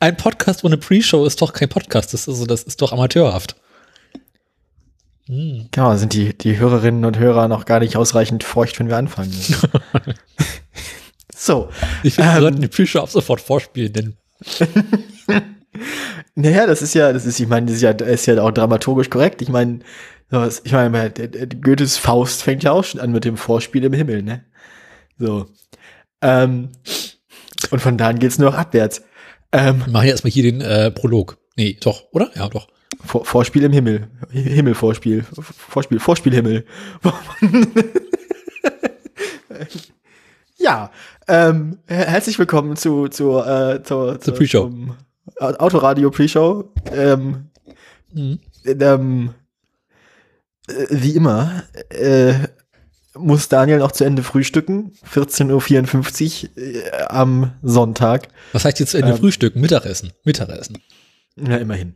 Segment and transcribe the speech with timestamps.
[0.00, 2.12] ein Podcast ohne Pre-Show ist doch kein Podcast.
[2.12, 3.56] Das ist, also, das ist doch amateurhaft.
[5.26, 5.68] Hm.
[5.70, 9.32] Genau, sind die, die Hörerinnen und Hörer noch gar nicht ausreichend feucht, wenn wir anfangen.
[11.34, 11.68] so.
[12.02, 14.16] Ich finde, wir ähm, sollten die Pre-Show ab sofort vorspielen, denn.
[16.34, 19.10] naja, das ist ja, das ist, ich meine, das ist ja, ist ja auch dramaturgisch
[19.10, 19.42] korrekt.
[19.42, 19.80] Ich meine,
[20.64, 21.12] ich meine,
[21.60, 24.44] Goethes Faust fängt ja auch schon an mit dem Vorspiel im Himmel, ne?
[25.18, 25.46] So.
[26.20, 26.70] Ähm,
[27.70, 29.02] und von da an geht's nur noch abwärts.
[29.56, 31.38] Ähm, Mach hier erstmal hier den äh, Prolog.
[31.56, 32.30] Nee, doch, oder?
[32.34, 32.68] Ja, doch.
[33.02, 34.08] Vor, Vorspiel im Himmel.
[34.30, 35.24] Himmelvorspiel.
[35.32, 36.66] Vorspiel, Vorspielhimmel.
[40.58, 40.90] ja,
[41.26, 44.70] ähm, herzlich willkommen zu, zu, äh, zu, zu Pre-Show.
[45.38, 46.70] Autoradio Pre-Show.
[46.92, 47.46] Ähm,
[48.12, 48.38] mhm.
[48.66, 49.30] ähm,
[50.68, 52.34] äh, wie immer, äh,
[53.18, 54.92] muss Daniel noch zu Ende frühstücken.
[55.12, 58.28] 14.54 Uhr äh, am Sonntag.
[58.52, 59.60] Was heißt jetzt zu Ende ähm, frühstücken?
[59.60, 60.12] Mittagessen.
[60.24, 60.78] Mittagessen.
[61.36, 61.94] Ja, immerhin.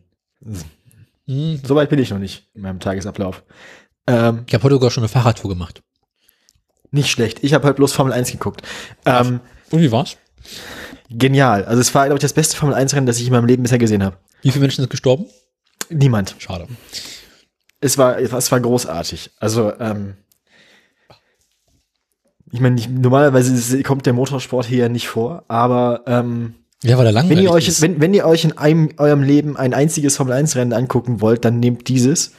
[1.26, 1.60] Mhm.
[1.64, 3.42] So weit bin ich noch nicht in meinem Tagesablauf.
[4.06, 5.82] Ähm, ich habe heute sogar schon eine Fahrradtour gemacht.
[6.90, 7.42] Nicht schlecht.
[7.42, 8.62] Ich habe heute bloß Formel 1 geguckt.
[9.06, 9.40] Ähm,
[9.70, 10.16] Und wie war's?
[11.08, 11.64] Genial.
[11.64, 13.62] Also es war, glaube ich, das beste Formel 1 Rennen, das ich in meinem Leben
[13.62, 14.16] bisher gesehen habe.
[14.42, 15.26] Wie viele Menschen sind gestorben?
[15.88, 16.34] Niemand.
[16.38, 16.66] Schade.
[17.80, 19.30] Es war, es war großartig.
[19.38, 20.14] Also, ähm,
[22.52, 27.12] ich meine, normalerweise kommt der Motorsport hier ja nicht vor, aber ähm, ja, weil er
[27.12, 27.82] langweilig wenn ihr euch, ist.
[27.82, 31.88] Wenn, wenn ihr euch in einem, eurem Leben ein einziges Formel-1-Rennen angucken wollt, dann nehmt
[31.88, 32.32] dieses.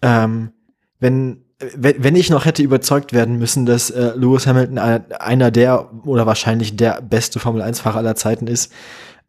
[0.00, 0.52] Ähm,
[1.00, 5.92] wenn, wenn, wenn ich noch hätte überzeugt werden müssen, dass äh, Lewis Hamilton einer der
[6.06, 8.72] oder wahrscheinlich der beste Formel-1-Fahrer aller Zeiten ist,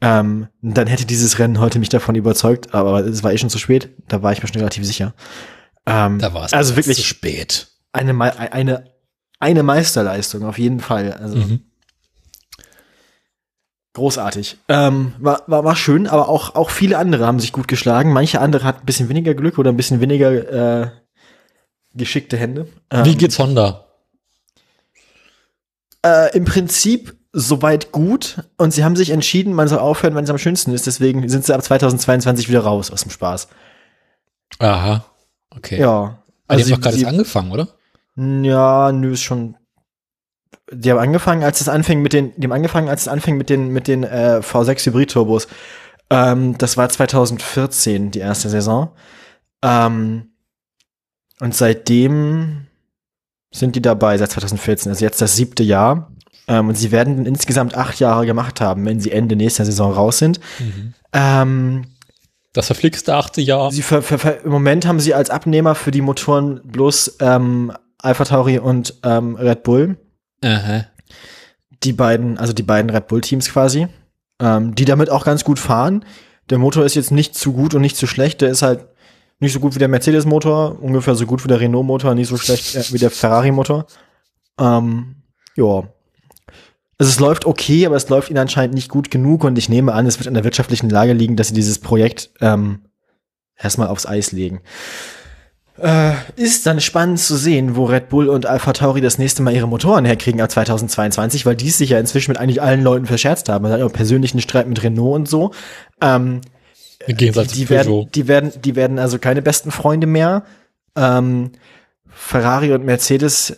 [0.01, 3.57] ähm, dann hätte dieses Rennen heute mich davon überzeugt, aber es war eh schon zu
[3.57, 5.13] spät, da war ich mir schon relativ sicher.
[5.87, 7.69] Ähm, da war es also wirklich zu spät.
[7.93, 8.19] Eine,
[8.51, 8.83] eine,
[9.45, 11.13] eine Meisterleistung, auf jeden Fall.
[11.13, 11.59] Also mhm.
[13.93, 14.57] großartig.
[14.67, 18.11] Ähm, war, war, war schön, aber auch, auch viele andere haben sich gut geschlagen.
[18.11, 20.89] Manche andere hatten ein bisschen weniger Glück oder ein bisschen weniger äh,
[21.93, 22.67] geschickte Hände.
[22.89, 23.85] Ähm, Wie geht's Honda?
[26.03, 30.29] Äh, Im Prinzip soweit gut und sie haben sich entschieden, man soll aufhören, wenn es
[30.29, 30.87] am schönsten ist.
[30.87, 33.49] Deswegen sind sie ab 2022 wieder raus aus dem Spaß.
[34.59, 35.05] Aha,
[35.51, 35.79] okay.
[35.79, 36.17] Ja.
[36.47, 37.74] Also die haben doch gerade angefangen, oder?
[38.15, 39.57] Ja, nö, ist schon.
[40.71, 43.49] Die haben angefangen, als es anfing mit den, die haben angefangen, als es anfing mit
[43.49, 45.47] den, mit den äh, V6 Hybrid-Turbos.
[46.09, 48.91] Ähm, das war 2014, die erste Saison.
[49.63, 50.31] Ähm,
[51.39, 52.67] und seitdem
[53.53, 56.11] sind die dabei, seit 2014, also jetzt das siebte Jahr.
[56.47, 60.19] Ähm, und sie werden insgesamt acht Jahre gemacht haben, wenn sie Ende nächster Saison raus
[60.19, 60.39] sind.
[60.59, 60.93] Mhm.
[61.13, 61.85] Ähm,
[62.53, 63.71] das verflixte achte Jahr.
[63.71, 67.73] Sie ver, ver, ver, Im Moment haben sie als Abnehmer für die Motoren bloß ähm,
[67.99, 69.97] Alpha Tauri und ähm, Red Bull.
[70.43, 70.85] Aha.
[71.83, 73.87] Die beiden, also die beiden Red Bull-Teams quasi,
[74.39, 76.05] ähm, die damit auch ganz gut fahren.
[76.49, 78.41] Der Motor ist jetzt nicht zu gut und nicht zu schlecht.
[78.41, 78.85] Der ist halt
[79.39, 82.75] nicht so gut wie der Mercedes-Motor, ungefähr so gut wie der Renault-Motor, nicht so schlecht
[82.75, 83.85] äh, wie der Ferrari-Motor.
[84.59, 85.15] Ähm,
[85.55, 85.83] ja.
[86.97, 89.93] Also es läuft okay, aber es läuft ihnen anscheinend nicht gut genug und ich nehme
[89.93, 92.85] an, es wird in der wirtschaftlichen Lage liegen, dass sie dieses Projekt ähm,
[93.57, 94.61] erstmal aufs Eis legen.
[95.77, 99.53] Äh, ist dann spannend zu sehen, wo Red Bull und Alpha Tauri das nächste Mal
[99.53, 103.49] ihre Motoren herkriegen ab 2022, weil die sich ja inzwischen mit eigentlich allen Leuten verscherzt
[103.49, 103.65] haben.
[103.65, 105.51] Also auch persönlichen Streit mit Renault und so.
[106.01, 106.41] Ähm,
[107.07, 110.43] die, die werden, die werden, die werden also keine besten Freunde mehr.
[110.95, 111.51] Ähm,
[112.07, 113.55] Ferrari und Mercedes, äh,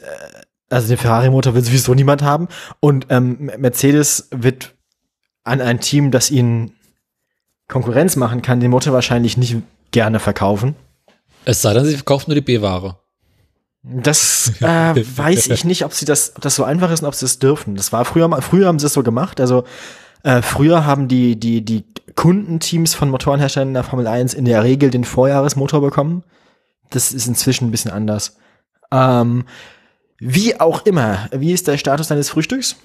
[0.69, 2.47] also den Ferrari-Motor will sowieso niemand haben.
[2.79, 4.73] Und ähm, Mercedes wird
[5.44, 6.73] an ein Team, das ihnen
[7.67, 9.57] Konkurrenz machen kann, den Motor wahrscheinlich nicht
[9.91, 10.75] gerne verkaufen.
[11.47, 12.97] Es sei denn, sie verkaufen nur die B-Ware.
[13.81, 17.16] Das äh, weiß ich nicht, ob sie das, ob das so einfach ist und ob
[17.16, 17.75] sie das dürfen.
[17.75, 19.40] Das war früher mal, früher haben sie es so gemacht.
[19.40, 19.63] Also
[20.24, 21.85] äh, früher haben die, die, die
[22.16, 26.25] Kundenteams von Motorenherstellern in der Formel 1 in der Regel den Vorjahresmotor bekommen.
[26.90, 28.35] Das ist inzwischen ein bisschen anders.
[28.91, 29.46] Ähm,
[30.19, 32.75] wie auch immer, wie ist der Status deines Frühstücks?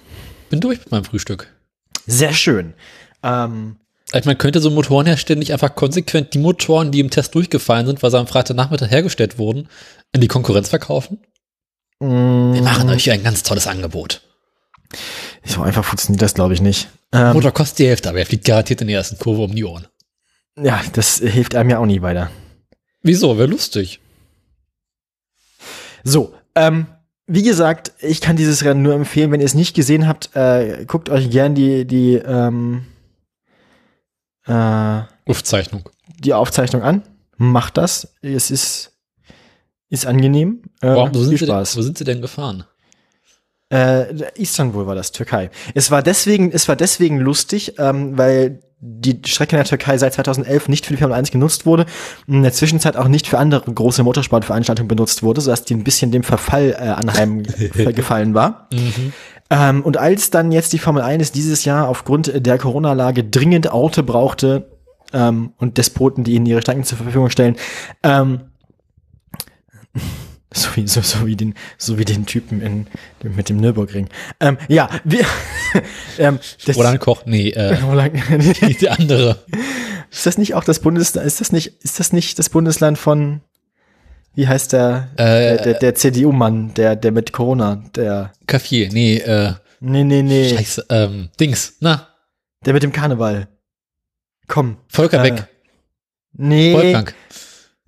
[0.49, 1.51] Bin durch mit meinem Frühstück.
[2.07, 2.75] Sehr schön.
[3.23, 3.75] Ähm,
[4.13, 8.03] also man könnte so Motorenhersteller nicht einfach konsequent die Motoren, die im Test durchgefallen sind,
[8.03, 9.67] weil sie am Freitagnachmittag hergestellt wurden,
[10.13, 11.19] an die Konkurrenz verkaufen?
[11.99, 12.53] Mm.
[12.53, 14.21] Wir machen euch hier ein ganz tolles Angebot.
[15.43, 16.87] So einfach funktioniert das, glaube ich, nicht.
[17.11, 19.65] Ähm, Motor kostet die Hälfte, aber er fliegt garantiert in der ersten Kurve um die
[19.65, 19.87] Ohren.
[20.61, 22.29] Ja, das hilft einem ja auch nie weiter.
[23.01, 23.37] Wieso?
[23.37, 23.99] Wäre lustig.
[26.03, 26.85] So, ähm,
[27.25, 29.31] wie gesagt, ich kann dieses Rennen nur empfehlen.
[29.31, 32.85] Wenn ihr es nicht gesehen habt, äh, guckt euch gern die, die, ähm,
[34.47, 35.89] äh, Aufzeichnung.
[36.19, 37.03] Die Aufzeichnung an.
[37.37, 38.13] Macht das.
[38.21, 38.93] Es ist,
[39.89, 40.61] ist angenehm.
[40.81, 42.65] Äh, Warum, wo, sind Sie denn, wo sind Sie denn gefahren?
[43.71, 45.49] Äh, Istanbul war das, Türkei.
[45.73, 50.13] Es war deswegen, es war deswegen lustig, ähm, weil die Strecke in der Türkei seit
[50.13, 51.85] 2011 nicht für die Formel 1 genutzt wurde,
[52.27, 56.11] in der Zwischenzeit auch nicht für andere große Motorsportveranstaltungen benutzt wurde, sodass die ein bisschen
[56.11, 58.67] dem Verfall äh, anheimgefallen war.
[58.73, 59.13] Mhm.
[59.53, 64.01] Ähm, und als dann jetzt die Formel 1 dieses Jahr aufgrund der Corona-Lage dringend Orte
[64.01, 64.71] brauchte
[65.13, 67.55] ähm, und Despoten, die ihnen ihre Strecken zur Verfügung stellen,
[68.01, 68.41] ähm,
[70.51, 72.87] so wie, so, so wie den, so wie den Typen in,
[73.21, 74.09] mit dem Nürburgring.
[74.39, 75.23] Ähm, ja, wir,
[76.17, 78.15] ähm, das, Roland Koch, nee, äh, Roland-
[78.81, 79.45] die andere.
[80.09, 83.41] ist das nicht auch das Bundesland, ist das nicht, ist das nicht das Bundesland von,
[84.35, 89.17] wie heißt der, Äh, der, der, der CDU-Mann, der, der mit Corona, der, Kaffee, nee,
[89.17, 92.07] äh, nee, nee, nee, scheiße, ähm, Dings, na,
[92.65, 93.47] der mit dem Karneval.
[94.47, 94.77] Komm.
[94.89, 95.47] Volker Äh, Beck,
[96.35, 96.73] Nee.
[96.73, 97.13] Wolfgang,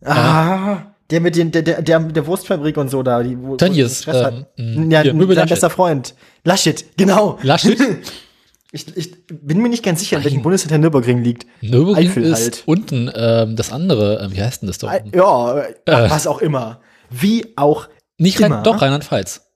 [0.04, 3.56] Ah, der mit den, der, der, der, der Wurstfabrik und so da, die, wo, wo
[3.58, 4.46] Tönnies, hat.
[4.58, 5.50] ähm, ja, Laschet.
[5.50, 6.14] bester Freund.
[6.44, 7.40] Laschet, genau.
[7.42, 7.78] Laschet,
[8.76, 10.42] Ich, ich bin mir nicht ganz sicher, in welchem.
[10.42, 11.48] Bundesland der Nürburgring liegt.
[11.62, 12.64] Nürburgring Eifel ist halt.
[12.66, 15.16] unten, ähm, das andere, ähm, wie heißt denn das da unten?
[15.16, 16.82] Ja, äh, was auch immer.
[17.10, 17.88] Wie auch,
[18.18, 18.58] Nicht immer.
[18.58, 19.50] Rhein, doch, Rheinland-Pfalz.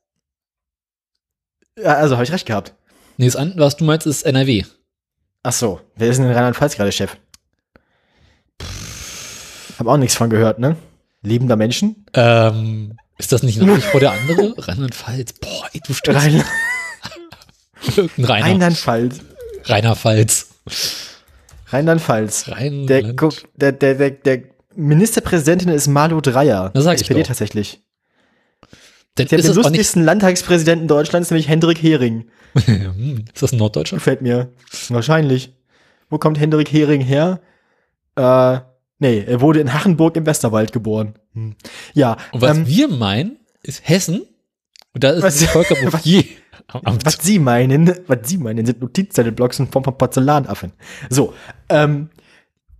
[1.76, 2.72] ja, also habe ich recht gehabt.
[3.18, 4.64] Nee, das an, was du meinst, ist NRW.
[5.42, 7.18] Ach so, wer ist denn in Rheinland-Pfalz gerade Chef?
[9.78, 10.76] Hab auch nichts von gehört, ne?
[11.20, 12.06] Lebender Menschen?
[12.14, 14.54] Ähm, ist das nicht nach vor der andere?
[14.66, 15.34] Rheinland-Pfalz.
[15.34, 16.50] Boah, ey, du stößt Rhein irgendein
[18.18, 18.28] Rainer.
[18.46, 19.20] Rheinland-Pfalz.
[19.64, 20.48] Rheinland-Pfalz.
[21.68, 22.44] Rheinland-Pfalz.
[22.44, 23.20] Der, Rheinland.
[23.56, 24.42] der, der, der, der
[24.76, 26.70] Ministerpräsidentin ist Malu Dreyer.
[26.74, 27.28] Das sag ich SPD doch.
[27.28, 27.80] tatsächlich.
[29.16, 32.28] Dann Der lustigsten Landtagspräsidenten Deutschlands, nämlich Hendrik Hering.
[32.66, 33.96] Hm, ist das ein Norddeutscher?
[33.96, 34.50] Gefällt mir.
[34.88, 35.52] Wahrscheinlich.
[36.08, 37.40] Wo kommt Hendrik Hering her?
[38.16, 38.58] Äh,
[38.98, 41.14] nee, er wurde in Hachenburg im Westerwald geboren.
[41.34, 41.54] Hm.
[41.94, 44.22] Ja, Und was ähm, wir meinen, ist Hessen.
[44.94, 46.24] Und da ist Was- Volker Bouffier
[46.68, 47.04] Amt.
[47.04, 50.72] was Sie meinen, was Sie meinen, sind Notizzettelblocks in Form von Porzellanaffen.
[51.08, 51.34] So,
[51.68, 52.10] ähm,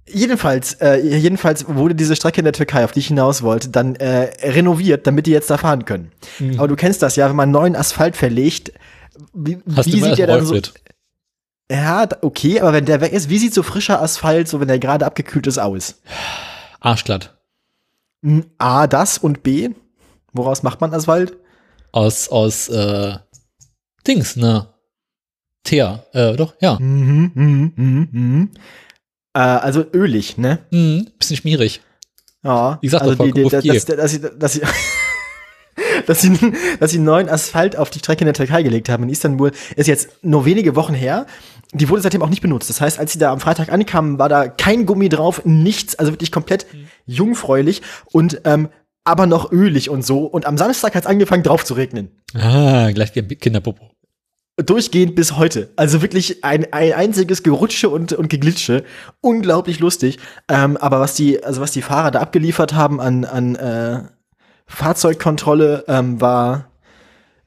[0.06, 3.96] jedenfalls, äh, jedenfalls wurde diese Strecke in der Türkei, auf die ich hinaus wollte, dann
[3.96, 6.12] äh, renoviert, damit die jetzt da fahren können.
[6.38, 6.58] Mhm.
[6.58, 8.72] Aber du kennst das ja, wenn man neuen Asphalt verlegt,
[9.32, 10.72] wie, Hast wie sieht der dann so, mit?
[11.70, 14.78] Ja, okay, aber wenn der weg ist, wie sieht so frischer Asphalt, so wenn der
[14.78, 16.00] gerade abgekühlt ist, aus?
[16.80, 17.38] Arschglatt.
[18.24, 19.70] Hm, A, das und B,
[20.32, 21.36] woraus macht man Asphalt?
[21.92, 23.14] Aus, aus, äh,
[24.06, 24.68] Dings, ne?
[25.62, 26.78] Teer, äh, doch, ja.
[26.80, 28.50] Mhm, mhm, mhm, mhm.
[29.34, 30.58] Äh, also ölig, ne?
[30.70, 31.80] Hm, bisschen schmierig.
[32.42, 32.78] Ja.
[32.80, 34.62] Ich sag doch, also die, die, Volker dass, dass, sie, dass, sie,
[36.06, 39.10] dass, sie, dass sie neuen Asphalt auf die Strecke in der Türkei gelegt haben in
[39.10, 41.26] Istanbul, ist jetzt nur wenige Wochen her.
[41.72, 42.68] Die wurde seitdem auch nicht benutzt.
[42.68, 46.12] Das heißt, als sie da am Freitag ankamen, war da kein Gummi drauf, nichts, also
[46.12, 46.66] wirklich komplett
[47.06, 48.70] jungfräulich und ähm,
[49.04, 50.24] aber noch ölig und so.
[50.24, 52.10] Und am Samstag hat es angefangen, drauf zu regnen.
[52.34, 53.90] Ah, gleich wie Kinderpopo.
[54.56, 55.70] Durchgehend bis heute.
[55.76, 58.84] Also wirklich ein, ein einziges Gerutsche und, und Geglitsche.
[59.20, 60.18] Unglaublich lustig.
[60.48, 64.00] Ähm, aber was die, also was die Fahrer da abgeliefert haben an, an äh,
[64.66, 66.66] Fahrzeugkontrolle, ähm, war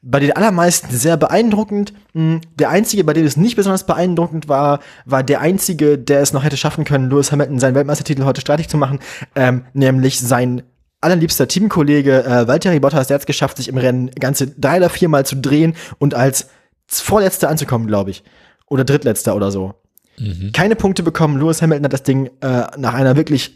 [0.01, 1.93] bei den allermeisten sehr beeindruckend.
[2.13, 6.33] Hm, Der einzige, bei dem es nicht besonders beeindruckend war, war der einzige, der es
[6.33, 8.99] noch hätte schaffen können, Lewis Hamilton seinen Weltmeistertitel heute streitig zu machen,
[9.35, 10.63] ähm, nämlich sein
[11.03, 14.89] allerliebster Teamkollege äh, Valtteri Bottas, der hat es geschafft, sich im Rennen ganze drei oder
[14.89, 16.47] viermal zu drehen und als
[16.87, 18.23] Vorletzter anzukommen, glaube ich.
[18.67, 19.75] Oder Drittletzter oder so.
[20.17, 20.51] Mhm.
[20.53, 21.39] Keine Punkte bekommen.
[21.39, 23.55] Lewis Hamilton hat das Ding äh, nach einer wirklich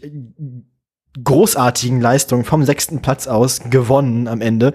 [1.22, 4.74] großartigen Leistung vom sechsten Platz aus gewonnen am Ende.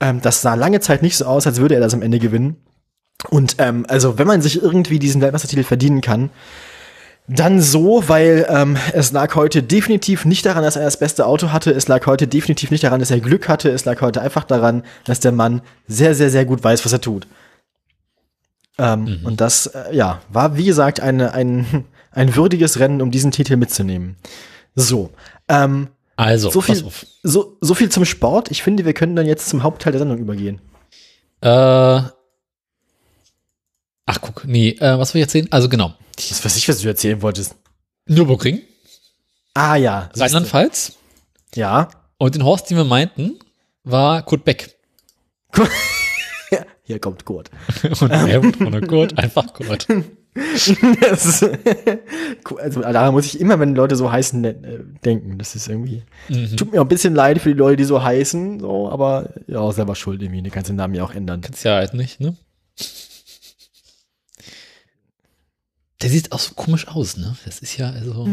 [0.00, 2.56] Ähm, das sah lange Zeit nicht so aus, als würde er das am Ende gewinnen.
[3.30, 6.30] Und ähm, also, wenn man sich irgendwie diesen Weltmeistertitel verdienen kann,
[7.28, 11.52] dann so, weil ähm, es lag heute definitiv nicht daran, dass er das beste Auto
[11.52, 11.70] hatte.
[11.70, 13.70] Es lag heute definitiv nicht daran, dass er Glück hatte.
[13.70, 17.00] Es lag heute einfach daran, dass der Mann sehr, sehr, sehr gut weiß, was er
[17.00, 17.26] tut.
[18.78, 23.30] Ähm, Und das, äh, ja, war wie gesagt eine, ein, ein würdiges Rennen, um diesen
[23.30, 24.16] Titel mitzunehmen.
[24.74, 25.10] So,
[25.48, 27.06] ähm, Also, so viel, pass auf.
[27.22, 28.50] so, so viel zum Sport.
[28.50, 30.60] Ich finde, wir können dann jetzt zum Hauptteil der Sendung übergehen.
[31.40, 32.00] Äh,
[34.12, 35.48] ach, guck, nee, äh, was will ich erzählen?
[35.50, 35.94] Also, genau.
[36.16, 37.54] Das weiß ich, was du erzählen wolltest.
[38.06, 38.60] Nürburgring,
[39.54, 40.10] Ah ja.
[40.16, 40.96] Rheinland-Pfalz.
[41.54, 41.88] Ja.
[42.18, 43.38] Und den Horst, den wir meinten,
[43.84, 44.76] war Kurt Beck.
[46.84, 47.50] Hier kommt Kurt.
[48.00, 49.86] Und er ohne Kurt, einfach Kurt.
[50.34, 51.46] Das ist,
[52.58, 54.54] also daran muss ich immer, wenn Leute so heißen, äh,
[55.04, 55.36] denken.
[55.36, 56.04] Das ist irgendwie.
[56.30, 56.56] Mhm.
[56.56, 59.70] Tut mir auch ein bisschen leid für die Leute, die so heißen, so, aber ja,
[59.72, 60.40] selber schuld irgendwie.
[60.40, 61.42] Du kannst den Namen ja auch ändern.
[61.42, 62.34] Kannst ja halt nicht, ne?
[66.02, 67.36] Der sieht auch so komisch aus, ne?
[67.44, 68.28] Das ist ja also.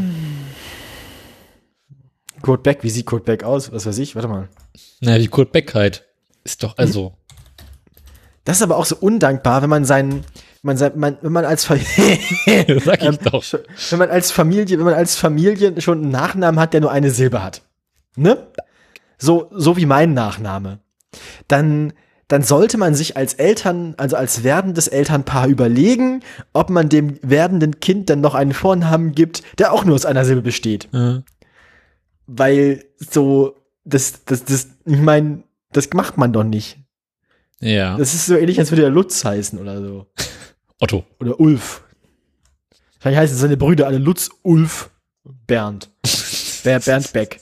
[2.42, 3.72] Kurt Beck, wie sieht Kurt Beck aus?
[3.72, 4.16] Was weiß ich?
[4.16, 4.50] Warte mal.
[5.02, 6.06] Naja, wie Kurt Beck halt.
[6.44, 7.14] Ist doch also.
[8.46, 10.24] Das ist aber auch so undankbar, wenn man seinen,
[10.64, 11.76] man, man, wenn man als Fa-
[12.86, 13.18] Sag ich Ähm,
[13.90, 17.12] Wenn man als Familie, wenn man als Familie schon einen Nachnamen hat, der nur eine
[17.12, 17.62] Silbe hat,
[18.16, 18.48] ne?
[19.18, 20.80] So, so wie mein Nachname.
[21.50, 21.94] Dann,
[22.30, 26.22] dann sollte man sich als Eltern, also als werdendes Elternpaar überlegen,
[26.54, 30.24] ob man dem werdenden Kind dann noch einen Vornamen gibt, der auch nur aus einer
[30.24, 30.88] Silbe besteht.
[30.94, 31.22] Äh,
[32.28, 36.78] Weil so, das, das, das, ich meine, das macht man doch nicht.
[37.60, 37.98] ja.
[37.98, 40.06] Das ist so ähnlich, als würde er Lutz heißen oder so.
[40.80, 41.04] Otto.
[41.20, 41.82] Oder Ulf.
[43.00, 44.92] Wahrscheinlich heißen seine Brüder alle Lutz, Ulf,
[45.48, 45.90] Bernd.
[46.64, 47.42] Ber Bernd Beck.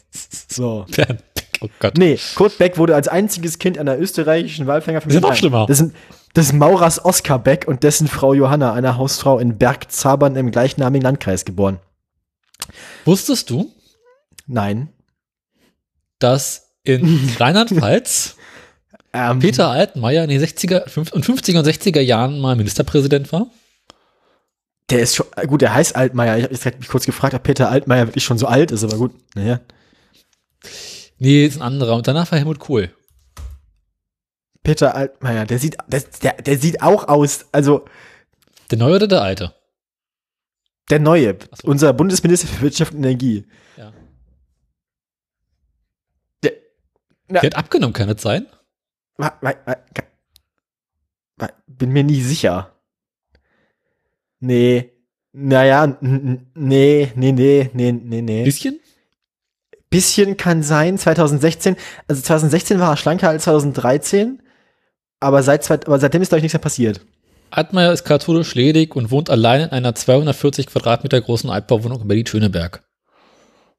[0.50, 0.86] So.
[0.96, 1.24] Bernd.
[1.62, 1.98] Oh Gott.
[1.98, 5.18] Nee, Kurt Beck wurde als einziges Kind einer österreichischen Walfängerfamilie.
[5.20, 5.66] Ist ja noch schlimmer.
[5.68, 5.96] Das sind,
[6.34, 11.04] das sind Maurers Oskar Beck und dessen Frau Johanna, eine Hausfrau in Bergzabern im gleichnamigen
[11.04, 11.80] Landkreis geboren.
[13.06, 13.72] Wusstest du,
[14.46, 14.90] Nein.
[16.20, 18.36] dass in Rheinland-Pfalz
[19.14, 23.48] Ähm, Peter Altmaier in den 60er fünf- und 50er und 60er Jahren mal Ministerpräsident war?
[24.90, 26.50] Der ist schon, gut, der heißt Altmaier.
[26.52, 29.12] Ich habe mich kurz gefragt, ob Peter Altmaier wirklich schon so alt ist, aber gut.
[29.36, 29.60] Naja.
[31.19, 31.95] Nee, ist ein anderer.
[31.95, 32.93] Und danach war Helmut Kohl.
[34.63, 37.86] Peter Altmaier, der sieht, der, der, der sieht auch aus, also
[38.69, 39.53] Der neue oder der alte?
[40.89, 41.67] der Neue, so.
[41.67, 43.45] unser Bundesminister für Wirtschaft und Energie.
[43.75, 43.93] Ja.
[46.43, 46.53] Der,
[47.27, 47.93] na, Der hat abgenommen,
[49.65, 50.03] wa, ga-
[51.38, 52.74] wa, bin mir nie sicher.
[54.39, 54.91] Nee.
[55.33, 58.43] Naja, nee, nee, nee, nee, nee, nee.
[58.45, 58.79] Bisschen?
[59.89, 61.77] Bisschen kann sein, 2016.
[62.08, 64.41] Also 2016 war er schlanker als 2013.
[65.20, 67.01] Aber, seit, aber seitdem ist, glaube ich, nichts mehr passiert.
[67.50, 72.84] Altmaier ist katholisch ledig und wohnt allein in einer 240 Quadratmeter großen Altbauwohnung in Berlin-Schöneberg.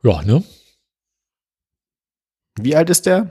[0.02, 0.42] Ja, ne?
[2.58, 3.30] Wie alt ist der?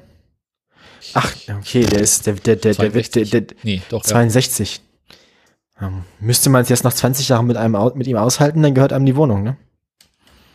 [1.13, 3.29] Ach, okay, der ist, der, der, der, der, der, 62.
[3.29, 4.03] der, der Nee, doch.
[4.03, 4.11] Ja.
[4.11, 4.81] 62.
[5.81, 8.93] Ähm, müsste man es jetzt nach 20 Jahren mit, einem, mit ihm aushalten, dann gehört
[8.93, 9.57] einem die Wohnung, ne?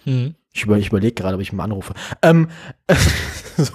[0.05, 0.35] Mhm.
[0.52, 1.94] Ich, über, ich überlege gerade, ob ich mal anrufe.
[2.21, 2.49] Ähm,
[3.56, 3.73] so,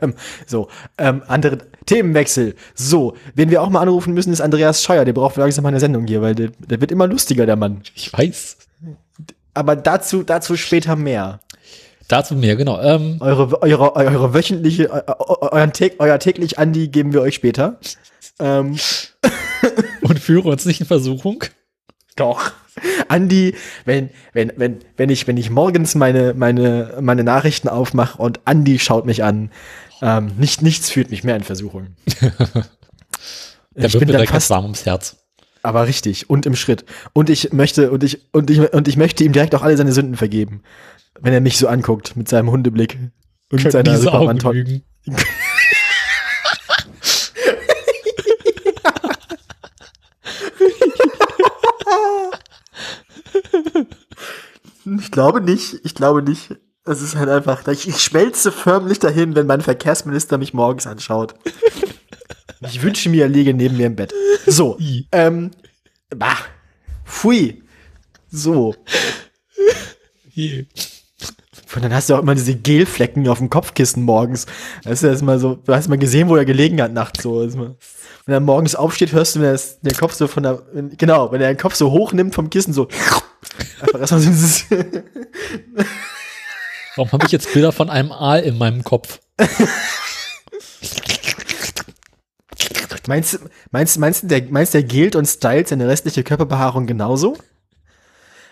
[0.00, 0.14] ähm,
[0.46, 0.68] so
[0.98, 2.54] ähm, andere Themenwechsel.
[2.74, 5.04] So, wen wir auch mal anrufen müssen, ist Andreas Scheuer.
[5.04, 7.82] Der braucht langsam mal eine Sendung hier, weil der, der wird immer lustiger, der Mann.
[7.94, 8.58] Ich weiß.
[9.54, 11.40] Aber dazu, dazu später mehr.
[12.08, 12.80] Dazu mehr, genau.
[12.80, 17.78] Ähm, Eure, eure, eure wöchentliche, eu, eu, euren euer täglich Andi geben wir euch später.
[18.38, 18.76] Ähm,
[20.02, 21.44] und führe uns nicht in Versuchung.
[22.16, 22.52] Doch.
[23.08, 23.54] Andi,
[23.84, 28.78] wenn, wenn, wenn, wenn ich, wenn ich morgens meine, meine, meine Nachrichten aufmache und Andi
[28.78, 29.50] schaut mich an,
[30.02, 31.96] ähm, nicht, nichts führt mich mehr in Versuchung.
[33.76, 35.16] Der ich bin mir dann fast, warm ums Herz.
[35.62, 36.84] aber richtig und im Schritt.
[37.12, 39.92] Und ich möchte, und ich, und ich, und ich möchte ihm direkt auch alle seine
[39.92, 40.62] Sünden vergeben.
[41.20, 42.98] Wenn er mich so anguckt mit seinem Hundeblick
[43.50, 44.38] und Können seiner Superman
[55.00, 56.56] Ich glaube nicht, ich glaube nicht.
[56.84, 61.34] Es ist halt einfach, ich, ich schmelze förmlich dahin, wenn mein Verkehrsminister mich morgens anschaut.
[62.60, 64.12] Ich wünsche mir, er liege neben mir im Bett.
[64.46, 64.78] So,
[65.12, 65.50] ähm,
[66.10, 66.36] bah,
[67.04, 67.62] pfui.
[68.30, 68.74] So.
[71.76, 74.46] Und dann hast du auch immer diese Gelflecken auf dem Kopfkissen morgens.
[74.84, 77.40] Das ist erstmal so, du hast mal gesehen, wo er gelegen hat nachts so.
[78.26, 81.32] Wenn er morgens aufsteht, hörst du, wenn er der Kopf so von der, wenn- genau,
[81.32, 82.88] wenn er den Kopf so hoch nimmt vom Kissen, so,
[83.80, 84.64] einfach erstmal so dieses,
[86.96, 89.18] Warum habe ich jetzt Bilder von einem Aal in meinem Kopf?
[93.06, 93.38] Meinst du,
[93.70, 97.36] meinst, meinst, du, der, meinst du, der gilt und stylt seine restliche Körperbehaarung genauso?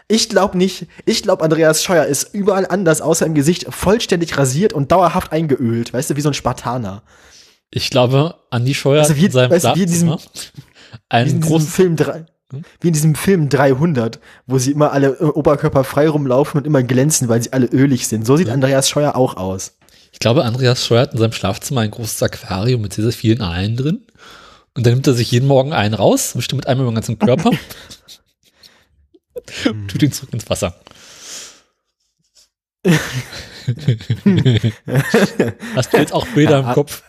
[0.09, 0.87] Ich glaube nicht.
[1.07, 5.93] Ich glaube, Andreas Scheuer ist überall anders, außer im Gesicht, vollständig rasiert und dauerhaft eingeölt.
[5.93, 7.03] Weißt du, wie so ein Spartaner.
[7.71, 11.25] Ich glaube, Andi Scheuer Also wie- in seinem weißt wie in Schlafzimmer Wie in einen
[11.27, 12.27] diesem großen Film drei,
[12.81, 16.83] wie in diesem Film 300, wo sie immer alle äh, Oberkörper frei rumlaufen und immer
[16.83, 18.27] glänzen, weil sie alle ölig sind.
[18.27, 19.79] So sieht Andreas Scheuer auch aus.
[20.13, 23.41] Ich glaube, Andreas Scheuer hat in seinem Schlafzimmer ein großes Aquarium mit sehr, sehr vielen
[23.41, 24.07] Aalen drin.
[24.75, 27.51] Und dann nimmt er sich jeden Morgen einen raus, mit einem über den ganzen Körper.
[29.69, 30.75] und tut ihn zurück ins Wasser.
[35.75, 37.05] Hast du jetzt auch Bilder im Kopf?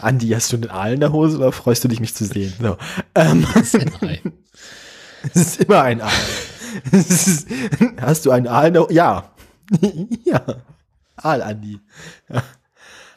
[0.00, 2.52] Andi, hast du einen Aal in der Hose oder freust du dich, mich zu sehen?
[2.60, 2.76] So.
[3.14, 4.20] Ähm, Das ist ein Ei.
[5.32, 6.12] es ist immer ein Aal.
[6.92, 7.46] Ist,
[8.00, 8.92] hast du einen Aal in der Hose?
[8.92, 9.32] Ja.
[10.24, 10.44] ja.
[11.16, 11.80] Aal, Andi.
[12.28, 12.42] Ja.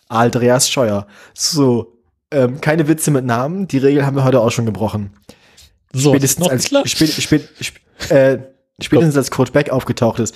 [0.08, 1.08] Aal Andreas Scheuer.
[1.34, 1.94] So.
[2.32, 3.68] Ähm, keine Witze mit Namen.
[3.68, 5.12] Die Regel haben wir heute auch schon gebrochen.
[5.94, 8.40] So, spätestens als, spät, spät, sp äh,
[8.82, 10.36] spätestens als Kurt Beck aufgetaucht ist.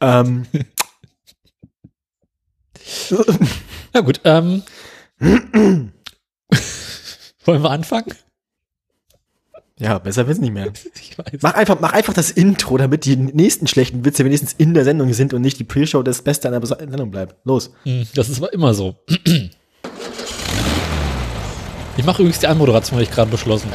[0.00, 0.46] ähm,
[3.92, 4.62] Na gut, ähm.
[5.18, 5.92] Wollen
[7.62, 8.14] wir anfangen?
[9.78, 10.72] Ja, besser wird's nicht mehr.
[11.00, 11.40] Ich weiß.
[11.42, 15.12] Mach einfach, mach einfach das Intro, damit die nächsten schlechten Witze wenigstens in der Sendung
[15.12, 17.36] sind und nicht die Pre-Show das Beste an der Sendung bleibt.
[17.44, 17.70] Los.
[17.84, 18.96] Hm, Das ist aber immer so.
[21.96, 23.70] Ich mache übrigens die Anmoderation, habe ich gerade beschlossen.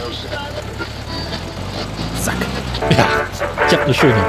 [3.72, 4.26] Ich habe eine schöne.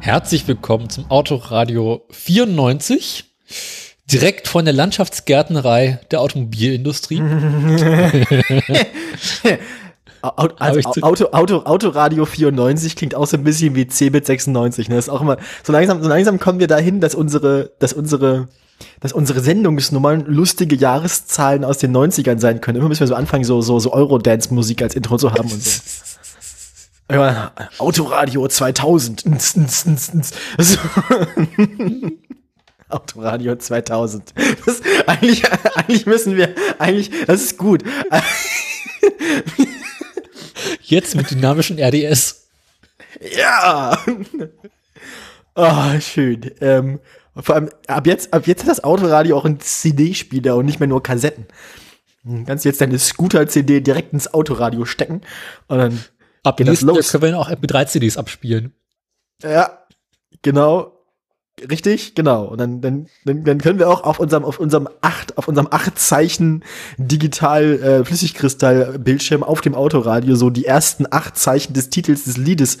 [0.00, 3.26] Herzlich willkommen zum Autoradio 94.
[4.10, 7.22] Direkt von der Landschaftsgärtnerei der Automobilindustrie.
[10.22, 14.26] Au- Au- Hab Also, Auto, Auto, Autoradio 94 klingt auch so ein bisschen wie Cebit
[14.26, 14.88] 96.
[14.88, 14.96] Ne?
[14.96, 18.48] Das ist auch immer, so langsam, so langsam kommen wir dahin, dass unsere, dass unsere,
[19.00, 22.78] dass unsere Sendungsnummern lustige Jahreszahlen aus den 90ern sein können.
[22.78, 25.80] Immer müssen wir so anfangen, so, so, so Eurodance-Musik als Intro zu haben und so.
[27.10, 29.26] Ja, Autoradio 2000.
[29.26, 30.30] Ns, ns, ns, ns.
[30.58, 30.78] So.
[32.92, 34.34] Autoradio 2000.
[34.66, 35.42] Das, eigentlich,
[35.76, 37.82] eigentlich müssen wir, eigentlich, das ist gut.
[40.82, 42.48] Jetzt mit dynamischen RDS.
[43.36, 43.98] Ja!
[45.54, 46.50] Ah, schön.
[46.60, 47.00] Ähm,
[47.36, 50.86] vor allem, ab jetzt, ab jetzt hat das Autoradio auch einen CD-Spieler und nicht mehr
[50.88, 51.46] nur Kassetten.
[52.24, 55.22] Du kannst jetzt deine Scooter-CD direkt ins Autoradio stecken
[55.68, 56.04] und dann,
[56.44, 57.10] Ab Geht das nächsten Jahr los?
[57.12, 58.74] können wir auch MP3-CDs abspielen.
[59.42, 59.78] ja,
[60.42, 61.01] genau,
[61.70, 62.44] richtig, genau.
[62.44, 65.98] Und dann, dann, dann, können wir auch auf unserem, auf unserem acht, auf unserem acht
[65.98, 66.64] Zeichen
[66.98, 72.78] Digital äh, Flüssigkristall-Bildschirm auf dem Autoradio so die ersten acht Zeichen des Titels des Liedes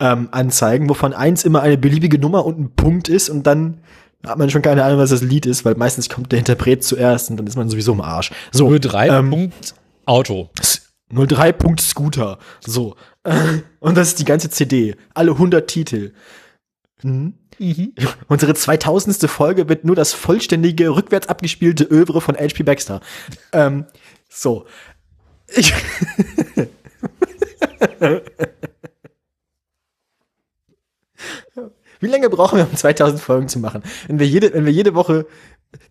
[0.00, 3.78] ähm, anzeigen, wovon eins immer eine beliebige Nummer und ein Punkt ist und dann
[4.26, 7.30] hat man schon keine Ahnung, was das Lied ist, weil meistens kommt der Interpret zuerst
[7.30, 8.30] und dann ist man sowieso im Arsch.
[8.52, 9.08] So, 03.
[9.08, 9.74] ähm, Punkt
[10.06, 10.50] Auto.
[11.12, 12.38] 03 Punkt Scooter.
[12.60, 12.96] So.
[13.80, 14.96] Und das ist die ganze CD.
[15.14, 16.12] Alle 100 Titel.
[17.62, 17.94] Mhm.
[18.28, 19.30] Unsere 2000.
[19.30, 22.64] Folge wird nur das vollständige, rückwärts abgespielte Övre von H.P.
[22.64, 23.00] Baxter.
[23.52, 23.86] ähm,
[24.28, 24.66] so.
[25.54, 25.72] Ich
[32.00, 33.84] Wie lange brauchen wir, um 2000 Folgen zu machen?
[34.08, 35.26] Wenn wir jede, wenn wir jede Woche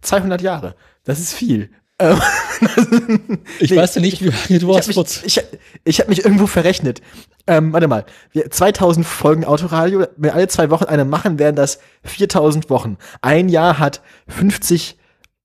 [0.01, 1.69] 200 Jahre, das ist viel.
[2.01, 2.19] Ähm,
[3.59, 5.43] Ich Nee, weiß ja nicht, wie lange du ich habe vor mich, ich,
[5.83, 7.01] ich hab mich irgendwo verrechnet.
[7.47, 11.55] Ähm, warte mal, wir, 2000 Folgen Autoradio, wenn wir alle zwei Wochen eine machen, wären
[11.55, 12.97] das 4000 Wochen.
[13.21, 14.97] Ein Jahr hat 50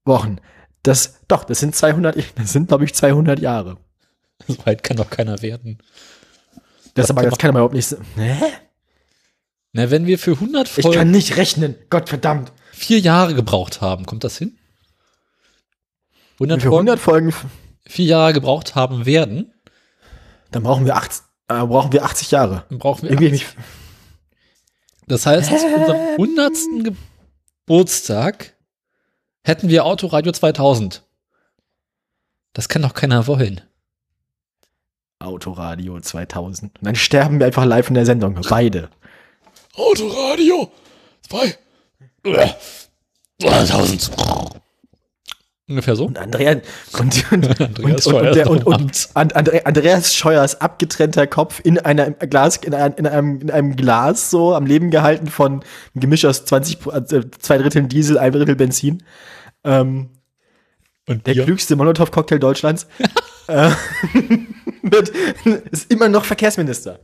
[0.04, 0.38] Wochen.
[0.82, 3.76] Das, doch, das sind 200, das sind, glaube ich, 200 Jahre.
[4.46, 5.78] So weit kann doch keiner werden.
[6.92, 7.96] Das, aber, das kann aber überhaupt nicht.
[8.16, 8.36] Hä?
[9.72, 11.74] Na, wenn wir für 100 Ich Folgen kann nicht rechnen.
[11.88, 12.52] Gott verdammt.
[12.72, 14.58] vier Jahre gebraucht haben, kommt das hin?
[16.38, 17.34] 100 Wenn wir Folgen 100 Folgen,
[17.86, 19.52] vier Jahre gebraucht haben werden,
[20.50, 22.64] dann brauchen wir 80, äh, brauchen wir 80 Jahre.
[22.68, 23.10] dann brauchen wir.
[23.10, 23.46] Irgendwie, mich,
[25.06, 26.52] Das heißt, zu unserem 100.
[27.66, 28.54] Geburtstag
[29.44, 31.02] hätten wir Autoradio 2000.
[32.52, 33.60] Das kann doch keiner wollen.
[35.18, 36.78] Autoradio 2000.
[36.78, 38.40] Und dann sterben wir einfach live in der Sendung.
[38.48, 38.90] Beide.
[39.74, 40.70] Autoradio
[41.28, 41.58] 2
[43.40, 44.10] 2000.
[45.68, 46.06] Ungefähr so.
[46.06, 46.62] Und Andrea und,
[47.00, 48.46] und, Andreas und, der,
[49.14, 54.30] Andre, Andreas Scheuers abgetrennter Kopf in einer Glas in, ein, in, einem, in einem Glas
[54.30, 58.30] so am Leben gehalten von einem Gemisch aus 20 Pro- also zwei Drittel Diesel, ein
[58.30, 59.02] Drittel Benzin.
[59.64, 60.10] Ähm,
[61.08, 61.44] Und der Bier.
[61.44, 62.86] klügste Molotow-Cocktail Deutschlands.
[63.48, 63.70] äh,
[64.82, 65.08] wird,
[65.72, 67.00] ist immer noch Verkehrsminister.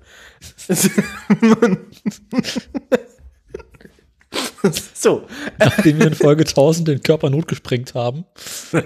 [4.95, 5.27] so.
[5.59, 8.25] nachdem wir in Folge 1000 den Körper notgesprengt haben.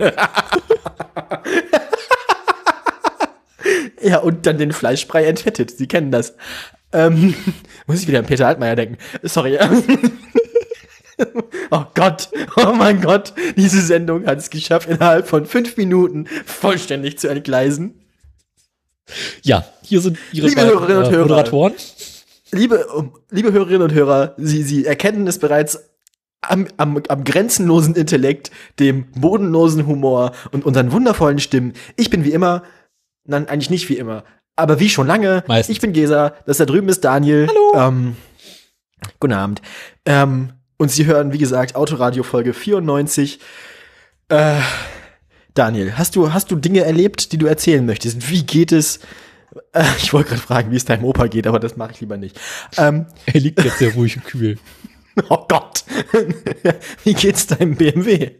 [4.02, 5.70] Ja, und dann den Fleischbrei entfettet.
[5.70, 6.34] Sie kennen das.
[6.92, 7.34] Ähm,
[7.86, 8.98] muss ich wieder an Peter Altmaier denken.
[9.22, 9.58] Sorry.
[11.70, 17.18] oh Gott, oh mein Gott, diese Sendung hat es geschafft, innerhalb von fünf Minuten vollständig
[17.18, 18.02] zu entgleisen.
[19.42, 21.22] Ja, hier sind Ihre Liebe beiden, Hörerinnen und äh, Hörer.
[21.22, 21.72] Moderatoren.
[22.56, 25.90] Liebe, liebe Hörerinnen und Hörer, Sie, Sie erkennen es bereits
[26.42, 31.74] am, am, am grenzenlosen Intellekt, dem bodenlosen Humor und unseren wundervollen Stimmen.
[31.96, 32.62] Ich bin wie immer,
[33.24, 34.24] nein, eigentlich nicht wie immer,
[34.56, 35.44] aber wie schon lange.
[35.46, 35.74] Meistens.
[35.74, 37.48] Ich bin Gesa, das da drüben ist Daniel.
[37.48, 37.88] Hallo.
[37.88, 38.16] Ähm,
[39.20, 39.62] guten Abend.
[40.04, 43.40] Ähm, und Sie hören, wie gesagt, Autoradio Folge 94.
[44.28, 44.60] Äh,
[45.54, 48.30] Daniel, hast du, hast du Dinge erlebt, die du erzählen möchtest?
[48.30, 49.00] Wie geht es?
[49.72, 52.16] Äh, ich wollte gerade fragen, wie es deinem Opa geht, aber das mache ich lieber
[52.16, 52.38] nicht.
[52.76, 54.58] Ähm, Er liegt jetzt sehr ruhig und kühl.
[55.30, 55.82] Oh Gott.
[57.04, 58.32] Wie geht's deinem BMW?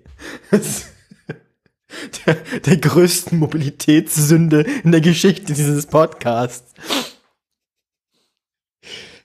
[2.27, 6.75] Der, der größten Mobilitätssünde in der Geschichte dieses Podcasts.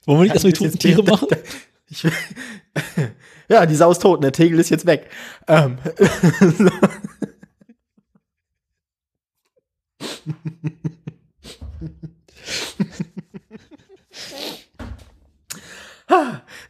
[0.05, 1.27] Wollen wir nicht erstmal die toten Tiere machen?
[1.93, 2.07] Ich,
[3.49, 5.09] ja, die Sau ist tot, der Tegel ist jetzt weg.
[5.49, 5.77] Ähm.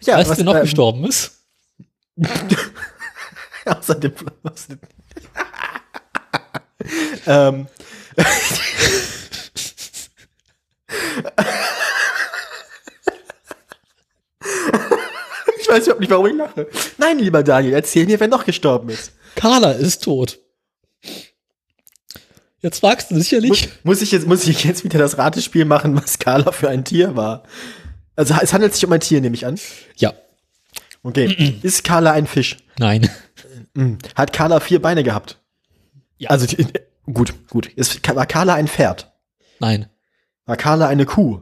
[0.02, 1.44] Ja, weißt du, wer noch ähm, gestorben ist?
[3.66, 4.14] Außerdem.
[4.44, 4.80] außerdem
[7.28, 7.68] ähm.
[15.60, 16.68] ich weiß überhaupt nicht, warum ich lache.
[16.98, 19.14] Nein, lieber Daniel, erzähl mir, wer noch gestorben ist.
[19.36, 20.40] Carla ist tot.
[22.62, 23.70] Jetzt fragst du Muss, sicherlich.
[23.84, 27.16] muss, ich jetzt, muss ich jetzt wieder das Ratespiel machen, was Carla für ein Tier
[27.16, 27.44] war?
[28.16, 29.60] Also es handelt sich um ein Tier, nehme ich an.
[29.98, 30.14] Ja.
[31.04, 31.60] Okay.
[31.64, 32.58] Ist Carla ein Fisch?
[32.78, 33.10] Nein.
[33.76, 33.98] Hm.
[34.16, 35.40] Hat Carla vier Beine gehabt?
[36.18, 36.30] Ja.
[36.30, 36.68] Also die,
[37.12, 37.68] gut, gut.
[37.68, 39.12] Ist, war Carla ein Pferd?
[39.60, 39.88] Nein.
[40.46, 41.42] War Carla eine Kuh?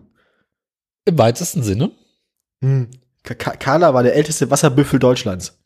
[1.05, 1.91] Im weitesten Sinne.
[2.61, 2.89] Hm.
[3.23, 5.57] Carla war der älteste Wasserbüffel Deutschlands.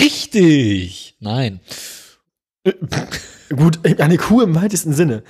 [0.00, 1.16] Richtig.
[1.20, 1.60] Nein.
[3.54, 5.22] Gut, eine Kuh im weitesten Sinne.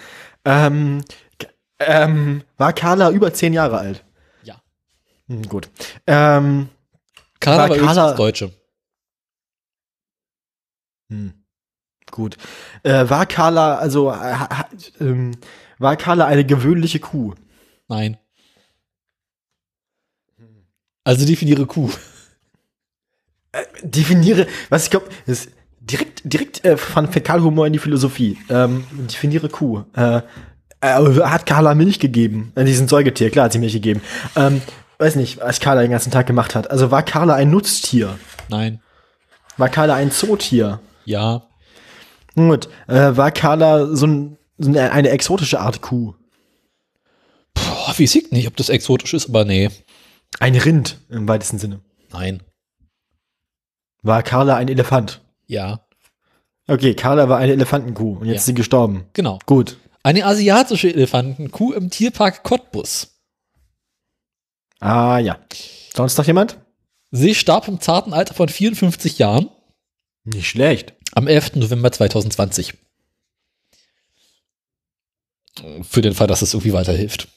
[0.44, 1.03] Ähm,
[1.79, 4.05] ähm, war Carla über zehn Jahre alt?
[4.42, 4.61] Ja.
[5.29, 5.68] Hm, gut.
[6.07, 6.68] Ähm,
[7.40, 8.53] Carla War Carla- Deutsche.
[11.11, 11.35] hm,
[12.11, 12.37] gut.
[12.83, 14.37] Äh, war Carla, also, äh,
[15.01, 15.33] ähm,
[15.79, 17.35] war Carla eine gewöhnliche Kuh?
[17.88, 18.16] Nein.
[21.05, 21.90] Also definiere Kuh.
[23.83, 25.51] Definiere, was ich glaube, ist
[25.90, 28.38] direkt, direkt äh, von Fäkalhumor in die Philosophie.
[28.49, 29.85] Ähm, definiere Kuh.
[29.94, 30.22] Äh,
[30.81, 32.53] äh, hat Carla Milch gegeben?
[32.55, 34.03] Äh, die sind Säugetier, klar hat sie Milch gegeben.
[34.35, 34.61] Ähm,
[34.99, 36.70] weiß nicht, was Carla den ganzen Tag gemacht hat.
[36.70, 38.18] Also war Carla ein Nutztier?
[38.49, 38.81] Nein.
[39.57, 40.81] War Carla ein Zootier?
[41.05, 41.42] Ja.
[42.35, 42.68] Gut.
[42.88, 46.14] Äh, war Carla so, ein, so eine, eine exotische Art Kuh?
[47.55, 49.70] Boah, wie sieht nicht, ob das exotisch ist, aber nee.
[50.40, 51.81] Ein Rind im weitesten Sinne.
[52.12, 52.42] Nein.
[54.03, 55.22] War Carla ein Elefant?
[55.46, 55.80] Ja.
[56.68, 58.38] Okay, Carla war eine Elefantenkuh und jetzt Ja.
[58.40, 59.06] ist sie gestorben.
[59.12, 59.38] Genau.
[59.46, 59.76] Gut.
[60.02, 63.18] Eine asiatische Elefantenkuh im Tierpark Cottbus.
[64.80, 65.38] Ah ja.
[65.94, 66.59] Sonst noch jemand?
[67.12, 69.48] Sie starb im zarten Alter von 54 Jahren
[70.24, 70.94] Nicht schlecht.
[71.14, 71.56] am 11.
[71.56, 72.74] November 2020.
[75.82, 77.28] Für den Fall, dass es irgendwie weiterhilft.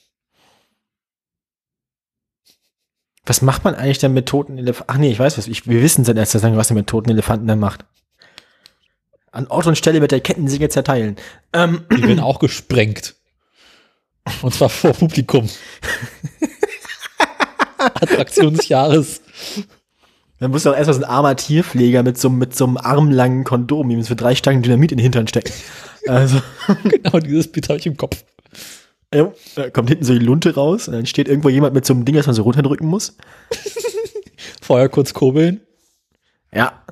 [3.30, 4.92] Was macht man eigentlich denn mit toten Elefanten?
[4.92, 5.46] Ach nee, ich weiß was.
[5.48, 7.86] Ich, wir wissen seit erster Sendung, was er mit toten Elefanten dann macht.
[9.32, 11.15] An Ort und Stelle wird der Kettensäge zerteilen.
[11.54, 13.13] Ähm, Die werden auch gesprengt.
[14.42, 15.48] Und zwar vor Publikum.
[17.78, 19.22] Attraktion des Jahres.
[20.39, 23.92] dann muss doch erstmal so ein armer Tierpfleger mit so, mit so einem armlangen Kondom,
[23.92, 25.54] ihm für drei Stangen Dynamit in den Hintern stecken.
[26.08, 26.42] Also,
[26.84, 28.24] Genau, dieses Bild habe ich im Kopf.
[29.13, 31.93] Ja, da kommt hinten so die Lunte raus und dann steht irgendwo jemand mit so
[31.93, 33.17] einem Ding, das man so runterdrücken muss.
[34.62, 35.62] Vorher kurz kurbeln.
[36.54, 36.84] Ja.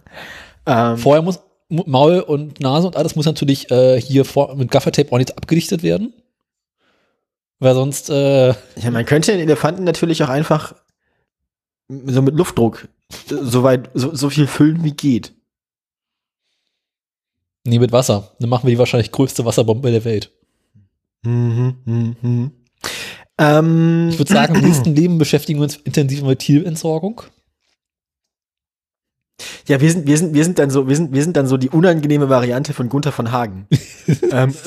[0.66, 4.72] Ähm, Vorher muss Mu- Maul und Nase und alles muss natürlich äh, hier vor, mit
[4.72, 6.14] Gaffertape ordentlich abgedichtet werden.
[7.60, 10.76] Weil sonst, äh, ja, man könnte den Elefanten natürlich auch einfach
[11.90, 12.88] so mit Luftdruck
[13.30, 15.34] äh, so weit, so, so viel füllen wie geht.
[17.66, 18.32] nee, mit Wasser.
[18.40, 20.32] Dann machen wir die wahrscheinlich größte Wasserbombe der Welt.
[21.24, 22.52] Mhm, mhm, mhm.
[23.38, 27.24] Ähm, Ich würde sagen, im nächsten Leben beschäftigen wir uns intensiv mit Tierentsorgung.
[29.68, 31.58] ja, wir sind, wir sind, wir sind dann so, wir sind, wir sind dann so
[31.58, 33.68] die unangenehme Variante von Gunther von Hagen.
[34.32, 34.54] ähm.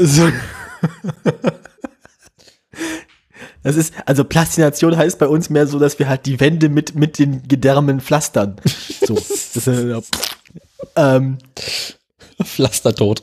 [3.62, 6.94] Das ist, also Plastination heißt bei uns mehr so, dass wir halt die Wände mit,
[6.94, 8.56] mit den Gedärmen pflastern.
[9.06, 9.14] So.
[9.14, 10.00] Das ist, äh,
[10.96, 11.36] ähm,
[12.42, 13.22] Pflastertot.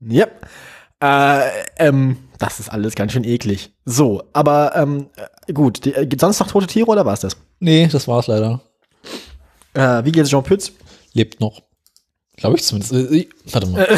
[0.00, 0.26] Ja.
[1.00, 3.72] Äh, ähm, das ist alles ganz schön eklig.
[3.84, 5.10] So, aber ähm,
[5.46, 5.84] äh, gut.
[5.84, 7.36] Die, äh, sonst noch tote Tiere oder war's das?
[7.60, 8.60] Nee, das war's leider.
[9.74, 10.72] Äh, wie geht's Jean Pütz?
[11.12, 11.62] Lebt noch.
[12.36, 12.92] Glaube ich zumindest.
[12.92, 13.86] Äh, ich- warte mal.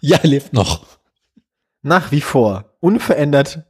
[0.00, 0.86] ja, lebt noch.
[1.82, 3.64] Nach wie vor unverändert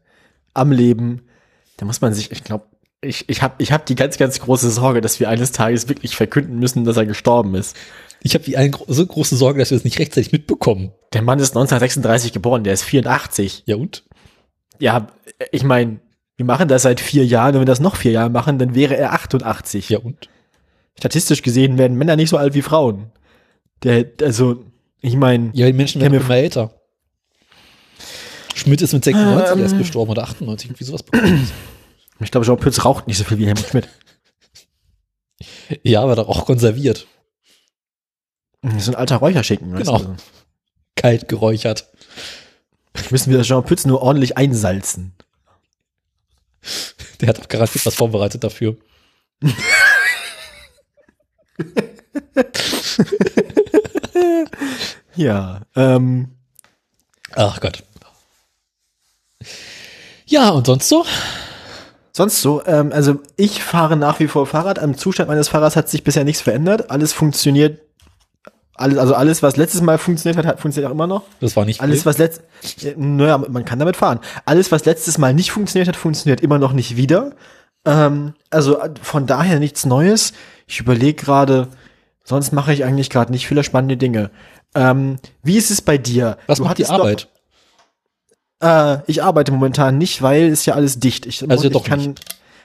[0.54, 1.28] am Leben.
[1.76, 2.66] Da muss man sich, ich glaube,
[3.02, 6.16] ich, ich habe ich hab die ganz, ganz große Sorge, dass wir eines Tages wirklich
[6.16, 7.76] verkünden müssen, dass er gestorben ist.
[8.22, 10.92] Ich habe die eine so große Sorge, dass wir es nicht rechtzeitig mitbekommen.
[11.12, 13.64] Der Mann ist 1936 geboren, der ist 84.
[13.66, 14.04] Ja und?
[14.78, 15.08] Ja,
[15.50, 15.98] ich meine,
[16.36, 17.54] wir machen das seit vier Jahren.
[17.54, 19.88] Wenn wir das noch vier Jahre machen, dann wäre er 88.
[19.88, 20.28] Ja und?
[20.96, 23.10] Statistisch gesehen werden Männer nicht so alt wie Frauen.
[23.82, 24.64] Der, also,
[25.00, 26.70] ich meine, Ja, die Menschen werden immer älter.
[28.54, 29.62] Schmidt ist mit 96 Ähm.
[29.62, 31.48] erst gestorben oder 98, irgendwie sowas bekommen.
[32.22, 33.88] Ich glaube, Jean Pütz raucht nicht so viel wie Helmut Schmidt.
[35.82, 37.06] Ja, aber doch auch konserviert.
[38.62, 39.74] Das ist ein alter Räucherschinken.
[39.74, 39.98] Genau.
[39.98, 40.16] du.
[40.94, 41.88] Kalt geräuchert.
[43.10, 45.14] Müssen wir Jean Pütz nur ordentlich einsalzen.
[47.20, 48.76] Der hat auch garantiert was vorbereitet dafür.
[55.14, 56.32] Ja, ähm,
[57.34, 57.82] Ach Gott.
[60.26, 61.04] Ja, und sonst so?
[62.12, 64.78] Sonst so, ähm, also ich fahre nach wie vor Fahrrad.
[64.78, 66.90] Am Zustand meines Fahrrads hat sich bisher nichts verändert.
[66.90, 67.80] Alles funktioniert,
[68.74, 71.22] alles, also alles, was letztes Mal funktioniert hat, hat funktioniert auch immer noch.
[71.40, 72.42] Das war nicht Alles, was letzt,
[72.96, 74.20] naja, man kann damit fahren.
[74.44, 77.32] Alles, was letztes Mal nicht funktioniert hat, funktioniert immer noch nicht wieder.
[77.84, 80.32] Ähm, also von daher nichts Neues.
[80.66, 81.68] Ich überlege gerade,
[82.24, 84.30] sonst mache ich eigentlich gerade nicht viele spannende Dinge.
[84.74, 86.38] Ähm, wie ist es bei dir?
[86.46, 87.28] Was macht die Arbeit?
[88.62, 91.26] Äh, ich arbeite momentan nicht, weil es ja alles dicht.
[91.26, 92.20] Ich, Also ich doch kann, nicht.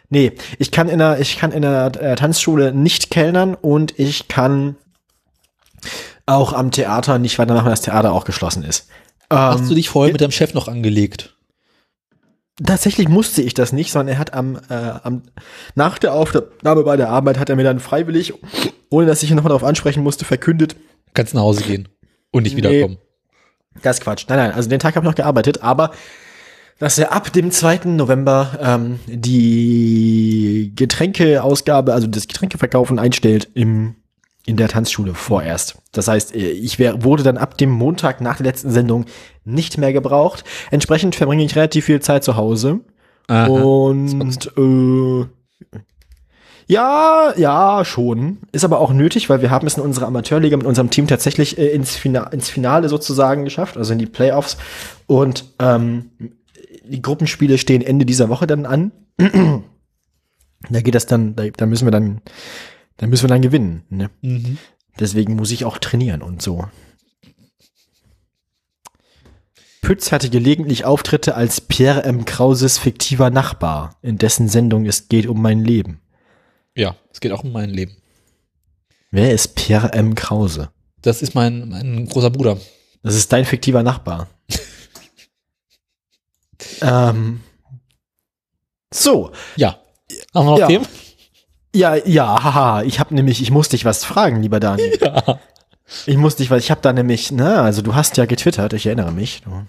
[0.09, 4.27] Nee, ich kann in der, ich kann in der äh, Tanzschule nicht kellnern und ich
[4.29, 4.75] kann
[6.25, 8.87] auch am Theater nicht weitermachen, weil das Theater auch geschlossen ist.
[9.29, 11.35] Hast Ähm, du dich vorher mit deinem Chef noch angelegt?
[12.63, 15.23] Tatsächlich musste ich das nicht, sondern er hat am, äh, am
[15.75, 18.33] nach der Aufnahme bei der Arbeit hat er mir dann freiwillig,
[18.89, 20.75] ohne dass ich ihn nochmal darauf ansprechen musste, verkündet.
[21.13, 21.87] Kannst nach Hause gehen
[22.31, 22.63] und nicht Nee.
[22.63, 22.97] wiederkommen.
[23.81, 24.25] Das ist Quatsch.
[24.27, 25.91] Nein, nein, also den Tag habe ich noch gearbeitet, aber
[26.79, 27.81] dass er ab dem 2.
[27.85, 33.95] November ähm, die Getränkeausgabe, also das Getränkeverkaufen einstellt im
[34.47, 35.75] in der Tanzschule vorerst.
[35.91, 39.05] Das heißt, äh, ich wär, wurde dann ab dem Montag nach der letzten Sendung
[39.43, 40.45] nicht mehr gebraucht.
[40.71, 42.79] Entsprechend verbringe ich relativ viel Zeit zu Hause.
[43.27, 43.47] Aha.
[43.47, 45.25] Und äh,
[46.67, 48.39] ja, ja, schon.
[48.51, 51.57] Ist aber auch nötig, weil wir haben es in unserer Amateurliga mit unserem Team tatsächlich
[51.57, 54.57] äh, ins, Fina ins Finale sozusagen geschafft, also in die Playoffs.
[55.05, 56.11] Und ähm,
[56.85, 58.91] die Gruppenspiele stehen Ende dieser Woche dann an.
[60.69, 62.21] da geht das dann, da, da müssen wir dann,
[62.97, 63.83] da müssen wir dann gewinnen.
[63.89, 64.09] Ne?
[64.21, 64.57] Mhm.
[64.99, 66.65] Deswegen muss ich auch trainieren und so.
[69.81, 72.25] Pütz hatte gelegentlich Auftritte als Pierre M.
[72.25, 76.01] Krauses fiktiver Nachbar, in dessen Sendung Es geht um mein Leben.
[76.77, 77.97] Ja, es geht auch um mein Leben.
[79.09, 80.13] Wer ist Pierre M.
[80.15, 80.69] Krause?
[81.01, 82.57] Das ist mein, mein großer Bruder.
[83.01, 84.27] Das ist dein fiktiver Nachbar.
[86.81, 87.41] ähm.
[88.93, 89.79] So, Ja.
[90.33, 90.67] Haben wir noch Ja.
[90.67, 90.85] Themen?
[91.75, 94.97] ja, ja, haha, ich habe nämlich, ich muss dich was fragen, lieber Daniel.
[95.01, 95.39] Ja.
[96.05, 98.85] Ich muss dich, weil ich habe da nämlich, na, also du hast ja getwittert, ich
[98.85, 99.41] erinnere mich.
[99.41, 99.65] Du.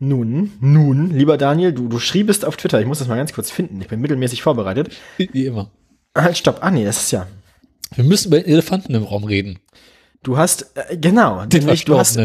[0.00, 3.50] Nun, nun, lieber Daniel, du, du schriebest auf Twitter, ich muss das mal ganz kurz
[3.50, 4.94] finden, ich bin mittelmäßig vorbereitet.
[5.16, 5.70] Wie immer.
[6.22, 7.26] Halt, stopp, ah nee, das ist ja,
[7.94, 9.58] Wir müssen über Elefanten im Raum reden.
[10.22, 12.16] du hast, äh, genau, Den nämlich du hast,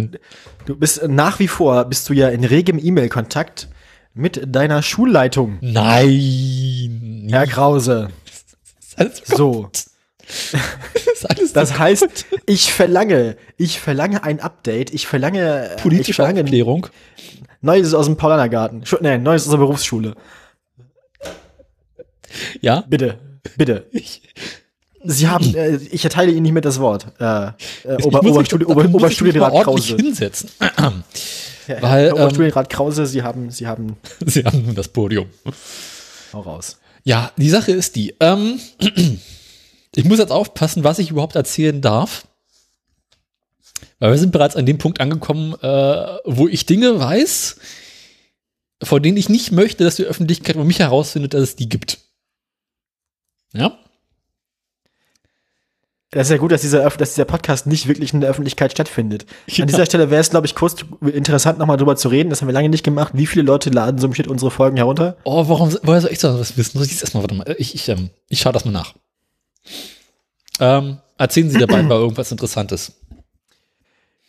[0.66, 3.70] du bist äh, nach wie vor, bist du ja in regem E-Mail-Kontakt
[4.14, 7.28] mit deiner Schulleitung, Nein.
[7.32, 8.10] Herr Krause.
[8.26, 9.70] Das ist alles, So,
[10.52, 16.14] das alles das heißt, ich verlange, ich verlange ein Update, ich verlange, äh, ich politische
[16.14, 16.88] verlange Aufklärung.
[17.62, 20.16] Neues aus dem Paulanergarten, nein, Neues aus der Berufsschule.
[22.62, 22.84] Ja.
[22.88, 23.18] Bitte,
[23.58, 23.88] bitte.
[23.92, 24.22] Ich,
[25.04, 27.08] Sie haben, äh, ich erteile Ihnen nicht mit das Wort.
[27.20, 27.52] Äh, äh,
[27.98, 29.96] ich Ober, Oberstudi Ober, Oberstudienrat Krause.
[29.98, 30.50] hinsetzen.
[30.60, 31.04] Weil,
[31.68, 35.28] Herr ähm, Oberstudienrat Krause, Sie haben, Sie haben, Sie haben das Podium.
[36.32, 36.78] hau raus.
[37.04, 38.16] Ja, die Sache ist die.
[38.22, 38.60] Ähm,
[39.96, 42.26] ich muss jetzt aufpassen, was ich überhaupt erzählen darf.
[44.00, 47.58] Weil wir sind bereits an dem Punkt angekommen, äh, wo ich Dinge weiß,
[48.82, 52.00] von denen ich nicht möchte, dass die Öffentlichkeit über mich herausfindet, dass es die gibt.
[53.54, 53.78] Ja?
[56.14, 59.26] Das ist ja gut, dass dieser, dass dieser Podcast nicht wirklich in der Öffentlichkeit stattfindet.
[59.48, 59.64] Ja.
[59.64, 62.30] An dieser Stelle wäre es, glaube ich, kurz interessant, nochmal drüber zu reden.
[62.30, 63.14] Das haben wir lange nicht gemacht.
[63.16, 65.18] Wie viele Leute laden so im Schnitt unsere Folgen herunter?
[65.24, 66.78] Oh, warum, woher soll ich das was wissen?
[66.78, 68.94] Muss ich das erstmal, warte mal, ich, ich, ähm, ich schaue das mal nach.
[70.60, 72.94] Ähm, erzählen Sie dabei mal irgendwas Interessantes.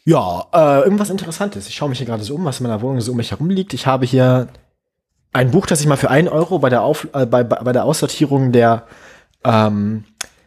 [0.06, 1.68] Ja, äh, irgendwas Interessantes.
[1.68, 3.50] Ich schaue mich hier gerade so um, was in meiner Wohnung so um mich herum
[3.50, 3.74] liegt.
[3.74, 4.48] Ich habe hier
[5.34, 7.72] ein Buch, das ich mal für einen Euro bei der, Auf, äh, bei, bei bei
[7.72, 8.86] der Aussortierung der,
[9.44, 10.04] ähm,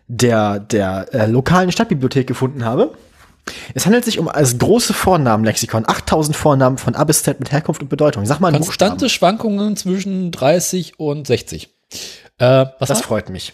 [0.08, 2.94] der, der äh, lokalen Stadtbibliothek gefunden habe.
[3.74, 5.86] Es handelt sich um das große Vornamenlexikon.
[5.88, 8.26] 8000 Vornamen von A bis Z mit Herkunft und Bedeutung.
[8.26, 9.10] Sag mal Konstante Buchstaben.
[9.10, 11.70] Schwankungen zwischen 30 und 60.
[12.40, 13.04] Äh, was Das war?
[13.08, 13.54] freut mich.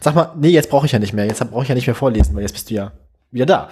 [0.00, 1.26] Sag mal, nee, jetzt brauche ich ja nicht mehr.
[1.26, 2.92] Jetzt brauche ich ja nicht mehr vorlesen, weil jetzt bist du ja
[3.30, 3.68] wieder da.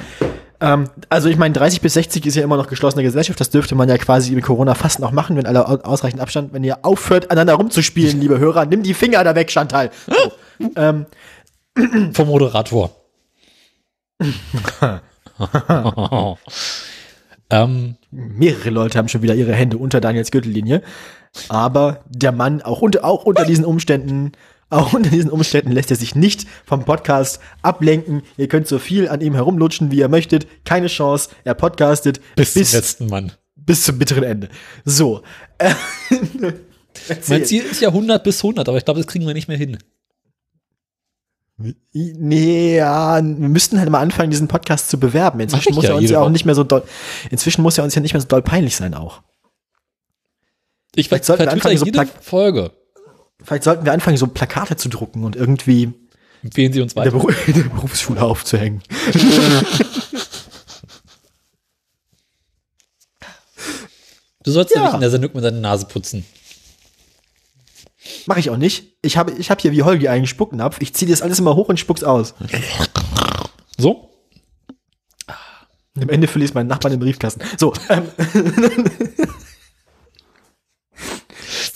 [0.61, 3.41] Ähm, also ich meine, 30 bis 60 ist ja immer noch geschlossene Gesellschaft.
[3.41, 6.53] Das dürfte man ja quasi mit Corona fast noch machen, wenn alle au- ausreichend Abstand,
[6.53, 8.67] wenn ihr aufhört, aneinander rumzuspielen, liebe Hörer.
[8.67, 9.91] Nimm die Finger da weg, Chantal.
[10.07, 10.15] So.
[10.77, 11.07] ähm,
[12.13, 12.95] Vom Moderator.
[17.51, 20.83] Ähm, Mehrere Leute haben schon wieder ihre Hände unter Daniels Gürtellinie.
[21.49, 24.33] Aber der Mann, auch unter, auch unter diesen Umständen,
[24.71, 28.23] auch unter diesen Umständen lässt er sich nicht vom Podcast ablenken.
[28.37, 30.47] Ihr könnt so viel an ihm herumlutschen, wie ihr möchtet.
[30.65, 31.31] Keine Chance.
[31.45, 33.33] Er podcastet bis, bis zum letzten Mann.
[33.57, 34.49] Bis zum bitteren Ende.
[34.85, 35.23] So.
[37.29, 39.57] mein Ziel ist ja 100 bis 100, aber ich glaube, das kriegen wir nicht mehr
[39.57, 39.79] hin.
[41.93, 45.41] Nee, ja, wir müssten halt mal anfangen, diesen Podcast zu bewerben.
[45.41, 46.85] Inzwischen muss ja, er uns ja auch nicht mehr so doll,
[47.31, 49.23] inzwischen muss er uns ja nicht mehr so doll peinlich sein auch.
[50.95, 51.87] Ich vielleicht sollten wir anfangen, so
[52.21, 52.71] Folge.
[53.43, 55.93] Vielleicht sollten wir anfangen, so Plakate zu drucken und irgendwie
[56.45, 57.13] empfehlen sie uns weiter.
[57.13, 58.83] In der, in der Berufsschule aufzuhängen.
[64.45, 66.25] du sollst ja nicht in der Sendung mit deiner Nase putzen.
[68.27, 68.97] Mache ich auch nicht.
[69.03, 70.81] Ich habe ich hab hier wie Holgi einen Spucknapf.
[70.81, 72.35] Ich ziehe das alles immer hoch und spuck's aus.
[73.77, 74.11] So?
[75.95, 77.43] Und am Ende fülle ich meinen Nachbarn im Briefkasten.
[77.57, 77.73] So.
[77.89, 78.05] Ähm.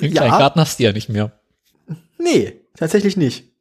[0.00, 0.38] Den ja.
[0.38, 1.32] Garten hast du ja nicht mehr.
[2.18, 3.52] Nee, tatsächlich nicht.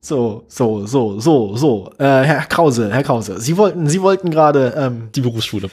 [0.00, 1.92] So, so, so, so, so.
[1.98, 5.70] Äh, Herr Krause, Herr Krause, Sie wollten, Sie wollten gerade ähm, die Berufsschule.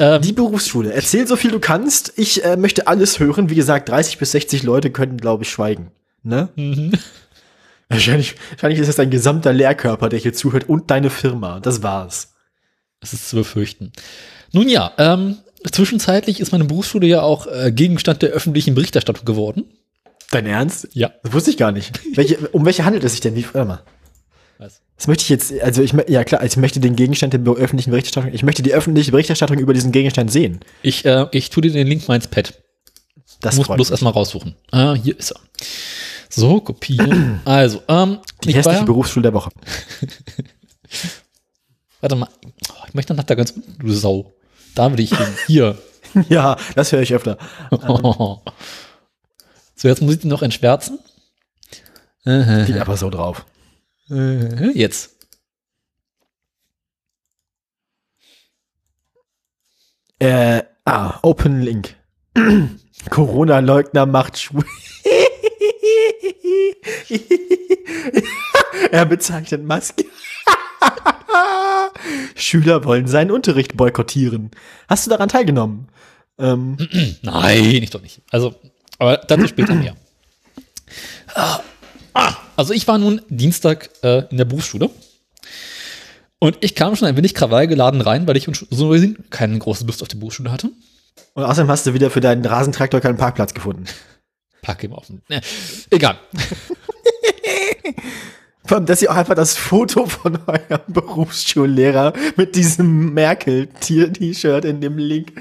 [0.00, 0.22] Ähm.
[0.22, 0.92] die Berufsschule.
[0.92, 2.12] Erzähl so viel du kannst.
[2.16, 3.50] Ich äh, möchte alles hören.
[3.50, 5.92] Wie gesagt, 30 bis 60 Leute könnten, glaube ich, schweigen.
[6.22, 6.48] Ne?
[6.56, 6.92] Mhm.
[7.88, 11.60] Wahrscheinlich, wahrscheinlich ist es dein gesamter Lehrkörper, der hier zuhört und deine Firma.
[11.60, 12.34] Das war's.
[13.00, 13.92] Das ist zu befürchten.
[14.52, 15.38] Nun ja, ähm,
[15.70, 19.64] zwischenzeitlich ist meine Berufsschule ja auch äh, Gegenstand der öffentlichen Berichterstattung geworden.
[20.30, 20.88] Dein Ernst?
[20.92, 21.12] Ja.
[21.22, 22.00] Das wusste ich gar nicht.
[22.16, 23.34] welche, um welche handelt es sich denn?
[23.34, 23.82] Wie, warte mal.
[25.02, 27.90] Das möchte ich jetzt, also ich, ja klar, also ich möchte den Gegenstand der öffentlichen
[27.90, 30.60] Berichterstattung, ich möchte die öffentliche Berichterstattung über diesen Gegenstand sehen.
[30.80, 32.54] Ich, äh, ich tue dir den Link mal ins Pad.
[33.40, 34.54] Das muss bloß erstmal raussuchen.
[34.70, 35.40] Ah, hier ist er.
[36.28, 37.40] So, kopieren.
[37.44, 39.50] also, ähm, die hässliche Berufsschule der Woche.
[42.00, 42.28] Warte mal.
[42.70, 44.32] Oh, ich möchte nach da ganz du Sau.
[44.76, 45.26] Da will ich hin.
[45.48, 45.78] Hier.
[46.28, 47.38] ja, das höre ich öfter.
[47.74, 48.40] so,
[49.82, 51.00] jetzt muss ich den noch entschwärzen.
[52.24, 53.44] Geht aber so drauf.
[54.10, 55.16] Äh, jetzt.
[60.18, 61.96] Äh, ah, Open Link.
[63.10, 64.64] Corona-Leugner macht Schwul.
[68.92, 70.04] er bezeichnet Maske.
[72.36, 74.50] Schüler wollen seinen Unterricht boykottieren.
[74.88, 75.88] Hast du daran teilgenommen?
[76.38, 76.76] Ähm.
[77.22, 78.22] Nein, ich doch nicht.
[78.30, 78.54] Also,
[78.98, 79.96] aber dazu später mehr.
[81.34, 81.60] Ah,
[82.12, 84.88] ah, also ich war nun Dienstag äh, in der Berufsschule.
[86.38, 88.96] Und ich kam schon ein wenig krawallgeladen rein, weil ich so
[89.30, 90.70] keinen großen Lust auf die Berufsschule hatte.
[91.34, 93.86] Und außerdem hast du wieder für deinen Rasentraktor keinen Parkplatz gefunden.
[94.60, 95.22] Park im offen.
[95.28, 95.40] Ne,
[95.90, 96.20] egal.
[98.86, 105.32] dass ihr auch einfach das Foto von eurem Berufsschullehrer mit diesem Merkel-T-Shirt in dem Link.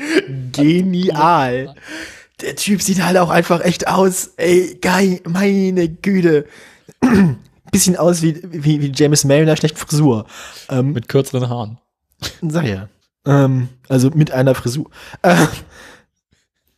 [0.51, 1.75] Genial.
[2.41, 4.31] Der Typ sieht halt auch einfach echt aus.
[4.38, 6.47] Ey, geil, meine Güte.
[7.72, 10.26] Bisschen aus wie, wie, wie James May in einer schlechten Frisur.
[10.70, 11.80] Ähm, mit kürzeren Haaren.
[12.42, 12.90] Sag ja.
[13.26, 14.90] Ähm, also mit einer Frisur.
[15.24, 15.48] Ähm,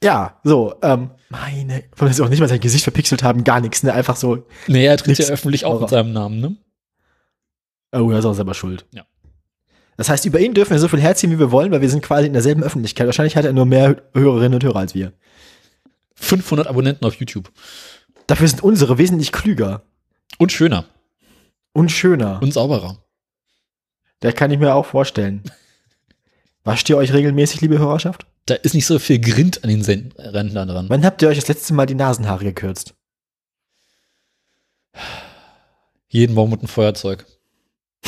[0.04, 3.84] ja, so, ähm, meine, weil sie auch nicht mal sein Gesicht verpixelt haben, gar nichts,
[3.84, 3.94] ne?
[3.94, 4.46] Einfach so.
[4.68, 6.58] Nee, er tritt ja öffentlich auch mit seinem Namen, ne?
[7.94, 8.86] Oh, er ist auch selber schuld.
[8.92, 9.06] Ja.
[9.96, 12.04] Das heißt, über ihn dürfen wir so viel herziehen, wie wir wollen, weil wir sind
[12.04, 13.06] quasi in derselben Öffentlichkeit.
[13.06, 15.14] Wahrscheinlich hat er nur mehr Hörerinnen und Hörer als wir.
[16.16, 17.52] 500 Abonnenten auf YouTube.
[18.28, 19.84] Dafür sind unsere wesentlich klüger.
[20.38, 20.86] Und schöner.
[21.74, 22.42] Und schöner.
[22.42, 23.04] Und sauberer.
[24.22, 25.44] Der kann ich mir auch vorstellen.
[26.64, 28.26] Wascht ihr euch regelmäßig, liebe Hörerschaft?
[28.46, 30.90] Da ist nicht so viel Grind an den Sen Rentnern dran.
[30.90, 32.94] Wann habt ihr euch das letzte Mal die Nasenhaare gekürzt?
[36.08, 37.26] Jeden Morgen mit einem Feuerzeug.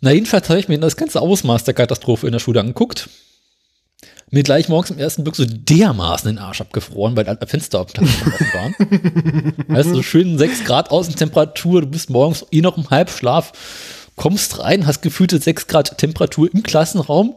[0.00, 3.08] Na, jedenfalls habe ich mir das ganze Ausmaß der Katastrophe in der Schule angeguckt
[4.32, 7.92] mir gleich morgens im ersten Blick so dermaßen den Arsch abgefroren, weil alle Fenster auf
[7.92, 8.74] dem waren.
[9.68, 14.58] weißt du, so schön 6 Grad Außentemperatur, du bist morgens eh noch im Halbschlaf, kommst
[14.58, 17.36] rein, hast gefühlte 6 Grad Temperatur im Klassenraum.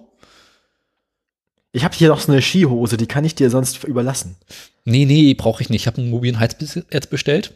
[1.73, 4.37] Ich habe hier noch so eine Skihose, die kann ich dir sonst überlassen.
[4.85, 5.81] Nee, nee, brauche ich nicht.
[5.81, 7.53] Ich habe einen mobilen Heizpilz bestellt.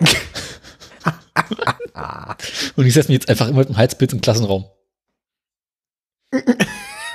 [2.74, 4.64] Und ich setze mich jetzt einfach immer mit dem Heizpilz im Klassenraum.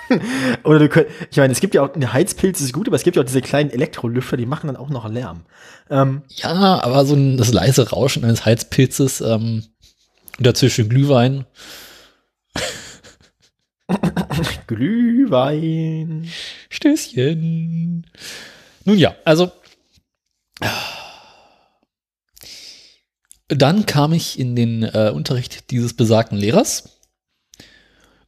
[0.64, 3.04] Oder du könnt, ich meine, es gibt ja auch, eine Heizpilz ist gut, aber es
[3.04, 5.42] gibt ja auch diese kleinen Elektrolüfter, die machen dann auch noch Lärm.
[5.90, 9.64] Ähm, ja, aber so ein, das leise Rauschen eines Heizpilzes ähm,
[10.38, 11.46] und dazwischen Glühwein.
[14.68, 16.30] Glühwein.
[16.70, 18.06] Stößchen.
[18.86, 19.52] Nun ja, also
[23.50, 26.99] Dann kam ich in den äh, Unterricht dieses besagten Lehrers.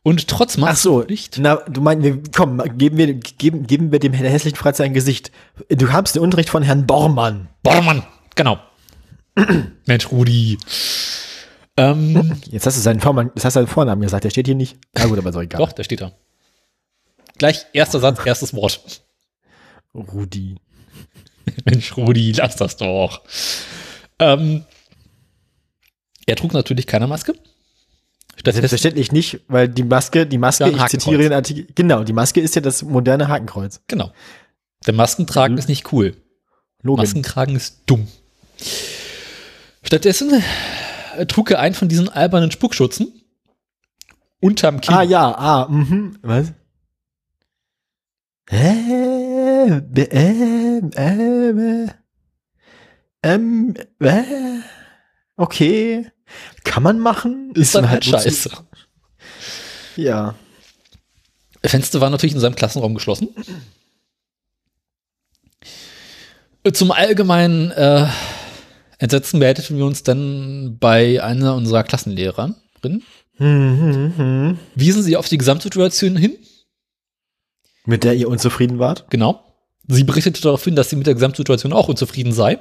[0.03, 1.37] Und trotz Ach so, Maskenpflicht.
[1.39, 4.93] na, du meinst, wir, komm, geben wir, geben, geben wir dem Herrn hässlichen Fratze ein
[4.93, 5.31] Gesicht.
[5.69, 7.49] Du habst den Unterricht von Herrn Bormann.
[7.61, 8.03] Bormann,
[8.35, 8.59] genau.
[9.85, 10.57] Mensch, Rudi.
[11.77, 14.55] Ähm, Jetzt hast du seinen Vornamen, das hast du seinen Vornamen gesagt, der steht hier
[14.55, 14.77] nicht.
[14.93, 15.59] Na gut, aber ist auch egal.
[15.59, 16.13] doch, da steht er.
[17.37, 19.03] Gleich erster Satz, erstes Wort.
[19.93, 20.55] Rudi.
[21.65, 23.21] Mensch, Rudi, lass das doch.
[24.19, 24.65] Ähm,
[26.25, 27.33] er trug natürlich keine Maske.
[28.43, 32.41] Selbstverständlich nicht, weil die Maske, die Maske, Ja, ich zitiere den Artikel, genau, die Maske
[32.41, 33.81] ist ja das moderne Hakenkreuz.
[33.87, 34.11] genau.
[34.87, 36.15] Der Maskentragen ist nicht cool.
[36.81, 37.03] Logan.
[37.03, 38.07] Maskenkragen ist dumm.
[39.83, 40.41] Stattdessen
[41.17, 43.21] äh, trug er einen von diesen albernen Spuckschutzen
[44.39, 44.93] unterm Kinn.
[44.93, 46.17] Ah ja, ah, mhm.
[46.23, 46.53] Was?
[48.49, 51.87] Äh, ähm, ähm, äh,
[53.23, 54.23] ähm, äh,
[55.37, 56.11] okay.
[56.63, 57.51] Kann man machen?
[57.55, 58.51] ist dann halt zu- scheiße.
[59.95, 60.35] Ja.
[61.63, 63.29] Fenster war natürlich in seinem Klassenraum geschlossen.
[66.73, 68.07] Zum allgemeinen äh,
[68.99, 72.55] Entsetzen meldeten wir uns dann bei einer unserer Klassenlehrerin.
[72.83, 73.01] Hm,
[73.37, 74.59] hm, hm.
[74.75, 76.37] Wiesen sie auf die Gesamtsituation hin.
[77.85, 79.05] Mit der ihr unzufrieden wart?
[79.09, 79.43] Genau.
[79.87, 82.59] Sie berichtete darauf hin, dass sie mit der Gesamtsituation auch unzufrieden sei.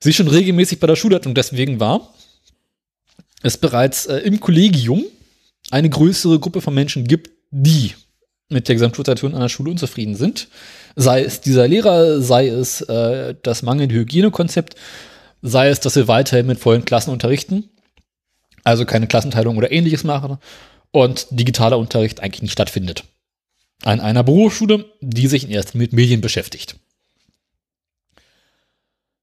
[0.00, 2.12] Sie schon regelmäßig bei der Schulleitung deswegen war.
[3.42, 5.04] Es bereits äh, im Kollegium
[5.70, 7.94] eine größere Gruppe von Menschen gibt, die
[8.48, 10.48] mit der Gesamtsituation an der Schule unzufrieden sind.
[10.94, 14.76] Sei es dieser Lehrer, sei es äh, das mangelnde Hygienekonzept,
[15.42, 17.68] sei es, dass wir weiterhin mit vollen Klassen unterrichten,
[18.64, 20.38] also keine Klassenteilung oder ähnliches machen
[20.92, 23.04] und digitaler Unterricht eigentlich nicht stattfindet.
[23.82, 26.76] An einer Berufsschule, die sich erst mit Medien beschäftigt.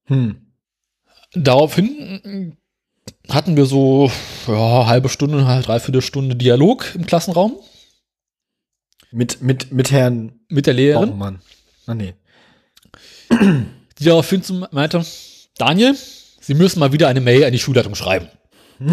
[0.06, 0.43] Hm.
[1.36, 2.58] Daraufhin
[3.30, 4.12] hatten wir so
[4.48, 7.56] ja, halbe Stunde, dreiviertel Stunde Dialog im Klassenraum
[9.12, 11.42] Mit, mit, mit Herrn mit der Lehrerin, Baumann.
[11.88, 12.14] Ah, nee.
[13.32, 15.04] die daraufhin zum, meinte,
[15.58, 15.96] Daniel,
[16.44, 18.28] Sie müssen mal wieder eine Mail an die Schulleitung schreiben.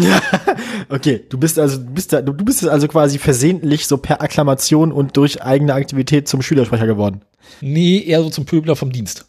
[0.89, 4.91] Okay, du bist also, du bist da, du bist also quasi versehentlich so per Akklamation
[4.91, 7.21] und durch eigene Aktivität zum Schülersprecher geworden.
[7.61, 9.25] Nee, eher so zum Pöbler vom Dienst.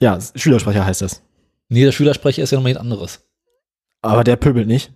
[0.00, 1.22] Ja, Schülersprecher heißt das.
[1.70, 3.20] Nee, der Schülersprecher ist ja noch mal jemand anderes.
[4.02, 4.92] Aber der pöbelt nicht.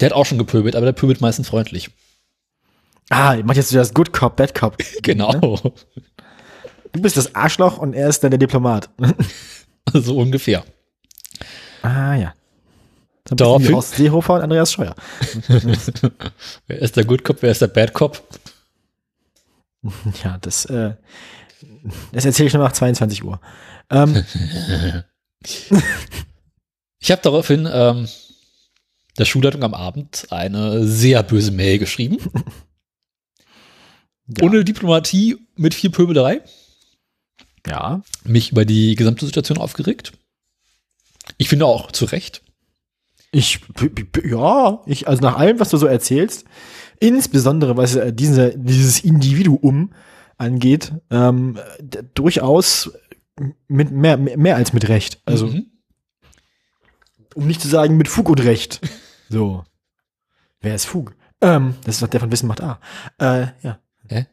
[0.00, 1.90] Der hat auch schon gepöbelt, aber der pöbelt meistens freundlich.
[3.10, 4.76] Ah, ihr macht jetzt wieder das Good Cop, Bad Cop.
[5.02, 5.32] Genau.
[5.32, 5.72] Ne?
[6.92, 8.90] Du bist das Arschloch und er ist dann der Diplomat.
[9.92, 10.64] so ungefähr.
[11.82, 12.34] ah, ja.
[13.24, 14.94] Dann Daraufhin- Horst Seehofer und Andreas Scheuer.
[16.66, 18.22] Wer ist der Good Cop, wer ist der Bad Cop?
[20.24, 20.94] Ja, das, äh,
[22.12, 23.40] das erzähle ich nur nach 22 Uhr.
[23.90, 24.24] Ähm,
[27.02, 28.08] Ich habe daraufhin ähm,
[29.18, 32.18] der Schulleitung am Abend eine sehr böse Mail geschrieben.
[34.38, 34.44] Ja.
[34.46, 36.42] Ohne Diplomatie mit viel Pöbelerei.
[37.66, 38.02] ja.
[38.24, 40.12] Mich über die gesamte Situation aufgeregt.
[41.36, 42.42] Ich finde auch zu Recht.
[43.32, 43.60] Ich,
[44.24, 46.44] ja, ich, also nach allem, was du so erzählst,
[46.98, 49.94] insbesondere was äh, diese, dieses Individuum
[50.36, 51.58] angeht, ähm,
[52.14, 52.92] durchaus
[53.68, 55.20] mit mehr, mehr als mit Recht.
[55.24, 55.66] Also, Mhm.
[57.34, 58.80] um nicht zu sagen mit Fug und Recht.
[59.32, 59.64] So.
[60.60, 61.14] Wer ist Fug?
[61.40, 62.80] Ähm, das ist doch der von Wissen macht A.
[63.18, 63.78] Äh, ja.
[64.08, 64.26] Hä?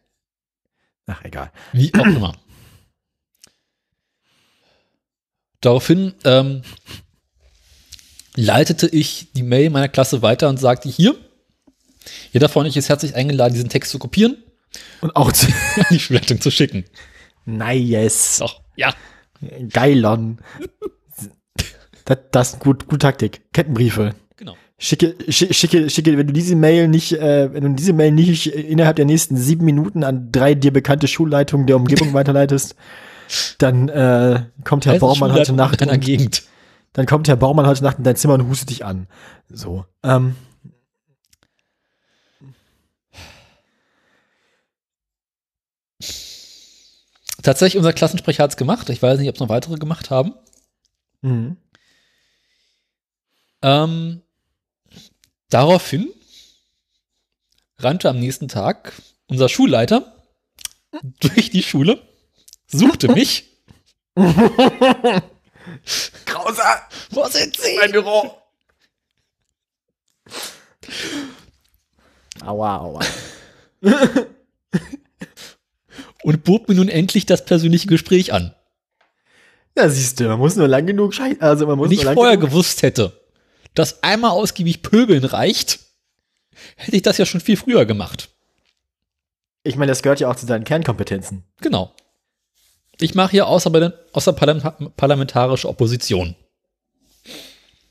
[1.06, 1.52] Ach, egal.
[1.72, 2.34] Wie auch immer.
[5.62, 6.64] Daraufhin ähm,
[8.36, 11.16] leitete ich die Mail meiner Klasse weiter und sagte hier,
[12.32, 14.44] jeder von euch ist herzlich eingeladen, diesen Text zu kopieren
[15.02, 15.54] Und auch an
[15.90, 16.86] die Schulleitung zu schicken.
[17.48, 18.38] Nice.
[18.40, 18.94] Doch, ja.
[19.72, 20.38] Geilon.
[22.06, 23.42] Das, das ist gut, gute Taktik.
[23.54, 24.16] Kettenbriefe.
[24.38, 24.56] Genau.
[24.80, 28.48] Schicke, schi- schicke, schicke, wenn du diese Mail nicht, äh, wenn du diese Mail nicht
[28.48, 32.76] innerhalb der nächsten sieben Minuten an drei dir bekannte Schulleitungen der Umgebung weiterleitest,
[33.58, 35.82] dann äh, kommt Herr Baumann heute Nacht.
[35.82, 36.44] in Gegend.
[36.94, 39.08] dann kommt Herr Baumann heute Nacht in dein Zimmer und hustet dich an.
[39.50, 39.86] So.
[40.04, 40.36] Ähm,
[47.48, 48.90] Tatsächlich, unser Klassensprecher hat es gemacht.
[48.90, 50.34] Ich weiß nicht, ob es noch weitere gemacht haben.
[51.22, 51.56] mhm.
[53.62, 54.22] Ähm,
[55.50, 56.10] daraufhin
[57.80, 58.92] rannte am nächsten Tag
[59.28, 60.26] unser Schulleiter
[61.22, 62.06] durch die Schule,
[62.68, 63.46] suchte mich.
[64.16, 65.24] Grausam!
[67.12, 67.78] Wo sind Sie?
[67.80, 68.42] Mein Büro!
[72.46, 73.00] Aua, aua.
[76.28, 78.54] Und bot mir nun endlich das persönliche Gespräch an.
[79.78, 81.40] Ja, siehst du, man muss nur lang genug scheißen.
[81.40, 83.18] Also man muss Wenn ich vorher gewusst hätte,
[83.76, 85.80] dass einmal ausgiebig Pöbeln reicht,
[86.76, 88.28] hätte ich das ja schon viel früher gemacht.
[89.64, 91.46] Ich meine, das gehört ja auch zu deinen Kernkompetenzen.
[91.62, 91.96] Genau.
[93.00, 96.36] Ich mache hier außer, außerparlamentarische Opposition.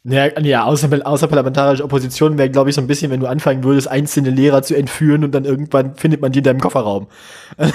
[0.08, 3.88] Ja, ja außer, außerparlamentarische Opposition wäre, glaube ich, so ein bisschen, wenn du anfangen würdest,
[3.88, 7.08] einzelne Lehrer zu entführen und dann irgendwann findet man die in deinem Kofferraum.
[7.58, 7.74] heißt,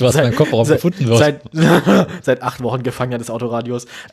[0.00, 1.18] du hast meinen Kofferraum seit, gefunden wird.
[1.18, 1.40] Seit,
[2.22, 3.86] seit acht Wochen Gefangener des Autoradios.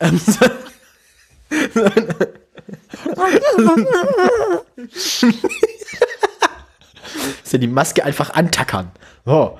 [7.44, 8.90] Ist ja die Maske einfach antackern.
[9.26, 9.56] Oh.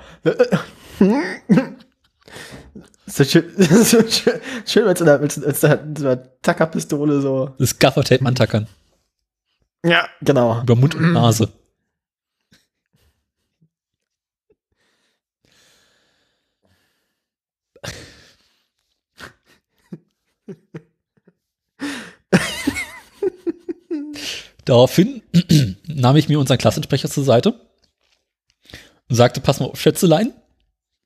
[3.11, 7.53] So schön, so schön, schön mit so einer, mit so einer Tackerpistole so.
[7.59, 8.67] Das Gaffertape antackern.
[9.85, 10.61] Ja, genau.
[10.61, 11.51] Über Mund und Nase.
[24.63, 25.21] Daraufhin
[25.87, 27.59] nahm ich mir unseren Klassensprecher zur Seite
[29.09, 30.33] und sagte, pass mal auf, Schätzelein.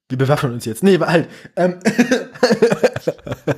[0.10, 0.84] Wir bewaffnen uns jetzt.
[0.84, 1.30] Nee, halt.
[1.56, 1.80] Ähm.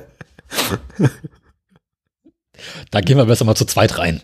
[2.90, 4.22] da gehen wir besser mal zu zweit rein.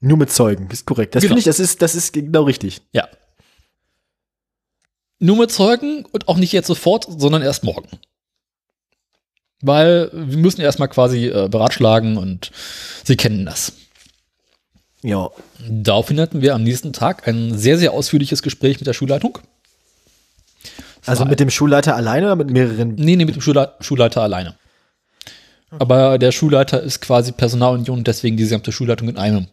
[0.00, 1.14] Nur mit Zeugen, ist korrekt.
[1.14, 1.30] Das Genau.
[1.32, 2.82] finde ich, das ist, das ist genau richtig.
[2.92, 3.08] Ja.
[5.18, 7.88] Nur mit Zeugen und auch nicht jetzt sofort, sondern erst morgen.
[9.62, 12.50] Weil wir müssen erstmal quasi äh, beratschlagen und
[13.04, 13.72] sie kennen das.
[15.02, 15.30] Ja.
[15.70, 19.38] Daraufhin hatten wir am nächsten Tag ein sehr, sehr ausführliches Gespräch mit der Schulleitung.
[21.06, 22.94] Also mit dem Schulleiter alleine oder mit mehreren?
[22.96, 24.54] Nee, nee, mit dem Schule Schulleiter alleine.
[25.70, 29.48] Aber der Schulleiter ist quasi Personalunion, deswegen die gesamte Schulleitung in einem.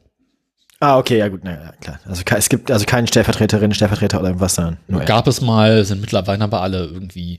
[0.79, 1.99] Ah, okay, ja gut, na, ja, klar.
[2.07, 5.01] Also es gibt also keinen Stellvertreterin, Stellvertreter oder irgendwas, sondern nur.
[5.01, 7.37] Gab es mal, sind mittlerweile aber alle irgendwie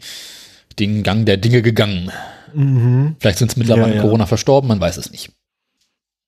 [0.78, 2.10] den Gang der Dinge gegangen.
[2.54, 3.16] Mhm.
[3.18, 4.02] Vielleicht sind es mittlerweile Ja, ja.
[4.02, 5.32] Corona verstorben, man weiß es nicht.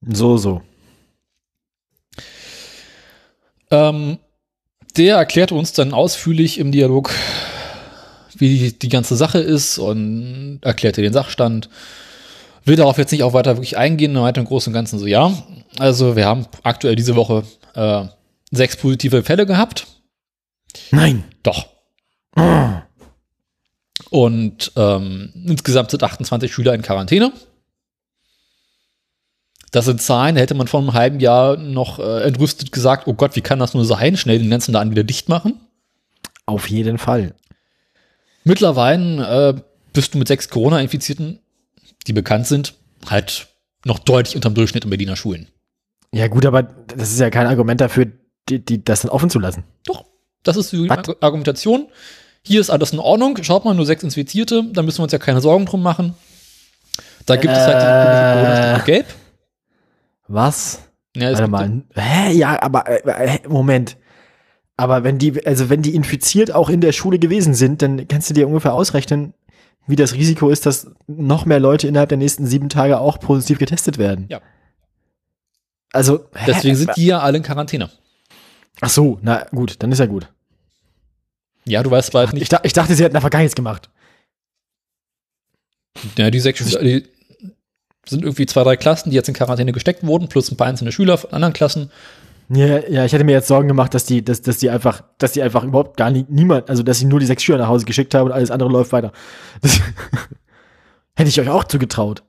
[0.01, 0.62] So, so.
[3.70, 4.18] Ähm,
[4.97, 7.11] der erklärte uns dann ausführlich im Dialog,
[8.41, 11.68] wie die ganze Sache ist und erklärte den Sachstand.
[12.64, 15.32] Will darauf jetzt nicht auch weiter wirklich eingehen, weiter im Großen und Ganzen so, ja.
[15.78, 18.05] Also wir haben aktuell diese Woche äh,
[18.51, 19.87] sechs positive Fälle gehabt.
[20.91, 21.24] Nein.
[21.43, 21.66] Doch.
[22.37, 22.82] Ah.
[24.11, 27.32] Und ähm, insgesamt sind 28 Schüler in Quarantäne.
[29.74, 33.14] Das sind Zahlen, da hätte man vor einem halben Jahr noch äh, entrüstet gesagt, oh
[33.14, 34.16] Gott, wie kann das nur sein?
[34.16, 35.59] Schnell den ganzen Laden wieder dicht machen.
[36.47, 37.35] Auf jeden Fall.
[38.45, 39.61] Mittlerweile äh,
[39.93, 41.41] bist du mit sechs Corona-Infizierten,
[42.07, 42.75] die bekannt sind,
[43.09, 43.49] halt
[43.85, 45.49] noch deutlich unterm Durchschnitt in Berliner Schulen.
[46.13, 48.07] Ja gut, aber das ist ja kein Argument dafür,
[48.49, 49.65] die, die, das dann offen zu lassen.
[49.87, 50.05] Doch,
[50.43, 50.89] das ist die?
[50.91, 51.89] Ar- Argumentation.
[52.43, 53.43] Hier ist alles in Ordnung.
[53.43, 54.63] Schaut mal, nur sechs Infizierte.
[54.73, 56.15] Da müssen wir uns ja keine Sorgen drum machen.
[57.25, 59.05] Da gibt es halt diese komische Äh.
[60.29, 60.81] Was?
[61.17, 61.83] Ja, Warte mal.
[61.95, 62.33] Hä?
[62.33, 63.97] Ja, aber äh, äh, Moment.
[64.77, 68.31] Aber wenn die, also wenn die infiziert auch in der Schule gewesen sind, dann kannst
[68.31, 69.35] du dir ungefähr ausrechnen,
[69.87, 73.59] wie das Risiko ist, dass noch mehr Leute innerhalb der nächsten sieben Tage auch positiv
[73.59, 74.27] getestet werden.
[74.29, 74.41] Ja.
[75.93, 76.45] Also, hä?
[76.47, 77.91] Deswegen sind die ja alle in Quarantäne.
[78.81, 80.29] Ach so, na gut, dann ist ja gut.
[81.66, 82.53] Ja, du weißt bald Ich, nicht.
[82.53, 83.89] da, ich dachte, sie hätten einfach gar nichts gemacht.
[86.18, 87.05] Ja, die sechs Schüler, die
[88.07, 90.93] sind irgendwie zwei, drei Klassen, die jetzt in Quarantäne gesteckt wurden, plus ein paar einzelne
[90.93, 91.91] Schüler von anderen Klassen.
[92.51, 95.33] Ja, ja, ich hätte mir jetzt Sorgen gemacht, dass die, dass, dass die einfach, dass
[95.33, 97.87] die einfach überhaupt gar nie, niemand, also dass sie nur die sechs Schüler nach Hause
[97.87, 99.13] geschickt haben und alles andere läuft weiter.
[99.63, 99.81] Das
[101.17, 102.23] hätte ich euch auch zugetraut.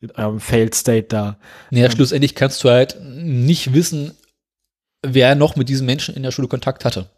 [0.00, 1.38] Mit eurem Failed State da.
[1.70, 4.12] Naja, schlussendlich kannst du halt nicht wissen,
[5.02, 7.08] wer noch mit diesen Menschen in der Schule Kontakt hatte.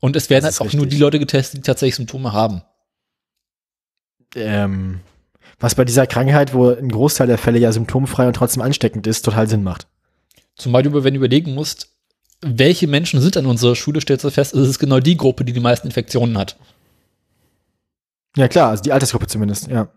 [0.00, 0.90] Und es werden halt auch nur richtig.
[0.90, 2.62] die Leute getestet, die tatsächlich Symptome haben.
[4.34, 5.00] Ähm,
[5.58, 9.24] was bei dieser Krankheit, wo ein Großteil der Fälle ja symptomfrei und trotzdem ansteckend ist,
[9.24, 9.88] total Sinn macht.
[10.58, 11.88] Zumal du, wenn du überlegen musst,
[12.40, 15.52] welche Menschen sind an unserer Schule, stellst du fest, es ist genau die Gruppe, die
[15.52, 16.56] die meisten Infektionen hat.
[18.36, 19.88] Ja klar, also die Altersgruppe zumindest, ja.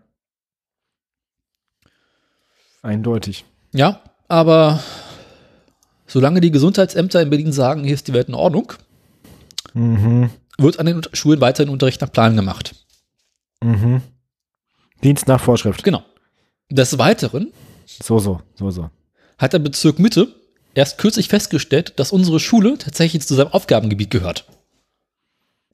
[2.82, 3.44] Eindeutig.
[3.72, 4.82] Ja, aber
[6.06, 8.72] solange die Gesundheitsämter in Berlin sagen, hier ist die Welt in Ordnung,
[9.74, 10.30] Mhm.
[10.58, 12.74] wird an den Schulen weiterhin Unterricht nach Plan gemacht.
[13.62, 14.02] Mhm.
[15.02, 15.82] Dienst nach Vorschrift.
[15.84, 16.02] Genau.
[16.70, 17.52] Des Weiteren
[17.86, 18.90] So, so, so, so.
[19.38, 20.34] hat der Bezirk Mitte
[20.74, 24.46] erst kürzlich festgestellt, dass unsere Schule tatsächlich zu seinem Aufgabengebiet gehört.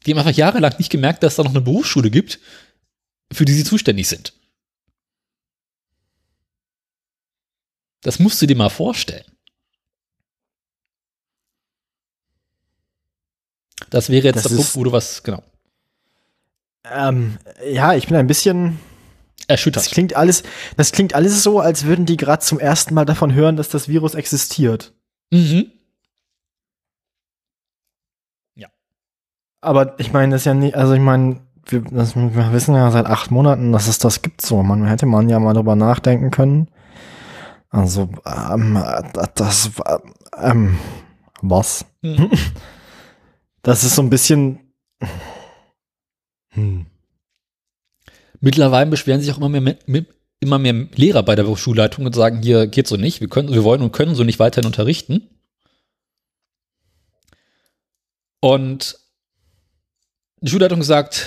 [0.07, 2.39] Die haben einfach jahrelang nicht gemerkt, dass es da noch eine Berufsschule gibt,
[3.33, 4.33] für die sie zuständig sind.
[8.03, 9.25] Das musst du dir mal vorstellen.
[13.91, 15.43] Das wäre jetzt Das der Punkt, wo du was, genau.
[16.85, 17.39] Ähm,
[17.71, 18.79] ja, ich bin ein bisschen.
[19.47, 19.85] Erschüttert.
[19.85, 20.43] Das klingt alles,
[20.77, 23.89] das klingt alles so, als würden die gerade zum ersten Mal davon hören, dass das
[23.89, 24.93] Virus existiert.
[25.31, 25.73] Mhm.
[29.61, 32.91] Aber ich meine, das ist ja nicht, also ich meine, wir, das, wir wissen ja
[32.91, 34.63] seit acht Monaten, dass es das gibt so.
[34.63, 36.69] Man hätte man ja mal drüber nachdenken können.
[37.71, 38.83] Also, ähm,
[39.35, 39.71] das,
[40.41, 40.79] ähm,
[41.43, 41.85] was?
[42.03, 42.31] Mhm.
[43.63, 44.61] Das ist so ein bisschen.
[46.51, 46.87] Hm.
[48.41, 49.77] Mittlerweile beschweren sich auch immer mehr,
[50.41, 53.65] immer mehr Lehrer bei der Schulleitung und sagen, hier geht so nicht, wir können, wir
[53.65, 55.29] wollen und können so nicht weiterhin unterrichten.
[58.41, 58.99] Und
[60.41, 61.27] die Schulleitung sagt,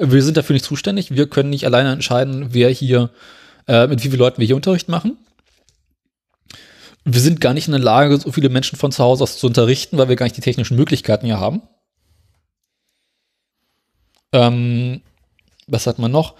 [0.00, 3.10] wir sind dafür nicht zuständig, wir können nicht alleine entscheiden, wer hier,
[3.68, 5.18] äh, mit wie vielen Leuten wir hier Unterricht machen.
[7.04, 9.46] Wir sind gar nicht in der Lage, so viele Menschen von zu Hause aus zu
[9.46, 11.62] unterrichten, weil wir gar nicht die technischen Möglichkeiten hier haben.
[14.32, 15.02] Ähm,
[15.66, 16.34] was hat man noch?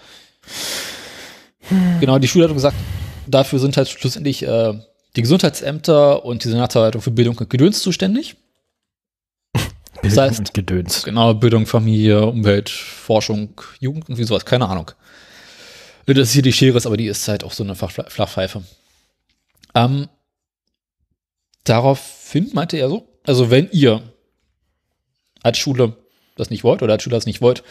[2.00, 2.76] Genau, die Schulleitung sagt,
[3.26, 4.74] dafür sind halt schlussendlich äh,
[5.16, 8.36] die Gesundheitsämter und die Senatsverwaltung für Bildung und Gedöns zuständig.
[10.02, 11.02] Das heißt- und Gedöns.
[11.04, 14.90] Genau, Bildung, Familie, Umwelt, Forschung, Jugend, irgendwie sowas, keine Ahnung.
[16.04, 18.62] Das ist hier die Schere ist, aber die ist halt auch so eine Flach- Flachpfeife.
[19.74, 20.08] Ähm,
[21.64, 24.02] daraufhin meinte er so, also wenn ihr
[25.42, 25.96] als Schule
[26.36, 27.64] das nicht wollt oder als Schule das nicht wollt,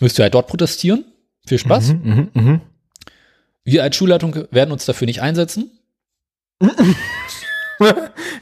[0.00, 1.04] müsst ihr halt dort protestieren.
[1.46, 1.94] Viel Spaß.
[1.94, 2.60] Mhm, mhm, mhm.
[3.64, 5.70] Wir als Schulleitung werden uns dafür nicht einsetzen.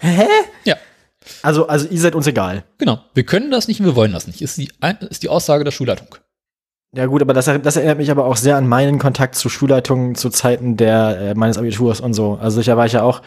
[0.00, 0.26] Hä?
[0.64, 0.76] Ja.
[1.42, 2.64] Also, also ihr seid uns egal.
[2.78, 3.00] Genau.
[3.14, 4.40] Wir können das nicht und wir wollen das nicht.
[4.40, 4.70] Ist die,
[5.10, 6.14] ist die Aussage der Schulleitung.
[6.94, 10.14] Ja gut, aber das, das erinnert mich aber auch sehr an meinen Kontakt zu Schulleitungen
[10.14, 12.38] zu Zeiten der äh, meines Abiturs und so.
[12.40, 13.20] Also ich, war ich ja auch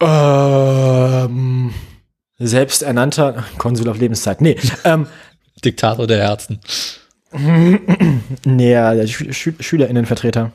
[0.00, 1.74] ähm,
[2.38, 4.40] selbsternannter Konsul auf Lebenszeit.
[4.40, 5.06] Nee, ähm,
[5.64, 6.60] Diktator der Herzen.
[8.44, 10.52] nee, ja, der Schü Schü SchülerInnenvertreter.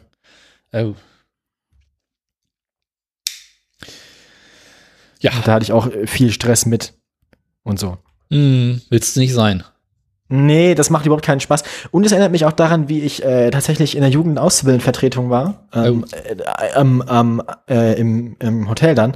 [0.73, 0.93] Oh.
[5.21, 6.93] Ja, Da hatte ich auch äh, viel Stress mit
[7.63, 7.97] und so.
[8.30, 9.63] hm, willst du nicht sein.
[10.28, 11.63] Nee, das macht überhaupt keinen Spaß.
[11.91, 15.67] Und es erinnert mich auch daran, wie ich äh, tatsächlich in der Jugendauszubildendenvertretung war.
[15.71, 16.36] Ähm, äh,
[16.80, 19.15] ähm, ähm, äh, im, Im Hotel dann.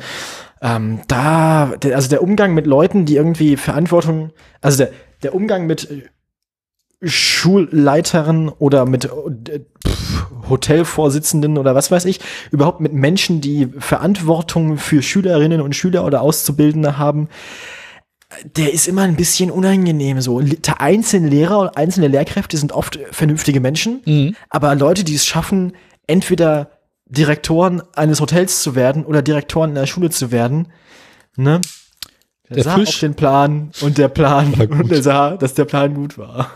[0.61, 4.31] Ähm, da, der, also der Umgang mit Leuten, die irgendwie Verantwortung,
[4.61, 4.91] also der,
[5.23, 6.03] der Umgang mit äh,
[7.01, 12.19] Schulleitern oder mit äh, pff, Hotelvorsitzenden oder was weiß ich,
[12.51, 17.29] überhaupt mit Menschen, die Verantwortung für Schülerinnen und Schüler oder Auszubildende haben,
[18.57, 20.41] der ist immer ein bisschen unangenehm so.
[20.77, 24.35] Einzelne Lehrer und einzelne Lehrkräfte sind oft vernünftige Menschen, Mhm.
[24.49, 25.73] aber Leute, die es schaffen,
[26.07, 26.71] entweder
[27.05, 30.67] Direktoren eines Hotels zu werden oder Direktoren in der Schule zu werden,
[31.37, 31.59] ne?
[32.49, 35.65] Der, Der sah Fisch- auf den Plan und der Plan und er sah, dass der
[35.65, 36.51] Plan gut war.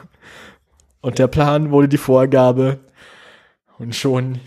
[1.04, 2.80] Und der Plan wurde die Vorgabe
[3.78, 4.40] und schon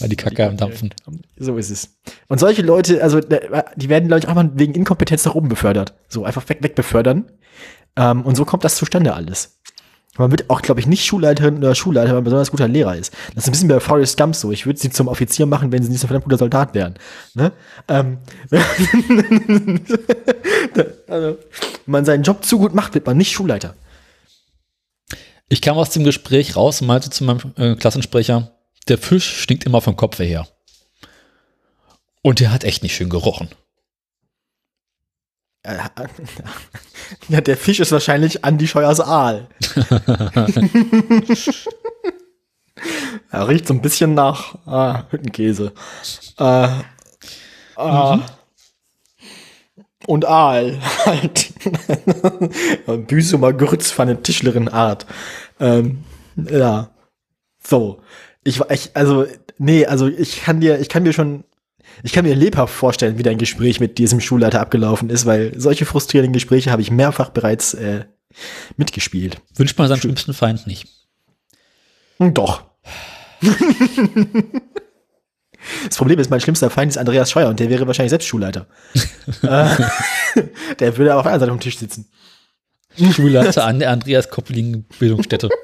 [0.00, 0.94] Weil die Kacke am Dampfen.
[1.36, 1.96] so ist es.
[2.28, 5.92] Und solche Leute, also die werden, glaube ich, einfach wegen Inkompetenz nach oben befördert.
[6.08, 7.26] So einfach weg, wegbefördern.
[7.96, 9.58] Ähm, und so kommt das zustande alles.
[10.16, 13.12] Man wird auch, glaube ich, nicht Schulleiterin oder Schulleiter, wenn man besonders guter Lehrer ist.
[13.34, 14.50] Das ist ein bisschen bei Forrest Gump so.
[14.50, 16.94] Ich würde sie zum Offizier machen, wenn sie nicht so ein verdammt guter Soldat wären.
[17.34, 17.52] Ne?
[17.88, 18.16] Ähm,
[21.06, 23.74] also, wenn man seinen Job zu gut macht, wird man nicht Schulleiter.
[25.52, 28.52] Ich kam aus dem Gespräch raus und meinte zu meinem äh, Klassensprecher,
[28.88, 30.48] der Fisch stinkt immer vom Kopf her.
[32.22, 33.50] Und der hat echt nicht schön gerochen.
[35.62, 35.76] Äh,
[37.28, 39.46] Ja, der Fisch ist wahrscheinlich Andi Scheuers Aal.
[43.30, 45.74] er riecht so ein bisschen nach ah, Hüttenkäse.
[46.38, 46.68] Äh,
[47.76, 48.20] ah,
[50.06, 51.52] Und Aal halt.
[53.06, 55.06] Büsumer Grützpfanne Tischlerin Art.
[55.60, 56.04] Ähm,
[56.36, 56.90] ja.
[57.64, 58.00] So.
[58.44, 59.26] Ich, war- ich, also,
[59.58, 61.44] nee, also ich kann dir, ich kann dir schon
[62.02, 65.84] ich kann mir lebhaft vorstellen, wie dein Gespräch mit diesem Schulleiter abgelaufen ist, weil solche
[65.84, 68.06] frustrierenden Gespräche habe ich mehrfach bereits äh,
[68.78, 69.40] mitgespielt.
[69.54, 70.88] Wünscht man seinem schlimmsten Feind nicht.
[72.18, 72.62] Hm, Doch.
[75.86, 78.66] das Problem ist, mein schlimmster Feind ist Andreas Scheuer und der wäre wahrscheinlich selbst Schulleiter.
[79.42, 79.68] äh,
[80.78, 82.10] der würde aber auf einer Seite am Tisch sitzen.
[83.12, 85.48] Schulleiter an der Andreas Koppeling Bildungsstätte.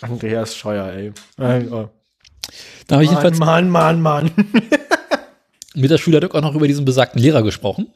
[0.00, 1.12] Andreas Scheuer, ey.
[1.38, 1.90] Oh.
[2.86, 4.30] Da habe ich jedenfalls Mann, Mann, Mann.
[5.74, 7.92] mit der Schulleitung auch noch über diesen besagten Lehrer gesprochen.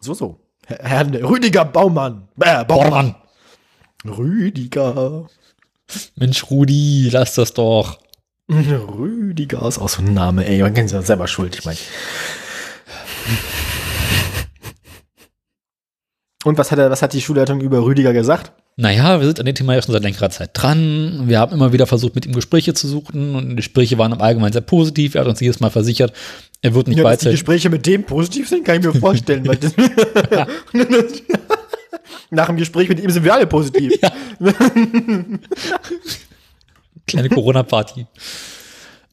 [0.00, 0.47] So, so.
[0.68, 2.28] Herr Herr Rüdiger Baumann.
[2.40, 3.14] Äh, Baumann.
[4.04, 4.16] Mann.
[4.16, 5.26] Rüdiger.
[6.16, 7.98] Mensch, Rudi, lass das doch.
[8.50, 10.60] Rüdiger ist auch so ein Name, ey.
[10.60, 11.78] Man kennt sich ja selber schuld, ich meine.
[16.44, 18.52] Und was hat, er, was hat die Schulleitung über Rüdiger gesagt?
[18.80, 21.24] Naja, wir sind an dem Thema ja schon seit längerer Zeit dran.
[21.26, 24.20] Wir haben immer wieder versucht, mit ihm Gespräche zu suchen und die Gespräche waren im
[24.20, 25.16] Allgemeinen sehr positiv.
[25.16, 26.12] Er hat uns jedes Mal versichert,
[26.60, 27.30] er wird nicht Ja, dass die.
[27.30, 29.46] Gespräche mit dem positiv sind, kann ich mir vorstellen.
[29.46, 29.74] weil das
[32.30, 33.92] Nach dem Gespräch mit ihm sind wir alle positiv.
[37.06, 38.06] Kleine Corona-Party.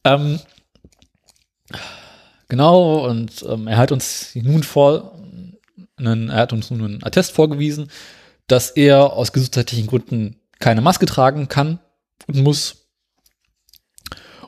[0.04, 0.40] ähm,
[2.50, 5.18] genau, und ähm, er hat uns nun vor,
[5.98, 7.90] einen, er hat uns nun einen Attest vorgewiesen,
[8.48, 11.80] dass er aus gesundheitlichen Gründen keine Maske tragen kann
[12.28, 12.85] und muss.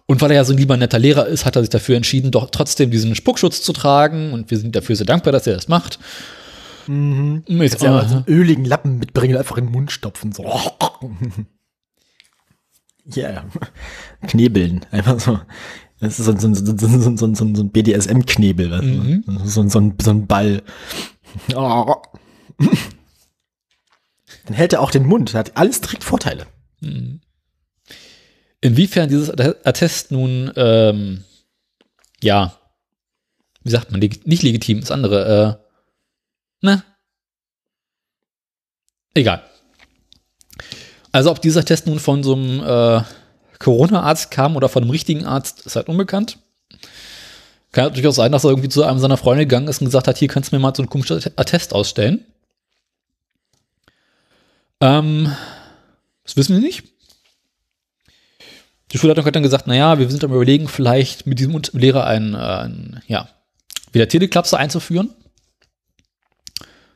[0.08, 2.32] Und weil er ja so ein lieber netter Lehrer ist, hat er sich dafür entschieden,
[2.32, 4.32] doch trotzdem diesen Spuckschutz zu tragen.
[4.32, 6.00] Und wir sind dafür sehr dankbar, dass er das macht.
[6.88, 7.44] Mhm.
[7.48, 10.32] Jetzt, ja mal so einen öligen Lappen mitbringen und einfach in den Mund stopfen.
[10.32, 10.44] So.
[13.06, 13.46] Ja, yeah.
[14.28, 14.86] Knebeln.
[14.92, 15.42] Einfach so.
[16.00, 18.82] Das ist so, so, so, so, so, so, ein BDSM-Knebel.
[18.82, 19.24] Mhm.
[19.44, 20.62] So, so, ein, so ein Ball.
[21.54, 21.96] Oh.
[24.46, 25.34] Dann hält er auch den Mund.
[25.34, 26.46] Hat alles direkt Vorteile.
[28.62, 31.24] Inwiefern dieses Attest nun, ähm,
[32.22, 32.58] ja,
[33.64, 35.60] wie sagt man, leg nicht legitim, das andere,
[36.62, 36.84] äh, ne?
[39.14, 39.44] Egal.
[41.12, 43.04] Also ob dieser Test nun von so einem äh,
[43.60, 46.38] Corona-Arzt kam oder von einem richtigen Arzt, ist halt unbekannt.
[47.72, 50.08] Kann ja durchaus sein, dass er irgendwie zu einem seiner Freunde gegangen ist und gesagt
[50.08, 52.26] hat, hier kannst du mir mal so ein komisches Attest ausstellen.
[54.80, 55.36] Ähm,
[56.24, 56.84] das wissen wir nicht.
[58.92, 62.34] Die Schulleitung hat dann gesagt, naja, wir sind am überlegen, vielleicht mit diesem Lehrer einen,
[62.34, 63.30] äh, einen ja,
[63.92, 65.14] wieder Teleklapse einzuführen.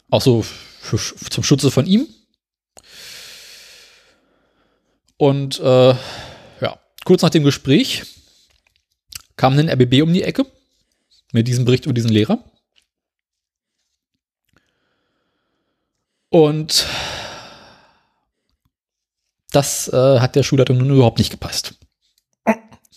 [0.10, 2.08] Auch so für, zum Schutze von ihm.
[5.18, 8.04] Und äh, ja, kurz nach dem Gespräch
[9.36, 10.46] kam ein RBB um die Ecke
[11.32, 12.44] mit diesem Bericht über diesen Lehrer.
[16.30, 16.88] Und
[19.52, 21.76] das äh, hat der Schulleitung nun überhaupt nicht gepasst.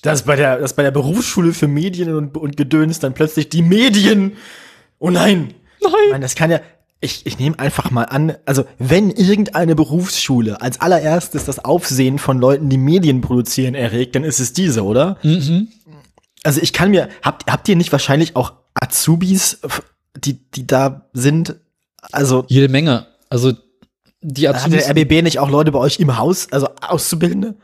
[0.02, 3.62] Dass bei der, dass bei der Berufsschule für Medien und, und Gedöns dann plötzlich die
[3.62, 4.36] Medien.
[4.98, 5.54] Oh nein!
[5.82, 5.92] Nein!
[6.10, 6.60] Nein, das kann ja.
[7.00, 12.38] Ich, ich nehme einfach mal an, also wenn irgendeine Berufsschule als allererstes das Aufsehen von
[12.38, 15.18] Leuten, die Medien produzieren, erregt, dann ist es diese, oder?
[15.22, 15.68] Mhm.
[16.44, 19.60] Also ich kann mir, habt, habt ihr nicht wahrscheinlich auch Azubis,
[20.16, 21.56] die, die da sind?
[22.12, 23.06] Also Jede Menge.
[23.28, 23.52] Also
[24.24, 27.54] die hat der RBB nicht auch Leute bei euch im Haus, also Auszubildende?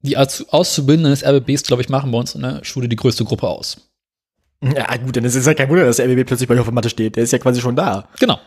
[0.00, 3.48] Die Auszubildenden des RBBs, glaube ich, machen bei uns in der Schule die größte Gruppe
[3.48, 3.76] aus.
[4.62, 6.66] Ja, gut, dann ist es ja kein Wunder, dass der RBB plötzlich bei euch auf
[6.66, 7.16] der Matte steht.
[7.16, 8.08] Der ist ja quasi schon da.
[8.20, 8.38] Genau.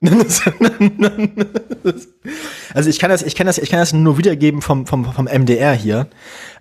[2.72, 5.26] also ich kann das, ich kann das, ich kann das nur wiedergeben vom, vom, vom
[5.26, 6.06] MDR hier.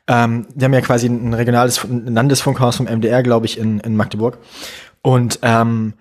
[0.07, 3.95] Ähm, die haben ja quasi ein regionales ein Landesfunkhaus vom MDR, glaube ich, in, in
[3.95, 4.39] Magdeburg.
[5.01, 5.93] Und ähm,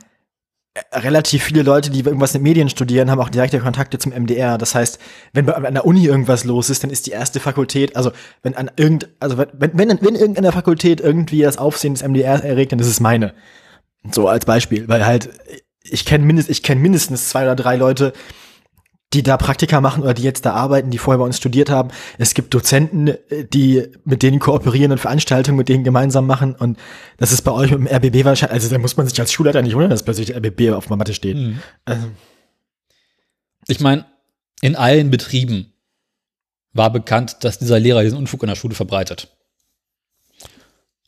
[0.93, 4.59] relativ viele Leute, die irgendwas mit Medien studieren, haben auch direkte Kontakte zum MDR.
[4.59, 4.99] Das heißt,
[5.33, 8.13] wenn an der Uni irgendwas los ist, dann ist die erste Fakultät, also
[8.43, 12.73] wenn an irgend, also wenn, wenn, wenn irgendeiner Fakultät irgendwie das Aufsehen des MDR erregt,
[12.73, 13.35] dann ist es meine.
[14.11, 15.31] So als Beispiel, weil halt
[15.91, 18.13] ich kenne mindest, ich kenne mindestens zwei oder drei Leute,
[19.17, 21.91] die da Praktika machen oder die jetzt da arbeiten, die vorher bei uns studiert haben.
[22.19, 23.15] Es gibt Dozenten,
[23.53, 26.55] die mit denen kooperieren und Veranstaltungen mit denen gemeinsam machen.
[26.55, 26.79] Und
[27.17, 29.63] das ist bei euch mit dem RBB wahrscheinlich, also da muss man sich als Schulleiter
[29.63, 31.37] nicht wundern, dass plötzlich der RBB auf der Matte steht.
[31.37, 31.61] Mhm.
[31.85, 32.09] Also,
[33.69, 34.05] Ich meine,
[34.61, 35.73] in allen Betrieben
[36.73, 39.35] war bekannt, dass dieser Lehrer diesen Unfug in der Schule verbreitet.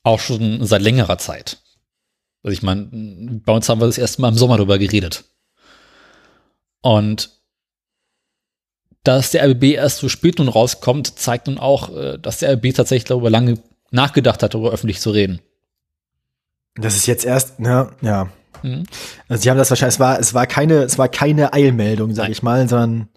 [0.02, 1.59] Auch schon seit längerer Zeit.
[2.42, 5.24] Also ich meine, bei uns haben wir das erste Mal im Sommer darüber geredet.
[6.80, 7.38] Und
[9.05, 12.74] dass der RBB erst so spät nun rauskommt, zeigt nun auch, äh, dass der RBB
[12.74, 13.59] tatsächlich darüber lange
[13.90, 15.40] nachgedacht hat, darüber öffentlich zu reden.
[16.76, 18.28] das ist jetzt erst, ne, ja.
[18.62, 18.84] Mhm.
[19.28, 22.24] Also sie haben das wahrscheinlich, es war, es war keine, es war keine Eilmeldung, sag
[22.24, 22.32] Nein.
[22.32, 23.09] ich mal, sondern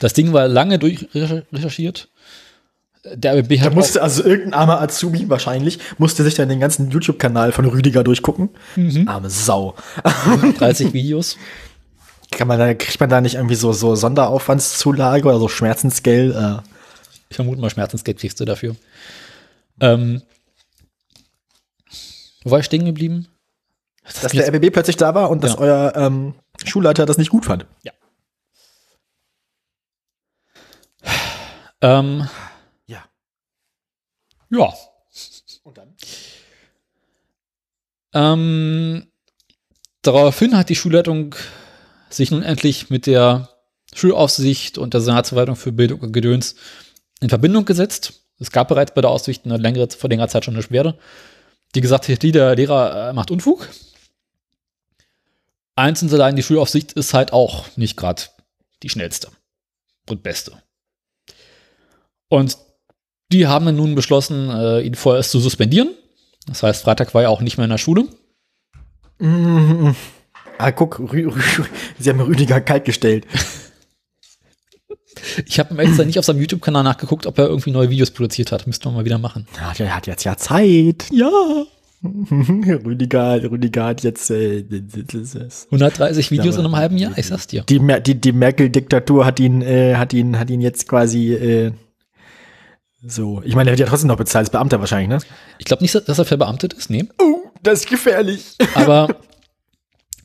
[0.00, 2.08] Das Ding war lange durchrecherchiert.
[3.14, 6.90] Der RBB da hat musste also irgendein armer Azubi wahrscheinlich, musste sich dann den ganzen
[6.90, 8.48] YouTube-Kanal von Rüdiger durchgucken.
[8.76, 9.06] Mhm.
[9.06, 9.74] Arme Sau.
[10.02, 11.36] auch 30 Videos.
[12.36, 16.34] Kann man da, kriegt man da nicht irgendwie so, so Sonderaufwandszulage oder so Schmerzensgeld?
[16.34, 16.58] Äh,
[17.30, 18.76] Ich vermute mal, Schmerzensgeld kriegst du dafür.
[19.80, 20.22] Ähm,
[22.44, 23.28] wo war ich stehen geblieben?
[24.20, 25.58] dass der RBB plötzlich da war und dass Ja.
[25.58, 27.64] euer ähm, Schulleiter das nicht gut fand.
[31.80, 32.28] Ähm,
[32.86, 33.04] Ja.
[34.50, 34.72] ja.
[35.62, 35.94] Und dann?
[38.12, 39.06] Ähm,
[40.02, 41.34] daraufhin hat die Schulleitung
[42.16, 43.48] sich nun endlich mit der
[43.94, 46.56] Schulaufsicht und der Senatsverwaltung für Bildung und Gedöns
[47.20, 50.54] in Verbindung gesetzt es gab bereits bei der Aussicht eine längere, vor längerer Zeit schon
[50.54, 50.98] eine Beschwerde,
[51.74, 53.68] die gesagt hat, der Lehrer äh, macht Unfug.
[55.76, 58.22] Eins und allein die Schulaufsicht ist halt auch nicht gerade
[58.82, 59.28] die schnellste
[60.08, 60.62] und beste.
[62.28, 62.58] Und
[63.32, 65.90] die haben dann nun beschlossen, äh, ihn vorerst zu suspendieren.
[66.46, 68.06] Das heißt, Freitag war er auch nicht mehr in der Schule.
[70.58, 71.40] Ah, guck, Rü Rü
[71.98, 73.26] sie haben Rüdiger kalt gestellt.
[75.46, 78.66] Ich habe extra nicht auf seinem YouTube-Kanal nachgeguckt, ob er irgendwie neue Videos produziert hat.
[78.66, 79.46] Müsste man mal wieder machen.
[79.58, 81.06] Ja, der hat jetzt ja Zeit.
[81.10, 81.30] Ja.
[82.04, 87.62] Rüdiger, Rüdiger hat jetzt äh, 130 Videos in einem halben Jahr, ich sag's dir.
[87.62, 91.72] Die, die, die Merkel-Diktatur hat ihn, äh, hat ihn, hat ihn jetzt quasi äh,
[93.06, 93.40] so.
[93.44, 95.18] Ich meine, er wird ja trotzdem noch bezahlt, als Beamter wahrscheinlich, ne?
[95.58, 97.06] Ich glaube nicht, dass er verbeamtet ist, nee.
[97.18, 98.56] Oh, das ist gefährlich.
[98.74, 99.08] Aber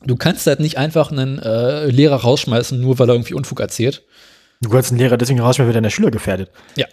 [0.04, 4.02] du kannst halt nicht einfach einen äh, Lehrer rausschmeißen, nur weil er irgendwie Unfug erzählt.
[4.60, 6.50] Du kannst einen Lehrer deswegen rausschmeißen, weil deine Schüler gefährdet.
[6.76, 6.86] Ja.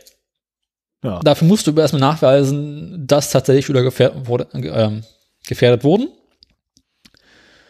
[1.03, 1.19] Ja.
[1.19, 5.03] Dafür musst du erstmal nachweisen, dass tatsächlich Schüler gefährdet, wurde, ähm,
[5.47, 6.09] gefährdet wurden.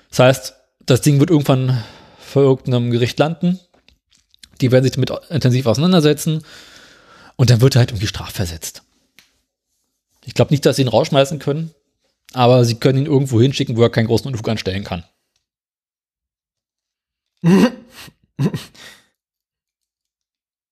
[0.09, 1.83] Das heißt, das Ding wird irgendwann
[2.19, 3.59] vor irgendeinem Gericht landen.
[4.61, 6.43] Die werden sich damit intensiv auseinandersetzen.
[7.35, 8.83] Und dann wird er halt irgendwie strafversetzt.
[10.25, 11.71] Ich glaube nicht, dass sie ihn rausschmeißen können,
[12.33, 15.03] aber sie können ihn irgendwo hinschicken, wo er keinen großen Unfug anstellen kann.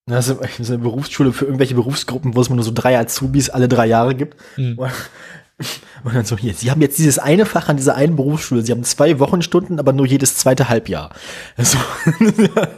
[0.07, 3.88] Das ist eine Berufsschule für irgendwelche Berufsgruppen, wo es nur so drei Azubis alle drei
[3.88, 4.38] Jahre gibt.
[4.55, 4.78] Hm.
[6.03, 8.61] Und dann so, hier, Sie haben jetzt dieses eine Fach an dieser einen Berufsschule.
[8.61, 11.16] Sie haben zwei Wochenstunden, aber nur jedes zweite Halbjahr.
[11.57, 11.78] Also,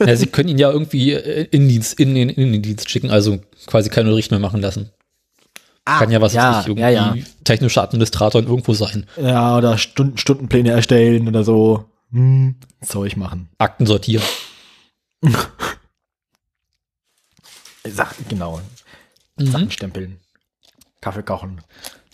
[0.05, 3.09] Ja, sie können ihn ja irgendwie äh, in, Dienst, in, den, in den Dienst schicken,
[3.09, 4.91] also quasi keinen Unterricht mehr machen lassen.
[5.85, 7.15] ah, Kann ja was ja, ich, irgendwie ja, ja.
[7.43, 9.05] technischer Administrator irgendwo sein.
[9.21, 11.83] ja, oder Stunden, Stundenpläne erstellen oder so.
[12.11, 13.49] Hm, Zeug machen.
[13.57, 14.25] Akten sortieren.
[17.85, 18.61] Sach, genau.
[19.37, 19.51] Mhm.
[19.51, 20.19] Sachen stempeln.
[21.01, 21.61] Kaffee kochen.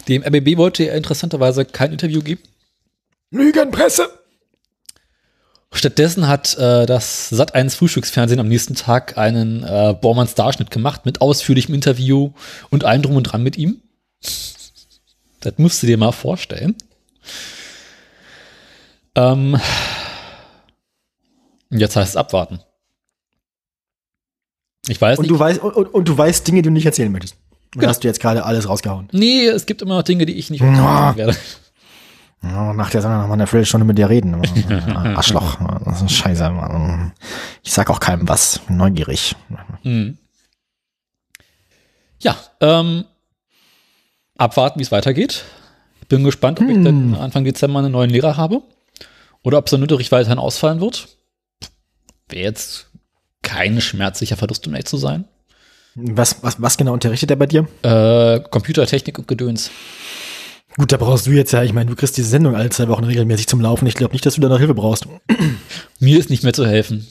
[0.07, 2.41] Dem RBB wollte er interessanterweise kein Interview geben.
[3.31, 4.09] Lügenpresse!
[5.71, 11.21] Stattdessen hat äh, das Sat1 Frühstücksfernsehen am nächsten Tag einen äh, Bormanns Darschnitt gemacht mit
[11.21, 12.31] ausführlichem Interview
[12.69, 13.81] und allem drum und dran mit ihm.
[15.39, 16.75] Das musst du dir mal vorstellen.
[19.15, 19.59] Ähm,
[21.69, 22.59] jetzt heißt es abwarten.
[24.87, 25.31] Ich weiß Und nicht.
[25.31, 27.35] du weißt, und, und, du weißt Dinge, die du nicht erzählen möchtest.
[27.75, 27.87] Und Genau.
[27.89, 29.07] hast du jetzt gerade alles rausgehauen.
[29.13, 31.15] nee, es gibt immer noch Dinge, die ich nicht Ja.
[31.15, 31.35] werde.
[32.43, 34.35] Ja, nach der Sendung noch mal eine Viertelstunde mit dir reden.
[35.15, 35.57] Arschloch.
[35.85, 36.49] Das ist scheiße.
[36.49, 37.13] Mann.
[37.63, 38.59] Ich sag auch keinem was.
[38.67, 39.35] Neugierig.
[39.83, 40.17] Mhm.
[42.21, 43.05] Ja, ähm,
[44.37, 45.45] abwarten, wie es weitergeht.
[46.09, 46.83] Bin gespannt, ob ich Hm.
[46.83, 48.61] dann Anfang Dezember einen neuen Lehrer habe
[49.43, 51.07] oder ob sein Unterricht weiterhin ausfallen wird.
[52.29, 52.87] Wäre jetzt
[53.41, 55.25] kein schmerzlicher Verlust, um ehrlich zu sein.
[55.95, 57.67] Was, was, was genau unterrichtet er bei dir?
[57.83, 59.69] Äh, Computertechnik und Gedöns.
[60.75, 63.03] Gut, da brauchst du jetzt ja, ich meine, du kriegst diese Sendung alle zwei Wochen
[63.03, 63.85] regelmäßig zum Laufen.
[63.85, 65.05] Ich glaube nicht, dass du da noch Hilfe brauchst.
[65.99, 67.05] Mir ist nicht mehr zu helfen.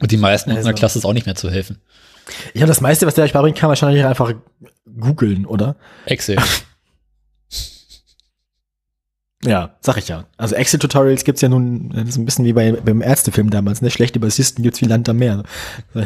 [0.00, 0.66] Und die meisten in Also.
[0.66, 1.78] unserer Klasse ist auch nicht mehr zu helfen.
[2.54, 4.32] Ich habe das meiste, was der euch beibringen kann, wahrscheinlich einfach
[4.98, 5.76] googeln, oder?
[6.06, 6.38] Excel.
[9.46, 10.26] Ja, sag ich ja.
[10.36, 13.90] Also Excel-Tutorials gibt's ja nun, das ist ein bisschen wie bei, beim Ärztefilm damals, ne?
[13.90, 15.44] Schlechte Bassisten gibt's wie Land am Meer.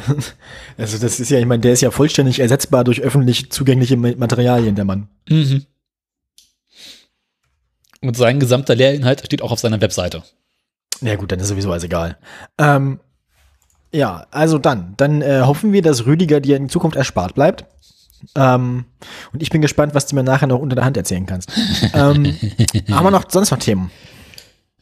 [0.76, 4.14] Also das ist ja, ich meine, der ist ja vollständig ersetzbar durch öffentlich zugängliche Ma-
[4.16, 5.08] Materialien, der Mann.
[5.28, 5.64] mhm.
[8.02, 10.22] Und sein gesamter Lehrinhalt steht auch auf seiner Webseite.
[11.02, 12.16] Ja gut, dann ist sowieso alles egal.
[12.58, 13.00] Ähm,
[13.92, 14.94] ja, also dann.
[14.96, 17.64] Dann äh, hoffen wir, dass Rüdiger dir in Zukunft erspart bleibt.
[18.34, 18.84] Ähm,
[19.32, 21.50] und ich bin gespannt, was du mir nachher noch unter der Hand erzählen kannst.
[21.94, 22.36] ähm,
[22.90, 23.90] haben wir noch sonst noch Themen?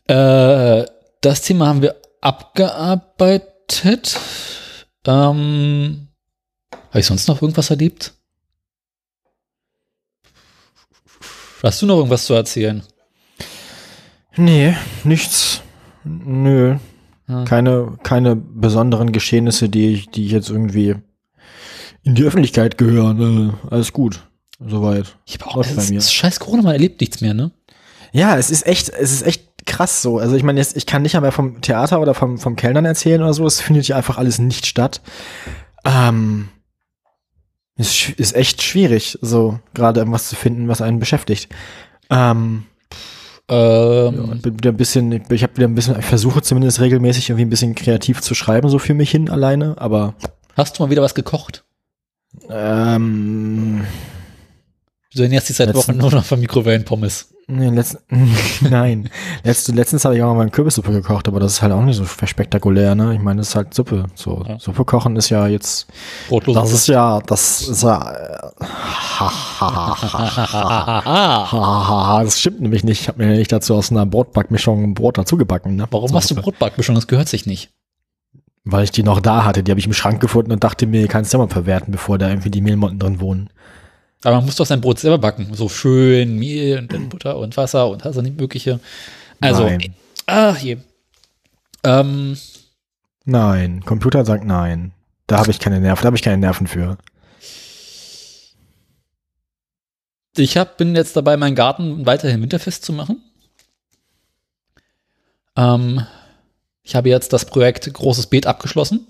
[0.07, 0.85] Äh,
[1.21, 4.19] das Thema haben wir abgearbeitet.
[5.07, 6.09] Ähm,
[6.91, 8.15] Habe ich sonst noch irgendwas erlebt?
[11.63, 12.83] Hast du noch irgendwas zu erzählen?
[14.37, 15.63] Nee, nichts.
[16.05, 16.77] Nö.
[17.27, 17.45] Ja.
[17.45, 20.97] Keine, keine besonderen Geschehnisse, die ich, die ich jetzt irgendwie
[22.09, 23.51] in die Öffentlichkeit gehören.
[23.51, 24.23] Äh, alles gut.
[24.67, 25.17] Soweit.
[25.25, 25.99] Ich habe auch Läuft bei es mir.
[25.99, 27.53] ist scheiß Corona, man erlebt nichts mehr, ne?
[28.13, 30.19] Ja, es ist echt, es ist echt krass so.
[30.19, 33.23] Also ich meine, jetzt, ich kann nicht mehr vom Theater oder vom, vom Kellnern erzählen
[33.23, 33.47] oder so.
[33.47, 35.01] Es findet hier einfach alles nicht statt.
[35.85, 36.49] Ähm,
[37.77, 41.49] ist, sch- ist echt schwierig, so gerade irgendwas zu finden, was einen beschäftigt.
[42.11, 42.65] Ähm,
[43.51, 46.81] ja, Ähm, ich bin wieder ein bisschen, ich habe wieder ein bisschen, ich versuche zumindest
[46.81, 50.15] regelmäßig irgendwie ein bisschen kreativ zu schreiben, so für mich hin alleine, aber
[50.57, 51.65] Hast du mal wieder was gekocht?
[52.51, 53.85] Ähm,
[55.15, 57.29] Du ernährst dich seit Letzten- Wochen nur noch von Mikrowellenpommes.
[57.51, 57.97] Nee, letzt,
[58.61, 59.09] nein.
[59.43, 61.97] Letzt, letztens habe ich auch mal eine Kürbissuppe gekocht, aber das ist halt auch nicht
[61.97, 63.15] so spektakulär, ne?
[63.15, 64.05] Ich meine, das ist halt Suppe.
[64.15, 64.59] So, Ja.
[64.59, 65.87] Suppe kochen ist ja jetzt,
[66.29, 68.51] Brotlose das ist ja, das ist ja, äh,
[72.25, 73.01] das stimmt nämlich nicht.
[73.03, 75.87] Ich habe mir nämlich dazu aus einer Brotbackmischung ein Brot dazu gebacken, ne?
[75.91, 76.35] Warum Zur hast du.
[76.35, 76.95] Brotbackmischung?
[76.95, 77.71] Das gehört sich nicht.
[78.71, 79.63] Weil ich die noch da hatte.
[79.63, 82.19] Die habe ich im Schrank gefunden und dachte mir, kannst du ja mal verwerten, bevor
[82.19, 83.49] da irgendwie die Mehlmotten drin wohnen.
[84.25, 85.49] Aber man muss doch sein Brot selber backen.
[85.55, 88.81] So schön Mehl und dann Butter und Wasser und hast du nicht mögliche.
[89.41, 89.95] Also, Nein.
[90.27, 90.77] ach je.
[91.85, 92.37] Ähm,
[93.25, 94.93] Nein, Computer sagt nein.
[95.27, 96.99] Da habe ich keine Nerven, da habe ich keine Nerven für.
[100.37, 103.23] ich hab, bin jetzt dabei, meinen Garten weiterhin winterfest zu machen.
[105.57, 106.07] Ähm,
[106.89, 109.07] ich habe jetzt das Projekt Großes Beet abgeschlossen.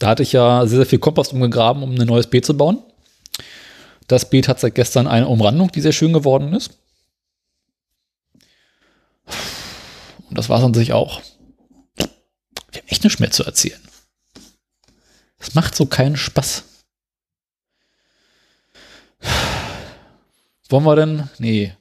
[0.00, 2.82] Da hatte ich ja sehr, sehr viel Kompost umgegraben, um ein neues Beet zu bauen.
[4.08, 6.76] Das Beet hat seit gestern eine Umrandung, die sehr schön geworden ist.
[10.28, 11.22] Und das war es an sich auch.
[11.94, 13.80] Wir haben echt nichts mehr zu erzählen.
[15.38, 16.64] Es macht so keinen Spaß.
[20.68, 21.28] Wollen wir denn?
[21.38, 21.74] Nee.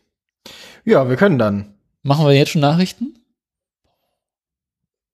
[0.86, 1.74] Ja, wir können dann.
[2.04, 3.18] Machen wir jetzt schon Nachrichten?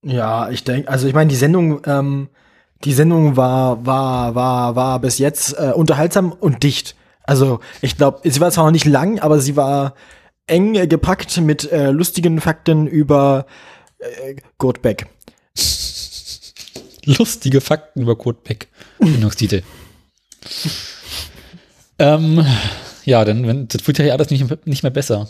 [0.04, 2.30] Ja, ich denke, also ich meine, die Sendung, ähm,
[2.84, 6.96] die Sendung war, war, war, war bis jetzt äh, unterhaltsam und dicht.
[7.24, 9.96] Also ich glaube, sie war zwar noch nicht lang, aber sie war
[10.48, 13.46] eng äh, gepackt mit äh, lustigen Fakten über
[14.00, 15.08] äh, Kurt Beck.
[17.06, 18.70] Lustige Fakten über Kurt Beck.
[19.00, 19.64] Sendungstitel.
[22.00, 22.46] ähm,
[23.04, 25.28] ja, dann, wenn, das wird ja alles nicht, nicht mehr besser.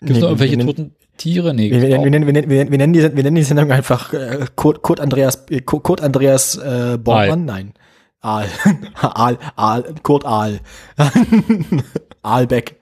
[0.00, 1.52] Gibt es Nee, noch irgendwelche toten Tiere?
[1.52, 4.46] Nee, wir, wir, nennen, wir, nennen, wir, nennen die, wir nennen die Sendung einfach äh,
[4.56, 7.44] Kurt, Kurt Andreas, äh, Kurt Andreas äh, Bormann?
[7.44, 7.74] Nein.
[8.20, 8.46] Aal.
[9.00, 10.60] Aal, Aal, Kurt Aal.
[12.22, 12.80] Aalbeck.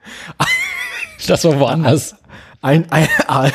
[1.27, 2.15] Das war woanders.
[2.61, 3.51] Ein, ein, ein,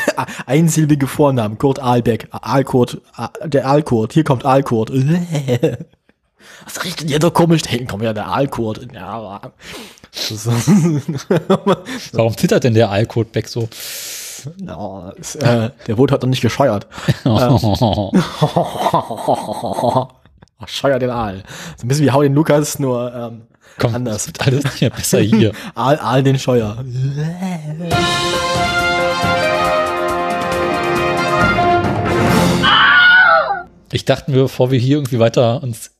[0.46, 4.92] einsilbige Vornamen, Kurt Aalbeck, Aalkurt, Aal- der Aalkurt, hier kommt Aalkurt.
[6.64, 7.62] Was riecht denn hier so komisch?
[7.62, 8.86] Da hinten kommt ja der Aalkurt.
[8.94, 9.40] Ja,
[12.12, 13.68] Warum zittert denn der Alkot Beck so?
[14.56, 16.86] Ja, ist, äh, der wurde heute noch nicht gescheuert.
[20.66, 21.42] Scheuer den Aal.
[21.76, 23.42] So ein bisschen wie Hau den Lukas, nur ähm,
[23.78, 24.16] Komm, anders.
[24.16, 25.52] das wird alles nicht mehr besser hier.
[25.74, 26.82] Aal, Aal den Scheuer.
[33.90, 35.90] Ich dachte mir, bevor wir hier irgendwie weiter uns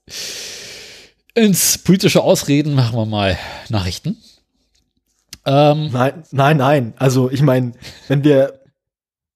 [1.35, 3.39] ins politische Ausreden, machen wir mal
[3.69, 4.17] Nachrichten.
[5.45, 6.95] Ähm, Nein, nein, nein.
[6.97, 7.73] Also ich meine,
[8.09, 8.61] wenn wir,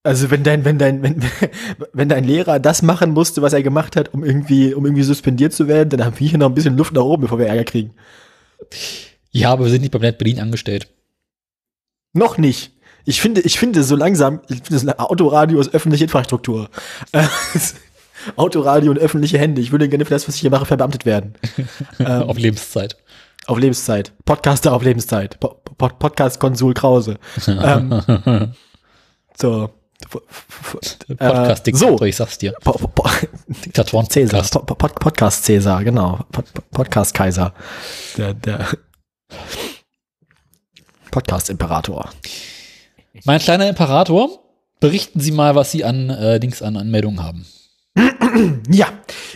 [0.04, 1.20] also wenn dein, wenn dein, wenn,
[1.92, 5.52] wenn dein Lehrer das machen musste, was er gemacht hat, um irgendwie, um irgendwie suspendiert
[5.52, 7.64] zu werden, dann haben wir hier noch ein bisschen Luft nach oben, bevor wir Ärger
[7.64, 7.94] kriegen.
[9.32, 10.88] ja, aber wir sind nicht beim Net Berlin angestellt.
[12.12, 12.72] Noch nicht.
[13.04, 16.70] Ich finde, ich finde so langsam, ich finde Autoradio ist öffentliche Infrastruktur.
[18.36, 19.60] Autoradio und öffentliche Hände.
[19.60, 21.34] Ich würde gerne für das, was ich hier mache, verbeamtet werden.
[21.98, 22.96] Ähm, Auf Lebenszeit.
[23.46, 24.12] Auf Lebenszeit.
[24.24, 25.38] Podcaster auf Lebenszeit.
[25.40, 27.18] Po Pod Podcast-Konsul Krause.
[27.46, 28.52] ähm,
[29.36, 29.70] so.
[30.04, 32.04] F- Podcast-Diktator, so.
[32.04, 32.52] ich sag's dir.
[32.62, 33.08] Po po po
[33.48, 34.40] Diktatoren Cäsar.
[34.40, 34.52] Podcast.
[34.52, 36.18] Po po Pod Podcast Cäsar, genau.
[36.32, 37.52] Pod po- Podcast Kaiser.
[38.16, 38.66] Der, der
[41.10, 42.10] Podcast Imperator.
[43.24, 44.28] Mein kleiner Imperator,
[44.80, 47.46] berichten Sie mal, was Sie an äh, Dings an Anmeldungen haben.
[48.68, 48.88] Ja,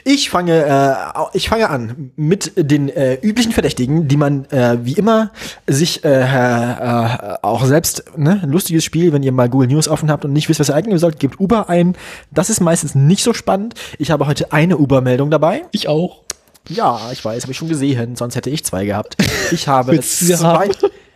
[0.05, 4.93] ich fange, äh, ich fange an mit den äh, üblichen Verdächtigen, die man äh, wie
[4.93, 5.31] immer
[5.67, 10.11] sich äh, äh, auch selbst, ne, ein lustiges Spiel, wenn ihr mal Google News offen
[10.11, 11.97] habt und nicht wisst, was ihr eingeben sollt, gebt Uber ein.
[12.31, 13.75] Das ist meistens nicht so spannend.
[13.99, 15.65] Ich habe heute eine Uber-Meldung dabei.
[15.71, 16.23] Ich auch.
[16.69, 19.17] Ja, ich weiß, habe ich schon gesehen, sonst hätte ich zwei gehabt.
[19.51, 20.69] Ich habe zwei?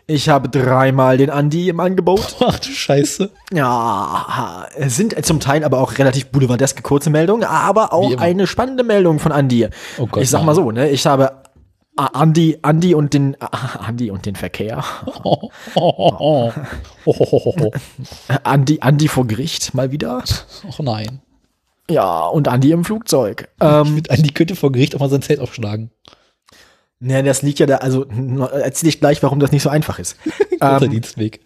[0.07, 2.37] Ich habe dreimal den Andi im Angebot.
[2.41, 3.31] Ach du Scheiße.
[3.53, 8.85] Ja, es sind zum Teil aber auch relativ boulevardeske kurze Meldungen, aber auch eine spannende
[8.85, 9.69] Meldung von Andy.
[9.99, 11.45] Oh Gott, ich sag mal so, ne, ich habe
[11.97, 14.85] A- Andy, Andy und den ah, Andy und den Verkehr.
[15.25, 16.53] Oh, oh,
[17.05, 17.71] oh.
[18.45, 20.23] Andy, Andy vor Gericht mal wieder.
[20.69, 21.21] Och nein.
[21.91, 23.49] Ja, und Andy im Flugzeug.
[23.61, 25.91] Ähm, Andi könnte vor Gericht auch mal sein Zelt aufschlagen.
[27.05, 30.17] Ne, das liegt ja da, also erzähle ich gleich, warum das nicht so einfach ist.
[30.61, 31.41] Kurzer ähm, Dienstweg.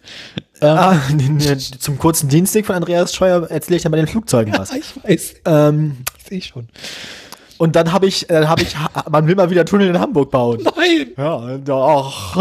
[0.61, 4.71] ah, ne, zum kurzen Dienstweg von Andreas Scheuer erzähle ich dann bei den Flugzeugen was.
[4.71, 5.35] Ah, ich weiß.
[5.45, 5.97] ähm,
[6.29, 6.67] Ich schon.
[7.57, 8.75] und dann habe ich, dann habe ich,
[9.09, 10.61] man will mal wieder Tunnel in Hamburg bauen.
[10.63, 11.11] Nein.
[11.17, 12.35] Ja, doch.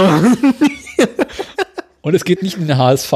[2.02, 3.12] Und es geht nicht in den HSV.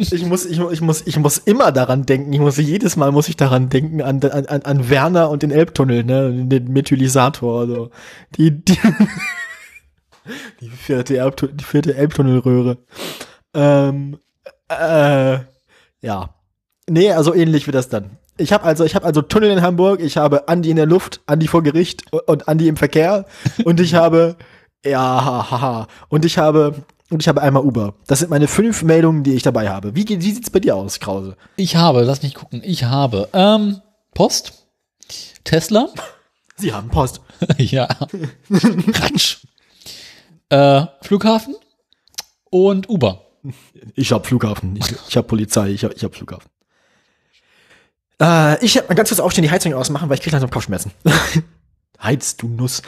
[0.00, 2.32] Ich muss, ich, ich muss, ich muss immer daran denken.
[2.32, 6.04] Ich muss jedes Mal muss ich daran denken an, an, an- Werner und den Elbtunnel,
[6.04, 7.60] ne, den Methylisator.
[7.60, 7.90] Also
[8.36, 8.78] die, die
[10.60, 12.78] Die vierte, Elbtu die vierte Elbtunnelröhre.
[13.54, 14.18] Ähm,
[14.68, 15.38] äh,
[16.02, 16.34] ja.
[16.88, 18.18] Nee, also ähnlich wie das dann.
[18.36, 21.20] Ich habe also, ich habe also Tunnel in Hamburg, ich habe Andi in der Luft,
[21.26, 23.26] Andi vor Gericht und Andi im Verkehr
[23.64, 24.36] und ich habe,
[24.84, 26.74] ja, haha, und ich habe,
[27.10, 27.94] und ich habe einmal Uber.
[28.06, 29.94] Das sind meine fünf Meldungen, die ich dabei habe.
[29.94, 31.36] Wie, geht- wie sieht's bei dir aus, Krause?
[31.56, 33.80] Ich habe, lass mich gucken, ich habe ähm,
[34.14, 34.66] Post,
[35.44, 35.88] Tesla,
[36.56, 37.20] Sie haben Post.
[37.56, 37.88] ja,
[38.50, 39.38] Ratsch,
[40.50, 41.54] äh, Flughafen
[42.50, 43.22] und Uber.
[43.94, 44.76] Ich hab Flughafen.
[44.76, 45.70] Ich, ich hab Polizei.
[45.70, 46.50] Ich hab, ich hab Flughafen.
[48.20, 50.92] Äh, ich hab mal ganz kurz aufstehen, die Heizung ausmachen, weil ich krieg langsam Kopfschmerzen.
[52.02, 52.82] Heiz, du Nuss.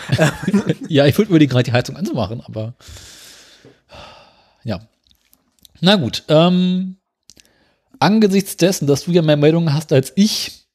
[0.89, 2.75] Ja, ich wollte überlegen, gerade die Heizung anzumachen, aber.
[5.85, 6.97] Na gut, ähm,
[7.99, 10.69] angesichts dessen, dass du ja mehr Meldungen hast als ich,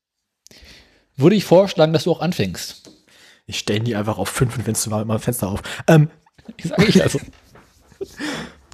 [1.15, 2.91] würde ich vorschlagen, dass du auch anfängst.
[3.45, 5.61] ich stelle die einfach auf fünf und Fenster, mal mal Fenster auf.
[5.87, 6.09] Ähm,
[6.57, 7.19] Ich sag ich also.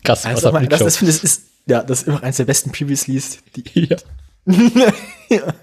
[0.03, 2.71] Krass, also, was mal, das, das, ich, ist, ja, das ist immer eines der besten
[2.71, 3.37] Previous-Leads.
[3.55, 3.89] Die,
[5.29, 5.53] ja.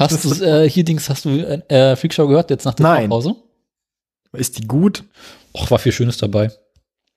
[0.00, 3.08] Hast du äh, hier Dings, hast du äh, Freakshow gehört jetzt nach der Nein.
[3.08, 3.36] Pause?
[4.32, 5.04] ist die gut?
[5.54, 6.50] Och, war viel Schönes dabei.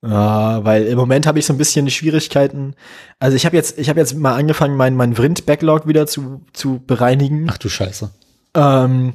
[0.06, 2.74] Ja, weil im Moment habe ich so ein bisschen Schwierigkeiten.
[3.18, 6.82] Also ich habe jetzt, ich habe jetzt mal angefangen, meinen mein Vrind-Backlog wieder zu, zu
[6.86, 7.46] bereinigen.
[7.48, 8.10] Ach du Scheiße.
[8.54, 9.14] Ähm,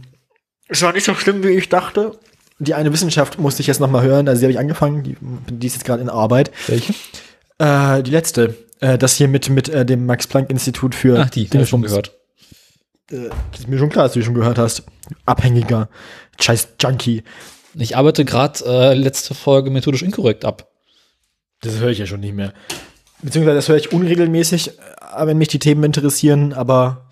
[0.68, 2.18] es war nicht so schlimm, wie ich dachte.
[2.58, 4.28] Die eine Wissenschaft musste ich jetzt noch mal hören.
[4.28, 5.04] Also die habe ich angefangen.
[5.04, 6.52] Die, die ist jetzt gerade in Arbeit.
[6.68, 6.94] Welche?
[7.60, 8.56] Äh, die letzte.
[8.80, 12.18] Äh, das hier mit, mit äh, dem Max-Planck-Institut für Ach, die, hab ich schon gehört.
[13.12, 14.84] Äh, ist mir schon klar, dass du die schon gehört hast.
[15.26, 15.90] Abhängiger.
[16.40, 17.24] Scheiß Junkie.
[17.76, 20.70] Ich arbeite gerade äh, letzte Folge methodisch inkorrekt ab.
[21.62, 22.54] Das höre ich ja schon nicht mehr.
[23.22, 27.10] Beziehungsweise das höre ich unregelmäßig, äh, wenn mich die Themen interessieren, aber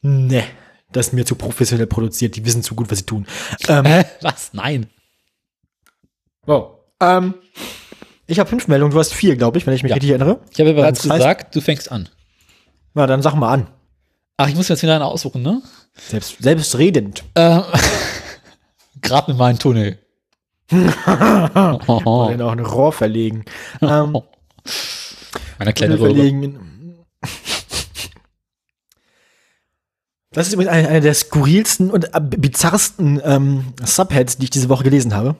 [0.00, 0.44] ne,
[0.92, 2.36] das ist mir zu professionell produziert.
[2.36, 3.26] Die wissen zu gut, was sie tun.
[3.68, 4.04] Ähm, Hä?
[4.22, 4.50] Was?
[4.54, 4.88] Nein.
[6.46, 6.78] wow.
[7.00, 7.34] Ähm,
[8.26, 9.94] ich habe fünf Meldungen, du hast vier, glaube ich, wenn ich mich Ja.
[9.96, 10.40] richtig erinnere.
[10.52, 12.08] Ich habe ja bereits Das heißt- gesagt, du fängst an.
[12.94, 13.66] Na, dann sag mal an.
[14.38, 15.60] Ach, ich muss jetzt wieder eine aussuchen, ne?
[16.08, 17.24] Selbst, selbstredend.
[17.34, 17.60] Äh,
[19.02, 19.98] Gerade mit meinem Tunnel.
[21.86, 23.44] oh, Oder auch ein Rohr verlegen.
[23.80, 24.18] Ähm,
[25.58, 26.14] Eine kleine Röhre.
[26.14, 26.58] verlegen.
[30.32, 32.08] Das ist übrigens eine, eine der skurrilsten und
[32.40, 35.36] bizarrsten ähm, Subheads, die ich diese Woche gelesen habe.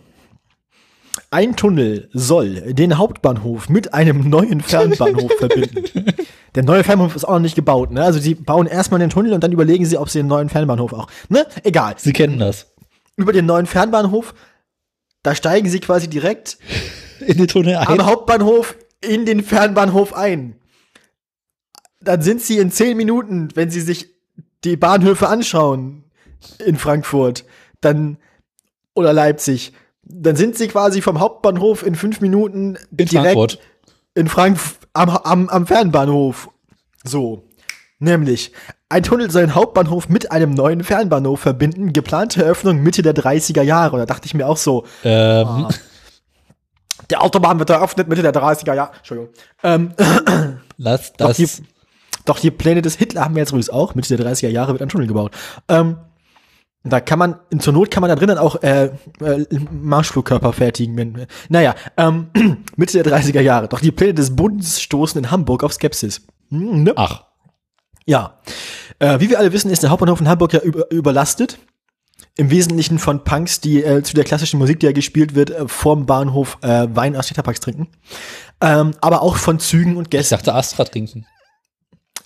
[1.30, 6.12] Ein Tunnel soll den Hauptbahnhof mit einem neuen Fernbahnhof verbinden.
[6.54, 8.02] Der neue Fernbahnhof ist auch noch nicht gebaut, ne?
[8.02, 10.92] Also sie bauen erstmal den Tunnel und dann überlegen sie, ob sie den neuen Fernbahnhof
[10.92, 11.08] auch.
[11.30, 11.46] Ne?
[11.62, 11.94] Egal.
[11.96, 12.66] Sie kennen das.
[13.16, 14.34] Über den neuen Fernbahnhof,
[15.22, 16.58] da steigen sie quasi direkt
[17.20, 17.86] In den Tunnel ein.
[17.86, 20.56] am Hauptbahnhof in den Fernbahnhof ein.
[22.00, 24.10] Dann sind sie in zehn Minuten, wenn sie sich
[24.64, 26.04] die Bahnhöfe anschauen
[26.64, 27.44] in Frankfurt,
[27.80, 28.18] dann
[28.94, 33.60] oder Leipzig, dann sind sie quasi vom Hauptbahnhof in fünf Minuten in Frankfurt.
[34.14, 34.58] in Frank
[34.92, 36.50] am, am, am Fernbahnhof.
[37.04, 37.48] So.
[37.98, 38.52] Nämlich,
[38.92, 41.92] ein Tunnel soll den Hauptbahnhof mit einem neuen Fernbahnhof verbinden.
[41.92, 43.94] Geplante Eröffnung Mitte der 30er Jahre.
[43.94, 45.68] Und da dachte ich mir auch so, Ähm,
[47.10, 48.92] der Autobahn wird eröffnet Mitte der 30er Jahre.
[48.96, 49.32] Entschuldigung.
[49.62, 49.92] Ähm,
[50.76, 51.36] lass Doch das.
[51.38, 51.48] die,
[52.26, 53.94] doch die Pläne des Hitler haben wir jetzt übrigens auch.
[53.94, 55.32] Mitte der 30er Jahre wird ein Tunnel gebaut.
[55.68, 55.96] Ähm,
[56.84, 58.90] da kann man, in, zur Not kann man da drinnen auch äh,
[59.20, 61.26] äh, Marschflugkörper fertigen.
[61.48, 62.28] Naja, ähm,
[62.76, 63.68] Mitte der 30er Jahre.
[63.68, 66.26] Doch die Pläne des Bundes stoßen in Hamburg auf Skepsis.
[66.50, 66.92] Hm, ne?
[66.96, 67.24] Ach,
[68.06, 68.38] Ja.
[68.98, 71.58] Äh, wie wir alle wissen, ist der Hauptbahnhof in Hamburg ja über, überlastet.
[72.36, 75.68] Im Wesentlichen von Punks, die äh, zu der klassischen Musik, die ja gespielt wird, äh,
[75.68, 77.88] vorm Bahnhof äh, Wein aus Tetraparks trinken.
[78.60, 80.36] Ähm, aber auch von Zügen und ich Gästen.
[80.36, 81.26] dachte Astra trinken.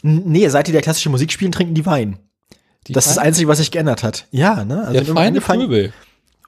[0.05, 2.19] N- Nee, seit die der klassische Musik spielen, trinken die Wein.
[2.87, 4.27] Die das ist das Einzige, was sich geändert hat.
[4.31, 4.83] Ja, ne?
[4.87, 5.93] Also der feine Pöbel.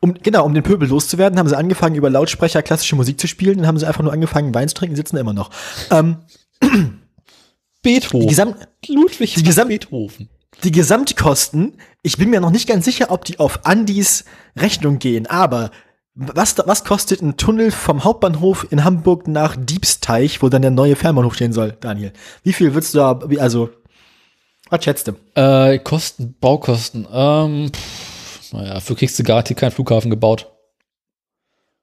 [0.01, 3.59] um, genau, um den Pöbel loszuwerden, haben sie angefangen, über Lautsprecher klassische Musik zu spielen,
[3.59, 5.51] dann haben sie einfach nur angefangen, Wein zu trinken, sitzen immer noch.
[5.91, 6.19] Ähm,
[7.83, 8.21] Beethoven.
[8.21, 8.55] die, Gesam
[8.89, 10.29] Ludwig die Gesam- Beethoven.
[10.65, 14.25] die Gesamtkosten, ich bin mir noch nicht ganz sicher, ob die auf Andys
[14.57, 15.71] Rechnung gehen, aber
[16.21, 20.97] was, was kostet ein Tunnel vom Hauptbahnhof in Hamburg nach Diebsteich, wo dann der neue
[20.97, 22.13] Fernbahnhof stehen soll, Daniel?
[22.43, 23.71] Wie viel würdest du da, also,
[24.69, 25.13] was schätzt du?
[25.41, 27.07] Äh, Kosten, Baukosten.
[27.13, 30.51] Ähm, pff, naja, für kriegst du garantiert keinen Flughafen gebaut.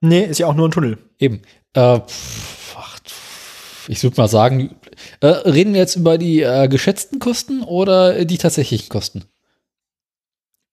[0.02, 0.98] Nee, ist ja auch nur ein Tunnel.
[1.18, 1.42] Eben.
[1.74, 4.76] Äh, pff, ach, pff, ich würde mal sagen,
[5.22, 9.26] äh, reden wir jetzt über die äh, geschätzten Kosten oder die tatsächlichen Kosten?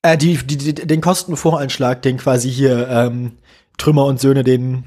[0.03, 3.39] Äh, die, die, die, den Kostenvoranschlag, den quasi hier ähm,
[3.79, 4.85] Trümmer und Söhne den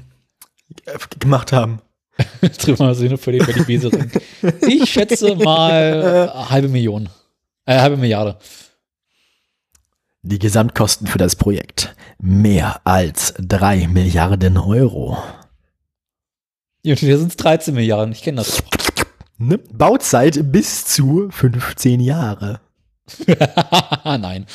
[0.84, 1.80] äh, gemacht haben.
[2.58, 4.10] Trümmer sind für die, für die Beserin.
[4.66, 7.08] Ich schätze mal äh, halbe Million.
[7.64, 8.38] Äh, halbe Milliarde.
[10.22, 15.18] Die Gesamtkosten für das Projekt mehr als drei Milliarden Euro.
[16.82, 18.62] Ja, hier sind es 13 Milliarden, ich kenne das.
[19.38, 19.58] Ne?
[19.58, 22.60] Bauzeit bis zu 15 Jahre.
[24.04, 24.46] Nein.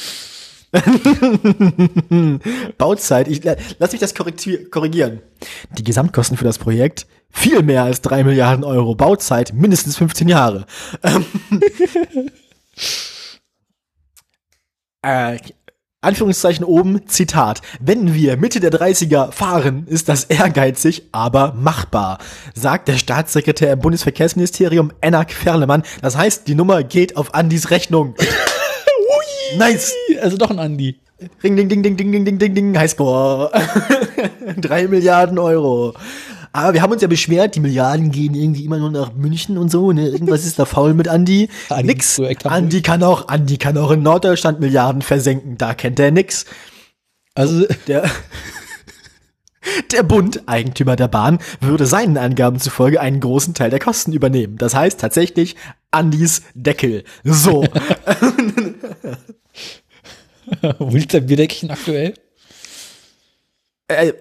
[2.77, 3.41] Bauzeit, ich,
[3.79, 5.21] lass mich das korrigieren.
[5.77, 8.95] Die Gesamtkosten für das Projekt viel mehr als 3 Milliarden Euro.
[8.95, 10.65] Bauzeit mindestens 15 Jahre.
[11.03, 11.25] Ähm,
[15.03, 15.39] äh,
[16.03, 17.61] Anführungszeichen oben, Zitat.
[17.79, 22.17] Wenn wir Mitte der 30er fahren, ist das ehrgeizig, aber machbar,
[22.55, 25.83] sagt der Staatssekretär im Bundesverkehrsministerium Enak Ferlemann.
[26.01, 28.15] Das heißt, die Nummer geht auf Andis Rechnung.
[28.19, 29.93] Ui, nice.
[30.23, 30.99] Also doch ein Andi.
[31.43, 33.51] Ring, ding, ding, ding, ding, ding, ding, ding, ding, Highscore.
[34.57, 35.93] Drei Milliarden Euro.
[36.53, 39.71] Aber wir haben uns ja beschwert, die Milliarden gehen irgendwie immer nur nach München und
[39.71, 40.09] so, ne?
[40.09, 41.49] Irgendwas ist da faul mit Andi.
[41.83, 42.19] nix.
[42.43, 46.45] Andi kann auch, Andi kann auch in Norddeutschland Milliarden versenken, da kennt er nix.
[47.35, 48.09] Also, der,
[49.91, 54.57] der Bund, Eigentümer der Bahn, würde seinen Angaben zufolge einen großen Teil der Kosten übernehmen.
[54.57, 55.55] Das heißt tatsächlich
[55.91, 57.05] Andis Deckel.
[57.23, 57.63] So.
[60.79, 62.13] Wo liegt der Bierdeckchen aktuell?
[63.87, 64.11] Äh,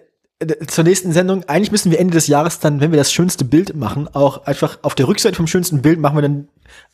[0.68, 3.76] zur nächsten Sendung, eigentlich müssen wir Ende des Jahres dann, wenn wir das schönste Bild
[3.76, 6.48] machen, auch einfach auf der Rückseite vom schönsten Bild machen wir dann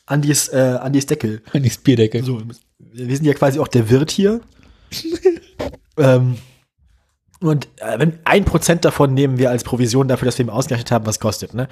[0.05, 1.41] Andis, äh, Andis Deckel.
[1.53, 2.23] Andis Bierdeckel.
[2.23, 2.41] So,
[2.79, 4.41] wir sind ja quasi auch der Wirt hier.
[5.97, 6.37] ähm,
[7.39, 10.91] und äh, wenn ein Prozent davon nehmen wir als Provision dafür, dass wir ihm ausgerechnet
[10.91, 11.69] haben, was kostet, ne?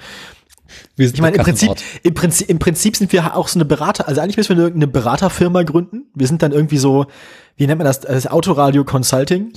[0.96, 1.70] ich meine, im Prinzip,
[2.02, 4.86] im Prinzip, im Prinzip sind wir auch so eine Berater, also eigentlich müssen wir eine
[4.88, 6.06] Beraterfirma gründen.
[6.14, 7.06] Wir sind dann irgendwie so,
[7.56, 9.52] wie nennt man das, das Autoradio Consulting.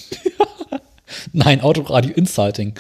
[1.34, 2.74] Nein, Autoradio Insighting.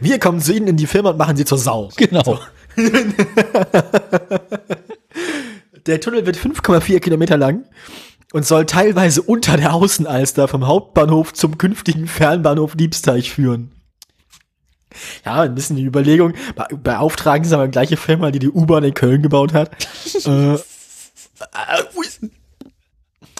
[0.00, 1.90] Wir kommen zu Ihnen in die Firma und machen Sie zur Sau.
[1.96, 2.22] Genau.
[2.24, 2.38] So.
[5.86, 7.64] der Tunnel wird 5,4 Kilometer lang
[8.32, 13.72] und soll teilweise unter der Außenalster vom Hauptbahnhof zum künftigen Fernbahnhof Diebsteich führen.
[15.24, 16.34] Ja, ein bisschen die Überlegung,
[16.82, 19.70] beauftragen sie aber gleiche Firma, die die U-Bahn in Köln gebaut hat.
[20.26, 20.58] äh, äh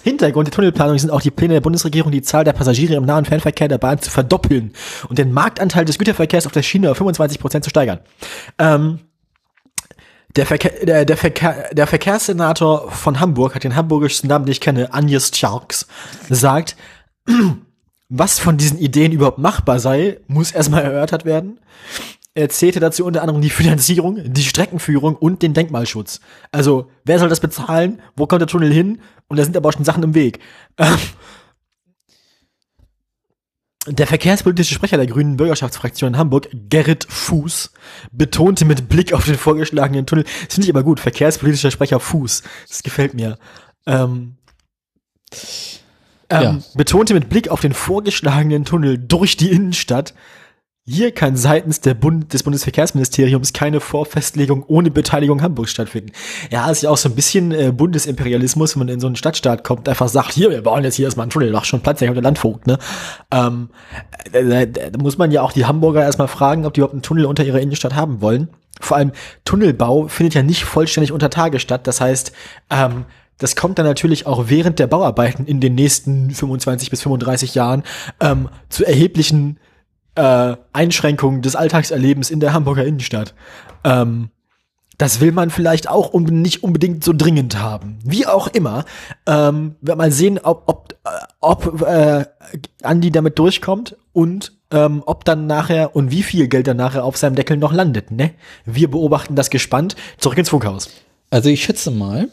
[0.03, 3.24] Hintergrund der Tunnelplanung sind auch die Pläne der Bundesregierung, die Zahl der Passagiere im nahen
[3.24, 4.73] Fernverkehr der Bahn zu verdoppeln
[5.09, 8.01] und den Marktanteil des Güterverkehrs auf der Schiene auf 25 Prozent zu steigern.
[8.59, 9.01] Ähm,
[10.37, 14.61] der, Verkehr, der, der, Verkehr, der Verkehrssenator von Hamburg hat den hamburgischen Namen, den ich
[14.61, 15.87] kenne, Agnes Charks,
[16.29, 16.77] sagt,
[18.09, 21.61] was von diesen Ideen überhaupt machbar sei, muss erstmal erörtert werden.
[22.35, 26.21] Er zählte dazu unter anderem die Finanzierung, die Streckenführung und den Denkmalschutz.
[26.51, 28.01] Also, wer soll das bezahlen?
[28.17, 29.03] Wo kommt der Tunnel hin?
[29.29, 30.39] Und da sind aber auch schon Sachen im Weg.
[30.79, 30.97] Ähm,
[33.87, 37.73] der verkehrspolitische Sprecher der Grünen Bürgerschaftsfraktion in Hamburg, Gerrit Fuß,
[38.13, 42.45] betonte mit Blick auf den vorgeschlagenen Tunnel, das finde ich aber gut, verkehrspolitischer Sprecher Fuß,
[42.69, 43.39] das gefällt mir,
[43.87, 44.37] ähm,
[46.31, 46.59] ähm, ja.
[46.75, 50.15] betonte mit Blick auf den vorgeschlagenen Tunnel durch die Innenstadt,
[50.85, 56.11] hier kann seitens der Bund des Bundesverkehrsministeriums keine Vorfestlegung ohne Beteiligung Hamburgs stattfinden.
[56.51, 59.63] Ja, ist ja auch so ein bisschen äh, Bundesimperialismus, wenn man in so einen Stadtstaat
[59.63, 62.13] kommt, einfach sagt, hier, wir bauen jetzt hier erstmal einen Tunnel, mach schon Platz, der
[62.13, 62.79] Landvogt, ne?
[63.31, 63.71] Ähm,
[64.33, 67.27] da, da muss man ja auch die Hamburger erstmal fragen, ob die überhaupt einen Tunnel
[67.27, 68.49] unter ihrer Innenstadt haben wollen.
[68.81, 69.13] Vor allem
[69.45, 71.87] Tunnelbau findet ja nicht vollständig unter Tage statt.
[71.87, 72.33] Das heißt,
[72.71, 73.05] ähm,
[73.39, 77.85] das kommt dann natürlich auch während der Bauarbeiten in den nächsten 25 bis 35 Jahren
[78.21, 79.59] ähm, zu erheblichen
[80.15, 83.35] äh, Einschränkungen des Alltagserlebens in der Hamburger Innenstadt.
[83.85, 84.31] Ähm,
[84.99, 87.99] das will man vielleicht auch un nicht unbedingt so dringend haben.
[88.05, 88.85] Wie auch immer.
[89.27, 91.09] Ähm, wir mal sehen, ob, ob, äh,
[91.41, 92.25] ob äh,
[92.83, 97.17] Andi damit durchkommt und ähm, ob dann nachher und wie viel Geld dann nachher auf
[97.17, 98.11] seinem Deckel noch landet.
[98.11, 98.33] Ne?
[98.65, 99.97] Wir beobachten das gespannt.
[100.19, 100.89] Zurück ins Funkhaus.
[101.31, 102.29] Also ich schätze mal,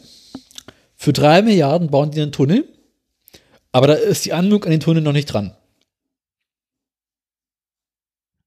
[0.94, 2.68] für drei Milliarden bauen die einen Tunnel,
[3.72, 5.54] aber da ist die Anmut an den Tunnel noch nicht dran.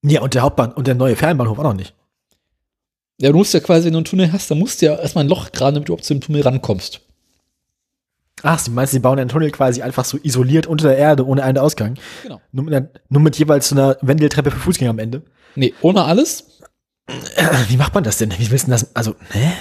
[0.03, 1.93] Ja, und der Hauptbahn und der neue Fernbahnhof auch noch nicht.
[3.19, 5.23] Ja, du musst ja quasi, wenn du einen Tunnel hast, dann musst du ja erstmal
[5.23, 7.01] ein Loch graben, damit du überhaupt zu dem Tunnel rankommst.
[8.41, 11.43] Ach, du meinst, sie bauen einen Tunnel quasi einfach so isoliert unter der Erde, ohne
[11.43, 11.95] einen Ausgang?
[12.23, 12.41] Genau.
[12.51, 15.21] Nur mit, nur mit jeweils so einer Wendeltreppe für Fußgänger am Ende?
[15.55, 16.59] Nee, ohne alles.
[17.69, 18.33] Wie macht man das denn?
[18.37, 18.93] Wie willst du das?
[18.95, 19.53] Also, hä?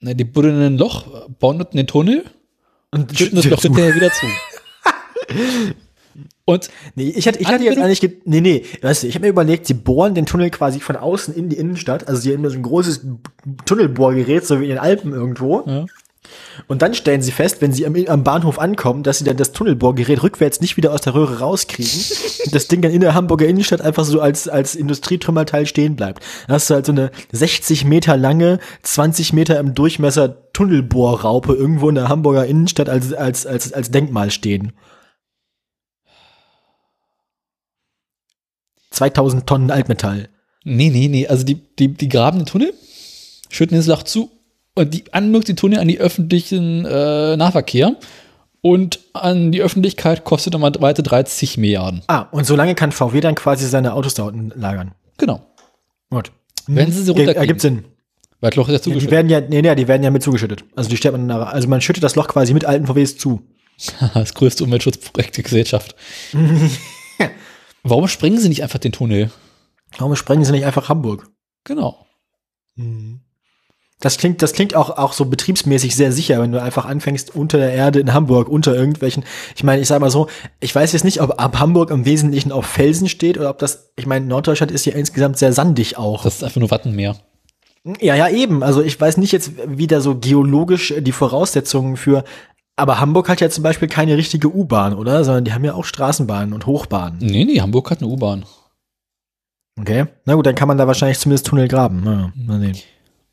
[0.00, 2.24] Na, die buddeln ein Loch, bauen dort einen Tunnel
[2.92, 4.26] und schütten das Loch hinterher wieder zu.
[6.44, 9.30] Und nee, ich hatte, ich hatte jetzt eigentlich, nee, nee, weißt du, ich habe mir
[9.30, 12.56] überlegt, sie bohren den Tunnel quasi von außen in die Innenstadt, also sie haben so
[12.56, 13.06] ein großes
[13.64, 15.64] Tunnelbohrgerät, so wie in den Alpen irgendwo.
[15.66, 15.86] Ja.
[16.68, 19.52] Und dann stellen sie fest, wenn sie am, am, Bahnhof ankommen, dass sie dann das
[19.52, 22.00] Tunnelbohrgerät rückwärts nicht wieder aus der Röhre rauskriegen
[22.44, 26.22] und das Ding dann in der Hamburger Innenstadt einfach so als, als Industrietrümmerteil stehen bleibt.
[26.46, 31.88] Dann hast du halt so eine 60 Meter lange, 20 Meter im Durchmesser Tunnelbohrraupe irgendwo
[31.88, 34.72] in der Hamburger Innenstadt als, als, als, als Denkmal stehen.
[38.96, 40.28] 2000 Tonnen Altmetall.
[40.64, 41.26] Nee, nee, nee.
[41.28, 42.74] Also die, die, die graben den Tunnel,
[43.50, 44.30] schütten das Loch zu
[44.74, 47.94] und die anmögt die Tunnel an die öffentlichen äh, Nahverkehr.
[48.62, 52.02] Und an die Öffentlichkeit kostet dann mal weiter 30 Milliarden.
[52.08, 54.92] Ah, und so lange kann VW dann quasi seine Autos da unten lagern.
[55.18, 55.40] Genau.
[56.10, 56.32] Gut.
[56.66, 57.40] Wenn sie sie Ge- runterkriegen.
[57.42, 57.84] Ergibt Sinn.
[58.40, 59.10] Weil das Loch ist ja Ja, die zugeschüttet.
[59.12, 60.64] werden ja, nee, nee, die werden ja mit zugeschüttet.
[60.74, 63.42] Also die nach, also man schüttet das Loch quasi mit alten VWs zu.
[64.14, 65.94] Das größte Umweltschutzprojekt der Gesellschaft.
[67.88, 69.30] Warum sprengen sie nicht einfach den Tunnel?
[69.98, 71.28] Warum sprengen sie nicht einfach Hamburg?
[71.64, 72.06] Genau.
[74.00, 77.58] Das klingt, das klingt auch, auch so betriebsmäßig sehr sicher, wenn du einfach anfängst unter
[77.58, 80.28] der Erde in Hamburg, unter irgendwelchen, ich meine, ich sag mal so,
[80.60, 83.92] ich weiß jetzt nicht, ob ab Hamburg im Wesentlichen auf Felsen steht oder ob das,
[83.96, 86.24] ich meine, Norddeutschland ist ja insgesamt sehr sandig auch.
[86.24, 87.16] Das ist einfach nur Wattenmeer.
[88.00, 88.62] Ja, ja, eben.
[88.62, 92.24] Also ich weiß nicht jetzt, wie da so geologisch die Voraussetzungen für,
[92.76, 95.24] aber Hamburg hat ja zum Beispiel keine richtige U-Bahn, oder?
[95.24, 97.18] Sondern die haben ja auch Straßenbahnen und Hochbahnen.
[97.20, 98.44] Nee, nee, Hamburg hat eine U-Bahn.
[99.80, 100.06] Okay.
[100.24, 102.02] Na gut, dann kann man da wahrscheinlich zumindest Tunnel graben.
[102.04, 102.76] Na, mal sehen.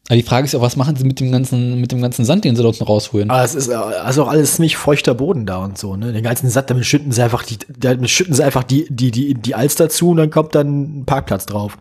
[0.08, 2.44] Aber die Frage ist ja, was machen sie mit dem ganzen, mit dem ganzen Sand,
[2.44, 3.30] den sie da unten rausholen?
[3.30, 6.12] Aber es ist also auch alles ziemlich feuchter Boden da und so, ne?
[6.12, 9.34] Den ganzen Sand, damit schütten sie einfach die, damit schütten sie einfach die, die, die,
[9.34, 11.78] die Alster zu und dann kommt dann ein Parkplatz drauf.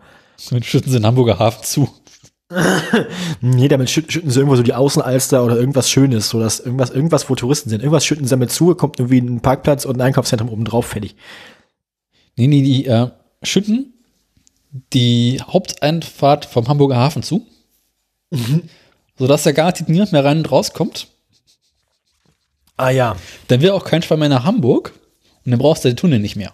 [0.49, 1.89] Dann schütten sie den Hamburger Hafen zu.
[3.41, 7.29] Nee, damit schütten, sie irgendwo so die Außenalster oder irgendwas Schönes, so dass irgendwas, irgendwas,
[7.29, 7.81] wo Touristen sind.
[7.81, 11.15] Irgendwas schütten sie damit zu, kommt irgendwie ein Parkplatz und ein Einkaufszentrum oben drauf, fertig.
[12.35, 13.09] Nee, nee, die äh,
[13.43, 13.93] schütten
[14.93, 17.45] die Haupteinfahrt vom Hamburger Hafen zu,
[19.17, 21.07] sodass da garantiert niemand mehr rein und rauskommt.
[22.75, 23.15] Ah ja.
[23.47, 24.93] Dann wäre auch kein Schwein mehr nach Hamburg
[25.45, 26.53] und dann brauchst du den Tunnel nicht mehr.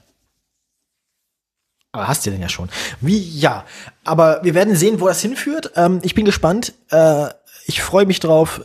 [2.07, 2.69] Hast du denn ja schon.
[3.01, 3.65] Wie, ja.
[4.03, 5.71] Aber wir werden sehen, wo das hinführt.
[5.75, 6.73] Ähm, ich bin gespannt.
[6.89, 7.29] Äh,
[7.65, 8.61] ich freue mich drauf,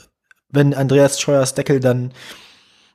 [0.49, 2.13] wenn Andreas Scheuers Deckel dann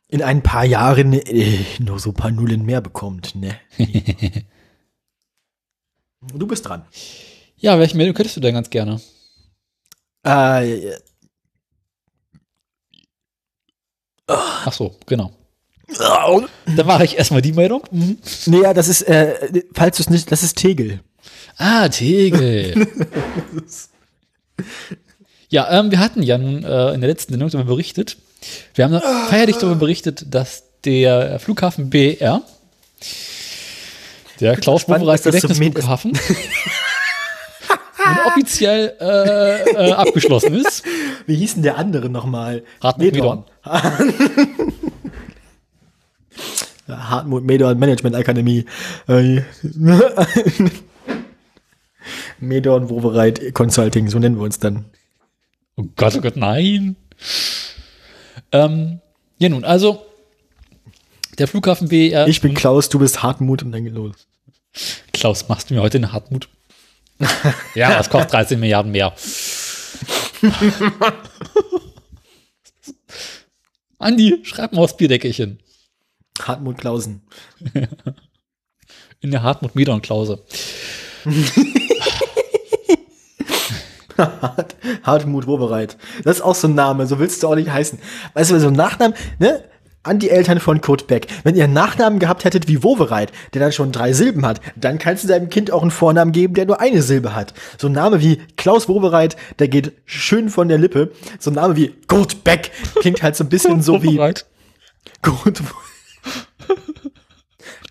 [0.07, 3.35] in ein paar Jahren äh, nur so ein paar Nullen mehr bekommt.
[3.35, 3.59] Ne?
[6.33, 6.85] du bist dran.
[7.57, 8.99] Ja, welche Meldung hättest du denn ganz gerne?
[10.23, 10.93] Äh,
[14.29, 15.31] Ach so, genau.
[16.75, 17.83] Dann mache ich erstmal die Meldung.
[17.91, 21.01] nee, ja, das ist, äh, falls du es nicht, das ist Tegel.
[21.57, 22.87] Ah, Tegel.
[25.49, 28.17] ja, ähm, wir hatten ja nun äh, in der letzten Sendung darüber berichtet.
[28.73, 32.41] Wir haben feierlich darüber berichtet, dass der Flughafen BR,
[34.39, 36.13] der Klaus so Gedächtnisflughafen,
[38.05, 40.83] nun offiziell äh, äh, abgeschlossen ist.
[41.25, 42.63] Wie hieß denn der andere nochmal?
[42.97, 43.43] Medorn.
[46.89, 48.65] Hartmut Medorn Management Akademie.
[49.07, 49.41] Äh,
[52.39, 54.85] Medorn Wovereit Consulting, so nennen wir uns dann.
[55.75, 56.95] Oh Gott, oh Gott, nein.
[58.51, 58.99] Ähm,
[59.37, 60.05] ja, nun, also
[61.37, 62.27] der Flughafen BR.
[62.27, 64.27] Ich bin Klaus, du bist Hartmut und dann geht los.
[65.13, 66.49] Klaus, machst du mir heute eine Hartmut?
[67.75, 69.13] ja, das kostet 13 Milliarden mehr.
[73.99, 75.59] Andi, schreib mal aufs Bierdeckelchen.
[76.47, 77.21] Hartmut Klausen.
[79.21, 80.43] In der Hartmut Medon Klause.
[85.03, 85.97] Hartmut Wobereit.
[86.23, 87.99] Das ist auch so ein Name, so willst du auch nicht heißen.
[88.33, 89.63] Weißt du, so ein Nachnamen, ne?
[90.01, 91.27] An die Eltern von Kurt Beck.
[91.43, 94.97] Wenn ihr einen Nachnamen gehabt hättet wie Wovereit, der dann schon drei Silben hat, dann
[94.97, 97.53] kannst du deinem Kind auch einen Vornamen geben, der nur eine Silbe hat.
[97.77, 101.11] So ein Name wie Klaus Wobereit, der geht schön von der Lippe.
[101.37, 102.71] So ein Name wie Kurt Beck
[103.01, 104.15] klingt halt so ein bisschen so wie.
[105.21, 105.61] Kurt.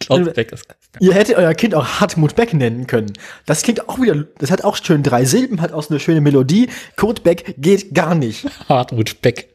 [0.01, 0.65] Klaus Beck ist.
[1.01, 3.13] Ihr hättet euer Kind auch Hartmut Beck nennen können.
[3.47, 6.21] Das klingt auch wieder, das hat auch schön drei Silben, hat auch so eine schöne
[6.21, 6.69] Melodie.
[6.97, 8.47] Kurt Beck geht gar nicht.
[8.69, 9.55] Hartmut Beck.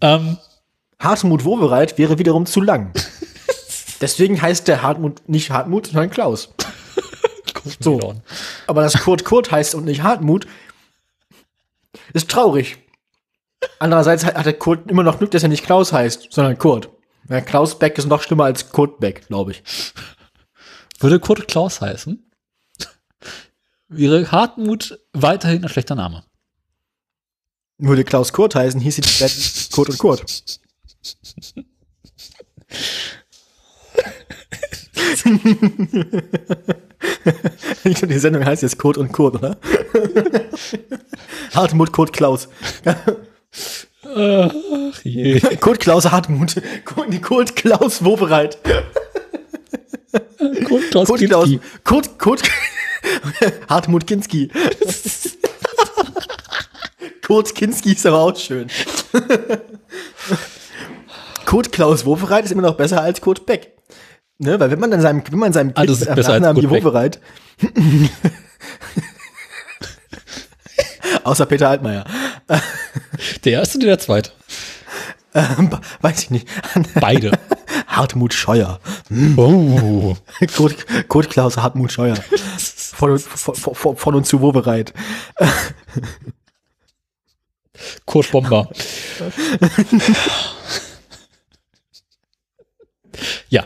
[0.00, 0.38] Ähm,
[0.98, 2.92] Hartmut Wowereit wäre wiederum zu lang.
[4.00, 6.52] Deswegen heißt der Hartmut nicht Hartmut, sondern Klaus.
[7.78, 8.14] So.
[8.66, 10.46] Aber dass Kurt Kurt heißt und nicht Hartmut,
[12.14, 12.78] ist traurig.
[13.78, 16.88] Andererseits hat der Kurt immer noch Glück, dass er nicht Klaus heißt, sondern Kurt.
[17.28, 19.62] Ja, Klaus Beck ist noch schlimmer als Kurt Beck, glaube ich.
[20.98, 22.30] Würde Kurt Klaus heißen,
[23.88, 26.24] wäre Hartmut weiterhin ein schlechter Name.
[27.78, 30.24] Würde Klaus Kurt heißen, hieß sie die Band Kurt und Kurt.
[37.84, 39.56] Ich glaube, die Sendung heißt jetzt Kurt und Kurt, oder?
[41.54, 42.48] Hartmut, Kurt, Klaus.
[44.16, 45.40] Ach je.
[45.60, 46.56] Kurt, Klaus, Hartmut.
[46.84, 48.58] Kurt, Kurt Klaus, Wobereit.
[50.66, 51.48] Kurt Klaus Kurt, Klaus.
[51.84, 52.42] Kurt, Kurt,
[53.68, 54.50] Hartmut Kinski.
[57.26, 58.68] Kurt Kinski ist aber auch schön.
[61.46, 63.72] Kurt Klaus Wobereit ist immer noch besser als Kurt Beck.
[64.38, 66.82] Ne, weil wenn man dann seinem, wenn man seinem Ah, besser als Nachnamen Goodbeck.
[66.82, 67.20] bereit.
[71.24, 72.04] Außer Peter Altmaier.
[73.44, 74.32] Der erste oder der zweite?
[75.34, 75.70] Ähm,
[76.00, 76.48] weiß ich nicht.
[77.00, 77.38] Beide.
[77.86, 78.80] Hartmut Scheuer.
[79.36, 80.16] oh.
[80.56, 82.16] Kurt, Kurt Klaus Hartmut Scheuer.
[82.16, 84.92] Von, von, von und zu wo bereit.
[88.04, 88.68] Kurt Bomber.
[93.48, 93.64] ja.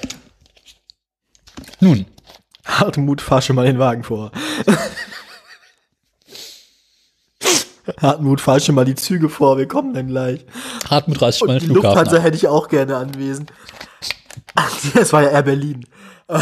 [1.80, 2.06] Nun,
[2.64, 4.30] Hartmut, fahr schon mal den Wagen vor.
[8.00, 10.44] Hartmut, fahr schon mal die Züge vor, wir kommen dann gleich.
[10.88, 13.52] Hartmut reißt schon mal den die Flughafen Lufthansa hätte ich auch gerne anwesend.
[14.54, 15.86] Ach, das war ja Air Berlin.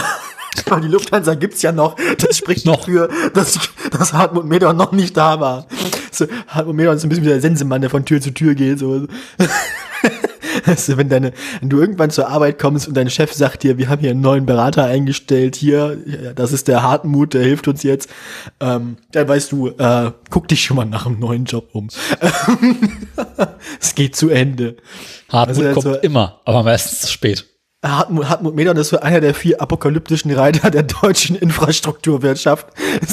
[0.70, 1.96] Aber die Lufthansa gibt's ja noch.
[2.18, 2.76] Das spricht Noch.
[2.76, 3.58] dafür, dass,
[3.90, 5.66] dass Hartmut Medorn noch nicht da war.
[6.10, 8.78] So, Hartmut Medorn ist ein bisschen wie der Sensemann, der von Tür zu Tür geht.
[8.78, 9.06] So.
[10.64, 13.88] Also, wenn, deine, wenn du irgendwann zur Arbeit kommst und dein Chef sagt dir, wir
[13.88, 15.96] haben hier einen neuen Berater eingestellt, hier,
[16.34, 18.08] das ist der Hartmut, der hilft uns jetzt,
[18.60, 21.88] ähm, dann weißt du, äh, guck dich schon mal nach einem neuen Job um.
[23.80, 24.76] es geht zu Ende.
[25.30, 27.46] Hartmut Also, kommt also- immer, aber meistens zu spät.
[27.84, 32.68] Hartmut, Hartmut Medorn ist so einer der vier apokalyptischen Reiter der deutschen Infrastrukturwirtschaft.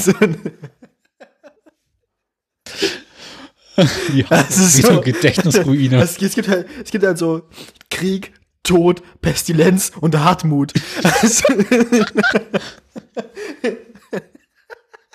[4.14, 5.97] Ja, Das ist wie so so- Gedächtnisruine.
[6.01, 7.43] Es, es, gibt halt, es gibt halt so
[7.89, 8.34] Krieg,
[8.64, 10.73] Tod, Pestilenz und Hartmut.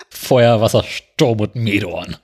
[0.09, 2.17] Feuer, Wasser, Sturm und Medorn.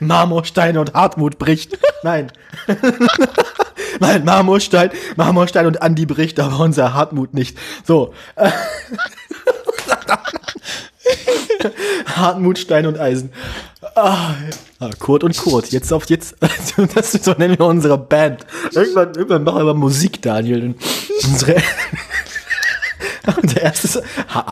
[0.00, 1.78] Marmorstein und Hartmut bricht.
[2.02, 2.30] Nein.
[3.98, 7.56] Nein, Marmorstein, Marmorstein und Andi bricht, aber unser Hartmut nicht.
[7.86, 8.14] So.
[12.06, 13.32] Hartmut, Stein und Eisen.
[13.94, 14.34] Ah,
[14.98, 15.70] Kurt und Kurt.
[15.70, 16.36] Jetzt auf jetzt.
[16.94, 18.46] Das ist so nennen wir unsere Band.
[18.72, 20.74] Irgendwann, irgendwann machen wir Musik, Daniel.
[21.24, 21.62] Unsere,
[23.42, 24.00] unser erstes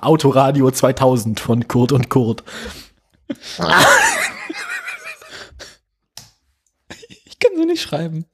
[0.00, 2.44] Autoradio 2000 von Kurt und Kurt.
[7.24, 8.26] Ich kann so nicht schreiben.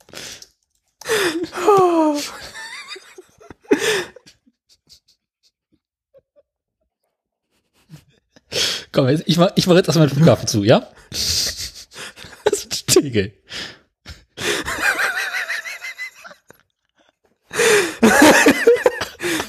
[8.92, 10.86] Komm, jetzt- ich mach, ich mach jetzt erstmal den Flughafen zu, ja?
[11.10, 13.32] Das ist Tegel.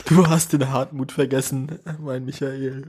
[0.07, 2.87] Du hast den Hartmut vergessen, mein Michael.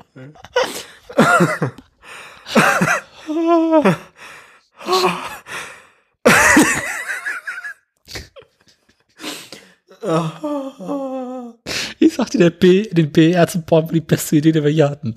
[11.99, 14.91] Ich sagte, der B, den BR zu bauen war die beste Idee, die wir hier
[14.91, 15.15] hatten.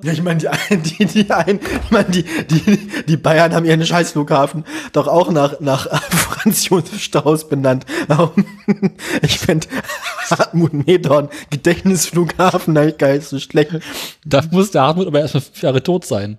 [0.00, 3.84] Ja, ich meine, die, die, die, ein, ich mein, die, die, die Bayern haben ihren
[3.84, 7.84] Scheißflughafen doch auch nach, nach Franz Josef Strauß benannt.
[9.20, 9.66] Ich finde
[10.30, 13.80] Hartmut Medorn, Gedächtnisflughafen, eigentlich gar nicht so schlecht.
[14.24, 16.38] Da muss der Hartmut aber erstmal fünf Jahre tot sein.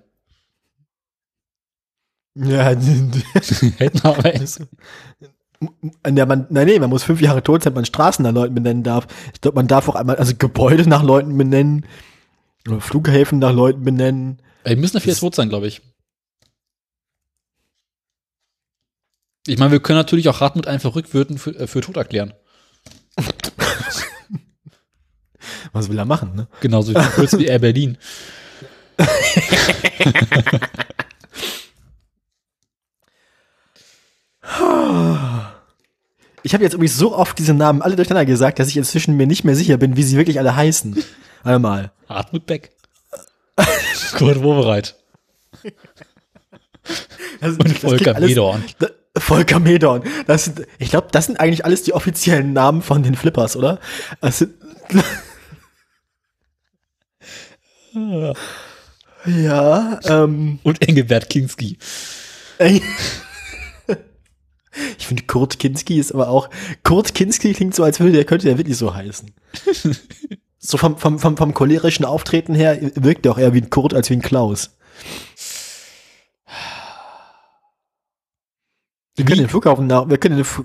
[2.34, 2.64] Ja,
[3.78, 4.60] Hätten aber echt.
[6.12, 8.54] ja man, nein, nee, man muss fünf Jahre tot sein, wenn man Straßen nach Leuten
[8.54, 9.06] benennen darf.
[9.32, 11.86] Ich glaube, man darf auch einmal, also Gebäude nach Leuten benennen,
[12.68, 14.40] oder Flughäfen nach Leuten benennen.
[14.64, 15.82] Wir müssen dafür jetzt tot sein, glaube ich.
[19.46, 22.32] Ich meine, wir können natürlich auch Hartmut einfach rückwirkend für, äh, für tot erklären.
[25.72, 26.48] Was will er machen, ne?
[26.60, 27.98] Genauso wie kurz wie Air Berlin.
[36.46, 39.26] Ich habe jetzt übrigens so oft diese Namen alle durcheinander gesagt, dass ich inzwischen mir
[39.26, 41.02] nicht mehr sicher bin, wie sie wirklich alle heißen.
[41.44, 41.92] Einmal.
[42.08, 42.72] Hartmut Beck.
[44.16, 44.96] Kurt Wobereit.
[47.40, 48.64] Das, Und Volker Medorn.
[49.16, 50.02] Volker Medorn.
[50.26, 53.78] Das sind, ich glaube, das sind eigentlich alles die offiziellen Namen von den Flippers, oder?
[54.20, 54.54] Das sind,
[59.26, 61.78] ja, ähm, Und Engelbert Kinski.
[64.98, 66.50] Ich finde Kurt Kinski ist aber auch,
[66.82, 69.30] Kurt Kinski klingt so, als würde der, könnte der wirklich so heißen.
[70.66, 73.92] So vom, vom, vom, vom cholerischen Auftreten her wirkt er auch eher wie ein Kurt
[73.92, 74.74] als wie ein Klaus.
[79.14, 80.64] Wir können den Flughafen nach, wir können den, Fl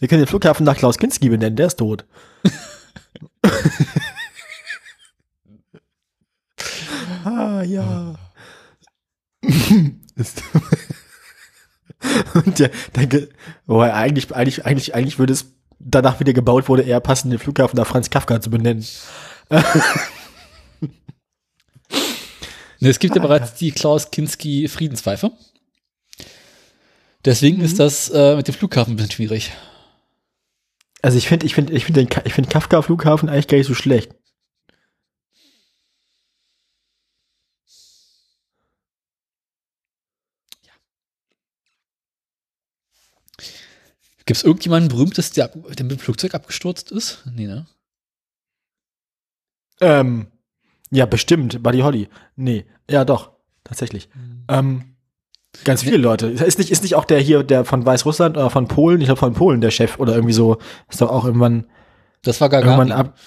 [0.00, 2.06] wir können den Flughafen nach Klaus Kinski benennen, der ist tot.
[7.24, 8.14] ah, ja.
[12.34, 13.28] Und der, der,
[13.66, 15.52] wobei eigentlich, eigentlich, eigentlich, eigentlich würde es
[15.84, 18.84] danach wieder gebaut wurde, eher passen, den Flughafen nach Franz Kafka zu benennen.
[22.82, 25.30] Ne, es gibt ja bereits die Klaus Kinski Friedenspfeife.
[27.24, 29.52] Deswegen ist das äh, mit dem Flughafen ein bisschen schwierig.
[31.00, 33.74] Also ich finde, ich finde, ich finde, ich finde Kafka Flughafen eigentlich gar nicht so
[33.74, 34.16] schlecht.
[44.24, 47.24] Gibt es irgendjemanden berühmtes, der, der mit dem Flugzeug abgestürzt ist?
[47.34, 47.66] Nee, ne?
[49.80, 50.26] Ähm,
[50.90, 51.62] ja, bestimmt.
[51.62, 52.08] Buddy Holly.
[52.36, 53.32] Nee, ja, doch.
[53.64, 54.08] Tatsächlich.
[54.14, 54.44] Mhm.
[54.48, 54.84] Ähm,
[55.64, 56.26] ganz viele Leute.
[56.28, 59.18] Ist nicht, ist nicht auch der hier, der von Weißrussland oder von Polen, ich glaube
[59.20, 60.58] von Polen, der Chef oder irgendwie so,
[60.88, 61.66] ist doch auch irgendwann,
[62.22, 62.92] Das war irgendwann Gagarin.
[63.10, 63.18] ab.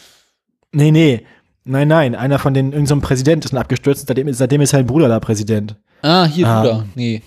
[0.72, 1.26] Nee, nee.
[1.64, 2.16] Nein, nein.
[2.16, 5.20] Einer von den, irgendein so Präsident ist ein abgestürzt, seitdem, seitdem ist sein Bruder da
[5.20, 5.76] Präsident.
[6.02, 6.62] Ah, hier, Ah.
[6.62, 6.86] Bruder.
[6.96, 7.22] Nee.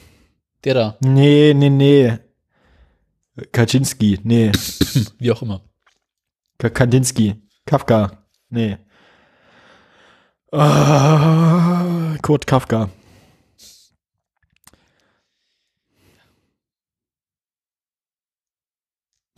[0.65, 0.97] Der da.
[1.01, 2.19] Nee, nee, nee.
[3.53, 4.53] Kaczynski, nee.
[5.21, 5.61] Wie auch immer.
[6.59, 7.35] Ka- Kandinsky.
[7.67, 8.25] Kafka.
[8.51, 8.77] Nee.
[10.53, 12.89] Ah, Kurt Kafka.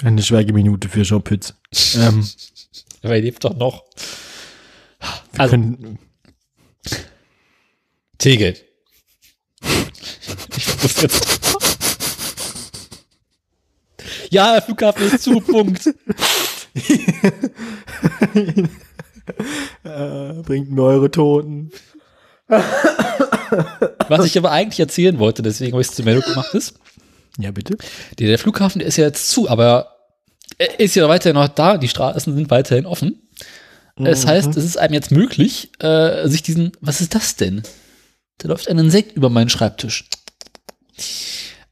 [0.02, 1.54] Eine Schweigeminute für Jean Pütz.
[1.96, 2.26] ähm,
[3.02, 3.84] Aber er lebt doch noch.
[5.32, 5.98] wir Also- können,
[8.18, 8.56] Tegel.
[10.56, 11.39] Ich wusste jetzt.
[14.30, 15.86] Ja, der Flughafen ist zu, Punkt.
[19.84, 21.72] äh, bringt mir eure Toten.
[24.08, 26.74] Was ich aber eigentlich erzählen wollte, deswegen habe ich es zur Meldung gemacht, ist,
[27.38, 27.76] Ja, bitte.
[28.18, 29.96] der, der Flughafen, der ist ja jetzt zu, aber
[30.58, 33.28] er ist ja weiterhin noch da, die Straßen sind weiterhin offen.
[33.96, 37.62] Das heißt, es ist einem jetzt möglich, äh, sich diesen, was ist das denn?
[38.38, 40.08] Da läuft ein Insekt über meinen Schreibtisch.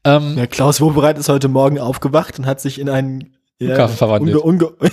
[0.03, 4.37] Ähm, Ja, Klaus Wobereit ist heute Morgen aufgewacht und hat sich in einen Flughafen verwandelt.
[4.37, 4.89] Unge, unge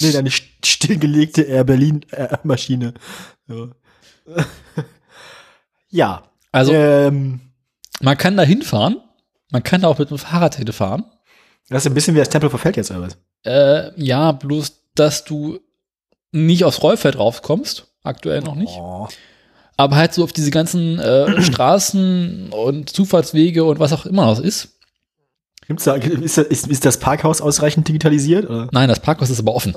[0.00, 2.04] nee, eine st- stillgelegte Air Berlin
[2.42, 2.94] Maschine.
[3.46, 3.70] So.
[5.90, 6.22] ja.
[6.52, 7.40] also, ähm,
[8.00, 9.00] man kann da hinfahren,
[9.50, 11.04] man kann da auch mit dem Fahrrad hinfahren.
[11.68, 13.18] das ist ein bisschen wie das Tempel verfällt jetzt oder was?
[13.44, 15.58] Äh, ja, bloß, dass du
[16.30, 18.74] nicht aufs Rollfeld raufkommst, aktuell noch nicht.
[18.78, 19.08] Oh.
[19.76, 24.38] aber halt so auf diese ganzen äh, Straßen und Zufahrtswege und was auch immer das
[24.38, 24.78] ist.
[25.66, 28.48] Gibt's da, ist, das- ist, ist das Parkhaus ausreichend digitalisiert?
[28.48, 28.68] Oder?
[28.72, 29.72] Nein, das Parkhaus ist aber offen.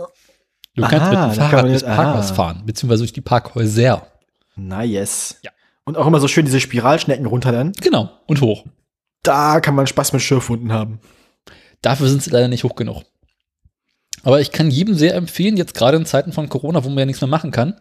[0.75, 2.33] Du Aha, kannst mit dem kann Fahrrad durchs jetzt- Parkhaus ah.
[2.33, 4.07] fahren, beziehungsweise durch die Parkhäuser.
[4.55, 5.37] Nice.
[5.43, 5.51] Ja.
[5.85, 7.71] Und auch immer so schön diese Spiralschnecken runter dann.
[7.73, 8.65] Genau, und hoch.
[9.23, 10.99] Da kann man Spaß mit Schürfwunden haben.
[11.81, 13.03] Dafür sind sie leider nicht hoch genug.
[14.23, 17.05] Aber ich kann jedem sehr empfehlen, jetzt gerade in Zeiten von Corona, wo man ja
[17.05, 17.79] nichts mehr machen kann,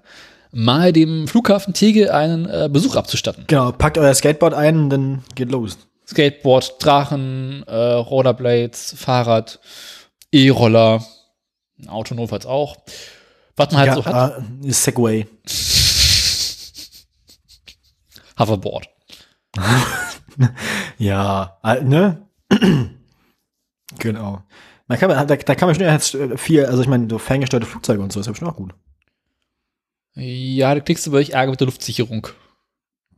[0.55, 3.44] mal dem Flughafen Tegel einen äh, Besuch abzustatten.
[3.47, 5.78] Genau, packt euer Skateboard ein und dann geht los.
[6.06, 9.59] Skateboard, Drachen, äh, Rollerblades, Fahrrad,
[10.32, 11.05] E-Roller,
[11.81, 12.76] ein Auto notfalls auch.
[13.56, 14.43] Was man halt so hat.
[14.62, 15.26] äh, Segway.
[18.39, 18.89] Hoverboard.
[20.98, 22.26] Ja, äh, ne?
[23.98, 24.43] genau.
[24.86, 28.02] Man kann, da, da kann man schon jetzt viel, also ich meine, so ferngesteuerte Flugzeuge
[28.02, 28.74] und so ist ja bestimmt auch gut.
[30.16, 32.28] Ja, da kriegst du bei euch Ärger mit der Luftsicherung.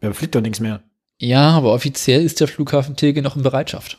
[0.01, 0.82] Wer fliegt doch nichts mehr.
[1.18, 3.98] Ja, aber offiziell ist der Flughafen Tegel noch in Bereitschaft.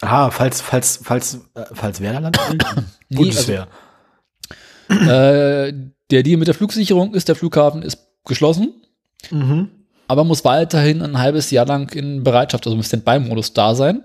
[0.00, 2.42] Aha, falls, falls, falls, äh, falls wer da landet?
[3.08, 3.68] Nee, Bundeswehr.
[4.88, 5.72] Äh,
[6.10, 8.72] der Deal mit der Flugsicherung ist, der Flughafen ist geschlossen,
[9.30, 9.68] mhm.
[10.08, 14.02] aber muss weiterhin ein halbes Jahr lang in Bereitschaft, also im Standby-Modus da sein.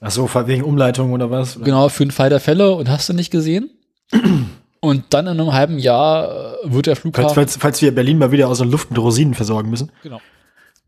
[0.00, 1.58] Ach so, wegen Umleitung oder was?
[1.60, 3.70] Genau, für den Fall der Fälle und hast du nicht gesehen.
[4.80, 7.34] Und dann in einem halben Jahr äh, wird der Falls, Flughafen.
[7.34, 9.90] falls, falls wir Berlin mal wieder aus der Luft mit Rosinen versorgen müssen.
[10.02, 10.20] Genau.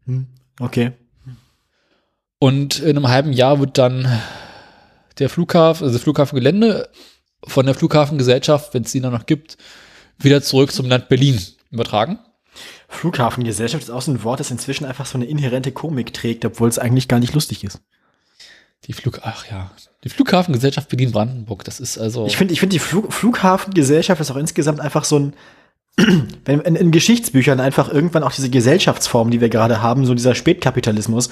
[0.07, 0.27] Hm.
[0.61, 0.93] Okay.
[2.39, 4.09] Und in einem halben Jahr wird dann
[5.19, 6.89] der Flughafen, also das Flughafengelände
[7.47, 9.59] von der Flughafengesellschaft, wenn es die dann noch gibt,
[10.19, 11.41] wieder zurück zum Land Berlin
[11.71, 12.19] übertragen.
[12.89, 16.69] Flughafengesellschaft ist auch so ein Wort, das inzwischen einfach so eine inhärente Komik trägt, obwohl
[16.69, 17.81] es eigentlich gar nicht lustig ist.
[18.87, 19.71] Die Flug, ach ja,
[20.05, 22.27] die Flughafengesellschaft Berlin-Brandenburg, das ist also.
[22.27, 25.35] Ich finde, ich finde die Flug Flughafengesellschaft ist auch insgesamt einfach so ein,
[26.45, 30.35] wenn in, in Geschichtsbüchern einfach irgendwann auch diese Gesellschaftsform, die wir gerade haben, so dieser
[30.35, 31.29] Spätkapitalismus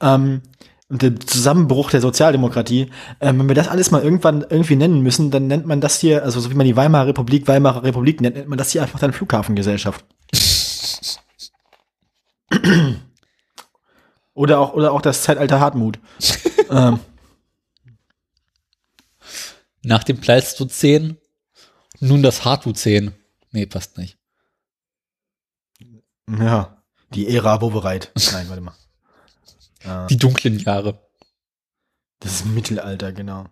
[0.00, 0.42] ähm,
[0.88, 5.32] und der Zusammenbruch der Sozialdemokratie, ähm, wenn wir das alles mal irgendwann irgendwie nennen müssen,
[5.32, 8.36] dann nennt man das hier, also so wie man die Weimarer Republik Weimarer Republik nennt,
[8.36, 10.04] nennt man das hier einfach dann Flughafengesellschaft.
[14.34, 15.98] oder auch oder auch das Zeitalter Hartmut.
[16.72, 17.00] ähm,
[19.82, 21.18] nach dem Pleistozän
[22.00, 23.14] nun das Hartuzän.
[23.50, 24.16] Nee, passt nicht.
[26.28, 26.82] ja,
[27.14, 28.10] die Ära Wovereit.
[28.32, 28.74] Nein, warte mal.
[30.08, 31.00] Die dunklen Jahre.
[32.20, 33.46] Das ist Mittelalter, genau.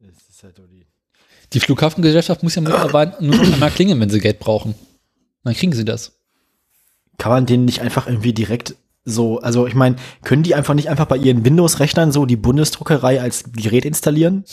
[0.00, 0.86] Das ist halt die.
[1.54, 4.74] Die Flughafengesellschaft muss ja mittlerweile nur einmal klingeln, wenn sie Geld brauchen.
[5.44, 6.12] Dann kriegen sie das.
[7.16, 8.74] kann man den nicht einfach irgendwie direkt
[9.08, 13.20] so, also ich meine, können die einfach nicht einfach bei ihren Windows-Rechnern so die Bundesdruckerei
[13.20, 14.44] als Gerät installieren?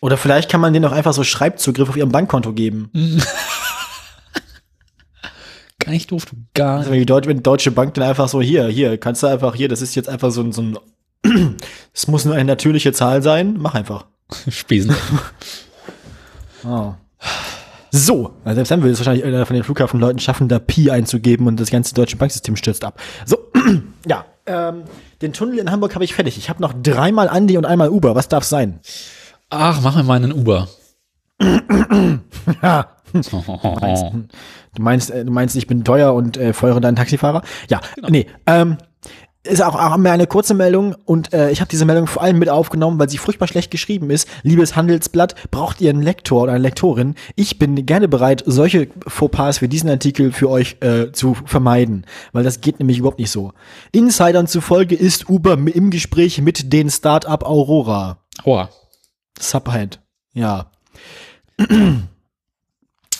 [0.00, 2.90] Oder vielleicht kann man denen auch einfach so Schreibzugriff auf ihrem Bankkonto geben.
[5.78, 8.28] Gar nicht doof, du gar Also wenn die Deutsche, wenn die Deutsche Bank dann einfach
[8.28, 10.78] so, hier, hier, kannst du einfach hier, das ist jetzt einfach so ein, so ein
[11.92, 14.06] es muss nur eine natürliche Zahl sein, mach einfach.
[14.48, 14.94] Spesen.
[16.64, 16.94] Oh.
[17.94, 21.46] So, also selbst dann will es wahrscheinlich einer von den Flughafenleuten schaffen, da Pi einzugeben
[21.46, 22.98] und das ganze deutsche Banksystem stürzt ab.
[23.26, 23.36] So,
[24.06, 24.84] ja, ähm,
[25.20, 26.38] den Tunnel in Hamburg habe ich fertig.
[26.38, 28.14] Ich habe noch dreimal Andi und einmal Uber.
[28.14, 28.80] Was darf sein?
[29.50, 30.68] Ach, mach mir mal einen Uber.
[32.60, 32.88] Ja.
[34.74, 37.42] Du meinst, äh, du meinst, ich bin teuer und äh, feuere deinen Taxifahrer?
[37.68, 38.26] Ja, nee.
[38.46, 38.78] Ähm,
[39.44, 42.38] ist auch, auch mehr eine kurze Meldung und äh, ich habe diese Meldung vor allem
[42.38, 44.28] mit aufgenommen, weil sie furchtbar schlecht geschrieben ist.
[44.42, 47.16] Liebes Handelsblatt, braucht ihr einen Lektor oder eine Lektorin?
[47.34, 52.44] Ich bin gerne bereit, solche Fauxpas wie diesen Artikel für euch äh, zu vermeiden, weil
[52.44, 53.52] das geht nämlich überhaupt nicht so.
[53.90, 58.18] Insidern zufolge ist Uber im Gespräch mit den Startup Aurora.
[58.44, 58.70] Aua.
[59.40, 60.00] Subhead,
[60.34, 60.70] ja.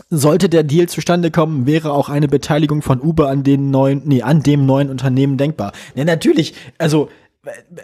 [0.09, 4.23] Sollte der Deal zustande kommen, wäre auch eine Beteiligung von Uber an den neuen, nee,
[4.23, 5.73] an dem neuen Unternehmen denkbar.
[5.95, 7.09] Ja, natürlich, also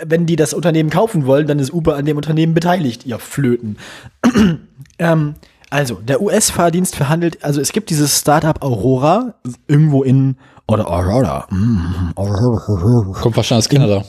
[0.05, 3.77] wenn die das Unternehmen kaufen wollen, dann ist Uber an dem Unternehmen beteiligt, ihr Flöten.
[4.99, 5.35] ähm,
[5.71, 9.35] also, der US-Fahrdienst verhandelt, also es gibt dieses Startup Aurora,
[9.67, 10.37] irgendwo in,
[10.67, 13.21] oder Aurora, mm, Aurora.
[13.21, 14.05] Kommt wahrscheinlich aus Kanada.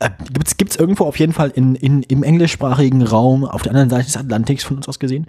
[0.00, 3.90] Äh, gibt's gibt's irgendwo auf jeden Fall in, in im englischsprachigen Raum auf der anderen
[3.90, 5.26] Seite des Atlantiks von uns aus gesehen.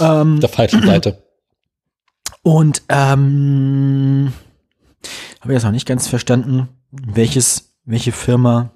[0.00, 1.22] Ähm, Der falschen Seite.
[2.42, 4.32] und ähm,
[5.40, 8.70] habe ich das noch nicht ganz verstanden, welches welche Firma.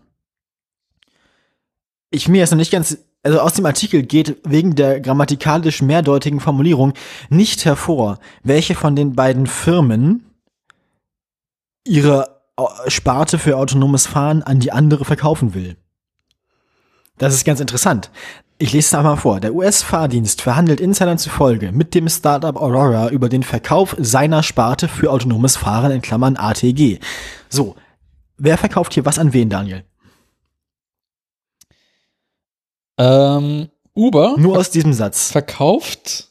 [2.10, 6.40] Ich mir jetzt noch nicht ganz also aus dem Artikel geht wegen der grammatikalisch mehrdeutigen
[6.40, 6.94] Formulierung
[7.28, 10.24] nicht hervor, welche von den beiden Firmen
[11.86, 12.39] ihre
[12.88, 15.76] Sparte für autonomes Fahren an die andere verkaufen will.
[17.18, 18.10] Das ist ganz interessant.
[18.58, 19.40] Ich lese es einmal vor.
[19.40, 25.10] Der US-Fahrdienst verhandelt Insidern zufolge mit dem Startup Aurora über den Verkauf seiner Sparte für
[25.10, 26.98] autonomes Fahren in Klammern ATG.
[27.48, 27.76] So,
[28.36, 29.84] wer verkauft hier was an wen, Daniel?
[32.98, 35.30] Ähm, Uber Nur aus diesem Satz.
[35.30, 36.28] verkauft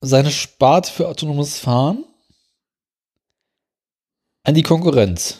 [0.00, 2.04] seine Sparte für autonomes Fahren
[4.50, 5.38] an die Konkurrenz,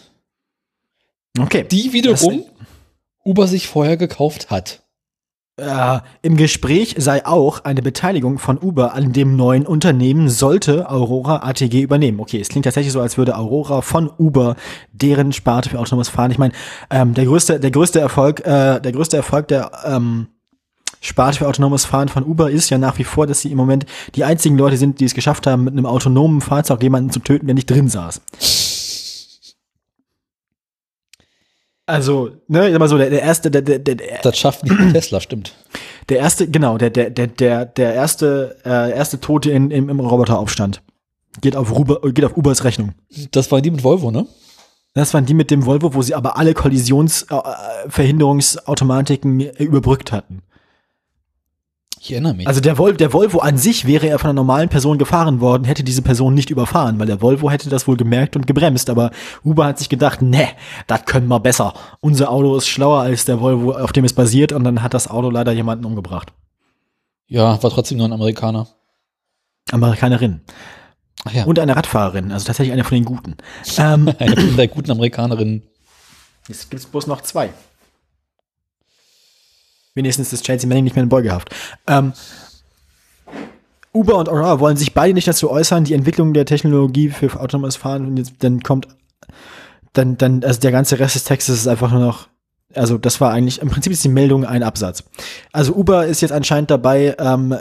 [1.39, 1.65] Okay.
[1.70, 2.45] die wiederum
[3.24, 4.82] Uber sich vorher gekauft hat.
[5.57, 11.43] Äh, Im Gespräch sei auch eine Beteiligung von Uber an dem neuen Unternehmen, sollte Aurora
[11.47, 12.20] ATG übernehmen.
[12.20, 14.57] Okay, es klingt tatsächlich so, als würde Aurora von Uber
[14.93, 16.31] deren Sparte für autonomes Fahren.
[16.31, 16.55] Ich meine,
[16.89, 20.28] ähm, der größte, der größte Erfolg, äh, der größte Erfolg der ähm,
[21.03, 23.87] Sparte für autonomes Fahren von Uber ist ja nach wie vor, dass sie im Moment
[24.15, 27.47] die einzigen Leute sind, die es geschafft haben, mit einem autonomen Fahrzeug jemanden zu töten,
[27.47, 28.20] der nicht drin saß.
[31.91, 35.21] Also, ne, mal so, der, der erste, der, der, der, der Das schafft nicht Tesla,
[35.21, 35.55] stimmt.
[36.09, 40.01] der erste, genau, der, der, der, der, der erste, äh, erste Tote in, im, im
[40.01, 40.83] Roboteraufstand.
[41.41, 42.93] Geht auf, Ruber, geht auf Ubers Rechnung.
[43.33, 44.27] Das waren die mit Volvo, ne?
[44.95, 50.43] Das waren die mit dem Volvo, wo sie aber alle Kollisionsverhinderungsautomatiken äh, überbrückt hatten.
[52.02, 52.48] Ich erinnere mich.
[52.48, 55.64] Also der, Vol der Volvo an sich wäre er von einer normalen Person gefahren worden,
[55.64, 58.89] hätte diese Person nicht überfahren, weil der Volvo hätte das wohl gemerkt und gebremst.
[58.89, 59.10] Aber
[59.44, 60.48] Uber hat sich gedacht, ne,
[60.86, 61.74] das können wir besser.
[62.01, 65.09] Unser Auto ist schlauer als der Volvo, auf dem es basiert, und dann hat das
[65.09, 66.32] Auto leider jemanden umgebracht.
[67.27, 68.66] ja, war trotzdem nur ein Amerikaner.
[69.70, 70.40] Amerikanerin.
[71.27, 73.36] Ach ja, Und eine Radfahrerin, also tatsächlich eine von den Guten.
[73.77, 75.64] ähm, eine von der guten Amerikanerin.
[76.48, 77.51] jetzt gibt's bloß noch zwei.
[80.01, 81.55] Wenigstens ist Chelsea Manning nicht mehr in Beugehaft.
[81.86, 82.14] Ähm,
[83.93, 87.77] Uber und Aurora wollen sich beide nicht dazu äußern, die Entwicklung der Technologie für autonomes
[87.77, 88.89] Fahren und jetzt, dann kommt,
[89.93, 92.28] dann, dann, also der ganze Rest des Textes ist einfach nur noch,
[92.74, 95.05] also das war eigentlich, im Prinzip ist die Meldung ein Absatz.
[95.52, 97.55] Also Uber ist jetzt anscheinend dabei, ähm,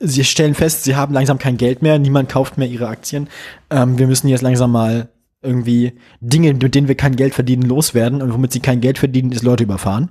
[0.00, 3.28] sie stellen fest, sie haben langsam kein Geld mehr, niemand kauft mehr ihre Aktien.
[3.68, 5.10] Ähm, wir müssen jetzt langsam mal
[5.46, 9.32] irgendwie Dinge, mit denen wir kein Geld verdienen, loswerden und womit sie kein Geld verdienen,
[9.32, 10.10] ist Leute überfahren.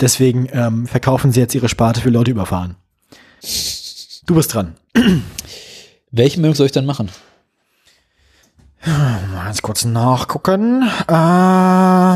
[0.00, 2.76] Deswegen ähm, verkaufen sie jetzt ihre Sparte für Leute überfahren.
[4.26, 4.74] Du bist dran.
[6.10, 7.10] Welche Meldung soll ich dann machen?
[8.84, 10.82] Mal ganz kurz nachgucken.
[11.08, 12.14] Ähm,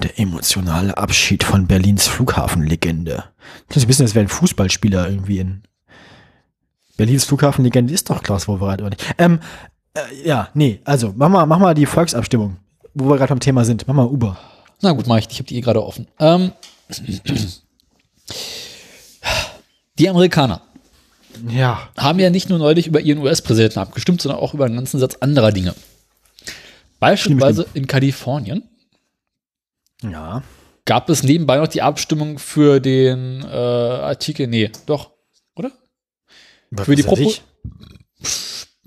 [0.00, 3.24] der emotionale Abschied von Berlins Flughafenlegende.
[3.74, 5.62] Ein bisschen, als wäre ein Fußballspieler irgendwie in
[6.96, 9.04] Berlins Flughafenlegende ist doch Klaus Wowereit, oder nicht?
[9.18, 9.40] Ähm,
[9.94, 12.56] äh, ja, nee, also mach mal, mach mal die Volksabstimmung,
[12.94, 13.86] wo wir gerade beim Thema sind.
[13.86, 14.38] Mach mal Uber.
[14.80, 15.28] Na gut, mach ich.
[15.30, 16.06] Ich habe die eh gerade offen.
[16.18, 16.52] Ähm,
[19.98, 20.62] die Amerikaner
[21.48, 21.88] Ja.
[21.96, 25.16] haben ja nicht nur neulich über ihren US-Präsidenten abgestimmt, sondern auch über einen ganzen Satz
[25.20, 25.74] anderer Dinge.
[27.00, 28.62] Beispielsweise in Kalifornien
[30.02, 30.42] Ja.
[30.84, 35.10] gab es nebenbei noch die Abstimmung für den äh, Artikel, nee, doch,
[35.56, 35.70] oder?
[36.82, 37.42] Für die, Was weiß Propo ich?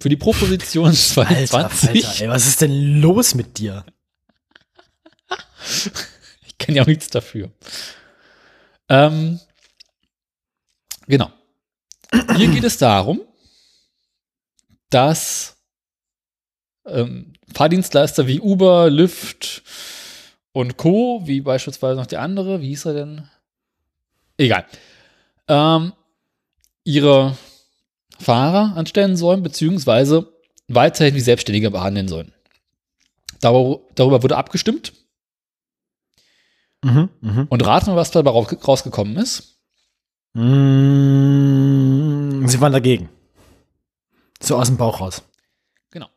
[0.05, 2.05] Für die Proposition Alter, 22.
[2.05, 3.83] Alter, ey, was ist denn los mit dir?
[6.45, 7.51] Ich kenne ja auch nichts dafür.
[8.87, 9.39] Ähm,
[11.07, 11.31] genau.
[12.37, 13.21] Hier geht es darum,
[14.91, 15.57] dass
[16.85, 19.63] ähm, Fahrdienstleister wie Uber, Lyft
[20.51, 23.29] und Co., wie beispielsweise noch der andere, wie hieß er denn?
[24.37, 24.65] Egal.
[25.47, 25.93] Ähm,
[26.83, 27.35] ihre
[28.19, 30.31] Fahrer anstellen sollen, beziehungsweise
[30.67, 32.33] weiterhin wie Selbstständige behandeln sollen.
[33.41, 34.93] Darüber, darüber wurde abgestimmt.
[36.83, 37.47] Mhm, mhm.
[37.49, 39.59] Und rate mal, was dabei raus- rausgekommen ist.
[40.33, 43.09] Mm, Sie waren dagegen.
[44.41, 45.23] So aus dem Bauch raus.
[45.91, 46.07] Genau.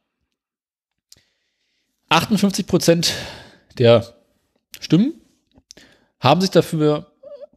[2.09, 3.15] 58 Prozent
[3.79, 4.15] der
[4.81, 5.15] Stimmen
[6.20, 7.12] haben sich dafür,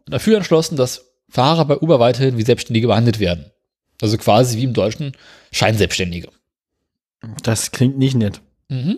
[0.05, 3.51] dafür entschlossen, dass Fahrer bei Uber weiterhin wie Selbstständige behandelt werden.
[4.01, 5.13] Also quasi wie im Deutschen
[5.51, 6.29] Scheinselbstständige.
[7.43, 8.41] Das klingt nicht nett.
[8.69, 8.97] Mhm.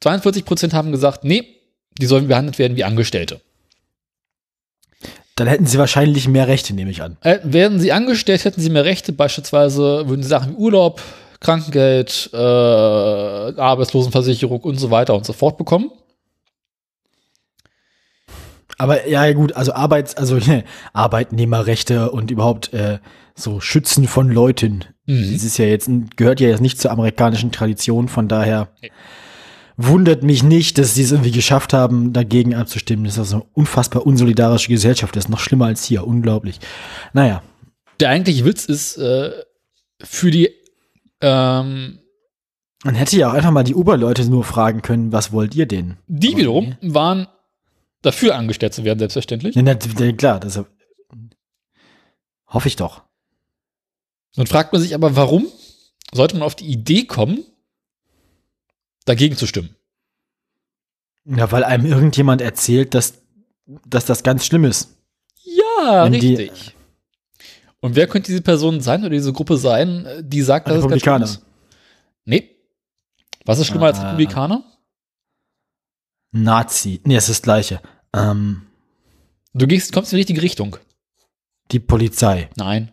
[0.00, 1.56] 42 Prozent haben gesagt, nee,
[1.98, 3.40] die sollen behandelt werden wie Angestellte.
[5.34, 7.16] Dann hätten sie wahrscheinlich mehr Rechte, nehme ich an.
[7.22, 11.00] Äh, werden sie angestellt, hätten sie mehr Rechte, beispielsweise würden sie Sachen wie Urlaub,
[11.40, 15.90] Krankengeld, äh, Arbeitslosenversicherung und so weiter und so fort bekommen.
[18.78, 20.38] Aber ja, gut, also Arbeits-, also
[20.92, 22.98] Arbeitnehmerrechte und überhaupt äh,
[23.42, 24.84] so Schützen von Leuten.
[25.06, 25.32] Mhm.
[25.32, 28.90] Das ist ja jetzt, gehört ja jetzt nicht zur amerikanischen Tradition, von daher Nee.
[29.76, 33.04] wundert mich nicht, dass sie es irgendwie geschafft haben, dagegen abzustimmen.
[33.04, 35.16] Das ist also eine unfassbar unsolidarische Gesellschaft.
[35.16, 36.06] Das ist noch schlimmer als hier.
[36.06, 36.60] Unglaublich.
[37.12, 37.42] Naja.
[38.00, 39.30] Der eigentliche Witz ist, äh,
[40.02, 40.50] für die,
[41.20, 41.98] ähm,
[42.84, 45.96] Man hätte ja auch einfach mal die Uber-Leute nur fragen können, was wollt ihr denn?
[46.08, 47.28] die Aber wiederum waren
[48.02, 49.54] dafür angestellt zu werden, selbstverständlich.
[49.54, 50.60] Nee, na, na, klar, das
[52.48, 53.02] hoffe ich doch.
[54.34, 55.46] Dann fragt man sich aber, warum
[56.12, 57.44] sollte man auf die Idee kommen,
[59.04, 59.74] dagegen zu stimmen?
[61.24, 63.14] Ja, weil einem irgendjemand erzählt, dass,
[63.86, 64.96] dass das ganz schlimm ist.
[65.44, 66.74] Ja, Wenn die- richtig.
[67.80, 71.00] Und wer könnte diese Person sein oder diese Gruppe sein, die sagt, dass es ganz
[71.02, 71.24] schlimm Republikaner.
[71.24, 71.42] ist?
[72.24, 72.50] Nee.
[73.44, 74.10] Was ist schlimmer als Ah.
[74.10, 74.64] Republikaner?
[76.30, 77.00] Nazi.
[77.04, 77.80] Nee, es ist das Gleiche.
[78.14, 78.66] Ähm,
[79.54, 80.76] Du gehst, kommst in die richtige Richtung.
[81.72, 82.48] die Polizei.
[82.56, 82.92] Nein.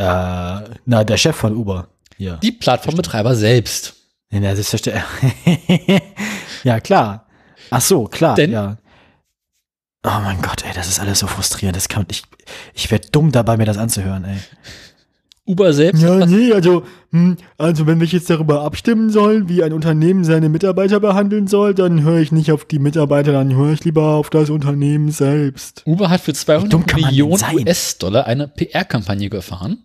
[0.00, 1.88] Äh, na, der Chef von Uber.
[2.16, 2.38] Hier.
[2.42, 3.94] Die Plattformbetreiber selbst.
[4.30, 4.92] Nee, das ist verste-
[6.64, 7.26] Ja, klar.
[7.70, 8.76] Ach so, klar, Denn- ja.
[10.02, 11.76] Oh mein Gott, ey, das ist alles so frustrierend.
[11.76, 12.22] Das kann ich
[12.74, 14.38] ich werde dumm dabei mir das anzuhören, ey.
[15.46, 16.02] Uber selbst.
[16.02, 20.48] Ja, nee, also, hm, also wenn wir jetzt darüber abstimmen sollen, wie ein Unternehmen seine
[20.48, 24.30] Mitarbeiter behandeln soll, dann höre ich nicht auf die Mitarbeiter, dann höre ich lieber auf
[24.30, 25.82] das Unternehmen selbst.
[25.86, 27.42] Uber hat für dumm 200 kann man denn Millionen?
[27.66, 29.84] US-Dollar eine PR-Kampagne gefahren.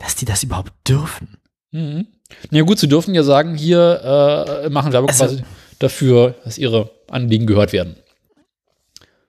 [0.00, 1.36] Dass die das überhaupt dürfen.
[1.70, 2.08] Mhm.
[2.50, 5.44] Ja gut, sie dürfen ja sagen, hier äh, machen Werbung Also- quasi
[5.78, 7.96] dafür, dass ihre Anliegen gehört werden.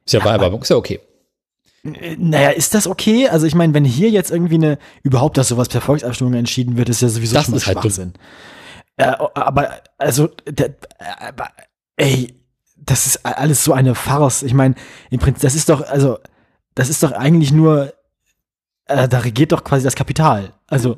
[0.05, 0.99] Ist ja Wahlwerbung, ist ja okay.
[1.83, 3.27] Äh, Naja, ist das okay?
[3.29, 6.89] Also ich meine, wenn hier jetzt irgendwie eine, überhaupt, dass sowas per Volksabstimmung entschieden wird,
[6.89, 7.79] ist ja sowieso Das schon ist halt.
[7.79, 8.13] Schwachsinn.
[8.97, 10.75] Äh, aber, also, der,
[11.19, 11.49] aber,
[11.95, 12.35] ey,
[12.77, 14.43] das ist alles so eine Farce.
[14.43, 14.75] Ich meine,
[15.09, 16.17] im Prinzip, das ist doch, also,
[16.75, 17.93] das ist doch eigentlich nur,
[18.85, 20.53] äh, da regiert doch quasi das Kapital.
[20.67, 20.97] Also,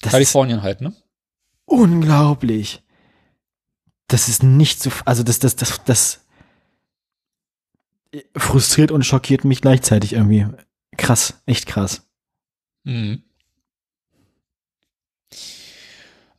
[0.00, 0.92] das Kalifornien halt, ne?
[1.72, 2.82] unglaublich.
[4.08, 6.20] Das ist nicht so, also das, das, das, das
[8.36, 10.46] frustriert und schockiert mich gleichzeitig irgendwie.
[10.98, 12.02] Krass, echt krass.
[12.84, 13.22] Mhm.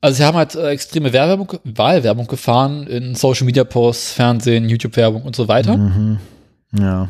[0.02, 5.24] Also sie haben halt äh, extreme Werbung, Wahlwerbung gefahren in Social Media Posts, Fernsehen, YouTube-Werbung
[5.24, 5.78] und so weiter.
[5.78, 6.20] Mhm.
[6.78, 7.10] Ja.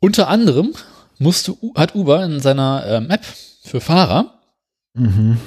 [0.00, 0.74] Unter anderem
[1.18, 3.24] musste, hat Uber in seiner ähm, App
[3.62, 4.34] für Fahrer
[4.94, 5.38] Mhm.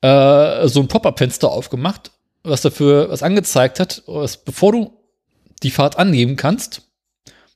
[0.00, 2.10] äh, so ein Pop-up-Fenster aufgemacht,
[2.42, 4.92] was dafür was angezeigt hat, was, bevor du
[5.62, 6.82] die Fahrt annehmen kannst,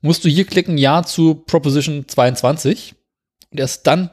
[0.00, 2.94] musst du hier klicken Ja zu Proposition 22
[3.50, 4.10] und erst dann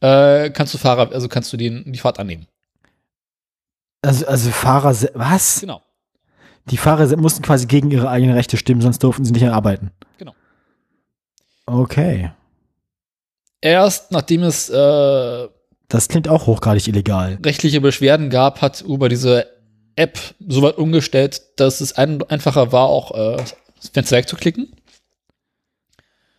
[0.00, 2.46] äh, kannst du Fahrer, also kannst du den, die Fahrt annehmen.
[4.02, 5.60] Also, also Fahrer, was?
[5.60, 5.82] Genau.
[6.66, 9.92] Die Fahrer mussten quasi gegen ihre eigenen Rechte stimmen, sonst durften sie nicht arbeiten.
[10.18, 10.34] Genau.
[11.64, 12.32] Okay.
[13.66, 15.48] Erst nachdem es äh,
[15.88, 17.38] Das klingt auch hochgradig illegal.
[17.44, 19.46] rechtliche Beschwerden gab, hat Uber diese
[19.96, 24.72] App so weit umgestellt, dass es ein, einfacher war, auch äh, das Fenster wegzuklicken.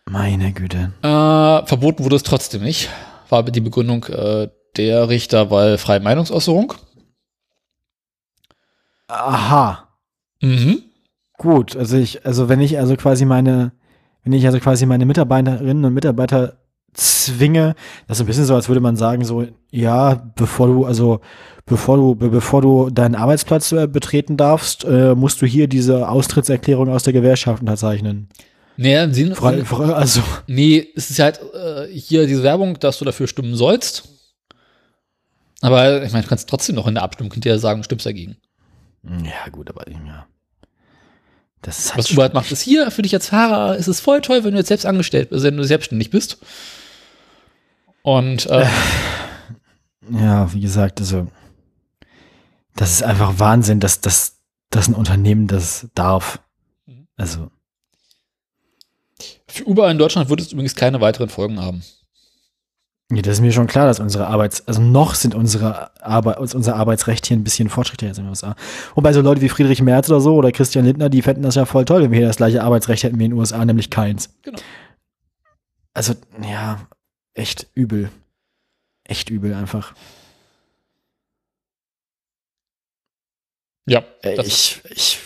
[0.06, 0.92] Meine Güte.
[1.02, 2.88] Äh, verboten wurde es trotzdem nicht
[3.30, 6.74] war die Begründung äh, der Richter, weil freie Meinungsäußerung.
[9.08, 9.88] Aha.
[10.40, 10.82] Mhm.
[11.36, 13.72] Gut, also ich, also wenn ich also quasi meine,
[14.24, 16.58] wenn ich also quasi meine Mitarbeiterinnen und Mitarbeiter
[16.98, 17.74] zwinge,
[18.06, 21.20] das ist ein bisschen so, als würde man sagen, so, ja, bevor du, also
[21.64, 26.08] bevor du, be bevor du deinen Arbeitsplatz äh, betreten darfst, äh, musst du hier diese
[26.08, 28.28] Austrittserklärung aus der Gewerkschaft unterzeichnen.
[28.76, 33.04] Nee, sie, Frei, frei, also, nee, es ist halt äh, hier diese Werbung, dass du
[33.04, 34.08] dafür stimmen sollst.
[35.60, 38.36] Aber ich meine, du kannst trotzdem noch in der Abstimmung hinterher sagen, du stimmst dagegen.
[39.02, 40.26] ja, gut, aber ja.
[41.62, 43.98] Das ist halt Was Uber halt macht, ist hier für dich als Fahrer, ist es
[43.98, 46.38] voll toll, wenn du jetzt selbst angestellt bist, wenn du selbstständig bist.
[48.08, 48.64] Und äh,
[50.10, 51.26] Ja, wie gesagt, also
[52.74, 54.38] das ist einfach Wahnsinn, dass, dass,
[54.70, 56.40] dass ein Unternehmen das darf.
[56.86, 57.06] Mhm.
[57.18, 57.50] Also,
[59.46, 61.82] für Uber in Deutschland wird es übrigens keine weiteren Folgen haben.
[63.12, 66.76] ja, das ist mir schon klar, dass unsere Arbeits-, also noch sind unsere Arbeit, unser
[66.76, 68.56] Arbeitsrecht hier ein bisschen fortschrittlicher als in den USA.
[68.94, 71.66] Wobei so Leute wie Friedrich Merz oder so oder Christian Lindner, die fänden das ja
[71.66, 74.30] voll toll, wenn wir hier das gleiche Arbeitsrecht hätten wie in den USA, nämlich keins.
[74.42, 74.58] Genau.
[75.92, 76.86] Also, ja,
[77.38, 78.10] echt übel.
[79.04, 79.94] Echt übel einfach.
[83.86, 85.18] Ja, Äh, Ich, ich,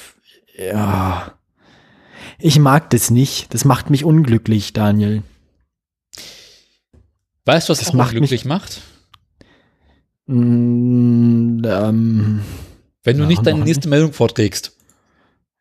[0.56, 1.36] ja.
[2.38, 3.52] Ich mag das nicht.
[3.54, 5.22] Das macht mich unglücklich, Daniel.
[7.44, 8.80] weißt du, was das macht macht glücklich macht?
[10.26, 12.42] Mm, ähm,
[13.02, 14.76] Wenn du Ja, nicht deine nächste Meldung vorträgst.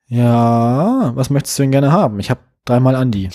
[0.07, 2.19] ja, was möchtest du denn gerne haben?
[2.19, 3.30] Ich habe dreimal Andi.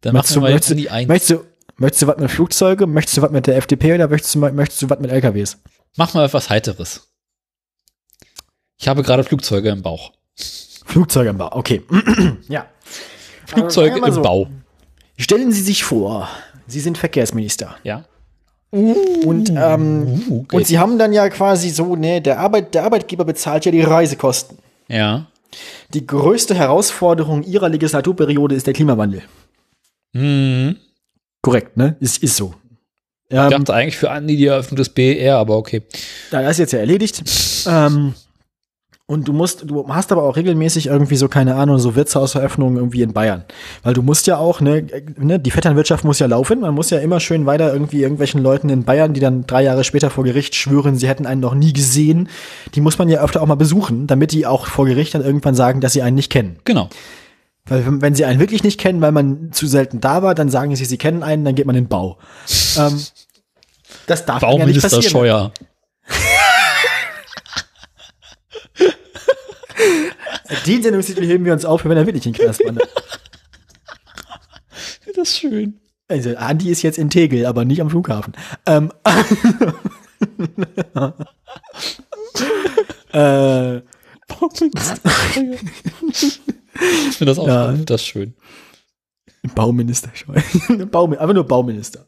[0.00, 1.06] Dann Möchtest du- mal möchtest in die Eins.
[1.08, 1.44] Möchtest du,
[1.80, 2.86] möchtest du was mit Flugzeuge?
[2.86, 5.58] Möchtest du was mit der FDP oder möchtest du, möchtest du was mit LKWs?
[5.96, 7.08] Mach mal etwas Heiteres.
[8.78, 10.12] Ich habe gerade Flugzeuge im Bauch.
[10.86, 11.82] Flugzeuge im Bau, okay.
[12.48, 12.66] ja.
[13.46, 14.22] Flugzeuge mal im so.
[14.22, 14.46] Bau.
[15.18, 16.28] Stellen Sie sich vor,
[16.66, 17.76] Sie sind Verkehrsminister.
[17.82, 18.04] Ja.
[18.70, 20.56] Und, ähm, Uh, okay.
[20.56, 23.82] und Sie haben dann ja quasi so, ne, der, Arbeit, der Arbeitgeber bezahlt ja die
[23.82, 24.58] Reisekosten.
[24.88, 25.26] ja.
[25.92, 29.22] Die größte Herausforderung Ihrer Legislaturperiode ist der Klimawandel.
[30.12, 30.76] Mhm.
[31.42, 31.96] Korrekt, ne?
[32.00, 32.54] Ist, ist so.
[33.28, 35.82] Ich Ähm, dachte eigentlich für Andi die Eröffnung des BER, aber okay.
[36.30, 37.22] Das ist jetzt ja erledigt.
[37.66, 38.14] ähm,
[39.06, 43.02] und du musst, du hast aber auch regelmäßig irgendwie so, keine Ahnung, so Wirtshauseröffnungen irgendwie
[43.02, 43.44] in Bayern.
[43.82, 44.86] Weil du musst ja auch, ne,
[45.16, 46.60] ne, die Vetternwirtschaft muss ja laufen.
[46.60, 49.82] Man muss ja immer schön weiter irgendwie irgendwelchen Leuten in Bayern, die dann drei Jahre
[49.82, 52.28] später vor Gericht schwören, sie hätten einen noch nie gesehen,
[52.76, 55.56] die muss man ja öfter auch mal besuchen, damit die auch vor Gericht dann irgendwann
[55.56, 56.60] sagen, dass sie einen nicht kennen.
[56.64, 56.88] Genau.
[57.70, 60.74] Weil wenn, sie einen wirklich nicht kennen, weil man zu selten da war, dann sagen
[60.74, 62.18] sie, sie kennen einen, dann geht man in den Bau.
[62.76, 63.00] ähm,
[64.06, 65.10] das darf ja nicht Bauminister passieren.
[65.10, 65.52] Scheuer.
[70.66, 72.88] Den Sendungstitel heben wir uns auf, wenn er wirklich in den Knast wandert.
[75.16, 75.80] Das ist schön.
[76.08, 78.32] Also, Andi ist jetzt in Tegel, aber nicht am Flughafen.
[78.64, 78.92] Ähm,
[83.12, 83.80] äh,
[87.08, 87.72] Ich finde das auch Ja.
[87.72, 88.34] das ist schön.
[89.54, 90.10] Bauminister.
[90.90, 92.06] Baum, einfach nur Bauminister.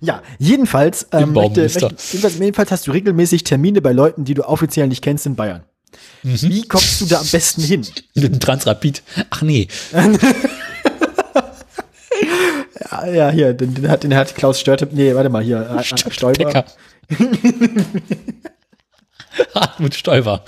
[0.00, 1.88] Ja, jedenfalls, ähm, möchte, Bauminister.
[1.90, 5.36] möchte, jedenfalls, jedenfalls hast du regelmäßig Termine bei Leuten, die du offiziell nicht kennst in
[5.36, 5.62] Bayern.
[6.22, 7.86] Wie kommst du da am besten hin?
[8.14, 9.02] Mit dem Transrapid.
[9.30, 9.68] Ach nee.
[12.90, 15.80] Ja, ja hier, den, den, hat, den hat Klaus Störte, nee, warte mal, hier, äh,
[15.80, 16.44] äh, Stoiber.
[16.44, 16.64] Becker.
[19.54, 20.44] Hartmut Stoiber.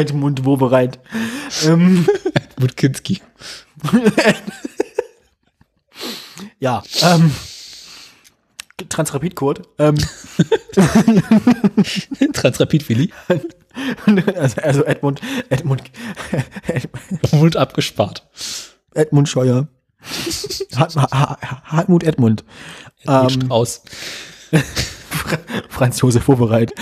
[0.00, 0.98] Edmund Wobereit.
[1.64, 3.20] ähm, Hartmut Kinski.
[6.58, 7.32] ja, ähm,
[8.88, 9.62] Transrapid-Code.
[9.78, 9.96] Ähm,
[12.34, 13.12] Transrapid Willi.
[14.36, 15.82] also, also Edmund, Edmund,
[17.32, 18.26] Und abgespart.
[18.94, 19.68] Edmund Scheuer.
[20.76, 22.44] Hart, Ha- Ha- Hartmut Edmund.
[23.06, 23.82] Ähm, Ähm, Strauß.
[25.70, 26.72] Franz Josef Wobereit.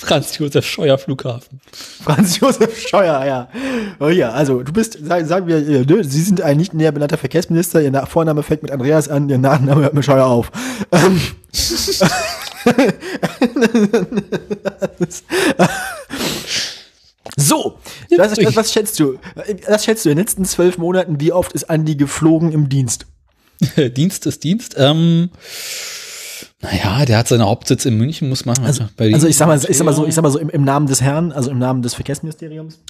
[0.00, 1.60] Franz Josef Scheuer Flughafen.
[2.02, 3.48] Franz Josef Scheuer, ja.
[4.00, 7.18] Oh ja, also du bist, sagen, wir, äh, ne, Sie sind ein nicht näher benannter
[7.18, 10.50] Verkehrsminister, Ihr Na- Vorname fängt mit Andreas an, Ihr Nachname hört mit Scheuer auf.
[10.90, 11.20] Ähm,
[17.36, 17.78] so,
[18.16, 19.18] was, was, was schätzt du?
[19.68, 23.06] Was schätzt du in den letzten zwölf Monaten, wie oft ist Andi geflogen im Dienst?
[23.76, 24.74] Dienst ist Dienst.
[24.78, 25.30] Ähm,
[26.62, 28.58] naja, der hat seinen Hauptsitz in München, muss man.
[28.60, 30.50] Also, bei also ich sag mal, ich sag mal so, ich sag mal so im,
[30.50, 32.80] im Namen des Herrn, also im Namen des Verkehrsministeriums.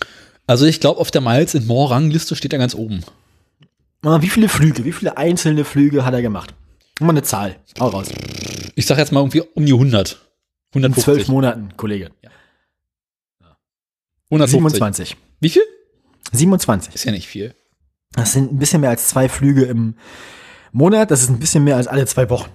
[0.46, 3.04] Also ich glaube, auf der Miles in More Rangliste steht er ganz oben.
[4.02, 6.54] Wie viele Flüge, wie viele einzelne Flüge hat er gemacht?
[6.98, 7.56] Mal eine Zahl.
[7.78, 8.08] Hau raus.
[8.74, 10.18] Ich sag jetzt mal irgendwie um die 100.
[10.74, 11.04] In 150.
[11.04, 12.10] zwölf Monaten, Kollege.
[14.30, 14.50] 150.
[14.50, 15.16] 27.
[15.40, 15.62] Wie viel?
[16.32, 16.94] 27.
[16.94, 17.54] Ist ja nicht viel.
[18.12, 19.94] Das sind ein bisschen mehr als zwei Flüge im
[20.72, 21.10] Monat.
[21.10, 22.50] Das ist ein bisschen mehr als alle zwei Wochen.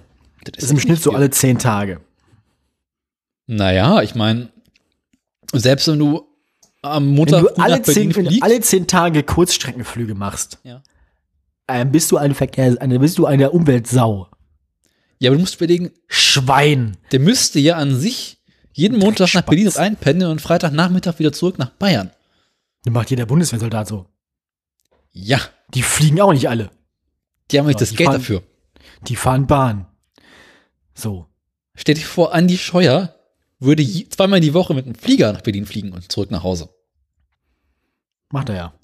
[0.52, 2.00] Das ist im Schnitt so alle zehn Tage.
[3.46, 4.50] Naja, ich meine,
[5.52, 6.26] selbst wenn du
[6.82, 10.58] am Wenn Montag du früh alle zehn, wenn du fliegst, alle zehn Tage Kurzstreckenflüge machst,
[10.64, 10.82] Ja.
[11.68, 14.28] ähm, bist du ein Verkehr, eine, bist du eine Umweltsau.
[15.18, 16.96] ja, aber du musst überlegen, Schwein.
[17.12, 18.38] der müsste ja an sich
[18.72, 19.42] jeden Montag nach.
[19.42, 22.10] Berlin einpendeln und Freitagnachmittag wieder zurück nach Bayern.
[22.84, 24.06] Das macht jeder Bundeswehrsoldat so.
[25.12, 25.40] Ja,
[25.74, 26.70] Die fliegen auch nicht alle.
[27.50, 28.42] die haben nicht das Geld fahren- dafür.
[29.08, 29.86] Die fahren Bahn.
[30.96, 31.26] So.
[31.74, 33.14] Stell dir vor, Andi Scheuer
[33.58, 36.70] würde zweimal die Woche mit einem Flieger nach Berlin fliegen und zurück nach Hause.
[38.30, 38.74] Macht er ja.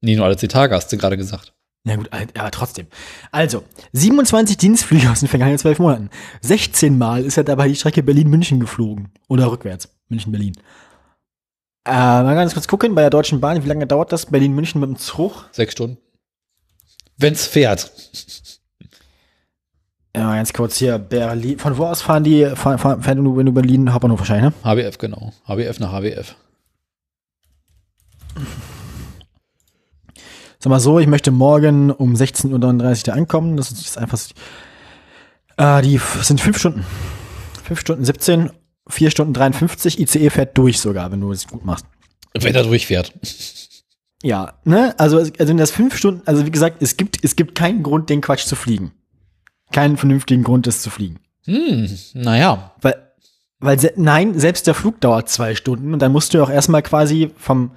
[0.00, 1.52] Nee, nur alle zehn Tage, hast du gerade gesagt.
[1.84, 2.86] Ja gut, aber trotzdem.
[3.32, 6.10] Also, 27 Dienstflüge aus den vergangenen zwölf Monaten.
[6.42, 9.10] 16 Mal ist er dabei die Strecke Berlin-München geflogen.
[9.28, 9.88] Oder rückwärts.
[10.08, 10.52] München-Berlin.
[11.84, 14.26] Äh, mal ganz kurz gucken, bei der Deutschen Bahn, wie lange dauert das?
[14.26, 15.48] Berlin-München mit dem Zug?
[15.50, 15.98] Sechs Stunden.
[17.16, 17.90] Wenn's fährt.
[20.14, 21.58] Ja, ganz kurz hier, Berlin.
[21.58, 24.70] Von wo aus fahren die, fahren, fahren, fahren du, wenn du Berlin, Hauptbahnhof wahrscheinlich, ne?
[24.70, 25.32] HBF, genau.
[25.46, 26.34] HBF nach HBF.
[30.58, 33.56] Sag mal so, ich möchte morgen um 16.39 Uhr da ankommen.
[33.56, 34.20] Das ist einfach.
[35.56, 36.84] Äh, die sind fünf Stunden.
[37.64, 38.50] Fünf Stunden 17,
[38.88, 39.98] vier Stunden 53.
[39.98, 41.86] ICE fährt durch sogar, wenn du es gut machst.
[42.34, 43.12] Wenn er durchfährt.
[44.22, 44.94] Ja, ne?
[44.98, 48.08] Also, also wenn das fünf Stunden, also wie gesagt, es gibt, es gibt keinen Grund,
[48.08, 48.92] den Quatsch zu fliegen.
[49.72, 51.18] Keinen vernünftigen Grund, das zu fliegen.
[51.44, 52.72] Hm, naja.
[52.80, 52.94] Weil,
[53.58, 57.30] weil nein, selbst der Flug dauert zwei Stunden und dann musst du auch erstmal quasi
[57.36, 57.72] vom,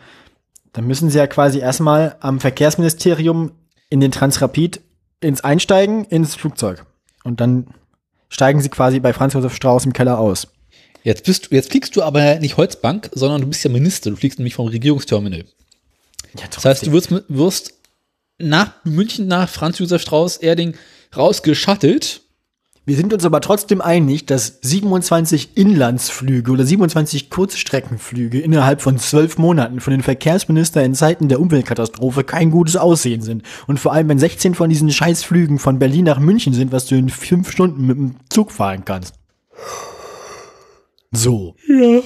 [0.74, 3.52] dann müssen sie ja quasi erstmal am Verkehrsministerium
[3.90, 4.82] in den Transrapid
[5.22, 6.86] ins Einsteigen ins Flugzeug.
[7.24, 7.68] Und dann
[8.30, 10.48] steigen sie quasi bei Franz Josef Strauß im Keller aus.
[11.04, 14.10] Jetzt bist du, jetzt fliegst du aber nicht Holzbank, sondern du bist ja Minister.
[14.10, 15.46] Du fliegst nämlich vom Regierungsterminal.
[16.38, 17.74] Ja, Das heißt, du wirst, wirst
[18.38, 20.76] nach München, nach Franz Josef Strauß Erding
[21.18, 22.22] rausgeschattelt.
[22.88, 29.40] Wir sind uns aber trotzdem einig, dass 27 Inlandsflüge oder 27 Kurzstreckenflüge innerhalb von zwölf
[29.40, 33.42] Monaten von den Verkehrsminister in Zeiten der Umweltkatastrophe kein gutes Aussehen sind.
[33.66, 36.94] Und vor allem, wenn 16 von diesen Scheißflügen von Berlin nach München sind, was du
[36.94, 39.16] in fünf Stunden mit dem Zug fahren kannst.
[41.12, 41.56] So.
[41.68, 42.02] Ja.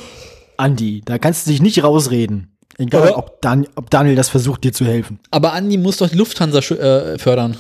[0.55, 2.55] Andi, da kannst du dich nicht rausreden.
[2.77, 5.19] Egal, ob, Dan ob Daniel das versucht, dir zu helfen.
[5.31, 7.57] Aber Andi muss doch die Lufthansa äh, fördern.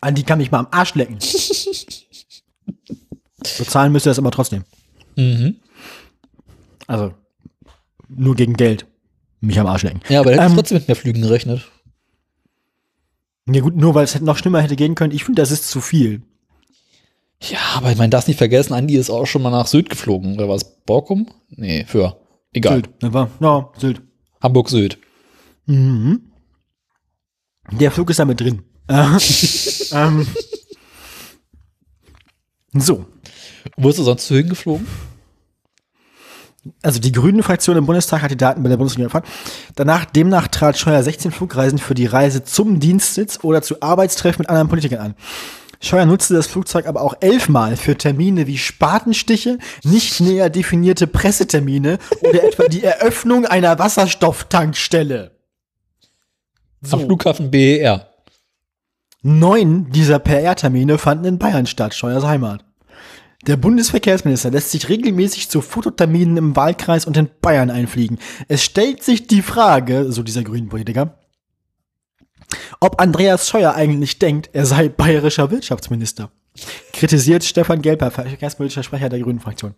[0.00, 1.18] Andi kann mich mal am Arsch lecken.
[3.58, 4.64] Bezahlen müsste er es aber trotzdem.
[5.16, 5.56] Mhm.
[6.86, 7.14] Also,
[8.08, 8.86] nur gegen Geld.
[9.40, 10.00] Mich am Arsch lecken.
[10.08, 11.68] Ja, aber er hätte Ähm, trotzdem mit mehr Flügen gerechnet.
[13.48, 15.12] Ja gut, nur weil es noch schlimmer hätte gehen können.
[15.14, 16.22] Ich finde, das ist zu viel.
[17.42, 20.34] Ja, aber ich meine, darfst nicht vergessen, Andi ist auch schon mal nach Sylt geflogen.
[20.34, 20.82] Oder was?
[20.84, 21.26] Borkum?
[21.48, 22.20] Nee, für.
[22.52, 22.74] Egal.
[22.74, 22.90] Sylt.
[23.00, 24.02] Das war, ja, Sylt.
[24.42, 24.98] Hamburg-Sylt.
[25.66, 26.32] Mhm.
[27.72, 28.62] Der Flug ist damit drin.
[28.90, 29.18] Äh,
[29.92, 30.26] ähm,
[32.72, 33.06] so.
[33.76, 34.86] Wo bist du sonst so hingeflogen?
[36.82, 39.30] Also die Grünen-Fraktion im Bundestag hat die Daten bei der Bundesregierung erfahren.
[39.76, 44.50] Danach, demnach trat Scheuer 16 Flugreisen für die Reise zum Dienstsitz oder zu Arbeitstreffen mit
[44.50, 45.14] anderen Politikern an.
[45.80, 51.98] Scheuer nutzte das Flugzeug aber auch elfmal für Termine wie Spatenstiche, nicht näher definierte Pressetermine
[52.20, 55.30] oder etwa die Eröffnung einer Wasserstofftankstelle.
[56.90, 58.09] Am Flughafen BER.
[59.22, 62.64] Neun dieser PR-Termine fanden in Bayern statt, Scheuers Heimat.
[63.46, 68.18] Der Bundesverkehrsminister lässt sich regelmäßig zu Fototerminen im Wahlkreis und in Bayern einfliegen.
[68.48, 71.18] Es stellt sich die Frage, so dieser grünen Politiker,
[72.80, 76.30] ob Andreas Scheuer eigentlich denkt, er sei bayerischer Wirtschaftsminister.
[76.92, 79.74] Kritisiert Stefan Gelper, verkehrspolitischer Sprecher der Grünen Fraktion.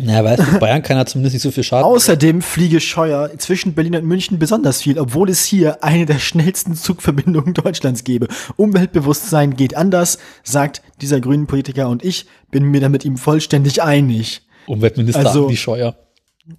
[0.00, 1.84] Na, weißt du, Bayern kann ja zumindest nicht so viel Schaden.
[1.84, 6.74] Außerdem fliege Scheuer zwischen Berlin und München besonders viel, obwohl es hier eine der schnellsten
[6.76, 8.28] Zugverbindungen Deutschlands gäbe.
[8.56, 13.82] Umweltbewusstsein geht anders, sagt dieser grünen Politiker und ich bin mir da mit ihm vollständig
[13.82, 14.42] einig.
[14.66, 15.96] Umweltminister Also- Andi Scheuer.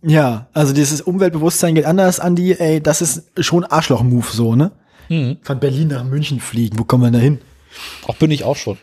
[0.04, 4.72] Ja, also dieses Umweltbewusstsein geht anders, Andi, ey, das ist schon Arschloch-Move so, ne?
[5.08, 5.38] Mhm.
[5.42, 7.40] Von Berlin nach München fliegen, wo kommen wir da hin?
[8.06, 8.78] Auch bin ich auch schon.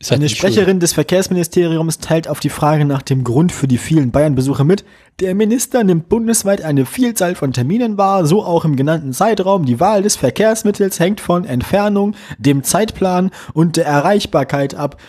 [0.00, 0.36] Ist halt Eine schön.
[0.38, 4.84] Sprecherin des Verkehrsministeriums teilt auf die Frage nach dem Grund für die vielen Bayern-Besuche mit.
[5.18, 9.64] Der Minister nimmt bundesweit eine Vielzahl von Terminen wahr, so auch im genannten Zeitraum.
[9.64, 15.00] Die Wahl des Verkehrsmittels hängt von Entfernung, dem Zeitplan und der Erreichbarkeit ab.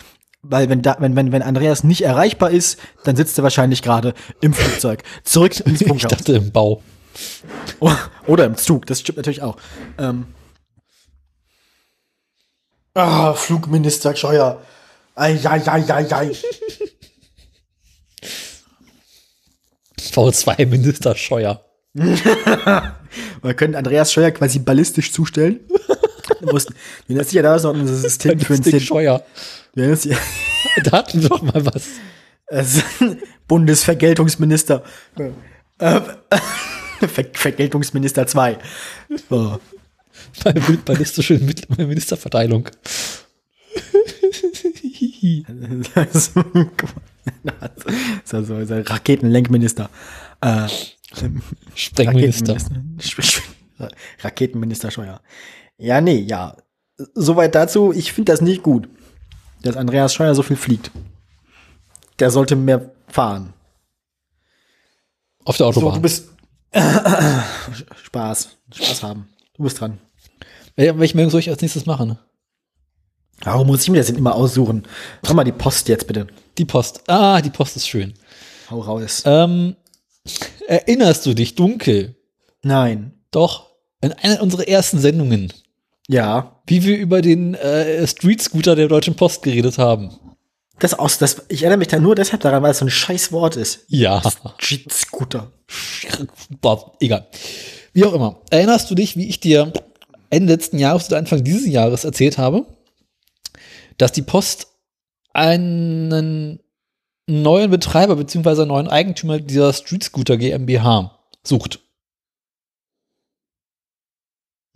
[0.42, 4.14] Weil wenn, da, wenn, wenn, wenn Andreas nicht erreichbar ist, dann sitzt er wahrscheinlich gerade
[4.40, 5.04] im Flugzeug.
[5.22, 6.10] Zurück ins Ich Funkhaus.
[6.10, 6.82] dachte im Bau.
[8.26, 9.56] Oder im Zug, das stimmt natürlich auch.
[9.98, 10.26] Ähm.
[12.94, 14.60] Ah, Flugminister Scheuer.
[15.14, 16.36] Ei, ei, ei, ei, ei.
[19.98, 21.64] V2-Minister Scheuer.
[21.94, 25.60] Wir können Andreas Scheuer quasi ballistisch zustellen.
[26.40, 26.74] Du musst, du
[27.08, 29.24] erinnerst dich ja damals noch an unser System für den Scheuer.
[29.74, 30.16] Du erinnerst dich,
[30.84, 31.84] Da hatten wir doch mal was.
[32.46, 32.82] Also,
[33.48, 34.82] Bundesvergeltungsminister.
[35.78, 36.00] Äh,
[37.00, 38.58] Ver Vergeltungsminister 2.
[39.28, 39.60] So.
[40.44, 41.40] Bei ballistische
[45.22, 46.70] Mit- Ministerverteilung.
[48.24, 49.90] so, so, so Raketenlenkminister.
[50.40, 50.68] Äh,
[51.74, 52.54] Sprengminister.
[52.54, 53.42] Raketenminister.
[54.20, 55.20] Raketenminister Scheuer.
[55.78, 56.56] Ja, nee, ja.
[57.14, 57.92] Soweit dazu.
[57.92, 58.88] Ich finde das nicht gut,
[59.62, 60.90] dass Andreas Scheuer so viel fliegt.
[62.18, 63.52] Der sollte mehr fahren.
[65.44, 65.94] Auf der So, Autobahn.
[65.94, 66.28] du bist.
[68.04, 68.56] Spaß.
[68.74, 69.28] Spaß haben.
[69.56, 69.98] Du bist dran.
[70.76, 72.18] Wel- Welche Meldung soll ich als nächstes machen?
[73.44, 74.84] Warum muss ich mir das denn immer aussuchen?
[75.22, 76.26] Mach mal die Post jetzt bitte.
[76.58, 77.02] Die Post.
[77.08, 78.14] Ah, die Post ist schön.
[78.70, 79.22] Hau raus.
[79.24, 79.76] Ähm,
[80.68, 82.16] erinnerst du dich dunkel?
[82.62, 83.12] Nein.
[83.30, 83.66] Doch,
[84.00, 85.52] in einer unserer ersten Sendungen,
[86.08, 86.60] Ja.
[86.66, 90.10] wie wir über den äh, Street Scooter der Deutschen Post geredet haben.
[90.78, 93.32] Das aus, das, ich erinnere mich da nur deshalb daran, weil es so ein scheiß
[93.32, 93.80] Wort ist.
[93.88, 94.22] Ja.
[94.58, 95.52] Street Scooter.
[96.60, 97.26] Boah, egal.
[97.92, 98.40] Wie auch immer.
[98.50, 99.72] Erinnerst du dich, wie ich dir
[100.30, 102.66] Ende letzten Jahres oder Anfang dieses Jahres erzählt habe,
[104.00, 104.68] dass die Post
[105.32, 106.60] einen
[107.28, 108.64] neuen Betreiber bzw.
[108.64, 111.80] neuen Eigentümer dieser Street Scooter GmbH sucht?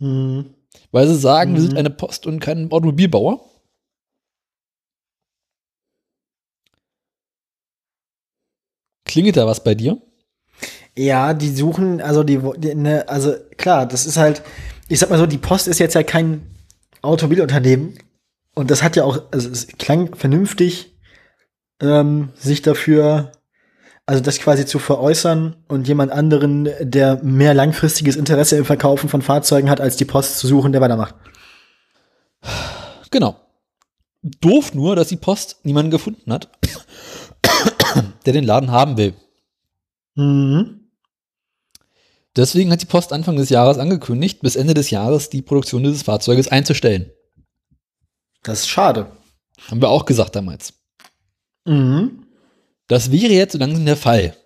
[0.01, 0.53] Hm.
[0.91, 1.65] Weil sie sagen, wir Mhm.
[1.67, 3.39] sind eine Post und kein Automobilbauer.
[9.05, 10.01] Klingelt da was bei dir?
[10.97, 14.41] Ja, die suchen, also die, die ne, also klar, das ist halt,
[14.87, 16.49] ich sag mal so, die Post ist jetzt ja kein
[17.01, 17.97] Automobilunternehmen
[18.55, 20.95] und das hat ja auch, also es klang vernünftig,
[21.81, 23.33] ähm, sich dafür,
[24.05, 29.21] also das quasi zu veräußern und jemand anderen, der mehr langfristiges Interesse im Verkaufen von
[29.21, 31.15] Fahrzeugen hat, als die Post zu suchen, der weitermacht.
[33.11, 33.35] Genau.
[34.21, 36.49] Doof nur, dass die Post niemanden gefunden hat,
[38.25, 39.13] der den Laden haben will.
[40.15, 40.81] Mhm.
[42.35, 46.03] Deswegen hat die Post Anfang des Jahres angekündigt, bis Ende des Jahres die Produktion dieses
[46.03, 47.11] Fahrzeuges einzustellen.
[48.45, 49.07] Das ist schade.
[49.69, 50.73] Haben wir auch gesagt damals.
[51.65, 52.25] Mhm.
[52.87, 54.37] Das wäre jetzt so langsam der Fall.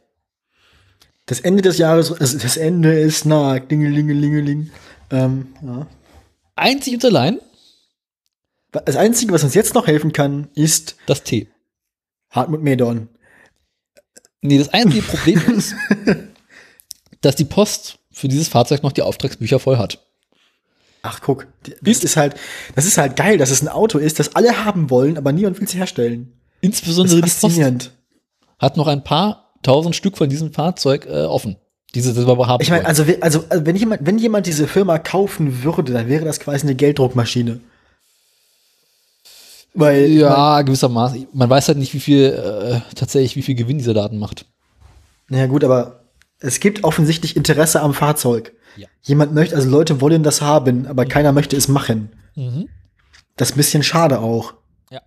[1.26, 4.72] Das Ende des Jahres, also das Ende ist nah, dingelingelingeling.
[5.12, 5.88] Ähm, ja.
[6.56, 7.40] Einzig und allein
[8.72, 11.50] Das Einzige, was uns jetzt noch helfen kann, ist das T.
[12.30, 13.10] Hartmut Medorn.
[14.42, 15.76] Nee, das einzige Problem ist,
[17.22, 20.09] dass die Post für dieses Fahrzeug noch die Auftragsbücher voll hat.
[21.02, 22.36] Ach, guck, die- das ist halt,
[22.76, 25.58] das ist halt geil, dass es ein Auto ist, das alle haben wollen, aber niemand
[25.60, 26.34] will es herstellen.
[26.62, 27.92] Das Insbesondere die ist Post faszinierend.
[28.58, 31.56] hat noch ein paar tausend Stück von diesem Fahrzeug äh, offen.
[31.96, 35.00] Diese das wir haben Ich meine, also, also, also wenn jemand, wenn jemand diese Firma
[35.00, 37.62] kaufen würde, dann wäre das quasi eine Gelddruckmaschine.
[39.74, 41.28] Weil, ja, gewissermaßen.
[41.34, 44.46] Man weiß halt nicht, wie viel äh, tatsächlich, wie viel Gewinn dieser Laden macht.
[45.30, 45.99] naja gut, aber
[46.40, 48.54] es gibt offensichtlich Interesse am Fahrzeug.
[48.78, 48.88] Ja.
[49.02, 52.12] Jemand möchte, also Leute wollen das haben, aber keiner möchte es machen.
[52.36, 52.70] Mhm.
[53.36, 54.54] Das ist ein bisschen schade auch.
[54.90, 55.02] Ja.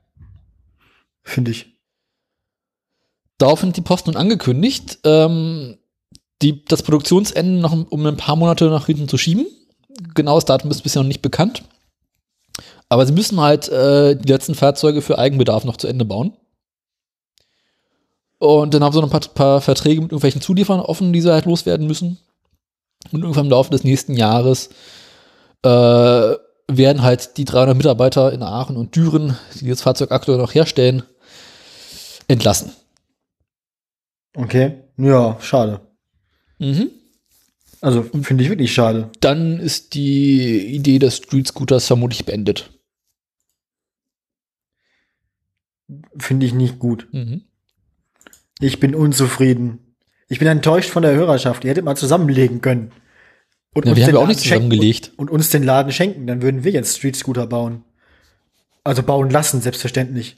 [1.22, 1.72] Finde ich.
[3.38, 5.78] Daraufhin hat die Post nun angekündigt, ähm,
[6.42, 9.46] die, das Produktionsende noch um, um ein paar Monate nach hinten zu schieben.
[10.14, 11.62] Genaues Datum ist bisher noch nicht bekannt.
[12.88, 16.36] Aber sie müssen halt äh, die letzten Fahrzeuge für Eigenbedarf noch zu Ende bauen.
[18.42, 21.30] Und dann haben sie noch ein paar, paar Verträge mit irgendwelchen Zulieferern offen, die sie
[21.30, 22.18] halt loswerden müssen.
[23.12, 24.70] Und irgendwann im Laufe des nächsten Jahres
[25.62, 30.54] äh, werden halt die 300 Mitarbeiter in Aachen und Düren, die das Fahrzeug aktuell noch
[30.54, 31.04] herstellen,
[32.26, 32.72] entlassen.
[34.34, 34.74] Okay.
[34.96, 35.80] Ja, schade.
[36.58, 36.90] Mhm.
[37.80, 39.08] Also finde ich wirklich schade.
[39.20, 42.70] Dann ist die Idee des Street Scooters vermutlich beendet.
[46.18, 47.06] Finde ich nicht gut.
[47.12, 47.42] Mhm.
[48.62, 49.80] Ich bin unzufrieden.
[50.28, 51.64] Ich bin enttäuscht von der Hörerschaft.
[51.64, 52.92] Ihr hättet mal zusammenlegen können.
[53.74, 55.12] Und Ja, uns wir haben den ja auch Laden nicht schenken- zusammengelegt.
[55.16, 56.26] Und, und uns den Laden schenken.
[56.28, 57.84] Dann würden wir jetzt Street Scooter bauen.
[58.84, 60.36] Also bauen lassen, selbstverständlich.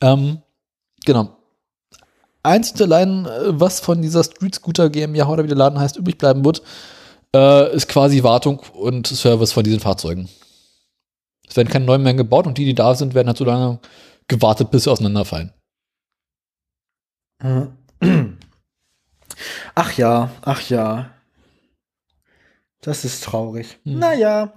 [0.00, 0.38] Ähm,
[1.04, 1.36] genau.
[2.42, 5.96] Eins und allein, äh, was von dieser Street Scooter GmbH oder wie der Laden heißt,
[5.96, 6.62] übrig bleiben wird,
[7.34, 10.28] äh, ist quasi Wartung und Service von diesen Fahrzeugen.
[11.48, 13.78] Es werden keine neuen mehr gebaut und die, die da sind, werden halt so lange
[14.28, 15.52] gewartet, bis sie auseinanderfallen.
[19.74, 21.10] Ach ja, ach ja.
[22.80, 23.78] Das ist traurig.
[23.84, 23.98] Hm.
[23.98, 24.52] Naja.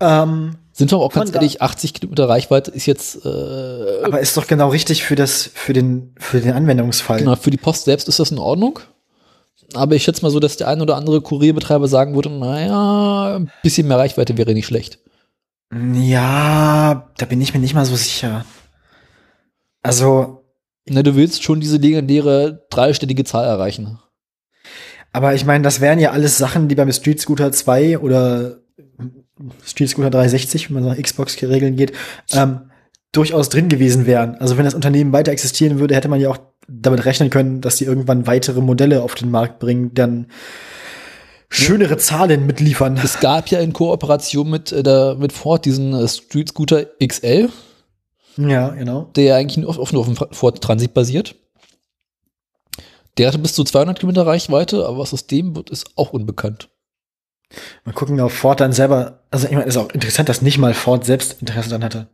[0.00, 4.46] Ähm, Sind wir auch ganz ehrlich, 80 Kilometer Reichweite ist jetzt, äh, aber ist doch
[4.46, 7.18] genau richtig für das, für den, für den Anwendungsfall.
[7.18, 8.78] genau, für die Post selbst ist das in Ordnung.
[9.74, 13.50] aber ich schätze mal so, dass der ein oder andere Kurierbetreiber sagen würde, naja, ein
[13.62, 15.00] bisschen mehr Reichweite wäre nicht schlecht.
[15.74, 18.44] Ja, da bin ich mir nicht mal so sicher.
[19.82, 20.41] Also,
[20.88, 23.98] Na, du willst schon diese legendäre dreistellige Zahl erreichen.
[25.12, 28.58] aber ich meine, das wären ja alles Sachen, die beim Street Scooter 2 oder
[29.64, 31.92] Street Scooter 360, wenn man nach Xbox-Regeln geht,
[32.32, 32.70] ähm,
[33.12, 34.36] durchaus drin gewesen wären.
[34.36, 36.38] Also wenn das Unternehmen weiter existieren würde, hätte man ja auch
[36.68, 40.26] damit rechnen können, dass die irgendwann weitere Modelle auf den Markt bringen, dann
[41.48, 42.98] schönere Zahlen mitliefern.
[43.02, 47.50] Es gab ja in Kooperation mit, äh, mit Ford diesen äh, Street Scooter XL,
[48.36, 49.10] Ja, genau.
[49.16, 51.34] der ja eigentlich nur auf, auf, nur auf dem Ford Transit basiert.
[53.18, 56.70] Der hatte bis zu 200 Kilometer Reichweite, aber was aus dem wird, ist auch unbekannt.
[57.84, 60.72] Mal gucken, ob Ford dann selber, also ich meine, ist auch interessant, dass nicht mal
[60.72, 62.08] Ford selbst Interesse dann hatte.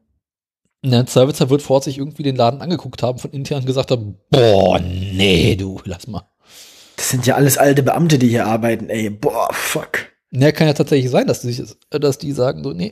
[0.84, 4.78] Der Zweifelsfall wird Ford sich irgendwie den Laden angeguckt haben, von intern gesagt haben, boah,
[4.80, 6.28] nee, du, lass mal.
[6.96, 9.10] Das sind ja alles alte Beamte, die hier arbeiten, ey.
[9.10, 10.06] Boah, fuck.
[10.30, 12.90] Ne, kann ja tatsächlich sein, dass die, dass die sagen so, nee,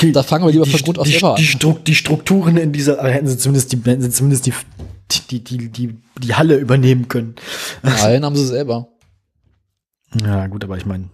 [0.00, 1.36] Die, Da fangen wir lieber von die, Grund auf die, selber an.
[1.36, 4.52] die, Struk die Strukturen in dieser, aber hätten sie zumindest die, hätten sie zumindest die,
[5.30, 7.34] die, die, die, die Halle übernehmen können.
[7.82, 8.88] nein, haben sie selber.
[10.20, 11.08] Ja, gut, aber ich meine,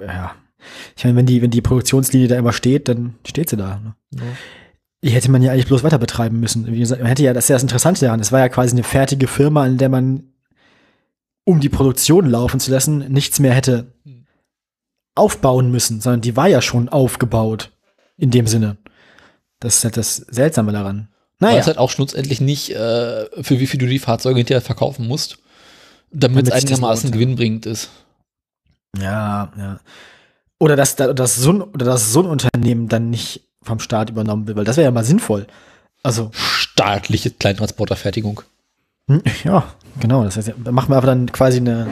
[0.00, 0.34] ja.
[0.96, 3.80] Ich meine, wenn die, wenn die Produktionslinie da immer steht, dann steht sie da.
[4.12, 4.22] Ne?
[5.02, 6.66] Die hätte man ja eigentlich bloß weiter betreiben müssen.
[6.66, 8.72] Wie gesagt, man hätte ja, das ist ja das Interessante daran, es war ja quasi
[8.72, 10.32] eine fertige Firma, in der man,
[11.44, 14.26] um die Produktion laufen zu lassen, nichts mehr hätte Hm.
[15.14, 17.72] aufbauen müssen, sondern die war ja schon aufgebaut.
[18.18, 18.76] In dem Sinne.
[19.60, 21.08] Das ist halt das Seltsame daran.
[21.40, 21.60] Weil Naja.
[21.60, 25.38] es halt auch schlussendlich nicht, äh, für wie viel du die Fahrzeuge hinterher verkaufen musst,
[26.10, 27.90] damit es Damit das einigermaßen gewinnbringend ist.
[29.00, 29.80] Ja, ja.
[30.58, 34.10] Oder dass, da- dass, so ein, oder dass so ein Unternehmen dann nicht vom Staat
[34.10, 35.46] übernommen wird, weil das wäre ja mal sinnvoll.
[36.02, 38.42] Also, Staatliche Kleintransporterfertigung.
[39.08, 39.64] hm, ja,
[40.00, 40.24] genau.
[40.24, 41.86] Das heißt, da machen wir aber dann quasi eine,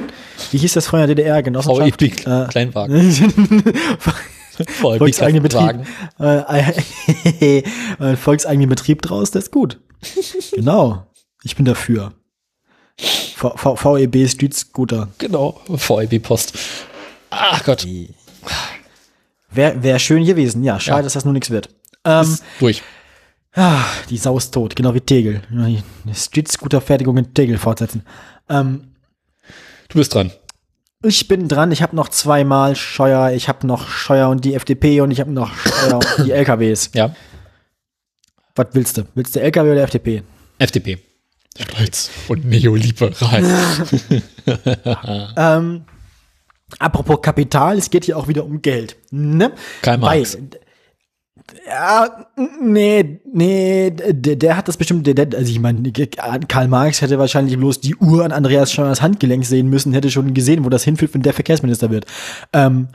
[0.50, 1.42] wie hieß das der DDR?
[1.42, 2.00] Genossenschaft?
[2.00, 2.96] VEB Äh, Kleinwagen.
[4.80, 5.86] VEB Volkseigene Betrieb.
[6.18, 7.62] Äh,
[8.00, 9.80] äh, volkseigenen Betrieb draus, das ist gut.
[10.52, 11.06] genau.
[11.42, 12.12] Ich bin dafür.
[12.98, 15.08] V v VEB Street Scooter.
[15.18, 16.54] Genau, VEB Post.
[17.30, 17.86] Ach Gott,
[19.50, 20.64] Wäre wär schön gewesen.
[20.64, 21.02] Ja, schade, Ja.
[21.02, 21.68] dass das nur nichts wird.
[22.04, 22.82] Ähm, ist durch.
[23.54, 25.42] Ah, die Sau ist tot, genau wie Tegel.
[26.12, 28.02] Street-Scooter-Fertigung in Tegel fortsetzen.
[28.48, 28.92] Ähm,
[29.88, 30.30] Du bist dran.
[31.06, 35.00] Ich bin dran, ich habe noch zweimal Scheuer, ich habe noch Scheuer und die FDP
[35.00, 36.90] und ich habe noch Scheuer und die LKWs.
[36.94, 37.14] Ja,
[38.54, 39.02] Was willst du?
[39.14, 40.22] Willst du LKW oder FDP?
[40.58, 40.98] FDP.
[41.58, 43.42] Stolz und neoliberal.
[45.36, 45.84] Ähm,
[46.78, 48.96] apropos Kapital, es geht hier auch wieder um Geld.
[49.10, 49.52] Ne?
[49.82, 50.34] Karl Marx.
[50.34, 50.50] Weil,
[51.66, 52.26] ja,
[52.60, 57.18] nee, nee, der, der hat das bestimmt, der, der, also ich meine, Karl Marx hätte
[57.18, 60.84] wahrscheinlich bloß die Uhr an Andreas Scheuers Handgelenk sehen müssen, hätte schon gesehen, wo das
[60.84, 62.06] hinführt, wenn der Verkehrsminister wird.
[62.52, 62.88] Ähm,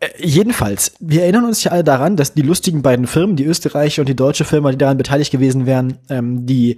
[0.00, 4.02] äh, jedenfalls, wir erinnern uns ja alle daran, dass die lustigen beiden Firmen, die österreichische
[4.02, 6.76] und die deutsche Firma, die daran beteiligt gewesen wären, ähm, die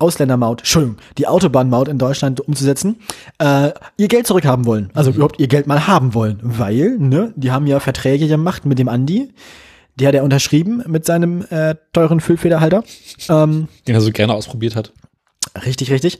[0.00, 2.96] Ausländermaut, Entschuldigung, die Autobahnmaut in Deutschland umzusetzen,
[3.38, 4.90] äh, ihr Geld zurückhaben wollen.
[4.94, 6.38] Also überhaupt ihr Geld mal haben wollen.
[6.42, 9.32] Weil, ne, die haben ja Verträge gemacht mit dem Andi.
[9.96, 12.82] Der hat er unterschrieben mit seinem äh, teuren Füllfederhalter.
[13.28, 14.92] Ähm, Den er so gerne ausprobiert hat.
[15.64, 16.18] Richtig, richtig.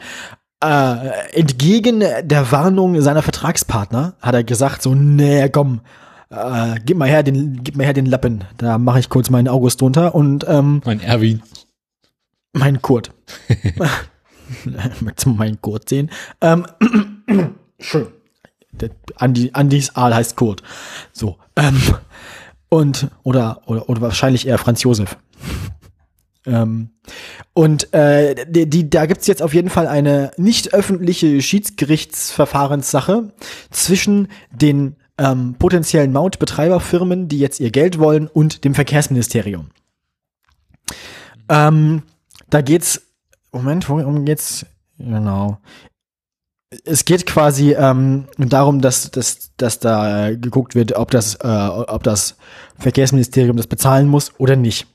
[0.62, 5.80] Äh, entgegen der Warnung seiner Vertragspartner hat er gesagt, so, nee, komm,
[6.28, 8.44] äh, gib mal her den, gib mal her den Lappen.
[8.58, 11.42] Da mache ich kurz meinen August drunter und ähm, Mein Erwin.
[12.52, 13.12] Mein Kurt.
[15.00, 16.10] Möchtest du meinen Kurt sehen?
[16.40, 16.66] Ähm,
[17.78, 18.08] schön.
[19.16, 20.62] Andi, Andis Aal heißt Kurt.
[21.12, 21.36] So.
[21.56, 21.80] Ähm,
[22.68, 25.16] und, oder, oder, oder wahrscheinlich eher Franz Josef.
[26.46, 26.90] Ähm,
[27.52, 33.32] und äh, die, die, da gibt's jetzt auf jeden Fall eine nicht öffentliche Schiedsgerichtsverfahrenssache
[33.70, 39.68] zwischen den ähm, potenziellen Mautbetreiberfirmen, die jetzt ihr Geld wollen, und dem Verkehrsministerium.
[41.48, 42.02] Ähm,
[42.50, 43.02] da geht's,
[43.52, 44.66] Moment, worum geht's?
[44.98, 45.58] Genau.
[46.84, 52.04] Es geht quasi ähm, darum, dass, dass, dass da geguckt wird, ob das, äh, ob
[52.04, 52.36] das
[52.78, 54.86] Verkehrsministerium das bezahlen muss oder nicht.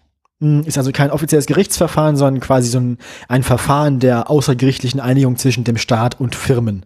[0.66, 2.98] Ist also kein offizielles Gerichtsverfahren, sondern quasi so ein,
[3.28, 6.84] ein Verfahren der außergerichtlichen Einigung zwischen dem Staat und Firmen.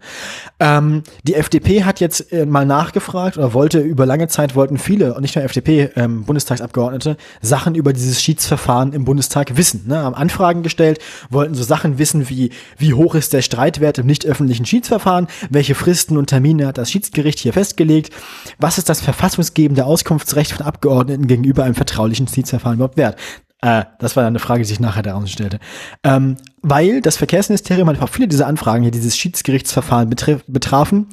[0.60, 5.14] Ähm, die FDP hat jetzt äh, mal nachgefragt oder wollte über lange Zeit wollten viele
[5.14, 9.84] und nicht nur FDP ähm, Bundestagsabgeordnete Sachen über dieses Schiedsverfahren im Bundestag wissen.
[9.88, 9.98] Ne?
[9.98, 11.00] Haben Anfragen gestellt,
[11.30, 15.76] wollten so Sachen wissen wie wie hoch ist der Streitwert im nicht öffentlichen Schiedsverfahren, welche
[15.76, 18.14] Fristen und Termine hat das Schiedsgericht hier festgelegt,
[18.58, 23.18] was ist das verfassungsgebende Auskunftsrecht von Abgeordneten gegenüber einem vertraulichen Schiedsverfahren überhaupt wert.
[23.62, 25.60] Äh, das war dann eine Frage, die sich nachher daraus stellte.
[26.04, 31.08] Ähm, weil das Verkehrsministerium auch viele dieser Anfragen hier, dieses Schiedsgerichtsverfahren betraf, betrafen,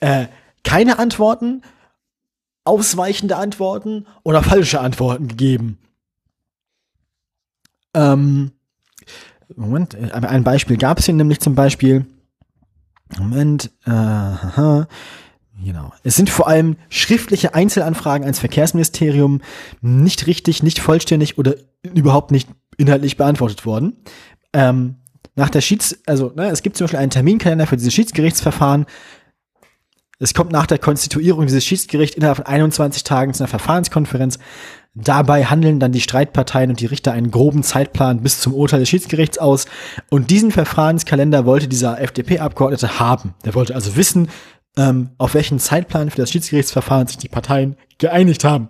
[0.00, 0.26] äh,
[0.62, 1.62] keine Antworten,
[2.64, 5.78] ausweichende Antworten oder falsche Antworten gegeben.
[7.94, 8.52] Ähm,
[9.54, 12.04] Moment, äh, ein Beispiel gab es hier nämlich zum Beispiel.
[13.16, 14.88] Moment, äh, haha,
[15.64, 15.92] genau.
[16.02, 19.40] Es sind vor allem schriftliche Einzelanfragen ans Verkehrsministerium
[19.80, 23.96] nicht richtig, nicht vollständig oder überhaupt nicht inhaltlich beantwortet worden.
[24.52, 24.96] Ähm,
[25.34, 28.86] nach der Schieds, also ne, es gibt zum Beispiel einen Terminkalender für dieses Schiedsgerichtsverfahren.
[30.18, 34.38] Es kommt nach der Konstituierung dieses Schiedsgerichts innerhalb von 21 Tagen zu einer Verfahrenskonferenz.
[34.94, 38.88] Dabei handeln dann die Streitparteien und die Richter einen groben Zeitplan bis zum Urteil des
[38.88, 39.66] Schiedsgerichts aus.
[40.08, 43.34] Und diesen Verfahrenskalender wollte dieser FDP-Abgeordnete haben.
[43.44, 44.28] Der wollte also wissen,
[44.76, 48.68] ähm, auf welchen Zeitplan für das Schiedsgerichtsverfahren sich die Parteien geeinigt haben.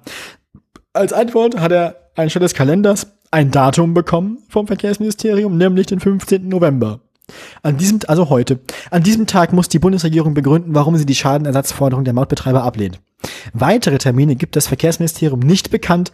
[0.92, 6.48] Als Antwort hat er anstatt des Kalenders ein Datum bekommen vom Verkehrsministerium, nämlich den 15.
[6.48, 7.00] November.
[7.62, 8.60] An diesem, also heute,
[8.90, 13.00] an diesem Tag muss die Bundesregierung begründen, warum sie die Schadenersatzforderung der Mautbetreiber ablehnt.
[13.52, 16.12] Weitere Termine gibt das Verkehrsministerium nicht bekannt.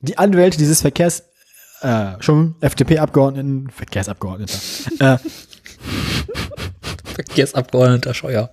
[0.00, 1.24] Die Anwälte dieses Verkehrs,
[1.80, 4.58] äh, schon FDP-Abgeordneten, Verkehrsabgeordneter,
[5.00, 5.18] äh,
[7.04, 8.50] Verkehrsabgeordneter Scheuer.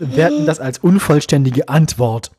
[0.00, 2.32] Werten das als unvollständige Antwort.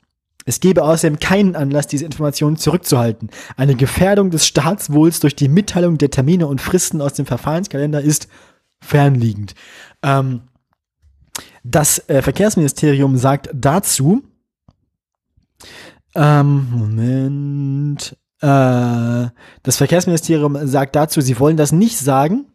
[0.46, 3.30] Es gebe außerdem keinen Anlass, diese Informationen zurückzuhalten.
[3.58, 8.28] Eine Gefährdung des Staatswohls durch die Mitteilung der Termine und Fristen aus dem Verfahrenskalender ist
[8.80, 9.54] fernliegend.
[10.02, 10.42] Ähm,
[11.64, 14.24] das äh, Verkehrsministerium sagt dazu,
[16.16, 19.28] ähm, Moment, äh,
[19.64, 22.48] das Verkehrsministerium sagt dazu, sie wollen das nicht sagen,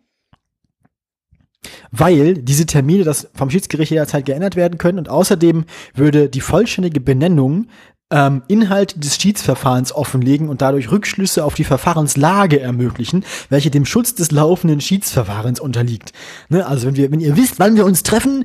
[1.90, 5.64] weil diese Termine das vom Schiedsgericht jederzeit geändert werden können und außerdem
[5.94, 7.68] würde die vollständige Benennung
[8.10, 14.14] ähm, Inhalt des Schiedsverfahrens offenlegen und dadurch Rückschlüsse auf die Verfahrenslage ermöglichen, welche dem Schutz
[14.14, 16.12] des laufenden Schiedsverfahrens unterliegt.
[16.48, 16.64] Ne?
[16.66, 18.44] Also wenn wir, wenn ihr wisst, wann wir uns treffen,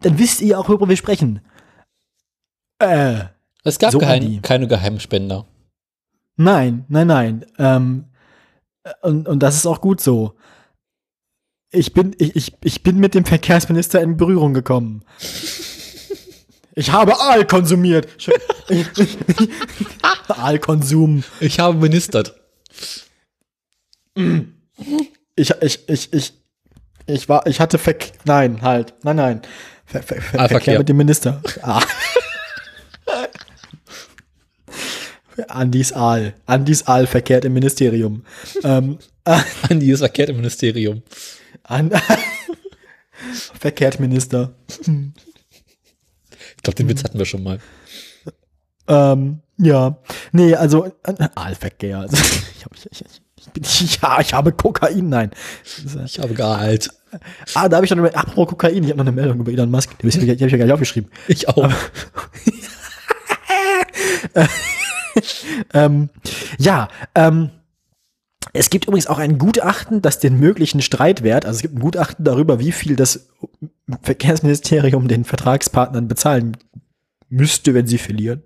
[0.00, 1.40] dann wisst ihr auch, worüber wir sprechen.
[2.78, 3.20] Äh,
[3.64, 4.40] Es gab So Andi.
[4.42, 5.46] keine Geheimspender.
[6.36, 7.46] Nein, nein, nein.
[7.58, 8.04] Ähm,
[9.02, 10.34] und, und das ist auch gut so.
[11.70, 15.02] Ich bin, ich, ich, ich bin mit dem Verkehrsminister in Berührung gekommen.
[16.74, 18.06] Ich habe Aal konsumiert.
[20.28, 21.24] Aalkonsum.
[21.40, 22.40] Ich habe ministert.
[25.34, 26.32] Ich, ich, ich, ich,
[27.06, 29.42] ich war, ich hatte Verkehr, nein, halt, nein, nein.
[29.86, 30.48] Ver, Ver, Ver, Aalverkehr.
[30.48, 31.42] Verkehr mit dem Minister.
[31.62, 31.82] Ah.
[35.48, 36.34] Andis Aal.
[36.46, 38.24] Andis Aal verkehrt im Ministerium.
[38.62, 41.02] ähm, Andi ist verkehrt im Ministerium.
[41.68, 41.90] An
[43.60, 44.54] verkehrt Minister.
[44.68, 47.60] Ich glaube, den Witz hatten wir schon mal.
[48.86, 49.98] Ähm, ja.
[50.32, 52.00] Nee, also äh, Aalverkehr.
[52.00, 52.16] Also,
[52.56, 53.04] ich, hab, ich,
[53.36, 53.62] ich, bin,
[54.02, 55.30] ja, ich habe Kokain, nein.
[56.04, 56.88] Ich habe gehalt.
[57.54, 59.70] Ah, da habe ich noch eine, apropos Kokain, ich habe noch eine Meldung über Elon
[59.70, 59.90] Musk.
[59.98, 61.10] Die habe ich, hab ich ja gar nicht aufgeschrieben.
[61.26, 61.70] Ich auch.
[65.74, 66.10] Ähm,
[66.58, 67.50] ja, ähm,
[68.52, 72.24] es gibt übrigens auch ein Gutachten, das den möglichen Streitwert, also es gibt ein Gutachten
[72.24, 73.28] darüber, wie viel das
[74.02, 76.56] Verkehrsministerium den Vertragspartnern bezahlen
[77.30, 78.42] müsste, wenn sie verlieren.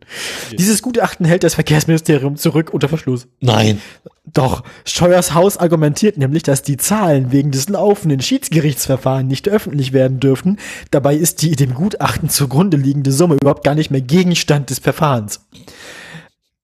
[0.59, 3.29] Dieses Gutachten hält das Verkehrsministerium zurück unter Verschluss.
[3.41, 3.81] Nein.
[4.25, 10.21] Doch, Scheuers Haus argumentiert nämlich, dass die Zahlen wegen des laufenden Schiedsgerichtsverfahrens nicht öffentlich werden
[10.21, 10.59] dürfen.
[10.91, 15.47] Dabei ist die dem Gutachten zugrunde liegende Summe überhaupt gar nicht mehr Gegenstand des Verfahrens.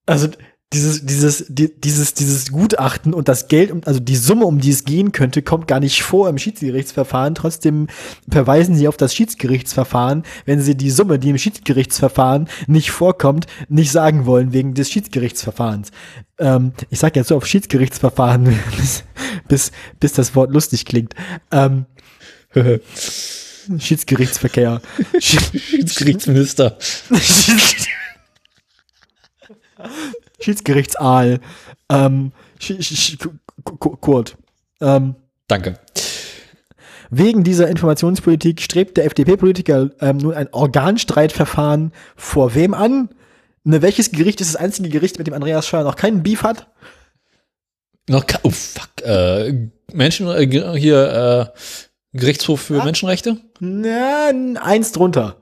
[0.07, 0.29] Also
[0.75, 4.85] dieses, dieses, die, dieses, dieses Gutachten und das Geld, also die Summe, um die es
[4.85, 7.35] gehen könnte, kommt gar nicht vor im Schiedsgerichtsverfahren.
[7.35, 7.87] Trotzdem
[8.31, 13.91] verweisen sie auf das Schiedsgerichtsverfahren, wenn sie die Summe, die im Schiedsgerichtsverfahren nicht vorkommt, nicht
[13.91, 15.91] sagen wollen wegen des Schiedsgerichtsverfahrens.
[16.39, 18.45] Ähm, ich sage jetzt so auf Schiedsgerichtsverfahren,
[18.77, 19.05] bis,
[19.49, 21.15] bis, bis das Wort lustig klingt.
[21.51, 21.87] Ähm,
[23.79, 24.83] Schiedsgerichtsverkehr.
[25.19, 26.77] Schiedsgerichtsminister.
[30.41, 31.41] Schiedsgerichtsaal.
[31.91, 33.19] Ähm, Sch Sch
[34.01, 34.37] Kurt.
[34.81, 35.15] Ähm,
[35.49, 35.79] Danke.
[37.11, 43.09] wegen dieser Informationspolitik strebt der FDP-Politiker ähm, nun ein Organstreitverfahren vor wem an?
[43.65, 46.69] Ne, welches Gericht ist das einzige Gericht, mit dem Andreas Scheuer noch keinen Beef hat?
[48.09, 48.89] Noch oh fuck.
[49.05, 50.47] Äh, Menschen äh,
[50.79, 51.59] hier äh,
[52.19, 52.85] Gerichtshof für Ah.
[52.85, 53.37] Menschenrechte?
[53.61, 54.31] Na,
[54.63, 55.37] eins drunter.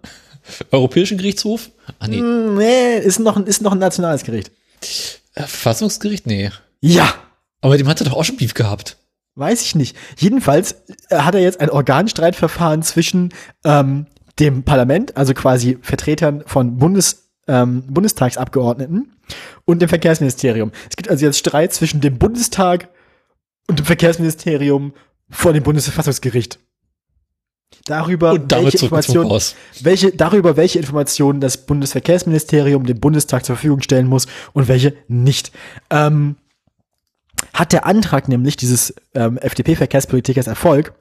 [0.71, 1.71] Europäischen Gerichtshof?
[1.99, 2.19] Ah nee.
[2.19, 4.51] Hm, Nee, ist noch, ist noch ein nationales Gericht.
[5.35, 6.27] Äh, Verfassungsgericht?
[6.27, 6.51] Nee.
[6.81, 7.15] Ja,
[7.61, 8.97] Aber dem hat er doch auch schon Beef gehabt.
[9.35, 9.97] Weiß ich nicht.
[10.17, 10.77] Jedenfalls
[11.09, 13.35] äh, hat er jetzt ein Organstreitverfahren zwischen
[13.65, 14.07] ähm,
[14.39, 19.17] dem Parlament, also quasi Vertretern von Bundes, ähm, Bundestagsabgeordneten
[19.65, 20.73] und dem Verkehrsministerium.
[20.89, 22.89] Es gibt also jetzt Streit zwischen dem Bundestag
[23.69, 24.95] und dem Verkehrsministerium
[25.29, 26.59] vor dem Bundesverfassungsgericht.
[27.85, 29.41] Darüber, welche Informationen,
[29.81, 35.53] welche, darüber, welche Informationen das Bundesverkehrsministerium dem Bundestag zur Verfügung stellen muss und welche nicht.
[35.91, 36.37] Ähm,
[37.53, 40.95] hat der Antrag nämlich dieses ähm, FDP-Verkehrspolitikers Erfolg,